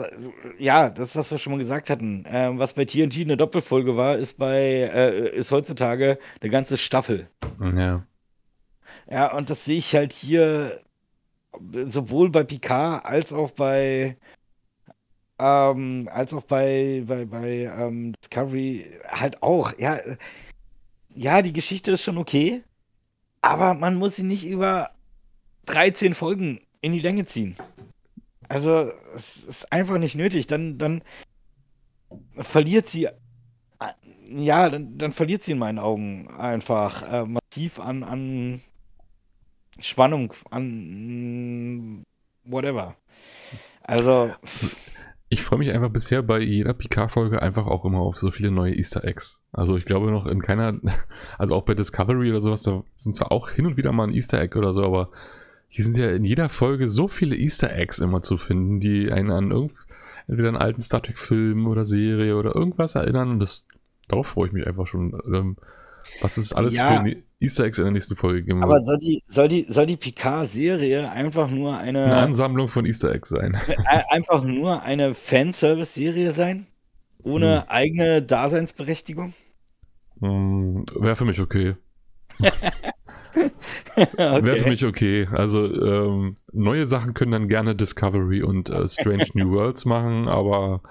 ja, 0.58 0.89
das, 0.89 1.16
was 1.16 1.30
wir 1.30 1.38
schon 1.38 1.53
mal 1.53 1.60
gesagt 1.60 1.89
hatten, 1.89 2.26
äh, 2.26 2.49
was 2.53 2.74
bei 2.74 2.86
TNT 2.86 3.22
eine 3.22 3.38
Doppelfolge 3.38 3.95
war, 3.95 4.18
ist 4.18 4.38
bei, 4.38 4.60
äh, 4.62 5.36
ist 5.36 5.51
heutzutage 5.51 6.18
eine 6.41 6.49
ganze 6.49 6.78
Staffel. 6.78 7.30
Ja. 7.60 8.06
Ja, 9.10 9.36
und 9.36 9.49
das 9.49 9.66
sehe 9.66 9.78
ich 9.78 9.93
halt 9.93 10.14
hier 10.14 10.82
sowohl 11.72 12.32
bei 12.32 12.43
Picard 12.43 13.06
als 13.06 13.32
auch 13.32 13.51
bei, 13.51 14.18
ähm, 15.38 16.10
als 16.12 16.34
auch 16.34 16.43
bei, 16.43 17.03
bei, 17.06 17.26
bei 17.26 17.72
ähm, 17.78 18.14
Discovery 18.14 18.91
halt 19.08 19.43
auch. 19.43 19.78
Ja, 19.78 19.99
ja, 21.14 21.41
die 21.43 21.53
Geschichte 21.53 21.91
ist 21.91 22.03
schon 22.03 22.18
okay, 22.18 22.64
aber 23.41 23.76
man 23.76 23.95
muss 23.95 24.16
sie 24.16 24.24
nicht 24.24 24.45
über 24.45 24.91
13 25.68 26.16
Folgen 26.16 26.62
in 26.82 26.93
die 26.93 26.99
Länge 26.99 27.26
ziehen. 27.26 27.56
Also, 28.48 28.91
es 29.16 29.38
ist 29.46 29.72
einfach 29.72 29.98
nicht 29.98 30.16
nötig. 30.16 30.48
Dann, 30.48 30.78
dann 30.78 31.02
verliert 32.38 32.88
sie, 32.88 33.10
ja, 34.30 34.70
dann, 34.70 34.98
dann 34.98 35.12
verliert 35.12 35.43
sie 35.43 35.54
in 35.54 35.60
meinen 35.60 35.80
Augen 35.80 36.28
einfach 36.30 37.04
äh, 37.04 37.26
massiv 37.26 37.80
an, 37.80 38.04
an 38.04 38.62
Spannung, 39.80 40.34
an 40.52 42.04
whatever. 42.43 42.96
Also. 43.82 44.32
Ich 45.30 45.41
freue 45.41 45.60
mich 45.60 45.72
einfach 45.72 45.89
bisher 45.89 46.22
bei 46.22 46.39
jeder 46.39 46.74
Picard-Folge 46.74 47.41
einfach 47.41 47.66
auch 47.66 47.84
immer 47.84 48.00
auf 48.00 48.16
so 48.16 48.32
viele 48.32 48.52
neue 48.52 48.76
Easter 48.76 49.04
Eggs. 49.04 49.41
Also 49.52 49.76
ich 49.76 49.86
glaube 49.86 50.12
noch 50.12 50.28
in 50.28 50.41
keiner, 50.41 50.80
also 51.38 51.56
auch 51.56 51.66
bei 51.66 51.74
Discovery 51.74 52.30
oder 52.30 52.41
sowas, 52.41 52.64
da 52.64 52.84
sind 52.96 53.16
zwar 53.16 53.32
auch 53.32 53.50
hin 53.50 53.66
und 53.66 53.78
wieder 53.78 53.91
mal 53.91 54.08
ein 54.08 54.14
Easter 54.14 54.39
Egg 54.39 54.58
oder 54.58 54.72
so, 54.72 54.84
aber 54.84 55.10
hier 55.76 55.84
sind 55.84 55.97
ja 55.97 56.09
in 56.11 56.23
jeder 56.23 56.47
Folge 56.47 56.88
so 56.88 57.09
viele 57.09 57.36
Easter 57.36 57.69
Eggs 57.76 57.99
immer 57.99 58.21
zu 58.21 58.38
finden, 58.38 58.80
die 58.80 59.11
einen 59.11 59.30
an 59.30 59.51
irgend, 59.51 59.73
entweder 60.26 60.47
einen 60.47 60.57
alten 60.57 60.80
Star 60.80 61.03
Trek-Film 61.03 61.67
oder 61.67 61.84
Serie 61.84 62.38
oder 62.38 62.55
irgendwas 62.55 62.95
erinnern. 62.95 63.30
Und 63.32 63.39
das, 63.41 63.67
darauf 64.07 64.28
freue 64.28 64.47
ich 64.47 64.53
mich 64.53 64.65
einfach 64.65 64.88
schon. 64.88 65.19
Ähm, 65.28 65.57
was 66.21 66.38
ist 66.38 66.53
alles 66.53 66.78
ja, 66.78 67.03
für 67.03 67.17
Easter 67.41 67.65
Eggs 67.65 67.78
in 67.78 67.84
der 67.84 67.91
nächsten 67.91 68.15
Folge 68.15 68.43
geben 68.43 68.63
Aber 68.63 68.82
soll 68.86 68.99
die, 68.99 69.21
soll 69.28 69.49
die, 69.49 69.65
soll 69.67 69.86
die 69.86 69.97
Picard-Serie 69.97 71.11
einfach 71.11 71.49
nur 71.49 71.78
eine. 71.78 72.05
Eine 72.05 72.17
Ansammlung 72.19 72.69
von 72.69 72.86
Easter 72.86 73.11
Eggs 73.11 73.28
sein. 73.28 73.59
Einfach 74.09 74.45
nur 74.45 74.82
eine 74.82 75.13
Fanservice-Serie 75.13 76.32
sein? 76.32 76.67
Ohne 77.21 77.63
hm. 77.63 77.67
eigene 77.67 78.21
Daseinsberechtigung? 78.21 79.34
Hm, 80.21 80.86
Wäre 80.97 81.17
für 81.17 81.26
mich 81.26 81.41
okay. 81.41 81.76
okay. 83.36 84.44
Wäre 84.44 84.58
für 84.58 84.70
mich 84.70 84.86
okay. 84.86 85.28
Also 85.32 85.66
ähm, 85.66 86.36
neue 86.52 86.88
Sachen 86.88 87.14
können 87.14 87.32
dann 87.32 87.48
gerne 87.48 87.76
Discovery 87.76 88.44
und 88.44 88.70
äh, 88.70 88.88
Strange 88.88 89.28
New 89.34 89.52
Worlds 89.52 89.86
machen, 89.86 90.28
aber 90.28 90.82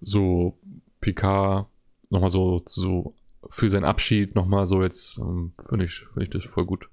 so 0.00 0.58
Picard 1.00 1.66
nochmal 2.10 2.30
so, 2.30 2.62
so 2.66 3.14
für 3.50 3.70
seinen 3.70 3.84
Abschied 3.84 4.34
nochmal 4.34 4.66
so 4.66 4.82
jetzt, 4.82 5.18
ähm, 5.18 5.52
finde 5.68 5.84
ich, 5.84 6.06
find 6.12 6.24
ich 6.24 6.30
das 6.30 6.44
voll 6.44 6.64
gut. 6.64 6.88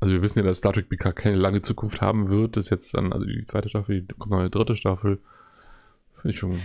Also 0.00 0.14
wir 0.14 0.22
wissen 0.22 0.40
ja, 0.40 0.44
dass 0.44 0.58
Star 0.58 0.72
Trek 0.72 0.88
PK 0.88 1.12
keine 1.12 1.36
lange 1.36 1.62
Zukunft 1.62 2.00
haben 2.00 2.28
wird. 2.28 2.56
Das 2.56 2.66
ist 2.66 2.70
jetzt 2.70 2.94
dann, 2.94 3.12
also 3.12 3.24
die 3.24 3.44
zweite 3.46 3.68
Staffel, 3.68 4.04
kommt 4.18 4.32
noch 4.32 4.40
eine 4.40 4.50
dritte 4.50 4.74
Staffel. 4.74 5.20
Finde 6.20 6.34
ich 6.34 6.38
schon. 6.38 6.60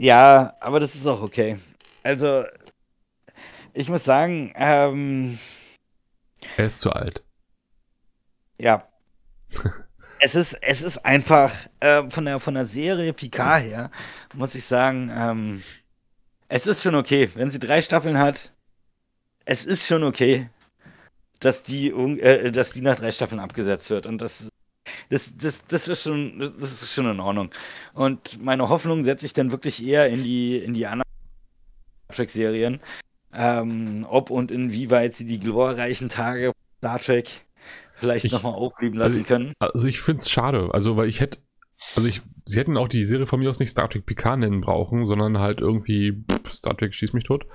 Ja, 0.00 0.54
aber 0.58 0.80
das 0.80 0.96
ist 0.96 1.06
auch 1.06 1.22
okay. 1.22 1.56
Also, 2.02 2.42
ich 3.74 3.88
muss 3.88 4.04
sagen, 4.04 4.52
ähm, 4.54 5.38
Er 6.56 6.66
ist 6.66 6.80
zu 6.80 6.92
alt. 6.92 7.22
Ja. 8.58 8.88
es 10.20 10.34
ist, 10.34 10.54
es 10.62 10.82
ist 10.82 11.04
einfach 11.04 11.52
äh, 11.80 12.08
von 12.10 12.24
der 12.24 12.38
von 12.38 12.54
der 12.54 12.66
Serie 12.66 13.12
Picard 13.12 13.62
her, 13.62 13.90
muss 14.34 14.54
ich 14.54 14.64
sagen, 14.64 15.10
ähm, 15.14 15.62
es 16.48 16.66
ist 16.66 16.82
schon 16.82 16.94
okay, 16.94 17.30
wenn 17.34 17.50
sie 17.50 17.58
drei 17.58 17.80
Staffeln 17.82 18.18
hat. 18.18 18.52
Es 19.44 19.64
ist 19.64 19.86
schon 19.86 20.04
okay, 20.04 20.48
dass 21.40 21.62
die, 21.62 21.88
äh, 21.88 22.52
dass 22.52 22.70
die 22.70 22.82
nach 22.82 22.96
drei 22.96 23.10
Staffeln 23.10 23.40
abgesetzt 23.40 23.90
wird. 23.90 24.06
Und 24.06 24.18
das, 24.18 24.48
das, 25.08 25.36
das, 25.36 25.66
das, 25.66 25.88
ist 25.88 26.02
schon, 26.02 26.54
das 26.60 26.82
ist 26.82 26.92
schon 26.92 27.10
in 27.10 27.20
Ordnung. 27.20 27.50
Und 27.94 28.42
meine 28.42 28.68
Hoffnung 28.68 29.04
setze 29.04 29.26
ich 29.26 29.32
dann 29.32 29.50
wirklich 29.50 29.84
eher 29.84 30.08
in 30.08 30.22
die, 30.22 30.58
in 30.58 30.74
die 30.74 30.86
anderen 30.86 31.10
Star 32.04 32.16
Trek-Serien. 32.16 32.80
Ähm, 33.34 34.06
ob 34.08 34.30
und 34.30 34.50
inwieweit 34.50 35.14
sie 35.14 35.24
die 35.24 35.40
glorreichen 35.40 36.08
Tage 36.08 36.52
Star 36.78 36.98
Trek 36.98 37.28
vielleicht 37.94 38.30
nochmal 38.32 38.54
aufleben 38.54 38.98
lassen 38.98 39.18
also 39.18 39.26
können. 39.26 39.52
Also 39.58 39.88
ich 39.88 40.00
finde 40.00 40.20
es 40.20 40.30
schade, 40.30 40.70
also 40.72 40.96
weil 40.96 41.08
ich 41.08 41.20
hätte, 41.20 41.38
also 41.96 42.08
ich 42.08 42.20
sie 42.44 42.58
hätten 42.58 42.76
auch 42.76 42.88
die 42.88 43.04
Serie 43.04 43.26
von 43.26 43.40
mir 43.40 43.50
aus 43.50 43.58
nicht 43.58 43.70
Star 43.70 43.88
Trek 43.88 44.06
Picard 44.06 44.40
nennen 44.40 44.60
brauchen, 44.60 45.06
sondern 45.06 45.38
halt 45.38 45.60
irgendwie 45.60 46.12
pff, 46.12 46.52
Star 46.52 46.76
Trek 46.76 46.94
schießt 46.94 47.14
mich 47.14 47.24
tot. 47.24 47.46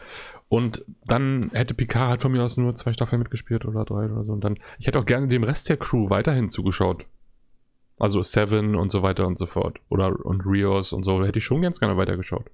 Und 0.49 0.85
dann 1.05 1.49
hätte 1.53 1.73
Picard 1.73 2.09
halt 2.09 2.21
von 2.21 2.31
mir 2.31 2.43
aus 2.43 2.57
nur 2.57 2.75
zwei 2.75 2.93
Staffeln 2.93 3.19
mitgespielt 3.19 3.65
oder 3.65 3.85
drei 3.85 4.05
oder 4.05 4.23
so. 4.23 4.31
Und 4.31 4.43
dann, 4.43 4.57
ich 4.79 4.87
hätte 4.87 4.99
auch 4.99 5.05
gerne 5.05 5.27
dem 5.27 5.43
Rest 5.43 5.69
der 5.69 5.77
Crew 5.77 6.09
weiterhin 6.09 6.49
zugeschaut. 6.49 7.05
Also 7.99 8.21
Seven 8.21 8.75
und 8.75 8.91
so 8.91 9.01
weiter 9.01 9.25
und 9.25 9.37
so 9.37 9.47
fort. 9.47 9.79
Oder 9.89 10.13
und 10.25 10.45
Rios 10.45 10.93
und 10.93 11.03
so. 11.03 11.25
Hätte 11.25 11.39
ich 11.39 11.45
schon 11.45 11.61
ganz 11.61 11.79
gerne 11.79 11.97
weitergeschaut. 11.97 12.45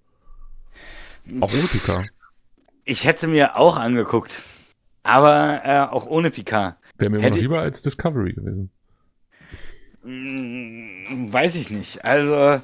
Auch 1.42 1.54
ohne 1.54 1.68
Picard. 1.68 2.08
Ich 2.86 3.06
hätte 3.06 3.28
mir 3.28 3.58
auch 3.58 3.78
angeguckt. 3.78 4.42
Aber 5.04 5.62
äh, 5.64 5.80
auch 5.94 6.06
ohne 6.06 6.32
Picard. 6.32 6.78
Wäre 6.98 7.10
mir 7.10 7.18
immer 7.18 7.30
noch 7.30 7.38
lieber 7.38 7.60
als 7.60 7.82
Discovery 7.82 8.34
gewesen. 8.34 8.72
Hm, 10.04 11.32
weiß 11.32 11.56
ich 11.56 11.70
nicht. 11.70 12.04
Also, 12.04 12.62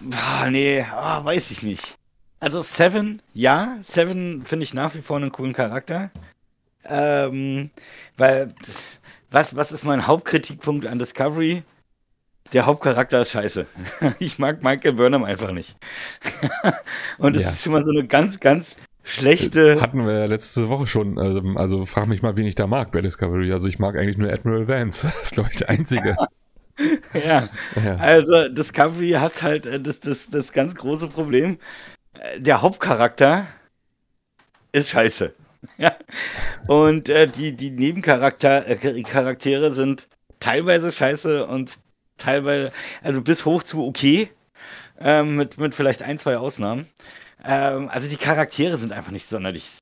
boah, 0.00 0.50
nee, 0.50 0.84
oh, 0.90 1.24
weiß 1.24 1.50
ich 1.50 1.62
nicht. 1.62 1.98
Also 2.40 2.60
Seven, 2.62 3.20
ja, 3.34 3.78
Seven 3.82 4.44
finde 4.44 4.64
ich 4.64 4.72
nach 4.72 4.94
wie 4.94 5.02
vor 5.02 5.16
einen 5.16 5.32
coolen 5.32 5.54
Charakter. 5.54 6.10
Ähm, 6.84 7.70
weil, 8.16 8.54
was, 9.30 9.56
was 9.56 9.72
ist 9.72 9.84
mein 9.84 10.06
Hauptkritikpunkt 10.06 10.86
an 10.86 10.98
Discovery? 10.98 11.64
Der 12.52 12.64
Hauptcharakter 12.64 13.20
ist 13.22 13.32
scheiße. 13.32 13.66
Ich 14.20 14.38
mag 14.38 14.62
Michael 14.62 14.94
Burnham 14.94 15.24
einfach 15.24 15.50
nicht. 15.52 15.76
Und 17.18 17.36
das 17.36 17.42
ja. 17.42 17.50
ist 17.50 17.62
schon 17.62 17.72
mal 17.72 17.84
so 17.84 17.90
eine 17.90 18.06
ganz, 18.06 18.40
ganz 18.40 18.76
schlechte. 19.08 19.80
Hatten 19.80 20.06
wir 20.06 20.12
ja 20.12 20.26
letzte 20.26 20.68
Woche 20.68 20.86
schon. 20.86 21.18
Also, 21.18 21.42
also 21.56 21.86
frag 21.86 22.06
mich 22.06 22.22
mal, 22.22 22.36
wen 22.36 22.46
ich 22.46 22.54
da 22.54 22.66
mag 22.66 22.92
bei 22.92 23.00
Discovery. 23.00 23.52
Also 23.52 23.68
ich 23.68 23.78
mag 23.78 23.96
eigentlich 23.96 24.18
nur 24.18 24.32
Admiral 24.32 24.68
Vance. 24.68 25.12
Das 25.18 25.22
ist, 25.22 25.32
glaube 25.32 25.48
ich, 25.50 25.58
der 25.58 25.70
einzige. 25.70 26.16
ja. 27.14 27.48
ja. 27.84 27.96
Also 27.96 28.48
Discovery 28.48 29.12
hat 29.12 29.42
halt 29.42 29.66
äh, 29.66 29.80
das, 29.80 30.00
das, 30.00 30.30
das 30.30 30.52
ganz 30.52 30.74
große 30.74 31.08
Problem. 31.08 31.58
Äh, 32.18 32.40
der 32.40 32.62
Hauptcharakter 32.62 33.46
ist 34.72 34.90
scheiße. 34.90 35.34
Ja. 35.76 35.96
Und 36.68 37.08
äh, 37.08 37.26
die, 37.26 37.50
die 37.50 37.72
Nebencharaktere 37.72 38.64
äh, 38.68 39.72
sind 39.72 40.08
teilweise 40.38 40.92
scheiße 40.92 41.48
und 41.48 41.78
teilweise, 42.16 42.70
also 43.02 43.22
bis 43.22 43.44
hoch 43.44 43.64
zu 43.64 43.84
okay, 43.84 44.30
ähm, 45.00 45.36
mit, 45.36 45.58
mit 45.58 45.74
vielleicht 45.74 46.02
ein, 46.02 46.18
zwei 46.18 46.36
Ausnahmen. 46.36 46.86
Ähm, 47.44 47.88
also 47.88 48.08
die 48.08 48.16
Charaktere 48.16 48.76
sind 48.78 48.92
einfach 48.92 49.12
nicht 49.12 49.28
sonderlich, 49.28 49.78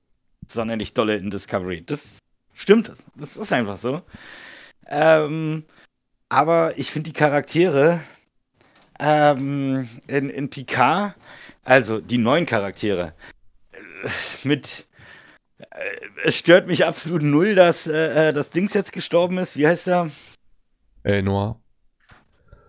sonderlich 0.46 0.94
dolle 0.94 1.16
in 1.16 1.30
Discovery. 1.30 1.82
Das 1.84 2.00
stimmt, 2.54 2.92
das 3.16 3.36
ist 3.36 3.52
einfach 3.52 3.78
so. 3.78 4.02
Ähm, 4.86 5.64
aber 6.28 6.78
ich 6.78 6.90
finde 6.90 7.10
die 7.10 7.18
Charaktere 7.18 8.00
ähm, 8.98 9.88
in, 10.06 10.30
in 10.30 10.50
Picard, 10.50 11.14
also 11.64 12.00
die 12.00 12.18
neuen 12.18 12.46
Charaktere, 12.46 13.14
äh, 13.72 14.08
mit 14.44 14.86
äh, 15.58 15.64
es 16.24 16.36
stört 16.36 16.66
mich 16.66 16.84
absolut 16.84 17.22
null, 17.22 17.54
dass 17.54 17.86
äh, 17.86 18.28
äh, 18.28 18.32
das 18.32 18.50
Dings 18.50 18.74
jetzt 18.74 18.92
gestorben 18.92 19.38
ist. 19.38 19.56
Wie 19.56 19.66
heißt 19.66 19.88
er? 19.88 20.10
Elnoir. 21.02 21.60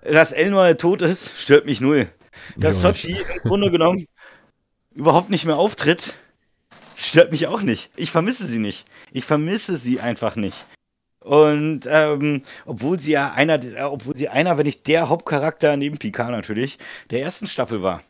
Dass 0.03 0.31
Elnoir 0.31 0.77
tot 0.77 1.01
ist, 1.01 1.39
stört 1.39 1.65
mich 1.65 1.81
null. 1.81 2.09
Dass 2.55 2.81
Sochi 2.81 3.17
im 3.17 3.49
Grunde 3.49 3.71
genommen 3.71 4.05
überhaupt 4.93 5.29
nicht 5.29 5.45
mehr 5.45 5.57
auftritt, 5.57 6.15
stört 6.95 7.31
mich 7.31 7.47
auch 7.47 7.61
nicht. 7.61 7.91
Ich 7.95 8.11
vermisse 8.11 8.47
sie 8.47 8.59
nicht. 8.59 8.87
Ich 9.11 9.25
vermisse 9.25 9.77
sie 9.77 9.99
einfach 9.99 10.35
nicht. 10.35 10.65
Und 11.19 11.81
ähm, 11.87 12.43
obwohl 12.65 12.99
sie 12.99 13.11
ja 13.11 13.31
einer, 13.33 13.59
obwohl 13.91 14.15
sie 14.15 14.29
einer, 14.29 14.57
wenn 14.57 14.65
nicht 14.65 14.87
der 14.87 15.09
Hauptcharakter 15.09 15.75
neben 15.75 15.97
Picard 15.97 16.31
natürlich, 16.31 16.79
der 17.11 17.21
ersten 17.21 17.47
Staffel 17.47 17.83
war. 17.83 18.01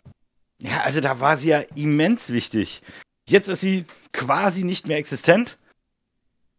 Ja, 0.61 0.81
also 0.81 1.01
da 1.01 1.19
war 1.19 1.37
sie 1.37 1.49
ja 1.49 1.59
immens 1.75 2.31
wichtig. 2.31 2.81
Jetzt 3.27 3.49
ist 3.49 3.61
sie 3.61 3.85
quasi 4.13 4.63
nicht 4.63 4.87
mehr 4.87 4.97
existent. 4.97 5.57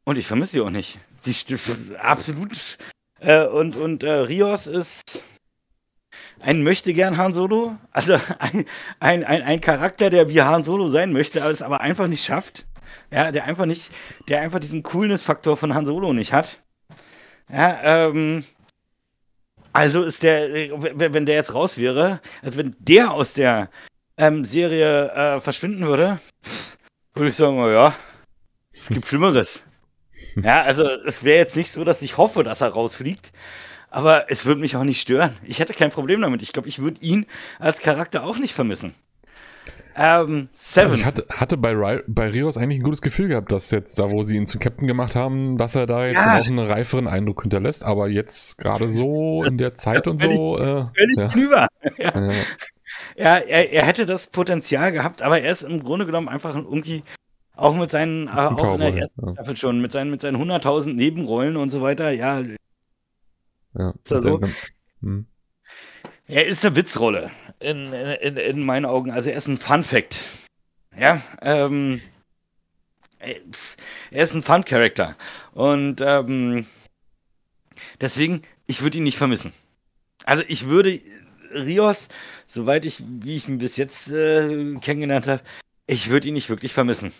Und 0.04 0.18
ich 0.18 0.26
vermisse 0.26 0.52
sie 0.52 0.60
auch 0.60 0.70
nicht. 0.70 0.98
Sie 1.20 1.34
absolut. 1.98 2.78
Äh, 3.20 3.46
und 3.46 3.76
und 3.76 4.04
äh, 4.04 4.12
Rios 4.12 4.66
ist 4.66 5.22
ein 6.40 6.62
möchte 6.62 6.94
gern 6.94 7.16
Han 7.16 7.34
Solo. 7.34 7.76
Also 7.92 8.14
ein, 8.38 8.66
ein, 9.00 9.24
ein, 9.24 9.42
ein 9.42 9.60
Charakter, 9.60 10.10
der 10.10 10.28
wie 10.28 10.42
Han 10.42 10.64
Solo 10.64 10.88
sein 10.88 11.12
möchte, 11.12 11.42
aber 11.42 11.50
es 11.50 11.62
aber 11.62 11.80
einfach 11.80 12.06
nicht 12.06 12.24
schafft. 12.24 12.66
Ja, 13.10 13.32
der 13.32 13.44
einfach 13.44 13.66
nicht, 13.66 13.90
der 14.28 14.40
einfach 14.40 14.58
diesen 14.58 14.82
Coolness-Faktor 14.82 15.56
von 15.56 15.74
Han 15.74 15.86
Solo 15.86 16.12
nicht 16.12 16.32
hat. 16.32 16.60
Ja, 17.50 18.08
ähm, 18.08 18.44
also 19.72 20.02
ist 20.02 20.22
der, 20.22 20.48
wenn 20.80 21.26
der 21.26 21.36
jetzt 21.36 21.54
raus 21.54 21.78
wäre, 21.78 22.20
also 22.42 22.58
wenn 22.58 22.76
der 22.78 23.12
aus 23.12 23.32
der 23.32 23.70
ähm, 24.16 24.44
Serie 24.44 25.10
äh, 25.12 25.40
verschwinden 25.40 25.86
würde, 25.86 26.18
würde 27.14 27.30
ich 27.30 27.36
sagen, 27.36 27.58
ja, 27.58 27.94
es 28.78 28.88
gibt 28.88 29.06
Schlimmeres. 29.06 29.62
Ja, 30.42 30.62
also 30.62 30.82
es 30.84 31.22
wäre 31.22 31.38
jetzt 31.38 31.56
nicht 31.56 31.70
so, 31.70 31.84
dass 31.84 32.02
ich 32.02 32.16
hoffe, 32.16 32.42
dass 32.42 32.60
er 32.60 32.70
rausfliegt, 32.70 33.32
aber 33.90 34.30
es 34.30 34.46
würde 34.46 34.60
mich 34.60 34.76
auch 34.76 34.84
nicht 34.84 35.00
stören. 35.00 35.36
Ich 35.44 35.60
hätte 35.60 35.74
kein 35.74 35.90
Problem 35.90 36.20
damit. 36.20 36.42
Ich 36.42 36.52
glaube, 36.52 36.68
ich 36.68 36.78
würde 36.78 37.00
ihn 37.00 37.26
als 37.58 37.80
Charakter 37.80 38.24
auch 38.24 38.38
nicht 38.38 38.54
vermissen. 38.54 38.94
Ähm, 40.00 40.48
Seven. 40.52 40.84
Also 40.84 40.96
ich 40.96 41.04
hatte, 41.04 41.26
hatte 41.28 41.56
bei, 41.56 42.02
bei 42.06 42.28
Rios 42.28 42.56
eigentlich 42.56 42.78
ein 42.78 42.84
gutes 42.84 43.02
Gefühl 43.02 43.28
gehabt, 43.28 43.50
dass 43.50 43.72
jetzt, 43.72 43.98
da 43.98 44.08
wo 44.08 44.22
sie 44.22 44.36
ihn 44.36 44.46
zu 44.46 44.60
Captain 44.60 44.86
gemacht 44.86 45.16
haben, 45.16 45.58
dass 45.58 45.74
er 45.74 45.86
da 45.86 46.04
jetzt 46.04 46.14
ja. 46.14 46.38
auch 46.38 46.46
einen 46.46 46.60
reiferen 46.60 47.08
Eindruck 47.08 47.42
hinterlässt, 47.42 47.84
aber 47.84 48.08
jetzt 48.08 48.58
gerade 48.58 48.90
so 48.90 49.42
in 49.42 49.58
der 49.58 49.74
Zeit 49.76 50.06
und 50.06 50.20
so. 50.20 50.56
Äh, 50.56 50.86
völlig 50.94 51.18
ja. 51.18 51.28
drüber. 51.28 51.68
Ja. 51.98 52.30
ja. 53.16 53.38
Er, 53.38 53.72
er 53.72 53.86
hätte 53.86 54.06
das 54.06 54.28
Potenzial 54.28 54.92
gehabt, 54.92 55.22
aber 55.22 55.40
er 55.40 55.50
ist 55.50 55.62
im 55.62 55.82
Grunde 55.82 56.06
genommen 56.06 56.28
einfach 56.28 56.54
irgendwie 56.54 57.02
auch 57.56 57.74
mit 57.74 57.90
seinen, 57.90 58.28
äh, 58.28 58.30
auch 58.30 58.74
in 58.74 58.80
der 58.80 58.94
ersten 58.94 59.32
Staffel 59.32 59.56
schon, 59.56 59.80
mit 59.80 59.90
seinen, 59.90 60.10
mit 60.10 60.20
seinen 60.20 60.36
100.000 60.36 60.94
Nebenrollen 60.94 61.56
und 61.56 61.70
so 61.70 61.82
weiter, 61.82 62.10
ja. 62.10 62.42
Ja. 63.78 63.94
Ist 64.04 64.10
er, 64.10 64.20
so? 64.22 64.40
hm. 65.00 65.26
er 66.26 66.46
ist 66.46 66.64
eine 66.64 66.76
Witzrolle 66.76 67.30
in, 67.60 67.92
in, 67.92 68.36
in 68.36 68.64
meinen 68.64 68.84
Augen. 68.84 69.10
Also 69.10 69.30
er 69.30 69.36
ist 69.36 69.48
ein 69.48 69.58
Fun 69.58 69.84
Fact. 69.84 70.24
Ja, 70.96 71.22
ähm, 71.40 72.00
er 73.20 74.24
ist 74.24 74.34
ein 74.34 74.42
Fun 74.42 74.64
Character 74.64 75.16
und 75.52 76.00
ähm, 76.00 76.66
deswegen, 78.00 78.42
ich 78.66 78.82
würde 78.82 78.98
ihn 78.98 79.04
nicht 79.04 79.18
vermissen. 79.18 79.52
Also 80.24 80.44
ich 80.48 80.66
würde 80.66 81.00
Rios 81.52 82.08
soweit 82.48 82.84
ich, 82.84 83.02
wie 83.06 83.36
ich 83.36 83.48
ihn 83.48 83.58
bis 83.58 83.76
jetzt 83.76 84.10
äh, 84.10 84.74
kennengelernt 84.80 85.28
habe, 85.28 85.42
ich 85.86 86.10
würde 86.10 86.28
ihn 86.28 86.34
nicht 86.34 86.48
wirklich 86.48 86.72
vermissen. 86.72 87.12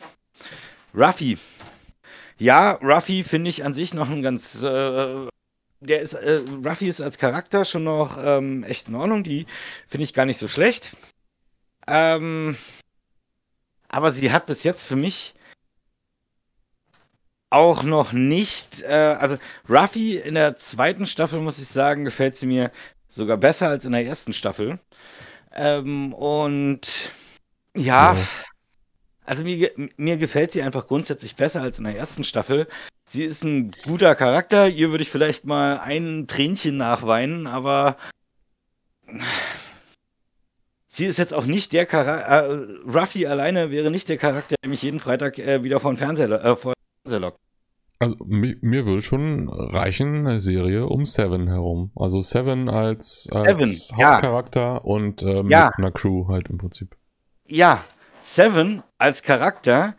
Ruffy. 0.95 1.39
Ja, 2.39 2.73
Ruffy 2.73 3.23
finde 3.23 3.51
ich 3.51 3.65
an 3.65 3.75
sich 3.75 3.95
noch 3.95 4.11
ein 4.11 4.23
ganz. 4.23 4.63
Äh, 4.63 5.29
der 5.81 6.01
ist, 6.01 6.15
äh, 6.15 6.43
Ruffy 6.65 6.89
ist 6.89 7.01
als 7.01 7.19
Charakter 7.19 7.65
schon 7.65 7.85
noch 7.85 8.19
ähm, 8.23 8.65
echt 8.65 8.89
in 8.89 8.95
Ordnung. 8.95 9.23
Die 9.23 9.47
finde 9.89 10.05
ich 10.05 10.15
gar 10.15 10.27
nicht 10.27 10.39
so 10.39 10.49
schlecht. 10.49 10.97
Ähm, 11.87 12.57
aber 13.89 14.13
sie 14.13 14.33
hat 14.33 14.47
bis 14.47 14.65
jetzt 14.65 14.87
für 14.87 14.97
mich 14.97 15.35
auch 17.51 17.83
noch 17.83 18.13
nicht, 18.13 18.83
äh, 18.83 19.17
also 19.19 19.39
Ruffy 19.69 20.19
in 20.19 20.35
der 20.35 20.57
zweiten 20.59 21.07
Staffel, 21.07 21.41
muss 21.41 21.59
ich 21.59 21.69
sagen, 21.69 22.05
gefällt 22.05 22.37
sie 22.37 22.47
mir 22.47 22.71
sogar 23.09 23.39
besser 23.39 23.69
als 23.69 23.85
in 23.85 23.93
der 23.93 24.05
ersten 24.05 24.33
Staffel. 24.33 24.79
Ähm, 25.55 26.13
und 26.13 27.11
ja, 27.75 28.15
ja, 28.15 28.27
also 29.25 29.45
mir, 29.45 29.71
mir 29.97 30.17
gefällt 30.17 30.53
sie 30.53 30.63
einfach 30.63 30.87
grundsätzlich 30.87 31.37
besser 31.37 31.63
als 31.63 31.79
in 31.79 31.85
der 31.85 31.97
ersten 31.97 32.25
Staffel. 32.25 32.67
Sie 33.09 33.25
ist 33.25 33.43
ein 33.43 33.71
guter 33.85 34.15
Charakter. 34.15 34.69
Ihr 34.69 34.91
würde 34.91 35.03
ich 35.03 35.11
vielleicht 35.11 35.47
mal 35.47 35.79
ein 35.79 36.27
Tränchen 36.29 36.77
nachweinen, 36.77 37.47
aber 37.47 37.97
sie 40.91 41.07
ist 41.07 41.19
jetzt 41.19 41.33
auch 41.33 41.47
nicht 41.47 41.73
der 41.73 41.87
Charakter. 41.87 42.51
Äh, 42.51 42.67
Ruffy 42.87 43.27
alleine 43.27 43.71
wäre 43.71 43.91
nicht 43.91 44.11
der 44.11 44.19
Charakter, 44.19 44.57
der 44.63 44.69
mich 44.69 44.83
jeden 44.83 45.01
Freitag 45.01 45.39
äh, 45.39 45.63
wieder 45.63 45.81
vor 45.81 45.91
den 45.93 45.97
Fernseher, 45.97 46.31
äh, 46.45 46.55
vor 46.55 46.75
den 46.75 47.03
Fernseher 47.03 47.21
lockt. 47.21 47.39
Also 47.99 48.17
mir, 48.27 48.57
mir 48.61 48.85
würde 48.85 49.01
schon 49.01 49.49
reichen 49.49 50.27
eine 50.27 50.43
Serie 50.43 50.87
um 50.87 51.07
Seven 51.07 51.49
herum. 51.49 51.91
Also 51.97 52.21
Seven 52.21 52.69
als, 52.69 53.27
als 53.33 53.89
Seven, 53.89 54.05
Hauptcharakter 54.05 54.61
ja. 54.61 54.77
und 54.77 55.23
äh, 55.23 55.43
mit 55.43 55.51
ja. 55.51 55.71
einer 55.79 55.93
Crew 55.93 56.29
halt 56.29 56.49
im 56.49 56.59
Prinzip. 56.59 56.95
Ja, 57.47 57.83
Seven 58.21 58.83
als 58.99 59.23
Charakter 59.23 59.95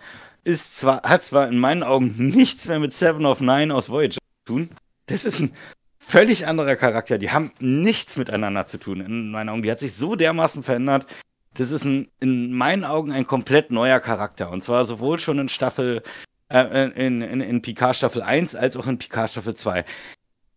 ist 0.50 0.78
zwar, 0.78 1.04
hat 1.04 1.24
zwar 1.24 1.48
in 1.48 1.60
meinen 1.60 1.84
Augen 1.84 2.16
nichts 2.18 2.68
mehr 2.68 2.80
mit 2.80 2.94
Seven 2.94 3.26
of 3.26 3.40
Nine 3.40 3.74
aus 3.74 3.90
Voyager 3.90 4.20
zu 4.46 4.54
tun. 4.54 4.70
Das 5.06 5.24
ist 5.26 5.40
ein 5.40 5.54
völlig 6.00 6.48
anderer 6.48 6.76
Charakter. 6.76 7.18
Die 7.18 7.32
haben 7.32 7.52
nichts 7.60 8.18
miteinander 8.18 8.66
zu 8.66 8.80
tun 8.80 9.02
in 9.02 9.32
meinen 9.32 9.50
Augen. 9.50 9.64
Die 9.64 9.72
hat 9.72 9.80
sich 9.80 9.94
so 9.94 10.16
dermaßen 10.16 10.64
verändert. 10.64 11.06
Das 11.54 11.72
ist 11.72 11.84
ein, 11.86 12.10
in 12.20 12.54
meinen 12.54 12.84
Augen 12.84 13.12
ein 13.12 13.28
komplett 13.28 13.72
neuer 13.72 14.00
Charakter. 14.00 14.50
Und 14.50 14.64
zwar 14.64 14.86
sowohl 14.86 15.20
schon 15.20 15.40
in 15.40 15.50
Staffel 15.50 16.04
äh, 16.50 16.90
in, 17.06 17.22
in, 17.22 17.42
in 17.42 17.62
Picard 17.62 17.96
Staffel 17.96 18.22
1 18.22 18.56
als 18.56 18.76
auch 18.76 18.88
in 18.88 18.98
Picard 18.98 19.30
Staffel 19.30 19.56
2. 19.56 19.86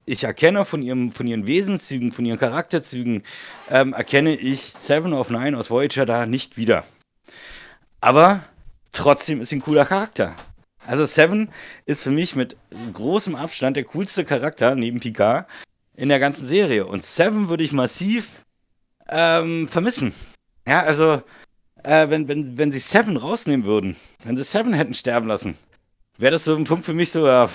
Ich 0.05 0.24
erkenne 0.24 0.64
von, 0.64 0.82
ihrem, 0.82 1.12
von 1.12 1.27
ihren 1.27 1.47
Wesenszügen, 1.47 2.12
von 2.12 2.27
ihren 2.27 2.39
Charakterzügen, 2.39 3.23
ähm, 3.70 3.93
erkenne 3.93 4.35
ich 4.35 4.60
Seven 4.62 5.12
of 5.12 5.31
Nine 5.31 5.56
aus 5.56 5.70
Voyager 5.70 6.06
da 6.06 6.27
nicht 6.27 6.56
wieder. 6.56 6.85
Aber 8.01 8.43
trotzdem 8.93 9.40
ist 9.40 9.51
sie 9.51 9.56
ein 9.56 9.62
cooler 9.62 9.85
Charakter. 9.85 10.35
Also 10.86 11.05
Seven 11.05 11.51
ist 11.86 12.02
für 12.02 12.10
mich 12.10 12.35
mit 12.35 12.56
großem 12.93 13.35
Abstand 13.35 13.77
der 13.77 13.85
coolste 13.85 14.24
Charakter 14.24 14.74
neben 14.74 15.01
Picard 15.01 15.47
in 15.94 16.09
der 16.09 16.19
ganzen 16.19 16.47
Serie. 16.47 16.86
Und 16.86 17.05
Seven 17.05 17.48
würde 17.48 17.64
ich 17.64 17.73
massiv 17.73 18.44
ähm, 19.09 19.69
vermissen. 19.69 20.12
Ja, 20.66 20.82
also 20.82 21.23
äh, 21.85 22.09
wenn, 22.10 22.28
wenn, 22.28 22.59
wenn 22.59 22.73
sie 22.73 22.78
Seven 22.78 23.16
rausnehmen 23.16 23.66
würden, 23.66 23.97
wenn 24.24 24.36
sie 24.36 24.44
Seven 24.44 24.73
hätten 24.73 24.94
sterben 24.94 25.28
lassen, 25.28 25.56
wäre 26.19 26.32
das 26.32 26.44
so 26.44 26.56
ein 26.56 26.64
Punkt 26.64 26.85
für 26.85 26.94
mich 26.94 27.10
so, 27.10 27.27
ja, 27.27 27.48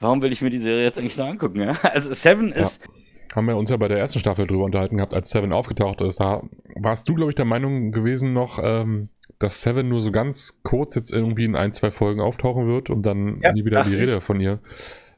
warum 0.00 0.22
will 0.22 0.32
ich 0.32 0.42
mir 0.42 0.50
die 0.50 0.58
Serie 0.58 0.84
jetzt 0.84 0.98
eigentlich 0.98 1.16
noch 1.16 1.26
angucken? 1.26 1.60
Ja? 1.60 1.76
Also 1.82 2.12
Seven 2.14 2.52
ist. 2.52 2.84
Ja. 2.84 2.90
Haben 3.34 3.48
wir 3.48 3.56
uns 3.56 3.70
ja 3.70 3.76
bei 3.76 3.88
der 3.88 3.98
ersten 3.98 4.18
Staffel 4.18 4.46
drüber 4.46 4.64
unterhalten 4.64 4.96
gehabt, 4.96 5.12
als 5.12 5.28
Seven 5.28 5.52
aufgetaucht 5.52 6.00
ist. 6.00 6.20
Da 6.20 6.42
warst 6.74 7.06
du, 7.08 7.14
glaube 7.14 7.30
ich, 7.30 7.34
der 7.34 7.44
Meinung 7.44 7.92
gewesen 7.92 8.32
noch, 8.32 8.58
ähm, 8.62 9.10
dass 9.38 9.60
Seven 9.62 9.88
nur 9.88 10.00
so 10.00 10.12
ganz 10.12 10.60
kurz 10.62 10.94
jetzt 10.94 11.12
irgendwie 11.12 11.44
in 11.44 11.56
ein, 11.56 11.72
zwei 11.72 11.90
Folgen 11.90 12.20
auftauchen 12.20 12.66
wird 12.66 12.90
und 12.90 13.02
dann 13.02 13.40
ja, 13.42 13.52
nie 13.52 13.64
wieder 13.64 13.84
die 13.84 13.94
Rede 13.94 14.16
ich. 14.16 14.24
von 14.24 14.40
ihr 14.40 14.60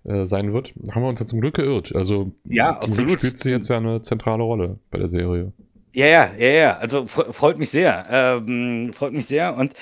äh, 0.04 0.26
sein 0.26 0.52
wird. 0.52 0.74
Haben 0.90 1.02
wir 1.02 1.08
uns 1.08 1.20
ja 1.20 1.26
zum 1.26 1.40
Glück 1.40 1.54
geirrt. 1.54 1.94
Also 1.94 2.32
ja, 2.44 2.80
zum 2.80 2.90
absolut. 2.90 3.08
Glück 3.08 3.20
spielt 3.20 3.38
sie 3.38 3.50
jetzt 3.50 3.68
ja 3.68 3.76
eine 3.76 4.02
zentrale 4.02 4.42
Rolle 4.42 4.78
bei 4.90 4.98
der 4.98 5.08
Serie. 5.08 5.52
Ja, 5.92 6.06
ja, 6.06 6.30
ja, 6.36 6.48
ja. 6.48 6.76
Also 6.78 7.06
freut 7.06 7.58
mich 7.58 7.70
sehr. 7.70 8.06
Ähm, 8.10 8.92
freut 8.92 9.12
mich 9.12 9.26
sehr. 9.26 9.56
Und 9.56 9.74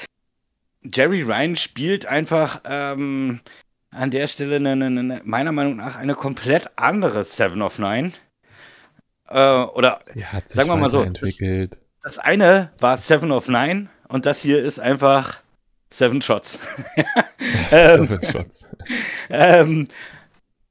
Jerry 0.92 1.22
Ryan 1.22 1.56
spielt 1.56 2.06
einfach 2.06 2.60
ähm, 2.64 3.40
an 3.90 4.10
der 4.10 4.26
Stelle 4.26 4.56
eine, 4.56 4.72
eine, 4.72 5.20
meiner 5.24 5.52
Meinung 5.52 5.76
nach 5.76 5.96
eine 5.96 6.14
komplett 6.14 6.70
andere 6.76 7.24
Seven 7.24 7.62
of 7.62 7.78
Nine. 7.78 8.12
Äh, 9.28 9.62
oder 9.64 10.00
sagen 10.46 10.68
wir 10.68 10.76
mal 10.76 10.90
so. 10.90 11.04
Das, 11.04 11.38
das, 12.02 12.18
eine 12.18 12.70
war 12.78 12.98
Seven 12.98 13.32
of 13.32 13.48
Nine 13.48 13.88
und 14.08 14.26
das 14.26 14.40
hier 14.40 14.62
ist 14.62 14.78
einfach 14.78 15.40
Seven 15.90 16.22
Shots. 16.22 16.58
ähm, 17.70 18.06
Seven 18.06 18.32
Shots. 18.32 18.66
ähm, 19.30 19.88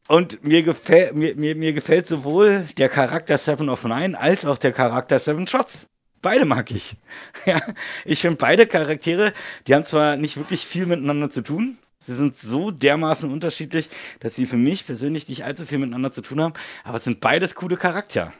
und 0.07 0.44
mir, 0.44 0.64
gefäll, 0.64 1.14
mir, 1.14 1.36
mir, 1.36 1.56
mir 1.56 1.74
gefällt 1.74 2.07
sowohl 2.07 2.66
der 2.78 2.90
Charakter 2.90 3.38
Seven 3.38 3.70
of 3.70 3.84
Nine 3.84 4.20
als 4.20 4.45
auch 4.45 4.57
der 4.57 4.72
Charakter 4.72 5.20
Seven 5.20 5.48
Shots. 5.48 5.88
Beide 6.22 6.45
mag 6.45 6.72
ich. 6.72 6.95
ja, 7.45 7.62
ich 8.03 8.22
finde 8.22 8.38
beide 8.38 8.68
Charaktere, 8.68 9.34
die 9.68 9.74
haben 9.74 9.84
zwar 9.84 10.16
nicht 10.18 10.38
wirklich 10.38 10.66
viel 10.66 10.86
miteinander 10.86 11.30
zu 11.30 11.41
tun, 11.41 11.78
Sie 12.06 12.14
sind 12.14 12.38
so 12.38 12.70
dermaßen 12.70 13.32
unterschiedlich, 13.32 13.90
dass 14.20 14.36
sie 14.36 14.45
für 14.45 14.57
mich 14.57 14.86
persönlich 14.86 15.28
nicht 15.28 15.44
allzu 15.44 15.66
viel 15.66 15.80
miteinander 15.80 16.12
zu 16.12 16.22
tun 16.22 16.40
haben, 16.40 16.53
aber 16.84 16.98
es 16.98 17.03
sind 17.03 17.20
beides 17.20 17.56
coole 17.56 17.78
Charakter. 17.78 18.32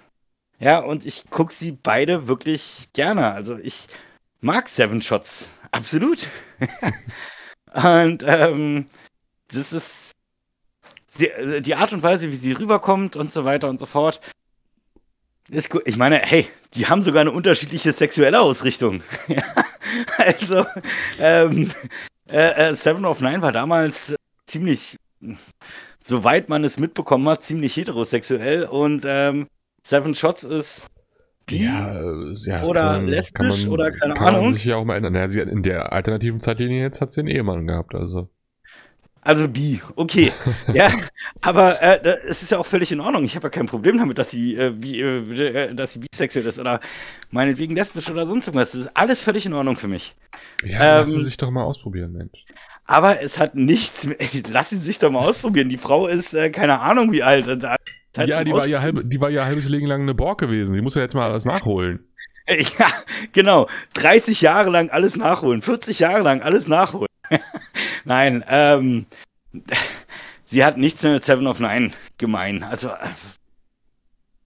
Ja, 0.60 0.80
und 0.80 1.04
ich 1.06 1.30
gucke 1.32 1.52
sie 1.54 1.72
beide 1.72 2.28
wirklich 2.28 2.90
gerne. 2.94 3.32
Also 3.32 3.58
ich 3.58 3.88
mag 4.46 4.70
Seven 4.70 5.02
Shots. 5.02 5.50
Absolut. 5.72 6.28
und 7.74 8.24
ähm, 8.26 8.86
das 9.48 9.74
ist 9.74 10.12
die, 11.20 11.62
die 11.62 11.76
Art 11.76 11.92
und 11.94 12.04
Weise, 12.04 12.32
wie 12.32 12.36
sie 12.36 12.54
rüberkommt 12.54 13.16
und 13.16 13.34
so 13.34 13.44
weiter 13.44 13.68
und 13.68 13.80
so 13.80 13.88
fort. 13.88 14.22
Ist 15.50 15.70
gut. 15.70 15.84
Ich 15.86 15.98
meine, 15.98 16.20
hey, 16.20 16.48
die 16.76 16.88
haben 16.88 17.02
sogar 17.02 17.22
eine 17.22 17.32
unterschiedliche 17.32 17.92
sexuelle 17.92 18.40
Ausrichtung. 18.40 19.04
also, 20.18 20.66
ähm, 21.20 21.72
äh, 22.30 22.70
äh, 22.72 22.76
Seven 22.76 23.06
of 23.06 23.22
Nine 23.22 23.42
war 23.42 23.52
damals 23.52 24.12
äh, 24.12 24.16
ziemlich, 24.46 24.98
soweit 26.04 26.50
man 26.50 26.64
es 26.64 26.78
mitbekommen 26.78 27.28
hat, 27.30 27.44
ziemlich 27.44 27.76
heterosexuell 27.76 28.66
und 28.66 29.06
ähm, 29.08 29.48
Seven 29.84 30.16
Shots 30.16 30.44
ist 30.44 30.88
bi 31.46 31.66
ja, 31.66 31.94
äh, 31.94 32.34
ja, 32.46 32.64
oder 32.64 32.94
man, 32.94 33.08
lesbisch 33.08 33.64
man, 33.64 33.74
oder 33.74 33.92
keine 33.92 34.14
kann 34.14 34.28
Ahnung. 34.28 34.44
Kann 34.46 34.54
sich 34.54 34.66
ja 34.66 34.76
auch 34.78 34.86
mal 34.86 34.96
ändern. 34.96 35.16
Ja, 35.16 35.28
sie 35.28 35.42
in 35.42 35.64
der 35.64 35.94
alternativen 35.94 36.40
Zeitlinie 36.40 36.82
jetzt 36.82 37.02
hat 37.02 37.14
sie 37.14 37.22
einen 37.22 37.30
Ehemann 37.30 37.68
gehabt, 37.68 37.96
also. 37.96 38.30
Also 39.22 39.48
bi, 39.48 39.82
okay. 39.96 40.32
ja, 40.74 40.92
aber 41.42 41.82
äh, 41.82 42.00
es 42.28 42.44
ist 42.44 42.52
ja 42.52 42.60
auch 42.60 42.66
völlig 42.66 42.92
in 42.92 43.00
Ordnung. 43.00 43.24
Ich 43.24 43.36
habe 43.36 43.48
ja 43.48 43.50
kein 43.50 43.66
Problem 43.66 43.98
damit, 43.98 44.20
dass 44.20 44.30
sie, 44.30 44.56
äh, 44.56 44.70
bi, 44.72 45.02
äh, 45.02 45.74
dass 45.74 45.94
sie 45.94 46.00
bisexuell 46.00 46.46
ist 46.46 46.60
oder 46.60 46.80
meinetwegen 47.32 47.76
lesbisch 47.76 48.08
oder 48.10 48.28
sonst 48.28 48.48
irgendwas. 48.48 48.74
Das 48.74 48.82
ist 48.82 48.92
alles 48.94 49.22
völlig 49.22 49.48
in 49.48 49.54
Ordnung 49.54 49.78
für 49.78 49.88
mich. 49.88 50.16
Ja, 50.64 50.80
ähm, 50.80 51.00
lassen 51.00 51.12
Sie 51.14 51.24
sich 51.24 51.38
doch 51.38 51.50
mal 51.50 51.64
ausprobieren, 51.64 52.14
Mensch. 52.14 52.46
Aber 52.86 53.20
es 53.20 53.40
hat 53.40 53.56
nichts. 53.56 54.08
Lassen 54.52 54.80
Sie 54.80 54.86
sich 54.86 55.00
doch 55.00 55.10
mal 55.10 55.28
ausprobieren. 55.28 55.70
Die 55.70 55.78
Frau 55.78 56.06
ist 56.06 56.36
äh, 56.36 56.52
keine 56.52 56.80
Ahnung 56.82 57.12
wie 57.12 57.24
alt. 57.24 57.48
Ja, 58.16 58.44
die 58.44 58.52
war 58.52 58.68
ja, 58.68 58.82
halb, 58.82 59.02
die 59.04 59.20
war 59.20 59.30
ja 59.30 59.46
halbes 59.46 59.70
Leben 59.70 59.88
lang 59.88 60.02
eine 60.02 60.14
Borg 60.14 60.40
gewesen. 60.40 60.76
Die 60.76 60.82
muss 60.82 60.96
ja 60.96 61.02
jetzt 61.02 61.16
mal 61.16 61.30
alles 61.30 61.46
nachholen. 61.46 62.08
Ja, 62.48 62.94
genau. 63.32 63.68
30 63.96 64.42
Jahre 64.42 64.70
lang 64.70 64.92
alles 64.92 65.16
nachholen. 65.16 65.64
40 65.64 65.98
Jahre 65.98 66.22
lang 66.22 66.44
alles 66.44 66.68
nachholen. 66.68 67.08
Nein, 68.06 68.44
ähm, 68.48 69.08
sie 70.46 70.64
hat 70.64 70.78
nichts 70.78 71.02
mit 71.02 71.26
Seven 71.26 71.48
of 71.48 71.60
Nine 71.60 71.90
gemein. 72.20 72.62
Also, 72.62 72.90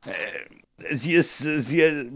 äh, 0.06 0.96
sie 0.96 1.12
ist, 1.12 1.40
sie, 1.40 2.10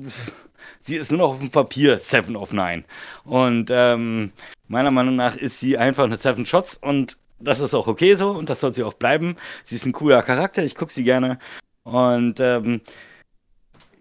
sie 0.81 0.95
ist 0.95 1.11
nur 1.11 1.19
noch 1.19 1.33
auf 1.33 1.39
dem 1.39 1.51
Papier 1.51 1.97
Seven 1.97 2.37
of 2.37 2.53
Nine. 2.53 2.85
Und 3.25 3.69
ähm, 3.69 4.31
meiner 4.69 4.91
Meinung 4.91 5.17
nach 5.17 5.35
ist 5.35 5.59
sie 5.59 5.77
einfach 5.77 6.05
eine 6.05 6.17
Seven 6.17 6.45
Shots 6.45 6.77
und 6.77 7.17
das 7.43 7.59
ist 7.59 7.73
auch 7.73 7.87
okay 7.87 8.15
so 8.15 8.31
und 8.31 8.49
das 8.49 8.59
soll 8.59 8.73
sie 8.73 8.83
auch 8.83 8.93
bleiben. 8.93 9.37
Sie 9.63 9.75
ist 9.75 9.85
ein 9.85 9.93
cooler 9.93 10.21
Charakter, 10.23 10.63
ich 10.63 10.75
gucke 10.75 10.93
sie 10.93 11.03
gerne. 11.03 11.39
Und 11.83 12.39
ähm, 12.39 12.81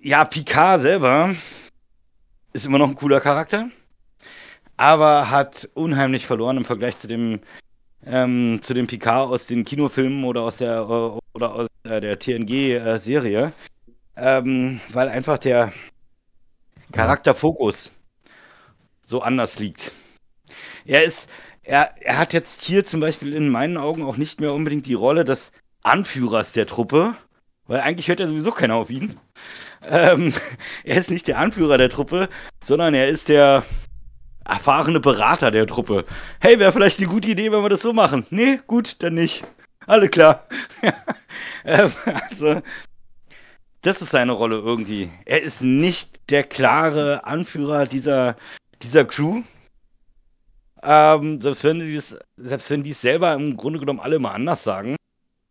ja, 0.00 0.24
Picard 0.24 0.82
selber 0.82 1.34
ist 2.52 2.66
immer 2.66 2.78
noch 2.78 2.88
ein 2.88 2.96
cooler 2.96 3.20
Charakter 3.20 3.68
aber 4.82 5.30
hat 5.30 5.68
unheimlich 5.74 6.26
verloren 6.26 6.56
im 6.56 6.64
Vergleich 6.64 6.98
zu 6.98 7.06
dem 7.06 7.40
ähm, 8.04 8.58
zu 8.62 8.74
dem 8.74 8.88
Picard 8.88 9.30
aus 9.30 9.46
den 9.46 9.64
Kinofilmen 9.64 10.24
oder 10.24 10.42
aus 10.42 10.56
der 10.56 10.88
oder 10.88 11.54
aus 11.54 11.68
der 11.84 12.18
TNG-Serie, 12.18 13.52
äh, 14.16 14.38
ähm, 14.38 14.80
weil 14.92 15.08
einfach 15.08 15.38
der 15.38 15.72
Charakterfokus 16.90 17.92
so 19.04 19.22
anders 19.22 19.60
liegt. 19.60 19.92
Er 20.84 21.04
ist, 21.04 21.28
er, 21.62 21.94
er 22.00 22.18
hat 22.18 22.32
jetzt 22.32 22.62
hier 22.62 22.84
zum 22.84 23.00
Beispiel 23.00 23.34
in 23.34 23.48
meinen 23.48 23.76
Augen 23.76 24.02
auch 24.02 24.16
nicht 24.16 24.40
mehr 24.40 24.52
unbedingt 24.52 24.86
die 24.86 24.94
Rolle 24.94 25.24
des 25.24 25.52
Anführers 25.82 26.52
der 26.52 26.66
Truppe, 26.66 27.14
weil 27.66 27.80
eigentlich 27.80 28.08
hört 28.08 28.20
ja 28.20 28.26
sowieso 28.26 28.50
keiner 28.50 28.74
auf 28.74 28.90
ihn. 28.90 29.18
Ähm, 29.88 30.32
er 30.84 30.98
ist 30.98 31.10
nicht 31.10 31.28
der 31.28 31.38
Anführer 31.38 31.78
der 31.78 31.88
Truppe, 31.88 32.28
sondern 32.62 32.94
er 32.94 33.08
ist 33.08 33.28
der, 33.28 33.64
erfahrene 34.44 35.00
Berater 35.00 35.50
der 35.50 35.66
Truppe. 35.66 36.04
Hey, 36.40 36.58
wäre 36.58 36.72
vielleicht 36.72 36.98
eine 36.98 37.08
gute 37.08 37.28
Idee, 37.30 37.52
wenn 37.52 37.62
wir 37.62 37.68
das 37.68 37.82
so 37.82 37.92
machen. 37.92 38.26
Nee, 38.30 38.58
gut, 38.66 39.02
dann 39.02 39.14
nicht. 39.14 39.44
Alle 39.86 40.08
klar. 40.08 40.46
ähm, 41.64 41.92
also, 42.30 42.62
das 43.82 44.00
ist 44.00 44.10
seine 44.10 44.32
Rolle 44.32 44.56
irgendwie. 44.58 45.10
Er 45.24 45.42
ist 45.42 45.62
nicht 45.62 46.30
der 46.30 46.44
klare 46.44 47.24
Anführer 47.24 47.86
dieser, 47.86 48.36
dieser 48.82 49.04
Crew. 49.04 49.42
Ähm, 50.82 51.40
selbst 51.40 51.64
wenn 51.64 51.78
die 51.78 51.96
es, 51.96 52.18
selbst 52.36 52.70
wenn 52.70 52.82
die 52.82 52.90
es 52.90 53.00
selber 53.00 53.34
im 53.34 53.56
Grunde 53.56 53.78
genommen 53.78 54.00
alle 54.00 54.18
mal 54.18 54.32
anders 54.32 54.64
sagen. 54.64 54.96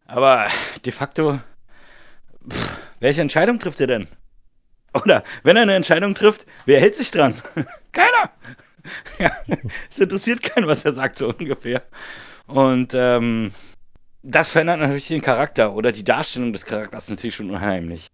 Aber 0.06 0.48
de 0.86 0.92
facto, 0.92 1.40
pff, 2.50 2.78
welche 3.00 3.22
Entscheidung 3.22 3.60
trifft 3.60 3.80
er 3.80 3.88
denn? 3.88 4.08
Oder 4.94 5.24
wenn 5.44 5.56
er 5.56 5.62
eine 5.64 5.76
Entscheidung 5.76 6.16
trifft, 6.16 6.46
wer 6.66 6.82
hält 6.82 6.96
sich 6.96 7.12
dran? 7.12 7.34
Keiner 7.94 8.32
ja, 9.20 9.32
es 9.90 10.00
interessiert 10.00 10.42
keinen, 10.42 10.68
was 10.68 10.86
er 10.86 10.94
sagt, 10.94 11.18
so 11.18 11.30
ungefähr. 11.30 11.84
Und 12.48 12.94
ähm, 12.94 13.54
das 14.24 14.52
verändert 14.52 14.80
natürlich 14.80 15.08
den 15.08 15.22
Charakter 15.22 15.74
oder 15.74 15.92
die 15.92 16.04
Darstellung 16.04 16.54
des 16.54 16.66
Charakters 16.66 17.10
natürlich 17.10 17.36
schon 17.36 17.50
unheimlich. 17.50 18.08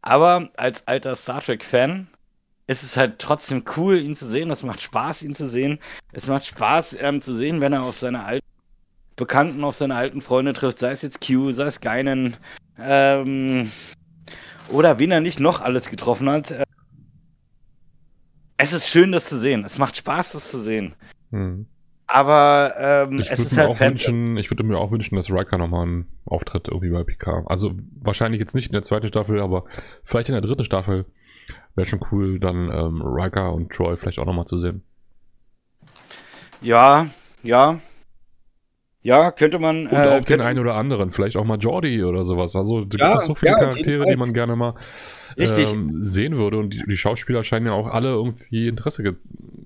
Aber 0.00 0.50
als 0.56 0.86
alter 0.86 1.14
Star 1.16 1.40
Trek-Fan 1.40 2.08
ist 2.66 2.82
es 2.82 2.96
halt 2.96 3.18
trotzdem 3.18 3.64
cool, 3.76 3.98
ihn 3.98 4.16
zu 4.16 4.28
sehen. 4.28 4.50
Es 4.50 4.62
macht 4.62 4.80
Spaß, 4.80 5.22
ihn 5.22 5.34
zu 5.34 5.48
sehen. 5.48 5.78
Es 6.12 6.26
macht 6.26 6.46
Spaß, 6.46 6.96
ähm, 7.00 7.20
zu 7.20 7.34
sehen, 7.34 7.60
wenn 7.60 7.72
er 7.72 7.82
auf 7.82 7.98
seine 7.98 8.24
alten 8.24 8.46
Bekannten, 9.16 9.62
auf 9.64 9.74
seine 9.74 9.94
alten 9.94 10.20
Freunde 10.20 10.52
trifft, 10.52 10.78
sei 10.78 10.90
es 10.90 11.02
jetzt 11.02 11.26
Q, 11.26 11.50
sei 11.50 11.66
es 11.66 11.80
Geinen, 11.80 12.36
ähm, 12.78 13.70
oder 14.70 14.98
wen 14.98 15.10
er 15.10 15.20
nicht 15.20 15.38
noch 15.38 15.60
alles 15.60 15.90
getroffen 15.90 16.30
hat. 16.30 16.50
Äh, 16.50 16.64
es 18.56 18.72
ist 18.72 18.88
schön, 18.88 19.12
das 19.12 19.28
zu 19.28 19.38
sehen. 19.38 19.64
Es 19.64 19.78
macht 19.78 19.96
Spaß, 19.96 20.32
das 20.32 20.50
zu 20.50 20.60
sehen. 20.60 20.94
Hm. 21.30 21.66
Aber 22.06 22.74
ähm, 22.78 23.20
es 23.20 23.38
ist 23.38 23.56
halt 23.56 23.80
wünschen, 23.80 24.36
Ich 24.36 24.50
würde 24.50 24.64
mir 24.64 24.78
auch 24.78 24.90
wünschen, 24.90 25.16
dass 25.16 25.30
Riker 25.30 25.56
nochmal 25.56 25.86
einen 25.86 26.06
Auftritt 26.26 26.68
irgendwie 26.68 26.90
bei 26.90 27.04
PK. 27.04 27.44
Also 27.46 27.72
wahrscheinlich 28.00 28.38
jetzt 28.38 28.54
nicht 28.54 28.68
in 28.68 28.74
der 28.74 28.82
zweiten 28.82 29.08
Staffel, 29.08 29.40
aber 29.40 29.64
vielleicht 30.04 30.28
in 30.28 30.34
der 30.34 30.42
dritten 30.42 30.64
Staffel 30.64 31.06
wäre 31.74 31.86
schon 31.86 32.00
cool, 32.10 32.38
dann 32.38 32.70
ähm, 32.70 33.02
Riker 33.02 33.52
und 33.52 33.72
Troy 33.72 33.96
vielleicht 33.96 34.18
auch 34.18 34.26
nochmal 34.26 34.46
zu 34.46 34.60
sehen. 34.60 34.82
Ja, 36.60 37.08
ja. 37.42 37.80
Ja, 39.04 39.32
könnte 39.32 39.58
man. 39.58 39.88
Und 39.88 39.92
äh, 39.92 40.20
auch 40.20 40.24
den 40.24 40.40
einen 40.40 40.60
oder 40.60 40.76
anderen, 40.76 41.10
vielleicht 41.10 41.36
auch 41.36 41.44
mal 41.44 41.58
Jordi 41.58 42.04
oder 42.04 42.22
sowas. 42.22 42.54
Also 42.54 42.84
du 42.84 42.98
ja, 42.98 43.18
so 43.18 43.34
viele 43.34 43.52
ja, 43.52 43.58
Charaktere, 43.58 44.04
die 44.04 44.16
man 44.16 44.32
gerne 44.32 44.54
mal 44.54 44.74
ähm, 45.36 46.04
sehen 46.04 46.36
würde. 46.36 46.58
Und 46.58 46.72
die, 46.72 46.84
die, 46.86 46.96
Schauspieler 46.96 47.42
scheinen 47.42 47.66
ja 47.66 47.72
auch 47.72 47.88
alle 47.88 48.10
irgendwie 48.10 48.68
Interesse 48.68 49.02
ge 49.02 49.14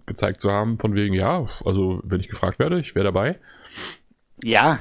gezeigt 0.07 0.41
zu 0.41 0.53
haben, 0.53 0.79
von 0.79 0.95
wegen, 0.95 1.15
ja, 1.15 1.47
also 1.65 2.01
wenn 2.05 2.21
ich 2.21 2.29
gefragt 2.29 2.61
werde, 2.61 2.79
ich 2.79 2.95
wäre 2.95 3.07
dabei. 3.07 3.41
Ja, 4.43 4.79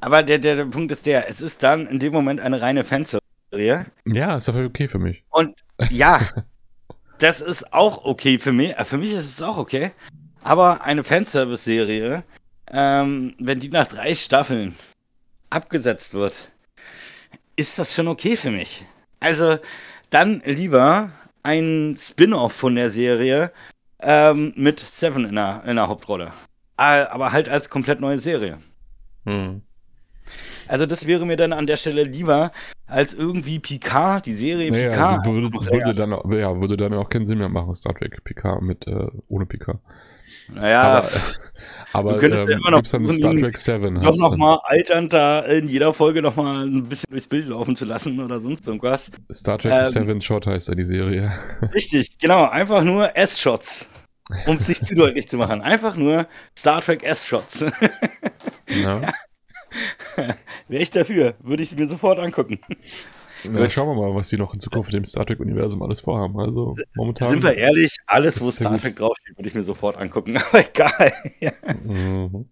aber 0.00 0.22
der, 0.22 0.38
der, 0.38 0.56
der 0.56 0.64
Punkt 0.64 0.90
ist 0.90 1.04
der, 1.04 1.28
es 1.28 1.42
ist 1.42 1.62
dann 1.62 1.86
in 1.86 1.98
dem 1.98 2.12
Moment 2.12 2.40
eine 2.40 2.60
reine 2.62 2.82
Fanserie. 2.82 3.20
Ja, 4.06 4.34
ist 4.34 4.48
aber 4.48 4.64
okay 4.64 4.88
für 4.88 4.98
mich. 4.98 5.24
Und 5.28 5.62
ja, 5.90 6.28
das 7.18 7.40
ist 7.40 7.72
auch 7.72 8.04
okay 8.04 8.38
für 8.38 8.52
mich. 8.52 8.74
Für 8.84 8.98
mich 8.98 9.12
ist 9.12 9.26
es 9.26 9.42
auch 9.42 9.56
okay. 9.56 9.92
Aber 10.42 10.84
eine 10.84 11.04
Fanservice-Serie, 11.04 12.24
ähm, 12.70 13.34
wenn 13.38 13.60
die 13.60 13.68
nach 13.68 13.86
drei 13.86 14.14
Staffeln 14.14 14.74
abgesetzt 15.50 16.14
wird, 16.14 16.50
ist 17.56 17.78
das 17.78 17.94
schon 17.94 18.08
okay 18.08 18.36
für 18.36 18.50
mich. 18.50 18.84
Also, 19.20 19.58
dann 20.10 20.42
lieber 20.44 21.12
ein 21.42 21.96
Spin-off 21.98 22.52
von 22.52 22.74
der 22.74 22.90
Serie 22.90 23.52
ähm, 24.00 24.52
mit 24.56 24.80
Seven 24.80 25.24
in 25.24 25.34
der, 25.36 25.62
in 25.64 25.76
der 25.76 25.88
Hauptrolle. 25.88 26.32
Aber 26.76 27.32
halt 27.32 27.48
als 27.48 27.70
komplett 27.70 28.00
neue 28.00 28.18
Serie. 28.18 28.58
Hm. 29.24 29.62
Also 30.72 30.86
das 30.86 31.06
wäre 31.06 31.26
mir 31.26 31.36
dann 31.36 31.52
an 31.52 31.66
der 31.66 31.76
Stelle 31.76 32.02
lieber 32.04 32.50
als 32.86 33.12
irgendwie 33.12 33.58
Picard, 33.58 34.24
die 34.24 34.32
Serie 34.32 34.70
naja, 34.70 34.88
Picard. 34.88 35.26
Würde, 35.26 35.52
würde, 35.52 35.94
dann, 35.94 36.12
ja, 36.32 36.58
würde 36.58 36.78
dann 36.78 36.94
auch 36.94 37.10
keinen 37.10 37.26
Sinn 37.26 37.36
mehr 37.36 37.50
machen, 37.50 37.74
Star 37.74 37.94
Trek 37.94 38.24
Picard 38.24 38.62
mit 38.62 38.86
äh, 38.86 39.08
ohne 39.28 39.44
Picard. 39.44 39.80
Naja, 40.48 40.80
Aber, 40.82 41.10
aber 41.92 42.12
Du 42.14 42.20
könntest 42.20 42.44
ja 42.44 42.48
ähm, 42.48 42.58
immer 42.58 42.70
noch 42.70 42.82
dann 42.84 43.06
Star 43.06 43.36
Trek 43.36 43.58
7? 43.58 44.00
doch 44.00 44.16
nochmal 44.16 44.60
alternd 44.62 45.12
da 45.12 45.40
in 45.40 45.68
jeder 45.68 45.92
Folge 45.92 46.22
nochmal 46.22 46.64
ein 46.64 46.84
bisschen 46.84 47.10
durchs 47.10 47.26
Bild 47.26 47.48
laufen 47.48 47.76
zu 47.76 47.84
lassen 47.84 48.18
oder 48.18 48.40
sonst 48.40 48.66
irgendwas. 48.66 49.10
Star 49.30 49.58
Trek 49.58 49.74
ähm, 49.74 49.90
7 49.90 50.20
Shot 50.22 50.46
heißt 50.46 50.70
ja 50.70 50.74
die 50.74 50.86
Serie. 50.86 51.32
Richtig, 51.74 52.16
genau, 52.18 52.48
einfach 52.48 52.82
nur 52.82 53.14
S-Shots. 53.14 53.90
Um 54.46 54.56
es 54.56 54.68
nicht 54.68 54.86
zu 54.86 54.94
deutlich 54.94 55.28
zu 55.28 55.36
machen. 55.36 55.60
Einfach 55.60 55.96
nur 55.96 56.26
Star 56.58 56.80
Trek 56.80 57.04
S-Shots. 57.04 57.66
Ja. 58.68 59.02
Wäre 60.68 60.82
ich 60.82 60.90
dafür, 60.90 61.34
würde 61.40 61.62
ich 61.62 61.70
sie 61.70 61.76
mir 61.76 61.88
sofort 61.88 62.18
angucken. 62.18 62.60
Na, 63.44 63.68
schauen 63.68 63.88
wir 63.88 64.00
mal, 64.00 64.14
was 64.14 64.28
die 64.28 64.36
noch 64.36 64.54
in 64.54 64.60
Zukunft 64.60 64.88
mit 64.92 64.96
dem 64.96 65.04
Star 65.04 65.26
Trek-Universum 65.26 65.82
alles 65.82 66.00
vorhaben. 66.00 66.38
Also 66.38 66.76
momentan. 66.94 67.30
Sind 67.30 67.42
wir 67.42 67.54
ehrlich, 67.56 67.96
alles, 68.06 68.40
wo 68.40 68.50
Star. 68.50 68.78
Trek 68.78 68.96
draufsteht, 68.96 69.36
würde 69.36 69.48
ich 69.48 69.54
mir 69.54 69.62
sofort 69.64 69.96
angucken. 69.96 70.36
Aber 70.50 70.60
egal. 70.60 71.12
Ja. 71.40 71.52
Mhm. 71.84 72.46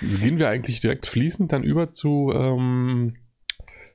Gehen 0.00 0.38
wir 0.38 0.48
eigentlich 0.48 0.80
direkt 0.80 1.06
fließend 1.06 1.52
dann 1.52 1.62
über 1.62 1.90
zu 1.92 2.32
ähm, 2.34 3.16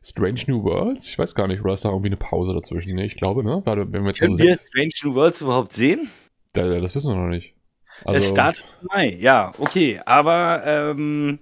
Strange 0.01 0.41
New 0.47 0.63
Worlds? 0.63 1.09
Ich 1.09 1.19
weiß 1.19 1.35
gar 1.35 1.47
nicht, 1.47 1.61
oder 1.61 1.73
ist 1.73 1.83
da 1.83 1.89
irgendwie 1.89 2.07
eine 2.07 2.17
Pause 2.17 2.53
dazwischen? 2.53 2.93
Nee, 2.95 3.05
ich 3.05 3.17
glaube, 3.17 3.43
ne? 3.43 3.61
Warte, 3.65 3.91
wenn 3.91 4.03
wir 4.03 4.09
jetzt 4.11 4.19
Können 4.19 4.37
so 4.37 4.43
wir 4.43 4.55
Strange 4.55 4.91
New 5.03 5.15
Worlds 5.15 5.41
überhaupt 5.41 5.73
sehen? 5.73 6.09
da, 6.53 6.79
das 6.79 6.95
wissen 6.95 7.11
wir 7.11 7.17
noch 7.21 7.27
nicht. 7.29 7.53
es 8.01 8.05
Also, 8.07 8.33
startet 8.33 8.63
im 8.81 8.87
Mai, 8.93 9.09
ja, 9.19 9.51
okay. 9.57 9.99
Aber 10.05 10.63
ähm, 10.65 11.39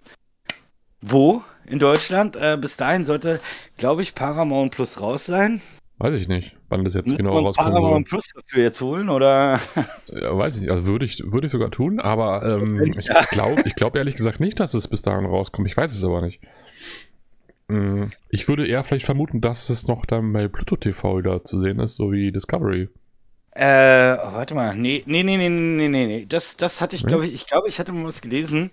wo 1.05 1.41
in 1.65 1.79
Deutschland? 1.79 2.35
Äh, 2.35 2.57
bis 2.59 2.77
dahin 2.77 3.05
sollte, 3.05 3.39
glaube 3.77 4.01
ich, 4.01 4.15
Paramount 4.15 4.71
Plus 4.73 4.99
raus 5.01 5.25
sein. 5.25 5.61
weiß 5.99 6.15
ich 6.15 6.27
nicht, 6.27 6.55
wann 6.69 6.83
das 6.83 6.93
jetzt 6.95 7.07
Müssen 7.07 7.19
genau 7.25 7.41
soll. 7.41 7.53
Paramount 7.53 8.07
Plus 8.07 8.25
dafür 8.35 8.63
jetzt 8.63 8.81
holen? 8.81 9.09
Oder? 9.09 9.59
Ja, 10.07 10.37
weiß 10.37 10.55
ich 10.55 10.61
nicht, 10.63 10.71
also 10.71 10.85
würde 10.85 11.05
ich, 11.05 11.19
würde 11.25 11.45
ich 11.47 11.51
sogar 11.51 11.71
tun, 11.71 11.99
aber 11.99 12.43
ähm, 12.43 12.83
ich 12.83 13.07
glaube 13.31 13.61
ich 13.65 13.75
glaub 13.75 13.95
ehrlich 13.95 14.15
gesagt 14.15 14.39
nicht, 14.39 14.59
dass 14.59 14.73
es 14.73 14.87
bis 14.87 15.01
dahin 15.01 15.25
rauskommt. 15.25 15.67
Ich 15.67 15.75
weiß 15.77 15.91
es 15.95 16.03
aber 16.03 16.21
nicht. 16.21 16.39
Mm, 17.67 18.05
Ich 18.29 18.47
würde 18.47 18.67
eher 18.67 18.83
vielleicht 18.83 19.05
vermuten, 19.05 19.41
dass 19.41 19.69
es 19.69 19.87
noch 19.87 20.05
dann 20.05 20.33
bei 20.33 20.47
Pluto 20.47 20.75
TV 20.75 21.17
wieder 21.19 21.43
zu 21.43 21.59
sehen 21.61 21.79
ist, 21.79 21.95
so 21.95 22.11
wie 22.11 22.31
Discovery. 22.31 22.89
Äh, 23.55 23.63
warte 23.65 24.55
mal. 24.55 24.75
Nee, 24.75 25.03
nee, 25.05 25.23
nee, 25.23 25.37
nee, 25.37 25.49
nee, 25.49 25.87
nee, 25.87 26.05
nee. 26.07 26.25
Das, 26.27 26.57
das 26.57 26.81
hatte 26.81 26.95
ich, 26.95 27.03
Nee? 27.03 27.09
glaube 27.09 27.25
ich, 27.27 27.33
ich 27.33 27.45
glaube, 27.47 27.69
ich 27.69 27.79
hatte 27.79 27.91
mal 27.93 28.05
was 28.05 28.21
gelesen, 28.21 28.71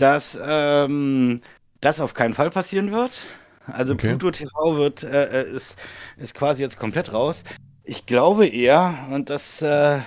dass 0.00 0.38
ähm, 0.42 1.40
das 1.80 2.00
auf 2.00 2.14
keinen 2.14 2.34
Fall 2.34 2.50
passieren 2.50 2.92
wird. 2.92 3.26
Also 3.66 3.94
Okay. 3.94 4.08
Pluto 4.16 4.30
TV 4.30 4.76
wird, 4.76 5.02
äh, 5.02 5.42
äh, 5.42 5.50
ist, 5.50 5.78
ist 6.16 6.34
quasi 6.34 6.62
jetzt 6.62 6.78
komplett 6.78 7.12
raus. 7.12 7.44
Ich 7.84 8.06
glaube 8.06 8.46
eher, 8.46 8.94
und 9.10 9.30
das, 9.30 9.62
äh, 9.62 10.00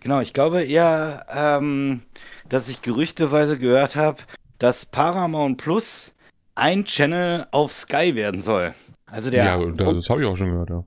genau, 0.00 0.20
ich 0.20 0.32
glaube 0.34 0.62
eher, 0.64 1.26
ähm, 1.30 2.02
dass 2.48 2.68
ich 2.68 2.82
gerüchteweise 2.82 3.58
gehört 3.58 3.96
habe, 3.96 4.18
dass 4.58 4.86
Paramount 4.86 5.58
Plus 5.58 6.12
ein 6.54 6.84
Channel 6.84 7.46
auf 7.50 7.72
Sky 7.72 8.14
werden 8.14 8.40
soll. 8.40 8.74
Also 9.06 9.30
der, 9.30 9.44
ja, 9.44 9.58
da- 9.72 9.92
das 9.92 10.10
habe 10.10 10.22
ich 10.22 10.28
auch 10.28 10.36
schon 10.36 10.50
gehört, 10.50 10.70
ja. 10.70 10.84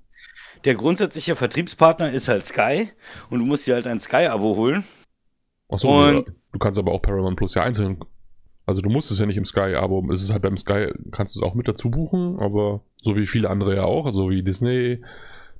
der 0.65 0.75
grundsätzliche 0.75 1.35
Vertriebspartner 1.35 2.11
ist 2.11 2.27
halt 2.27 2.45
Sky 2.45 2.91
und 3.29 3.39
du 3.39 3.45
musst 3.45 3.65
dir 3.65 3.75
halt 3.75 3.87
ein 3.87 3.99
Sky-Abo 4.01 4.55
holen. 4.55 4.83
Achso, 5.69 5.89
Und- 5.89 6.27
ja, 6.27 6.33
du 6.51 6.59
kannst 6.59 6.79
aber 6.79 6.91
auch 6.91 7.01
Paramount 7.01 7.37
Plus 7.37 7.55
ja 7.55 7.63
einzeln. 7.63 7.97
Also 8.65 8.81
du 8.81 8.89
musst 8.89 9.11
es 9.11 9.19
ja 9.19 9.25
nicht 9.25 9.37
im 9.37 9.45
Sky-Abo, 9.45 10.11
es 10.11 10.23
ist 10.23 10.31
halt 10.31 10.43
beim 10.43 10.57
Sky, 10.57 10.91
kannst 11.11 11.35
du 11.35 11.39
es 11.39 11.43
auch 11.43 11.55
mit 11.55 11.67
dazu 11.67 11.89
buchen, 11.89 12.39
aber 12.39 12.81
so 12.97 13.15
wie 13.15 13.27
viele 13.27 13.49
andere 13.49 13.75
ja 13.75 13.83
auch, 13.83 14.05
also 14.05 14.29
wie 14.29 14.43
Disney 14.43 15.01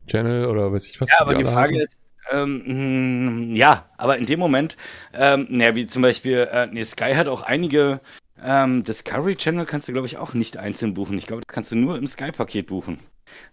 Channel 0.08 0.46
oder 0.46 0.72
weiß 0.72 0.88
ich 0.88 1.02
was. 1.02 1.10
Ja, 1.10 1.22
aber 1.22 1.36
die 1.36 1.44
alle 1.44 1.54
Frage 1.54 1.74
heißen. 1.74 1.82
ist, 1.82 2.02
ähm, 2.32 3.50
mh, 3.52 3.58
ja, 3.58 3.90
aber 3.98 4.18
in 4.18 4.26
dem 4.26 4.40
Moment, 4.40 4.78
ähm, 5.14 5.48
naja, 5.50 5.76
wie 5.76 5.88
zum 5.88 6.02
Beispiel, 6.02 6.48
äh, 6.52 6.68
nee, 6.68 6.84
Sky 6.84 7.14
hat 7.16 7.28
auch 7.28 7.42
einige 7.42 8.00
ähm, 8.44 8.84
Discovery 8.84 9.36
Channel 9.36 9.66
kannst 9.66 9.88
du, 9.88 9.94
glaube 9.94 10.08
ich, 10.08 10.18
auch 10.18 10.34
nicht 10.34 10.58
einzeln 10.58 10.94
buchen. 10.94 11.18
Ich 11.18 11.28
glaube, 11.28 11.44
das 11.46 11.54
kannst 11.54 11.72
du 11.72 11.76
nur 11.76 11.98
im 11.98 12.08
Sky-Paket 12.08 12.68
buchen. 12.68 13.00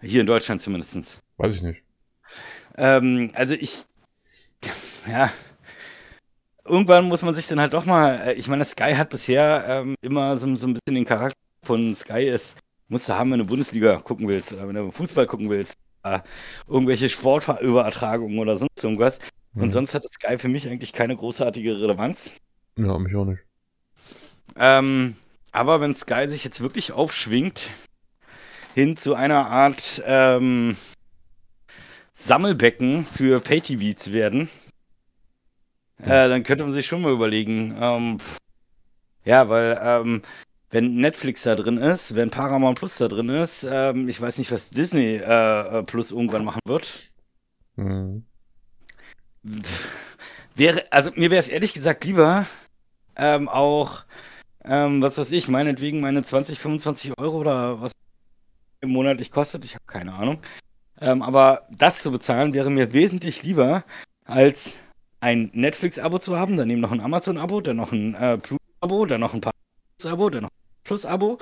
Hier 0.00 0.20
in 0.20 0.26
Deutschland 0.26 0.60
zumindest. 0.60 1.20
Weiß 1.36 1.54
ich 1.54 1.62
nicht. 1.62 1.82
Ähm, 2.76 3.30
also 3.34 3.54
ich, 3.54 3.82
ja, 5.08 5.30
irgendwann 6.68 7.06
muss 7.06 7.22
man 7.22 7.34
sich 7.34 7.46
dann 7.46 7.60
halt 7.60 7.74
doch 7.74 7.84
mal, 7.84 8.28
äh, 8.28 8.34
ich 8.34 8.48
meine, 8.48 8.64
Sky 8.64 8.94
hat 8.94 9.10
bisher 9.10 9.64
ähm, 9.68 9.94
immer 10.00 10.38
so, 10.38 10.54
so 10.56 10.66
ein 10.66 10.74
bisschen 10.74 10.94
den 10.94 11.04
Charakter 11.04 11.38
von 11.64 11.94
Sky 11.94 12.24
ist, 12.24 12.58
musst 12.88 13.08
du 13.08 13.14
haben, 13.14 13.30
wenn 13.32 13.38
du 13.38 13.46
Bundesliga 13.46 13.96
gucken 14.00 14.28
willst 14.28 14.52
oder 14.52 14.68
wenn 14.68 14.74
du 14.74 14.90
Fußball 14.90 15.26
gucken 15.26 15.50
willst, 15.50 15.74
äh, 16.04 16.20
irgendwelche 16.66 17.08
Sportübertragungen 17.08 18.38
oder 18.38 18.58
sonst 18.58 18.82
irgendwas. 18.82 19.18
Und 19.54 19.66
Mhm. 19.66 19.72
sonst 19.72 19.94
hat 19.94 20.04
Sky 20.12 20.38
für 20.38 20.48
mich 20.48 20.68
eigentlich 20.68 20.92
keine 20.92 21.16
großartige 21.16 21.80
Relevanz. 21.80 22.30
Ja, 22.76 22.96
mich 22.98 23.14
auch 23.16 23.24
nicht. 23.24 23.42
Ähm, 24.56 25.16
aber 25.52 25.80
wenn 25.80 25.96
Sky 25.96 26.28
sich 26.28 26.44
jetzt 26.44 26.60
wirklich 26.60 26.92
aufschwingt 26.92 27.70
hin 28.74 28.96
zu 28.96 29.14
einer 29.14 29.46
Art 29.48 30.02
ähm, 30.06 30.76
Sammelbecken 32.12 33.04
für 33.04 33.40
Pay-TV 33.40 33.96
zu 33.96 34.12
werden, 34.12 34.48
äh, 36.00 36.28
dann 36.28 36.42
könnte 36.42 36.64
man 36.64 36.72
sich 36.72 36.86
schon 36.86 37.02
mal 37.02 37.12
überlegen. 37.12 37.76
Ähm, 37.80 38.18
ja, 39.24 39.48
weil 39.48 39.78
ähm, 39.82 40.22
wenn 40.70 40.96
Netflix 40.96 41.42
da 41.42 41.54
drin 41.54 41.78
ist, 41.78 42.14
wenn 42.14 42.30
Paramount 42.30 42.78
Plus 42.78 42.98
da 42.98 43.08
drin 43.08 43.28
ist, 43.28 43.66
ähm, 43.68 44.08
ich 44.08 44.20
weiß 44.20 44.38
nicht, 44.38 44.52
was 44.52 44.70
Disney 44.70 45.16
äh, 45.16 45.78
äh, 45.78 45.82
Plus 45.82 46.10
irgendwann 46.10 46.44
machen 46.44 46.60
wird. 46.66 47.10
Mhm. 47.76 48.24
Wäre, 50.54 50.84
also 50.90 51.10
mir 51.14 51.30
wäre 51.30 51.40
es 51.40 51.48
ehrlich 51.48 51.72
gesagt 51.72 52.04
lieber, 52.04 52.46
ähm, 53.16 53.48
auch, 53.48 54.04
ähm, 54.64 55.00
was 55.00 55.16
weiß 55.16 55.30
ich, 55.32 55.48
meinetwegen 55.48 56.00
meine 56.00 56.22
20, 56.22 56.58
25 56.58 57.18
Euro 57.18 57.38
oder 57.38 57.80
was 57.80 57.92
im 58.80 58.90
monatlich 58.90 59.30
kostet, 59.30 59.64
ich 59.64 59.74
habe 59.74 59.84
keine 59.86 60.14
Ahnung. 60.14 60.40
Ähm, 61.00 61.22
aber 61.22 61.66
das 61.70 62.02
zu 62.02 62.10
bezahlen 62.10 62.52
wäre 62.52 62.70
mir 62.70 62.92
wesentlich 62.92 63.42
lieber, 63.42 63.84
als 64.24 64.78
ein 65.20 65.50
Netflix-Abo 65.52 66.18
zu 66.18 66.38
haben, 66.38 66.56
daneben 66.56 66.80
noch 66.80 66.92
ein 66.92 67.00
Amazon-Abo, 67.00 67.60
dann 67.60 67.76
noch 67.76 67.92
ein 67.92 68.14
äh, 68.14 68.38
Plus-Abo, 68.38 69.06
dann 69.06 69.20
noch 69.20 69.34
ein 69.34 69.40
Plus-Abo, 69.40 70.30
dann 70.30 70.42
noch 70.42 70.50
ein 70.50 70.84
Plus-Abo. 70.84 71.38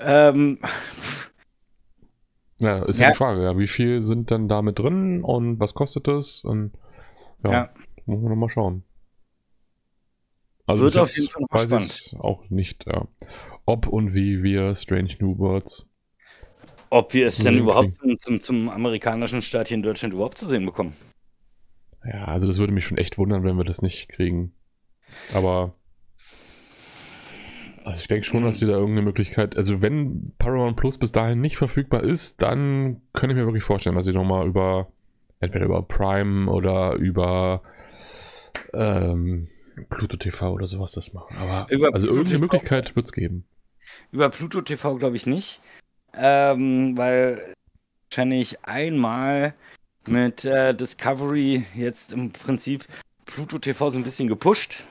Ähm, 0.00 0.58
Ja, 2.58 2.82
ist 2.84 2.98
ja. 3.00 3.10
Die 3.10 3.16
Frage, 3.16 3.42
ja. 3.42 3.58
Wie 3.58 3.66
viel 3.68 4.00
sind 4.00 4.30
dann 4.30 4.48
da 4.48 4.62
mit 4.62 4.78
drin 4.78 5.22
und 5.22 5.60
was 5.60 5.74
kostet 5.74 6.08
das? 6.08 6.42
Und 6.42 6.72
ja, 7.44 7.52
Ja. 7.52 7.70
muss 8.06 8.22
man 8.22 8.30
nochmal 8.30 8.48
schauen. 8.48 8.82
Also 10.66 10.84
Wird 10.84 10.96
auf 10.96 11.14
jeden 11.14 11.28
Fall 11.28 11.42
noch 11.42 11.52
weiß 11.52 11.72
es 11.72 12.14
auch 12.18 12.48
nicht, 12.48 12.86
ja. 12.86 13.06
Ob 13.66 13.86
und 13.88 14.14
wie 14.14 14.42
wir 14.42 14.74
Strange 14.74 15.14
New 15.20 15.36
Worlds. 15.38 15.86
ob 16.88 17.12
wir 17.12 17.26
es 17.26 17.36
denn 17.36 17.58
überhaupt 17.58 17.92
zum, 18.00 18.18
zum, 18.18 18.40
zum 18.40 18.68
amerikanischen 18.70 19.42
Staat 19.42 19.68
hier 19.68 19.76
in 19.76 19.82
Deutschland 19.82 20.14
überhaupt 20.14 20.38
zu 20.38 20.48
sehen 20.48 20.64
bekommen. 20.64 20.96
Ja, 22.06 22.26
also 22.26 22.46
das 22.46 22.58
würde 22.58 22.72
mich 22.72 22.86
schon 22.86 22.98
echt 22.98 23.18
wundern, 23.18 23.44
wenn 23.44 23.56
wir 23.56 23.64
das 23.64 23.82
nicht 23.82 24.08
kriegen. 24.08 24.52
Aber 25.34 25.74
also 27.84 28.00
ich 28.00 28.08
denke 28.08 28.26
schon, 28.26 28.42
dass 28.42 28.58
sie 28.58 28.66
da 28.66 28.72
irgendeine 28.72 29.02
Möglichkeit, 29.02 29.56
also 29.56 29.80
wenn 29.80 30.32
Paramount 30.38 30.76
Plus 30.76 30.98
bis 30.98 31.12
dahin 31.12 31.40
nicht 31.40 31.56
verfügbar 31.56 32.02
ist, 32.02 32.42
dann 32.42 33.00
könnte 33.12 33.34
ich 33.34 33.40
mir 33.40 33.46
wirklich 33.46 33.62
vorstellen, 33.62 33.94
dass 33.94 34.04
sie 34.04 34.12
nochmal 34.12 34.44
über, 34.46 34.88
entweder 35.38 35.66
über 35.66 35.82
Prime 35.82 36.50
oder 36.50 36.94
über 36.94 37.62
ähm, 38.72 39.48
Pluto 39.88 40.16
TV 40.16 40.52
oder 40.52 40.66
sowas 40.66 40.92
das 40.92 41.12
machen. 41.12 41.36
Aber 41.36 41.66
Über 41.70 41.86
also 41.94 42.08
Pluto 42.08 42.16
irgendeine 42.16 42.38
TV? 42.38 42.40
Möglichkeit 42.40 42.96
wird 42.96 43.06
es 43.06 43.12
geben. 43.12 43.44
Über 44.10 44.30
Pluto 44.30 44.62
TV 44.62 44.96
glaube 44.96 45.14
ich 45.14 45.26
nicht, 45.26 45.60
ähm, 46.16 46.96
weil 46.98 47.54
wahrscheinlich 48.10 48.64
einmal 48.64 49.54
mit 50.06 50.44
äh, 50.44 50.74
Discovery 50.74 51.64
jetzt 51.74 52.12
im 52.12 52.32
Prinzip 52.32 52.86
Pluto 53.24 53.58
TV 53.58 53.90
so 53.90 53.98
ein 53.98 54.04
bisschen 54.04 54.28
gepusht, 54.28 54.84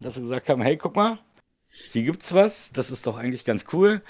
dass 0.00 0.14
sie 0.14 0.20
gesagt 0.22 0.48
haben, 0.48 0.62
hey, 0.62 0.76
guck 0.76 0.96
mal, 0.96 1.18
hier 1.90 2.02
gibt's 2.04 2.32
was, 2.34 2.70
das 2.72 2.90
ist 2.90 3.06
doch 3.06 3.16
eigentlich 3.16 3.44
ganz 3.44 3.64
cool, 3.72 4.02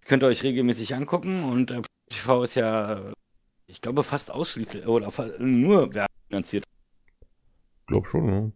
das 0.00 0.08
könnt 0.08 0.22
ihr 0.22 0.26
euch 0.26 0.42
regelmäßig 0.42 0.94
angucken 0.94 1.44
und 1.44 1.70
äh, 1.70 1.74
Pluto 1.74 1.86
TV 2.10 2.42
ist 2.42 2.54
ja, 2.56 3.12
ich 3.66 3.80
glaube, 3.80 4.02
fast 4.02 4.30
ausschließlich 4.30 4.86
oder 4.86 5.10
fa- 5.10 5.30
nur 5.38 5.92
werbefinanziert. 5.94 6.64
Glaub 7.86 8.06
schon, 8.06 8.26
ne? 8.26 8.52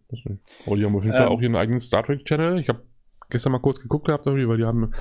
Aber 0.65 0.75
die 0.77 0.85
haben 0.85 0.95
auf 0.95 1.03
jeden 1.03 1.15
Fall 1.15 1.25
Ähm. 1.27 1.31
auch 1.31 1.41
ihren 1.41 1.55
eigenen 1.55 1.79
Star 1.79 2.03
Trek 2.03 2.23
Channel. 2.25 2.59
Ich 2.59 2.69
habe 2.69 2.83
gestern 3.29 3.51
mal 3.51 3.59
kurz 3.59 3.79
geguckt 3.79 4.05
gehabt, 4.05 4.27
irgendwie, 4.27 4.47
weil 4.47 4.57
die 4.57 4.65
haben 4.65 4.93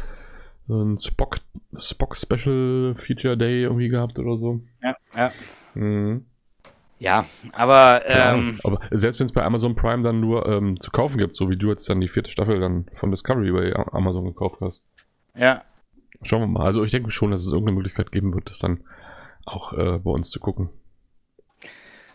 so 0.69 0.83
ein 0.83 0.99
Spock, 0.99 1.37
Spock 1.77 2.17
Special 2.17 2.95
Feature 2.97 3.37
Day 3.37 3.63
irgendwie 3.65 3.89
gehabt 3.89 4.19
oder 4.19 4.39
so. 4.39 4.63
Ja, 4.83 4.95
ja. 5.15 5.33
Mhm. 5.75 6.25
Ja, 7.03 7.27
aber 7.53 8.03
ähm, 8.07 8.61
Aber 8.63 8.79
selbst 8.93 9.19
wenn 9.19 9.27
es 9.27 9.33
bei 9.33 9.43
Amazon 9.43 9.75
Prime 9.75 10.05
dann 10.05 10.21
nur 10.21 10.47
ähm, 10.47 10.79
zu 10.79 10.93
kaufen 10.93 11.19
gibt, 11.19 11.35
so 11.35 11.51
wie 11.51 11.57
du 11.57 11.69
jetzt 11.69 11.91
dann 11.91 12.01
die 12.01 12.07
vierte 12.07 12.31
Staffel 12.31 12.61
dann 12.61 12.87
von 12.95 13.11
Discovery 13.11 13.51
bei 13.51 13.75
Amazon 13.93 14.25
gekauft 14.25 14.61
hast. 14.61 14.83
ja, 15.35 15.65
Schauen 16.23 16.43
wir 16.43 16.47
mal. 16.47 16.65
Also 16.65 16.85
ich 16.85 16.93
denke 16.93 17.11
schon, 17.11 17.33
dass 17.33 17.41
es 17.41 17.49
irgendeine 17.51 17.75
Möglichkeit 17.75 18.13
geben 18.13 18.33
wird, 18.33 18.49
das 18.49 18.59
dann 18.59 18.85
auch 19.47 19.73
äh, 19.73 19.99
bei 19.99 20.13
uns 20.13 20.31
zu 20.31 20.39
gucken. 20.39 20.71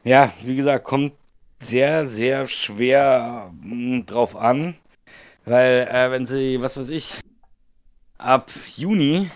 Ja, 0.05 0.31
wie 0.45 0.55
gesagt, 0.55 0.85
kommt 0.85 1.11
sehr, 1.59 2.07
sehr 2.07 2.47
schwer 2.47 3.51
mh, 3.61 4.05
drauf 4.05 4.38
an, 4.38 4.76
weil 5.43 5.85
äh, 5.91 6.11
wenn 6.11 6.27
sie, 6.27 6.61
was 6.61 6.77
weiß 6.77 6.88
ich, 6.88 7.19
ab 8.18 8.49
Juni, 8.77 9.30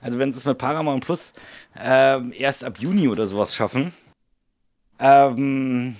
also 0.00 0.18
wenn 0.18 0.32
sie 0.32 0.38
es 0.38 0.46
mit 0.46 0.56
Paramount 0.56 1.04
Plus 1.04 1.34
äh, 1.78 2.30
erst 2.34 2.64
ab 2.64 2.78
Juni 2.78 3.08
oder 3.08 3.26
sowas 3.26 3.54
schaffen, 3.54 3.92
ähm, 5.00 5.96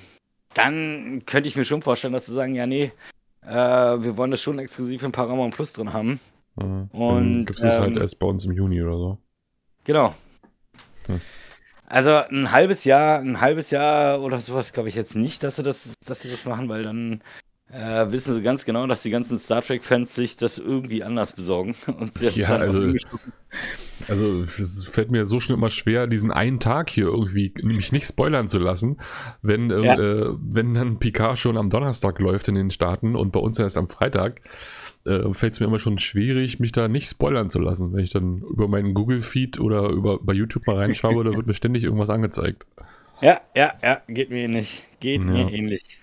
dann 0.54 1.22
könnte 1.26 1.48
ich 1.48 1.56
mir 1.56 1.64
schon 1.64 1.82
vorstellen, 1.82 2.12
dass 2.12 2.26
sie 2.26 2.34
sagen, 2.34 2.54
ja, 2.54 2.66
nee, 2.66 2.92
äh, 3.42 3.48
wir 3.50 4.16
wollen 4.16 4.30
das 4.30 4.40
schon 4.40 4.58
exklusiv 4.58 5.02
in 5.02 5.12
Paramount 5.12 5.54
Plus 5.54 5.72
drin 5.72 5.92
haben. 5.92 6.20
Mhm. 6.56 6.88
Und, 6.92 7.46
gibt 7.46 7.60
es 7.60 7.78
halt 7.78 7.92
ähm, 7.92 7.98
erst 7.98 8.18
bei 8.18 8.26
uns 8.26 8.44
im 8.44 8.52
Juni 8.52 8.82
oder 8.82 8.96
so. 8.96 9.18
Genau. 9.84 10.14
Hm. 11.06 11.20
Also 11.86 12.10
ein 12.10 12.52
halbes 12.52 12.84
Jahr, 12.84 13.18
ein 13.18 13.40
halbes 13.40 13.70
Jahr 13.70 14.22
oder 14.22 14.38
sowas 14.38 14.72
glaube 14.72 14.88
ich 14.88 14.94
jetzt 14.94 15.16
nicht, 15.16 15.42
dass 15.42 15.56
sie 15.56 15.64
das, 15.64 15.94
dass 16.06 16.20
sie 16.20 16.30
das 16.30 16.44
machen, 16.44 16.68
weil 16.68 16.82
dann 16.82 17.20
äh, 17.72 18.10
wissen 18.10 18.34
sie 18.34 18.42
ganz 18.42 18.64
genau, 18.64 18.86
dass 18.86 19.02
die 19.02 19.10
ganzen 19.10 19.38
Star 19.38 19.62
Trek-Fans 19.62 20.14
sich 20.14 20.36
das 20.36 20.58
irgendwie 20.58 21.02
anders 21.04 21.32
besorgen. 21.32 21.74
Und 21.86 22.12
Ja, 22.36 22.48
also-. 22.56 22.94
Also 24.08 24.42
es 24.42 24.86
fällt 24.86 25.10
mir 25.10 25.26
so 25.26 25.40
schnell 25.40 25.58
immer 25.58 25.70
schwer, 25.70 26.06
diesen 26.06 26.30
einen 26.30 26.58
Tag 26.60 26.88
hier 26.90 27.06
irgendwie 27.06 27.52
mich 27.62 27.92
nicht 27.92 28.06
spoilern 28.06 28.48
zu 28.48 28.58
lassen, 28.58 28.98
wenn, 29.42 29.70
äh, 29.70 29.80
Ja. 29.84 29.98
äh, 29.98 30.34
wenn 30.40 30.74
dann 30.74 30.98
Picard 30.98 31.38
schon 31.38 31.56
am 31.56 31.70
Donnerstag 31.70 32.18
läuft 32.18 32.48
in 32.48 32.54
den 32.54 32.70
Staaten 32.70 33.14
und 33.16 33.32
bei 33.32 33.40
uns 33.40 33.58
erst 33.58 33.76
am 33.76 33.88
Freitag, 33.88 34.40
äh, 35.06 35.32
fällt 35.32 35.52
es 35.54 35.60
mir 35.60 35.66
immer 35.66 35.78
schon 35.78 35.98
schwierig, 35.98 36.60
mich 36.60 36.72
da 36.72 36.88
nicht 36.88 37.08
spoilern 37.08 37.50
zu 37.50 37.58
lassen. 37.58 37.92
Wenn 37.92 38.04
ich 38.04 38.10
dann 38.10 38.38
über 38.38 38.68
meinen 38.68 38.94
Google-Feed 38.94 39.60
oder 39.60 39.88
über, 39.90 40.18
bei 40.20 40.32
YouTube 40.32 40.66
mal 40.66 40.76
reinschaue, 40.76 41.24
da 41.24 41.34
wird 41.34 41.46
mir 41.46 41.54
ständig 41.54 41.84
irgendwas 41.84 42.10
angezeigt. 42.10 42.66
Ja, 43.20 43.40
ja, 43.54 43.74
ja, 43.82 44.00
geht 44.08 44.30
mir 44.30 44.38
ähnlich. 44.44 44.86
Geht 45.00 45.20
Ja. 45.22 45.26
mir 45.30 45.52
ähnlich. 45.52 45.99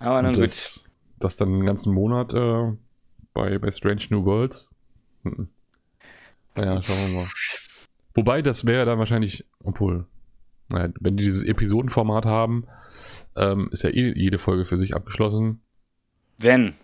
Aber 0.00 0.22
nun 0.22 0.30
Und 0.30 0.34
gut. 0.36 0.44
das, 0.44 0.84
das 1.20 1.36
dann 1.36 1.48
einen 1.54 1.66
ganzen 1.66 1.92
Monat 1.94 2.34
äh, 2.34 2.72
bei, 3.32 3.58
bei 3.58 3.70
Strange 3.70 4.02
New 4.10 4.24
Worlds. 4.24 4.70
Mhm. 5.22 5.48
Naja, 6.56 6.82
schauen 6.82 6.96
wir 7.12 7.20
mal. 7.20 7.26
Wobei, 8.14 8.42
das 8.42 8.66
wäre 8.66 8.84
dann 8.86 8.98
wahrscheinlich, 8.98 9.44
obwohl, 9.62 10.06
naja, 10.68 10.92
wenn 10.98 11.16
die 11.16 11.22
dieses 11.24 11.44
Episodenformat 11.44 12.24
haben, 12.24 12.66
ähm, 13.36 13.68
ist 13.70 13.84
ja 13.84 13.90
eh 13.90 14.12
jede 14.16 14.38
Folge 14.38 14.64
für 14.64 14.76
sich 14.78 14.94
abgeschlossen, 14.96 15.60
Wenn. 16.38 16.74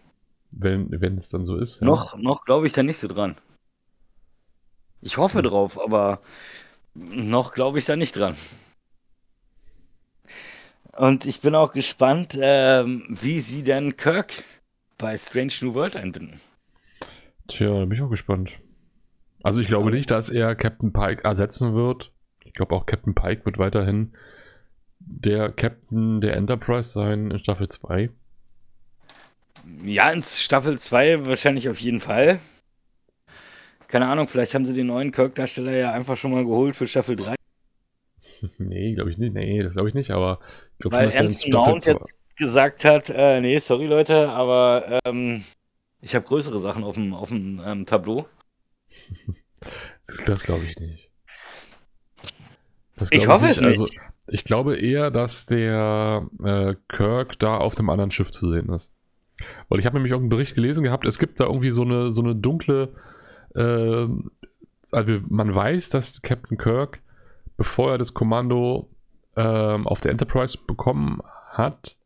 wenn, 0.52 0.88
wenn 1.00 1.18
es 1.18 1.28
dann 1.28 1.44
so 1.46 1.56
ist. 1.56 1.80
ja. 1.80 1.86
Noch, 1.86 2.16
noch 2.16 2.44
glaube 2.44 2.66
ich 2.68 2.72
da 2.72 2.82
nicht 2.84 2.98
so 2.98 3.08
dran. 3.08 3.34
Ich 5.02 5.16
hoffe 5.18 5.38
Hm. 5.38 5.44
drauf, 5.44 5.80
aber 5.82 6.20
noch 6.94 7.52
glaube 7.54 7.78
ich 7.78 7.84
da 7.86 7.96
nicht 7.96 8.16
dran. 8.16 8.36
Und 10.98 11.26
ich 11.26 11.40
bin 11.40 11.54
auch 11.54 11.72
gespannt, 11.72 12.36
ähm, 12.40 13.04
wie 13.20 13.40
sie 13.40 13.62
denn 13.62 13.96
Kirk 13.96 14.32
bei 14.98 15.16
Strange 15.18 15.52
New 15.60 15.74
World 15.74 15.96
einbinden. 15.96 16.40
Tja, 17.48 17.68
da 17.68 17.84
bin 17.84 17.92
ich 17.92 18.02
auch 18.02 18.10
gespannt. 18.10 18.52
Also 19.42 19.60
ich 19.60 19.68
glaube 19.68 19.90
nicht, 19.90 20.10
dass 20.10 20.30
er 20.30 20.54
Captain 20.54 20.92
Pike 20.92 21.22
ersetzen 21.24 21.74
wird. 21.74 22.12
Ich 22.44 22.54
glaube 22.54 22.74
auch 22.74 22.86
Captain 22.86 23.14
Pike 23.14 23.44
wird 23.44 23.58
weiterhin 23.58 24.12
der 24.98 25.52
Captain 25.52 26.20
der 26.20 26.36
Enterprise 26.36 26.90
sein 26.90 27.30
in 27.30 27.38
Staffel 27.38 27.68
2. 27.68 28.10
Ja, 29.84 30.10
in 30.10 30.22
Staffel 30.22 30.78
2 30.78 31.26
wahrscheinlich 31.26 31.68
auf 31.68 31.78
jeden 31.78 32.00
Fall. 32.00 32.40
Keine 33.88 34.08
Ahnung, 34.08 34.26
vielleicht 34.26 34.54
haben 34.54 34.64
sie 34.64 34.74
den 34.74 34.88
neuen 34.88 35.12
Kirk-Darsteller 35.12 35.76
ja 35.76 35.92
einfach 35.92 36.16
schon 36.16 36.32
mal 36.32 36.44
geholt 36.44 36.74
für 36.74 36.88
Staffel 36.88 37.14
3. 37.14 37.36
Nee, 38.58 38.94
glaube 38.94 39.10
ich 39.10 39.18
nicht. 39.18 39.34
Nee, 39.34 39.62
das 39.62 39.72
glaube 39.72 39.88
ich 39.88 39.94
nicht, 39.94 40.10
aber 40.10 40.40
ich 40.72 40.78
glaube 40.78 40.96
Weil 40.96 41.12
schon, 41.12 41.26
dass 41.26 41.44
Anson 41.44 41.52
Mount 41.52 41.82
2. 41.82 41.92
jetzt 41.92 42.18
gesagt 42.36 42.84
hat, 42.84 43.10
äh, 43.10 43.40
nee, 43.40 43.58
sorry 43.58 43.86
Leute, 43.86 44.28
aber 44.28 45.00
ähm, 45.04 45.44
ich 46.00 46.14
habe 46.14 46.26
größere 46.26 46.60
Sachen 46.60 46.84
auf 46.84 46.94
dem, 46.94 47.14
auf 47.14 47.28
dem 47.28 47.60
ähm, 47.64 47.86
Tableau. 47.86 48.26
Das 50.26 50.44
glaube 50.44 50.62
ich 50.62 50.78
nicht. 50.78 51.10
Das 52.96 53.10
Ich 53.10 53.22
glaub 53.22 53.40
hoffe 53.40 53.50
es 53.50 53.60
nicht. 53.60 53.80
Also, 53.80 53.88
ich 54.28 54.44
glaube 54.44 54.76
eher, 54.76 55.10
dass 55.10 55.46
der 55.46 56.28
äh, 56.44 56.74
Kirk 56.88 57.38
da 57.40 57.56
auf 57.56 57.74
dem 57.74 57.90
anderen 57.90 58.12
Schiff 58.12 58.30
zu 58.30 58.50
sehen 58.50 58.68
ist. 58.72 58.90
Weil 59.68 59.80
ich 59.80 59.86
habe 59.86 59.96
nämlich 59.96 60.12
irgendeinen 60.12 60.38
Bericht 60.38 60.54
gelesen 60.54 60.84
gehabt, 60.84 61.06
es 61.06 61.18
gibt 61.18 61.40
da 61.40 61.44
irgendwie 61.46 61.70
so 61.70 61.82
eine, 61.82 62.14
so 62.14 62.22
eine 62.22 62.36
dunkle, 62.36 62.94
ähm, 63.54 64.30
also 64.90 65.20
man 65.28 65.54
weiß, 65.54 65.90
dass 65.90 66.22
Captain 66.22 66.56
Kirk, 66.56 67.00
bevor 67.56 67.92
er 67.92 67.98
das 67.98 68.14
Kommando 68.14 68.90
ähm, 69.36 69.86
auf 69.86 70.00
der 70.00 70.12
Enterprise 70.12 70.58
bekommen 70.66 71.20
hat, 71.50 71.96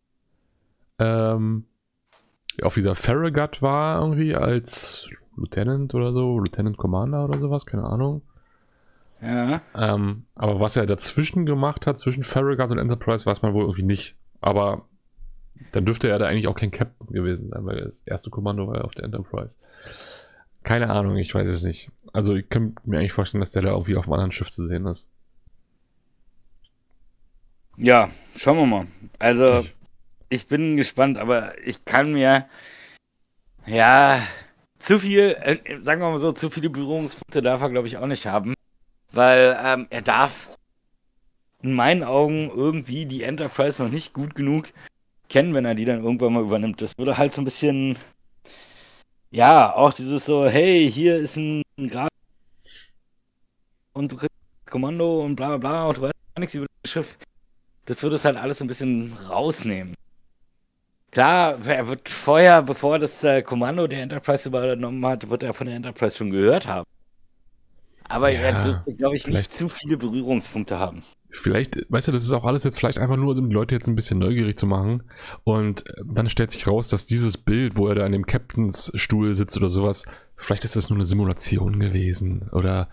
ähm, 0.99 1.65
auf 2.63 2.75
dieser 2.75 2.95
Farragut 2.95 3.63
war 3.63 4.01
irgendwie 4.03 4.35
als 4.35 5.09
Lieutenant 5.37 5.95
oder 5.95 6.13
so, 6.13 6.39
Lieutenant 6.39 6.77
Commander 6.77 7.25
oder 7.25 7.41
sowas, 7.41 7.67
keine 7.67 7.85
Ahnung. 7.85 8.23
Ja. 9.23 9.61
Ähm, 9.75 10.25
aber 10.35 10.61
was 10.61 10.77
er 10.77 10.87
dazwischen 10.87 11.47
gemacht 11.47 11.87
hat, 11.87 12.01
zwischen 12.01 12.23
Farragut 12.23 12.71
und 12.71 12.79
Enterprise, 12.79 13.27
weiß 13.27 13.43
man 13.43 13.55
wohl 13.55 13.65
irgendwie 13.65 13.83
nicht. 13.83 14.17
Aber 14.41 14.87
dann 15.73 15.85
dürfte 15.85 16.09
er 16.09 16.19
da 16.19 16.27
eigentlich 16.27 16.49
auch 16.49 16.57
kein 16.57 16.71
Captain 16.71 17.07
gewesen 17.09 17.51
sein, 17.51 17.65
weil 17.65 17.83
das 17.83 18.01
erste 18.07 18.31
Kommando 18.31 18.67
war 18.67 18.77
ja 18.77 18.85
auf 18.85 18.95
der 18.95 19.05
Enterprise. 19.05 19.57
Keine 20.63 20.91
Ahnung, 20.91 21.17
ich 21.17 21.35
weiß 21.35 21.49
es 21.49 21.63
nicht. 21.63 21.91
Also 22.13 22.35
ich 22.35 22.49
könnte 22.49 22.81
mir 22.85 22.99
eigentlich 22.99 23.13
vorstellen, 23.13 23.41
dass 23.41 23.53
der 23.53 23.63
da 23.63 23.71
irgendwie 23.71 23.97
auf 23.97 24.05
einem 24.05 24.15
anderen 24.15 24.33
Schiff 24.33 24.51
zu 24.51 24.67
sehen 24.67 24.87
ist. 24.87 25.09
Ja, 27.83 28.11
schauen 28.37 28.59
wir 28.59 28.67
mal. 28.67 28.87
Also, 29.19 29.65
ich 30.29 30.47
bin 30.47 30.77
gespannt, 30.77 31.17
aber 31.17 31.57
ich 31.67 31.87
kann 31.87 32.13
mir, 32.13 32.47
ja, 33.67 34.23
zu 34.79 34.99
viel, 34.99 35.35
äh, 35.41 35.57
sagen 35.81 36.03
wir 36.03 36.11
mal 36.11 36.19
so, 36.19 36.33
zu 36.33 36.51
viele 36.51 36.69
Berührungspunkte 36.69 37.41
darf 37.41 37.63
er, 37.63 37.71
glaube 37.71 37.89
ich, 37.89 37.97
auch 37.97 38.07
nicht 38.07 38.27
haben. 38.27 38.53
Weil 39.13 39.59
ähm, 39.65 39.87
er 39.89 40.03
darf 40.03 40.57
in 41.63 41.73
meinen 41.73 42.05
Augen 42.05 42.51
irgendwie 42.51 43.07
die 43.07 43.23
Enterprise 43.23 43.83
noch 43.83 43.91
nicht 43.91 44.13
gut 44.13 44.35
genug 44.35 44.69
kennen, 45.31 45.55
wenn 45.55 45.65
er 45.65 45.75
die 45.75 45.87
dann 45.87 46.05
irgendwann 46.05 46.35
mal 46.35 46.43
übernimmt. 46.43 46.83
Das 46.83 46.99
würde 46.99 47.17
halt 47.17 47.33
so 47.33 47.41
ein 47.41 47.47
bisschen, 47.47 47.97
ja, 49.31 49.75
auch 49.75 49.95
dieses 49.95 50.27
so, 50.27 50.47
hey, 50.47 50.91
hier 50.91 51.17
ist 51.17 51.37
ein 51.37 51.63
Grad 51.89 52.11
und 53.95 54.13
du 54.13 54.17
kriegst 54.17 54.37
das 54.67 54.71
Kommando 54.71 55.25
und 55.25 55.37
bla 55.37 55.57
bla 55.57 55.57
bla 55.57 55.85
und 55.87 55.97
du 55.97 56.03
weißt 56.03 56.15
gar 56.35 56.41
nichts 56.41 56.55
über 56.55 56.67
das 56.83 56.93
Schiff. 56.93 57.17
Das 57.87 58.03
würde 58.03 58.17
es 58.17 58.25
halt 58.25 58.37
alles 58.37 58.61
ein 58.61 58.69
bisschen 58.69 59.13
rausnehmen. 59.29 59.95
Klar, 61.11 61.59
er 61.67 61.89
wird 61.89 62.09
vorher, 62.09 62.63
bevor 62.63 62.99
das 62.99 63.25
äh, 63.25 63.43
Kommando 63.43 63.87
der 63.89 64.03
Enterprise 64.03 64.49
übernommen 64.49 65.05
hat, 65.07 65.29
wird 65.29 65.43
er 65.43 65.53
von 65.55 65.67
der 65.67 65.77
Enterprise 65.77 66.17
schon 66.17 66.31
gehört 66.31 66.69
haben. 66.69 66.87
Aber 68.09 68.31
Ja, 68.31 68.41
er 68.41 68.63
dürfte, 68.63 68.93
glaube 68.93 69.17
ich, 69.17 69.27
nicht 69.27 69.53
zu 69.53 69.69
viele 69.69 69.97
Berührungspunkte 69.97 70.79
haben. 70.79 71.03
Vielleicht, 71.33 71.79
weißt 71.89 72.09
du, 72.09 72.13
das 72.13 72.25
ist 72.25 72.33
auch 72.33 72.45
alles 72.45 72.65
jetzt 72.65 72.79
vielleicht 72.79 72.99
einfach 72.99 73.17
nur, 73.17 73.37
um 73.37 73.49
die 73.49 73.55
Leute 73.55 73.77
jetzt 73.77 73.89
ein 73.89 73.95
bisschen 73.95 74.19
neugierig 74.19 74.59
zu 74.59 74.67
machen. 74.67 75.05
Und 75.45 75.87
äh, 75.89 76.03
dann 76.05 76.29
stellt 76.29 76.51
sich 76.51 76.67
raus, 76.67 76.89
dass 76.89 77.07
dieses 77.07 77.39
Bild, 77.39 77.77
wo 77.77 77.89
er 77.89 77.95
da 77.97 78.05
an 78.05 78.13
dem 78.13 78.27
Captains 78.27 78.93
Stuhl 78.95 79.35
sitzt 79.35 79.57
oder 79.57 79.69
sowas, 79.69 80.07
vielleicht 80.37 80.65
ist 80.65 80.75
das 80.77 80.91
nur 80.91 80.97
eine 80.97 81.05
Simulation 81.05 81.79
gewesen. 81.79 82.49
Oder 82.53 82.89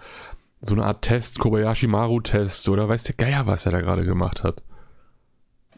so 0.62 0.76
eine 0.76 0.86
Art 0.86 1.04
Test, 1.04 1.40
Kobayashi 1.40 1.88
Maru-Test 1.88 2.70
oder 2.70 2.88
weiß 2.88 3.04
der 3.04 3.16
Geier, 3.16 3.48
was 3.48 3.66
er 3.66 3.72
da 3.72 3.82
gerade 3.82 4.06
gemacht 4.06 4.44
hat. 4.44 4.62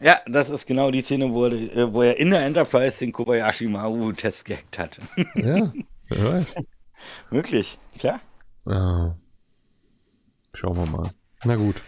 Ja, 0.00 0.20
das 0.26 0.48
ist 0.48 0.66
genau 0.66 0.90
die 0.90 1.02
Szene, 1.02 1.32
wo 1.32 1.44
er, 1.44 1.52
äh, 1.52 1.92
wo 1.92 2.02
er 2.02 2.18
in 2.18 2.30
der 2.30 2.44
Enterprise 2.44 2.98
den 2.98 3.12
Kobayashi 3.12 3.68
Maru-Test 3.68 4.46
gehackt 4.46 4.78
hat. 4.78 5.00
Ja, 5.34 5.72
wer 6.08 6.32
weiß. 6.32 6.64
Wirklich, 7.30 7.78
klar. 7.98 8.20
Ah. 8.64 9.14
Schauen 10.54 10.76
wir 10.76 10.86
mal. 10.86 11.10
Na 11.44 11.56
gut. 11.56 11.82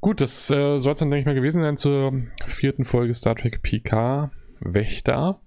Gut, 0.00 0.20
das 0.20 0.50
äh, 0.50 0.78
soll 0.78 0.92
es 0.94 0.98
dann, 0.98 1.10
denke 1.10 1.20
ich 1.20 1.26
mal, 1.26 1.34
gewesen 1.34 1.62
sein 1.62 1.76
zur 1.76 2.12
vierten 2.46 2.84
Folge 2.84 3.14
Star 3.14 3.36
Trek 3.36 3.62
PK 3.62 4.30
Wächter. 4.60 5.40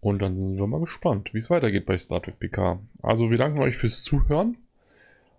Und 0.00 0.20
dann 0.20 0.36
sind 0.36 0.58
wir 0.58 0.66
mal 0.66 0.80
gespannt, 0.80 1.34
wie 1.34 1.38
es 1.38 1.50
weitergeht 1.50 1.86
bei 1.86 1.98
Star 1.98 2.22
Trek 2.22 2.38
PK. 2.38 2.78
Also, 3.02 3.30
wir 3.30 3.38
danken 3.38 3.60
euch 3.60 3.76
fürs 3.76 4.02
Zuhören. 4.02 4.58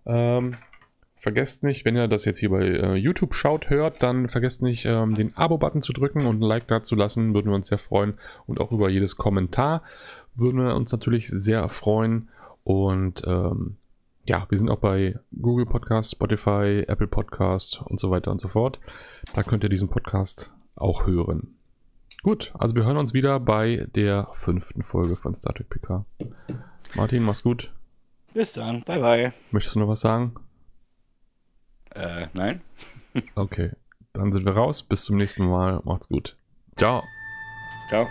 Ähm, 0.05 0.57
vergesst 1.19 1.63
nicht, 1.63 1.85
wenn 1.85 1.95
ihr 1.95 2.07
das 2.07 2.25
jetzt 2.25 2.39
hier 2.39 2.49
bei 2.49 2.65
äh, 2.65 2.95
YouTube 2.95 3.35
schaut, 3.35 3.69
hört, 3.69 4.01
dann 4.01 4.29
vergesst 4.29 4.63
nicht, 4.63 4.85
ähm, 4.85 5.13
den 5.13 5.35
Abo-Button 5.35 5.81
zu 5.81 5.93
drücken 5.93 6.25
und 6.25 6.39
ein 6.39 6.47
Like 6.47 6.67
da 6.67 6.81
zu 6.81 6.95
lassen. 6.95 7.33
Würden 7.33 7.51
wir 7.51 7.55
uns 7.55 7.67
sehr 7.67 7.77
freuen. 7.77 8.15
Und 8.47 8.59
auch 8.59 8.71
über 8.71 8.89
jedes 8.89 9.17
Kommentar 9.17 9.83
würden 10.35 10.65
wir 10.65 10.75
uns 10.75 10.91
natürlich 10.91 11.27
sehr 11.27 11.67
freuen. 11.67 12.29
Und 12.63 13.21
ähm, 13.27 13.75
ja, 14.25 14.45
wir 14.49 14.57
sind 14.57 14.69
auch 14.69 14.79
bei 14.79 15.19
Google 15.39 15.65
Podcast, 15.65 16.11
Spotify, 16.11 16.85
Apple 16.87 17.07
Podcast 17.07 17.81
und 17.81 17.99
so 17.99 18.09
weiter 18.11 18.31
und 18.31 18.39
so 18.39 18.47
fort. 18.47 18.79
Da 19.33 19.43
könnt 19.43 19.63
ihr 19.63 19.69
diesen 19.69 19.89
Podcast 19.89 20.51
auch 20.75 21.05
hören. 21.05 21.55
Gut, 22.23 22.53
also 22.57 22.75
wir 22.75 22.85
hören 22.85 22.97
uns 22.97 23.13
wieder 23.13 23.39
bei 23.39 23.87
der 23.95 24.29
fünften 24.33 24.83
Folge 24.83 25.15
von 25.15 25.35
Star 25.35 25.53
Trek 25.53 25.69
PK. 25.69 26.05
Martin, 26.95 27.23
mach's 27.23 27.43
gut. 27.43 27.73
Bis 28.33 28.53
dann, 28.53 28.83
bye 28.83 28.99
bye. 28.99 29.33
Möchtest 29.51 29.75
du 29.75 29.79
noch 29.79 29.87
was 29.87 30.01
sagen? 30.01 30.35
Äh, 31.95 32.27
nein? 32.33 32.61
Okay, 33.35 33.71
Dann 34.13 34.31
sind 34.31 34.45
wir 34.45 34.53
raus. 34.53 34.83
Bis 34.83 35.05
zum 35.05 35.17
nächsten 35.17 35.45
Mal. 35.47 35.81
Macht's 35.83 36.07
gut. 36.09 36.35
Ciao. 36.75 37.03
Ciao. 37.87 38.07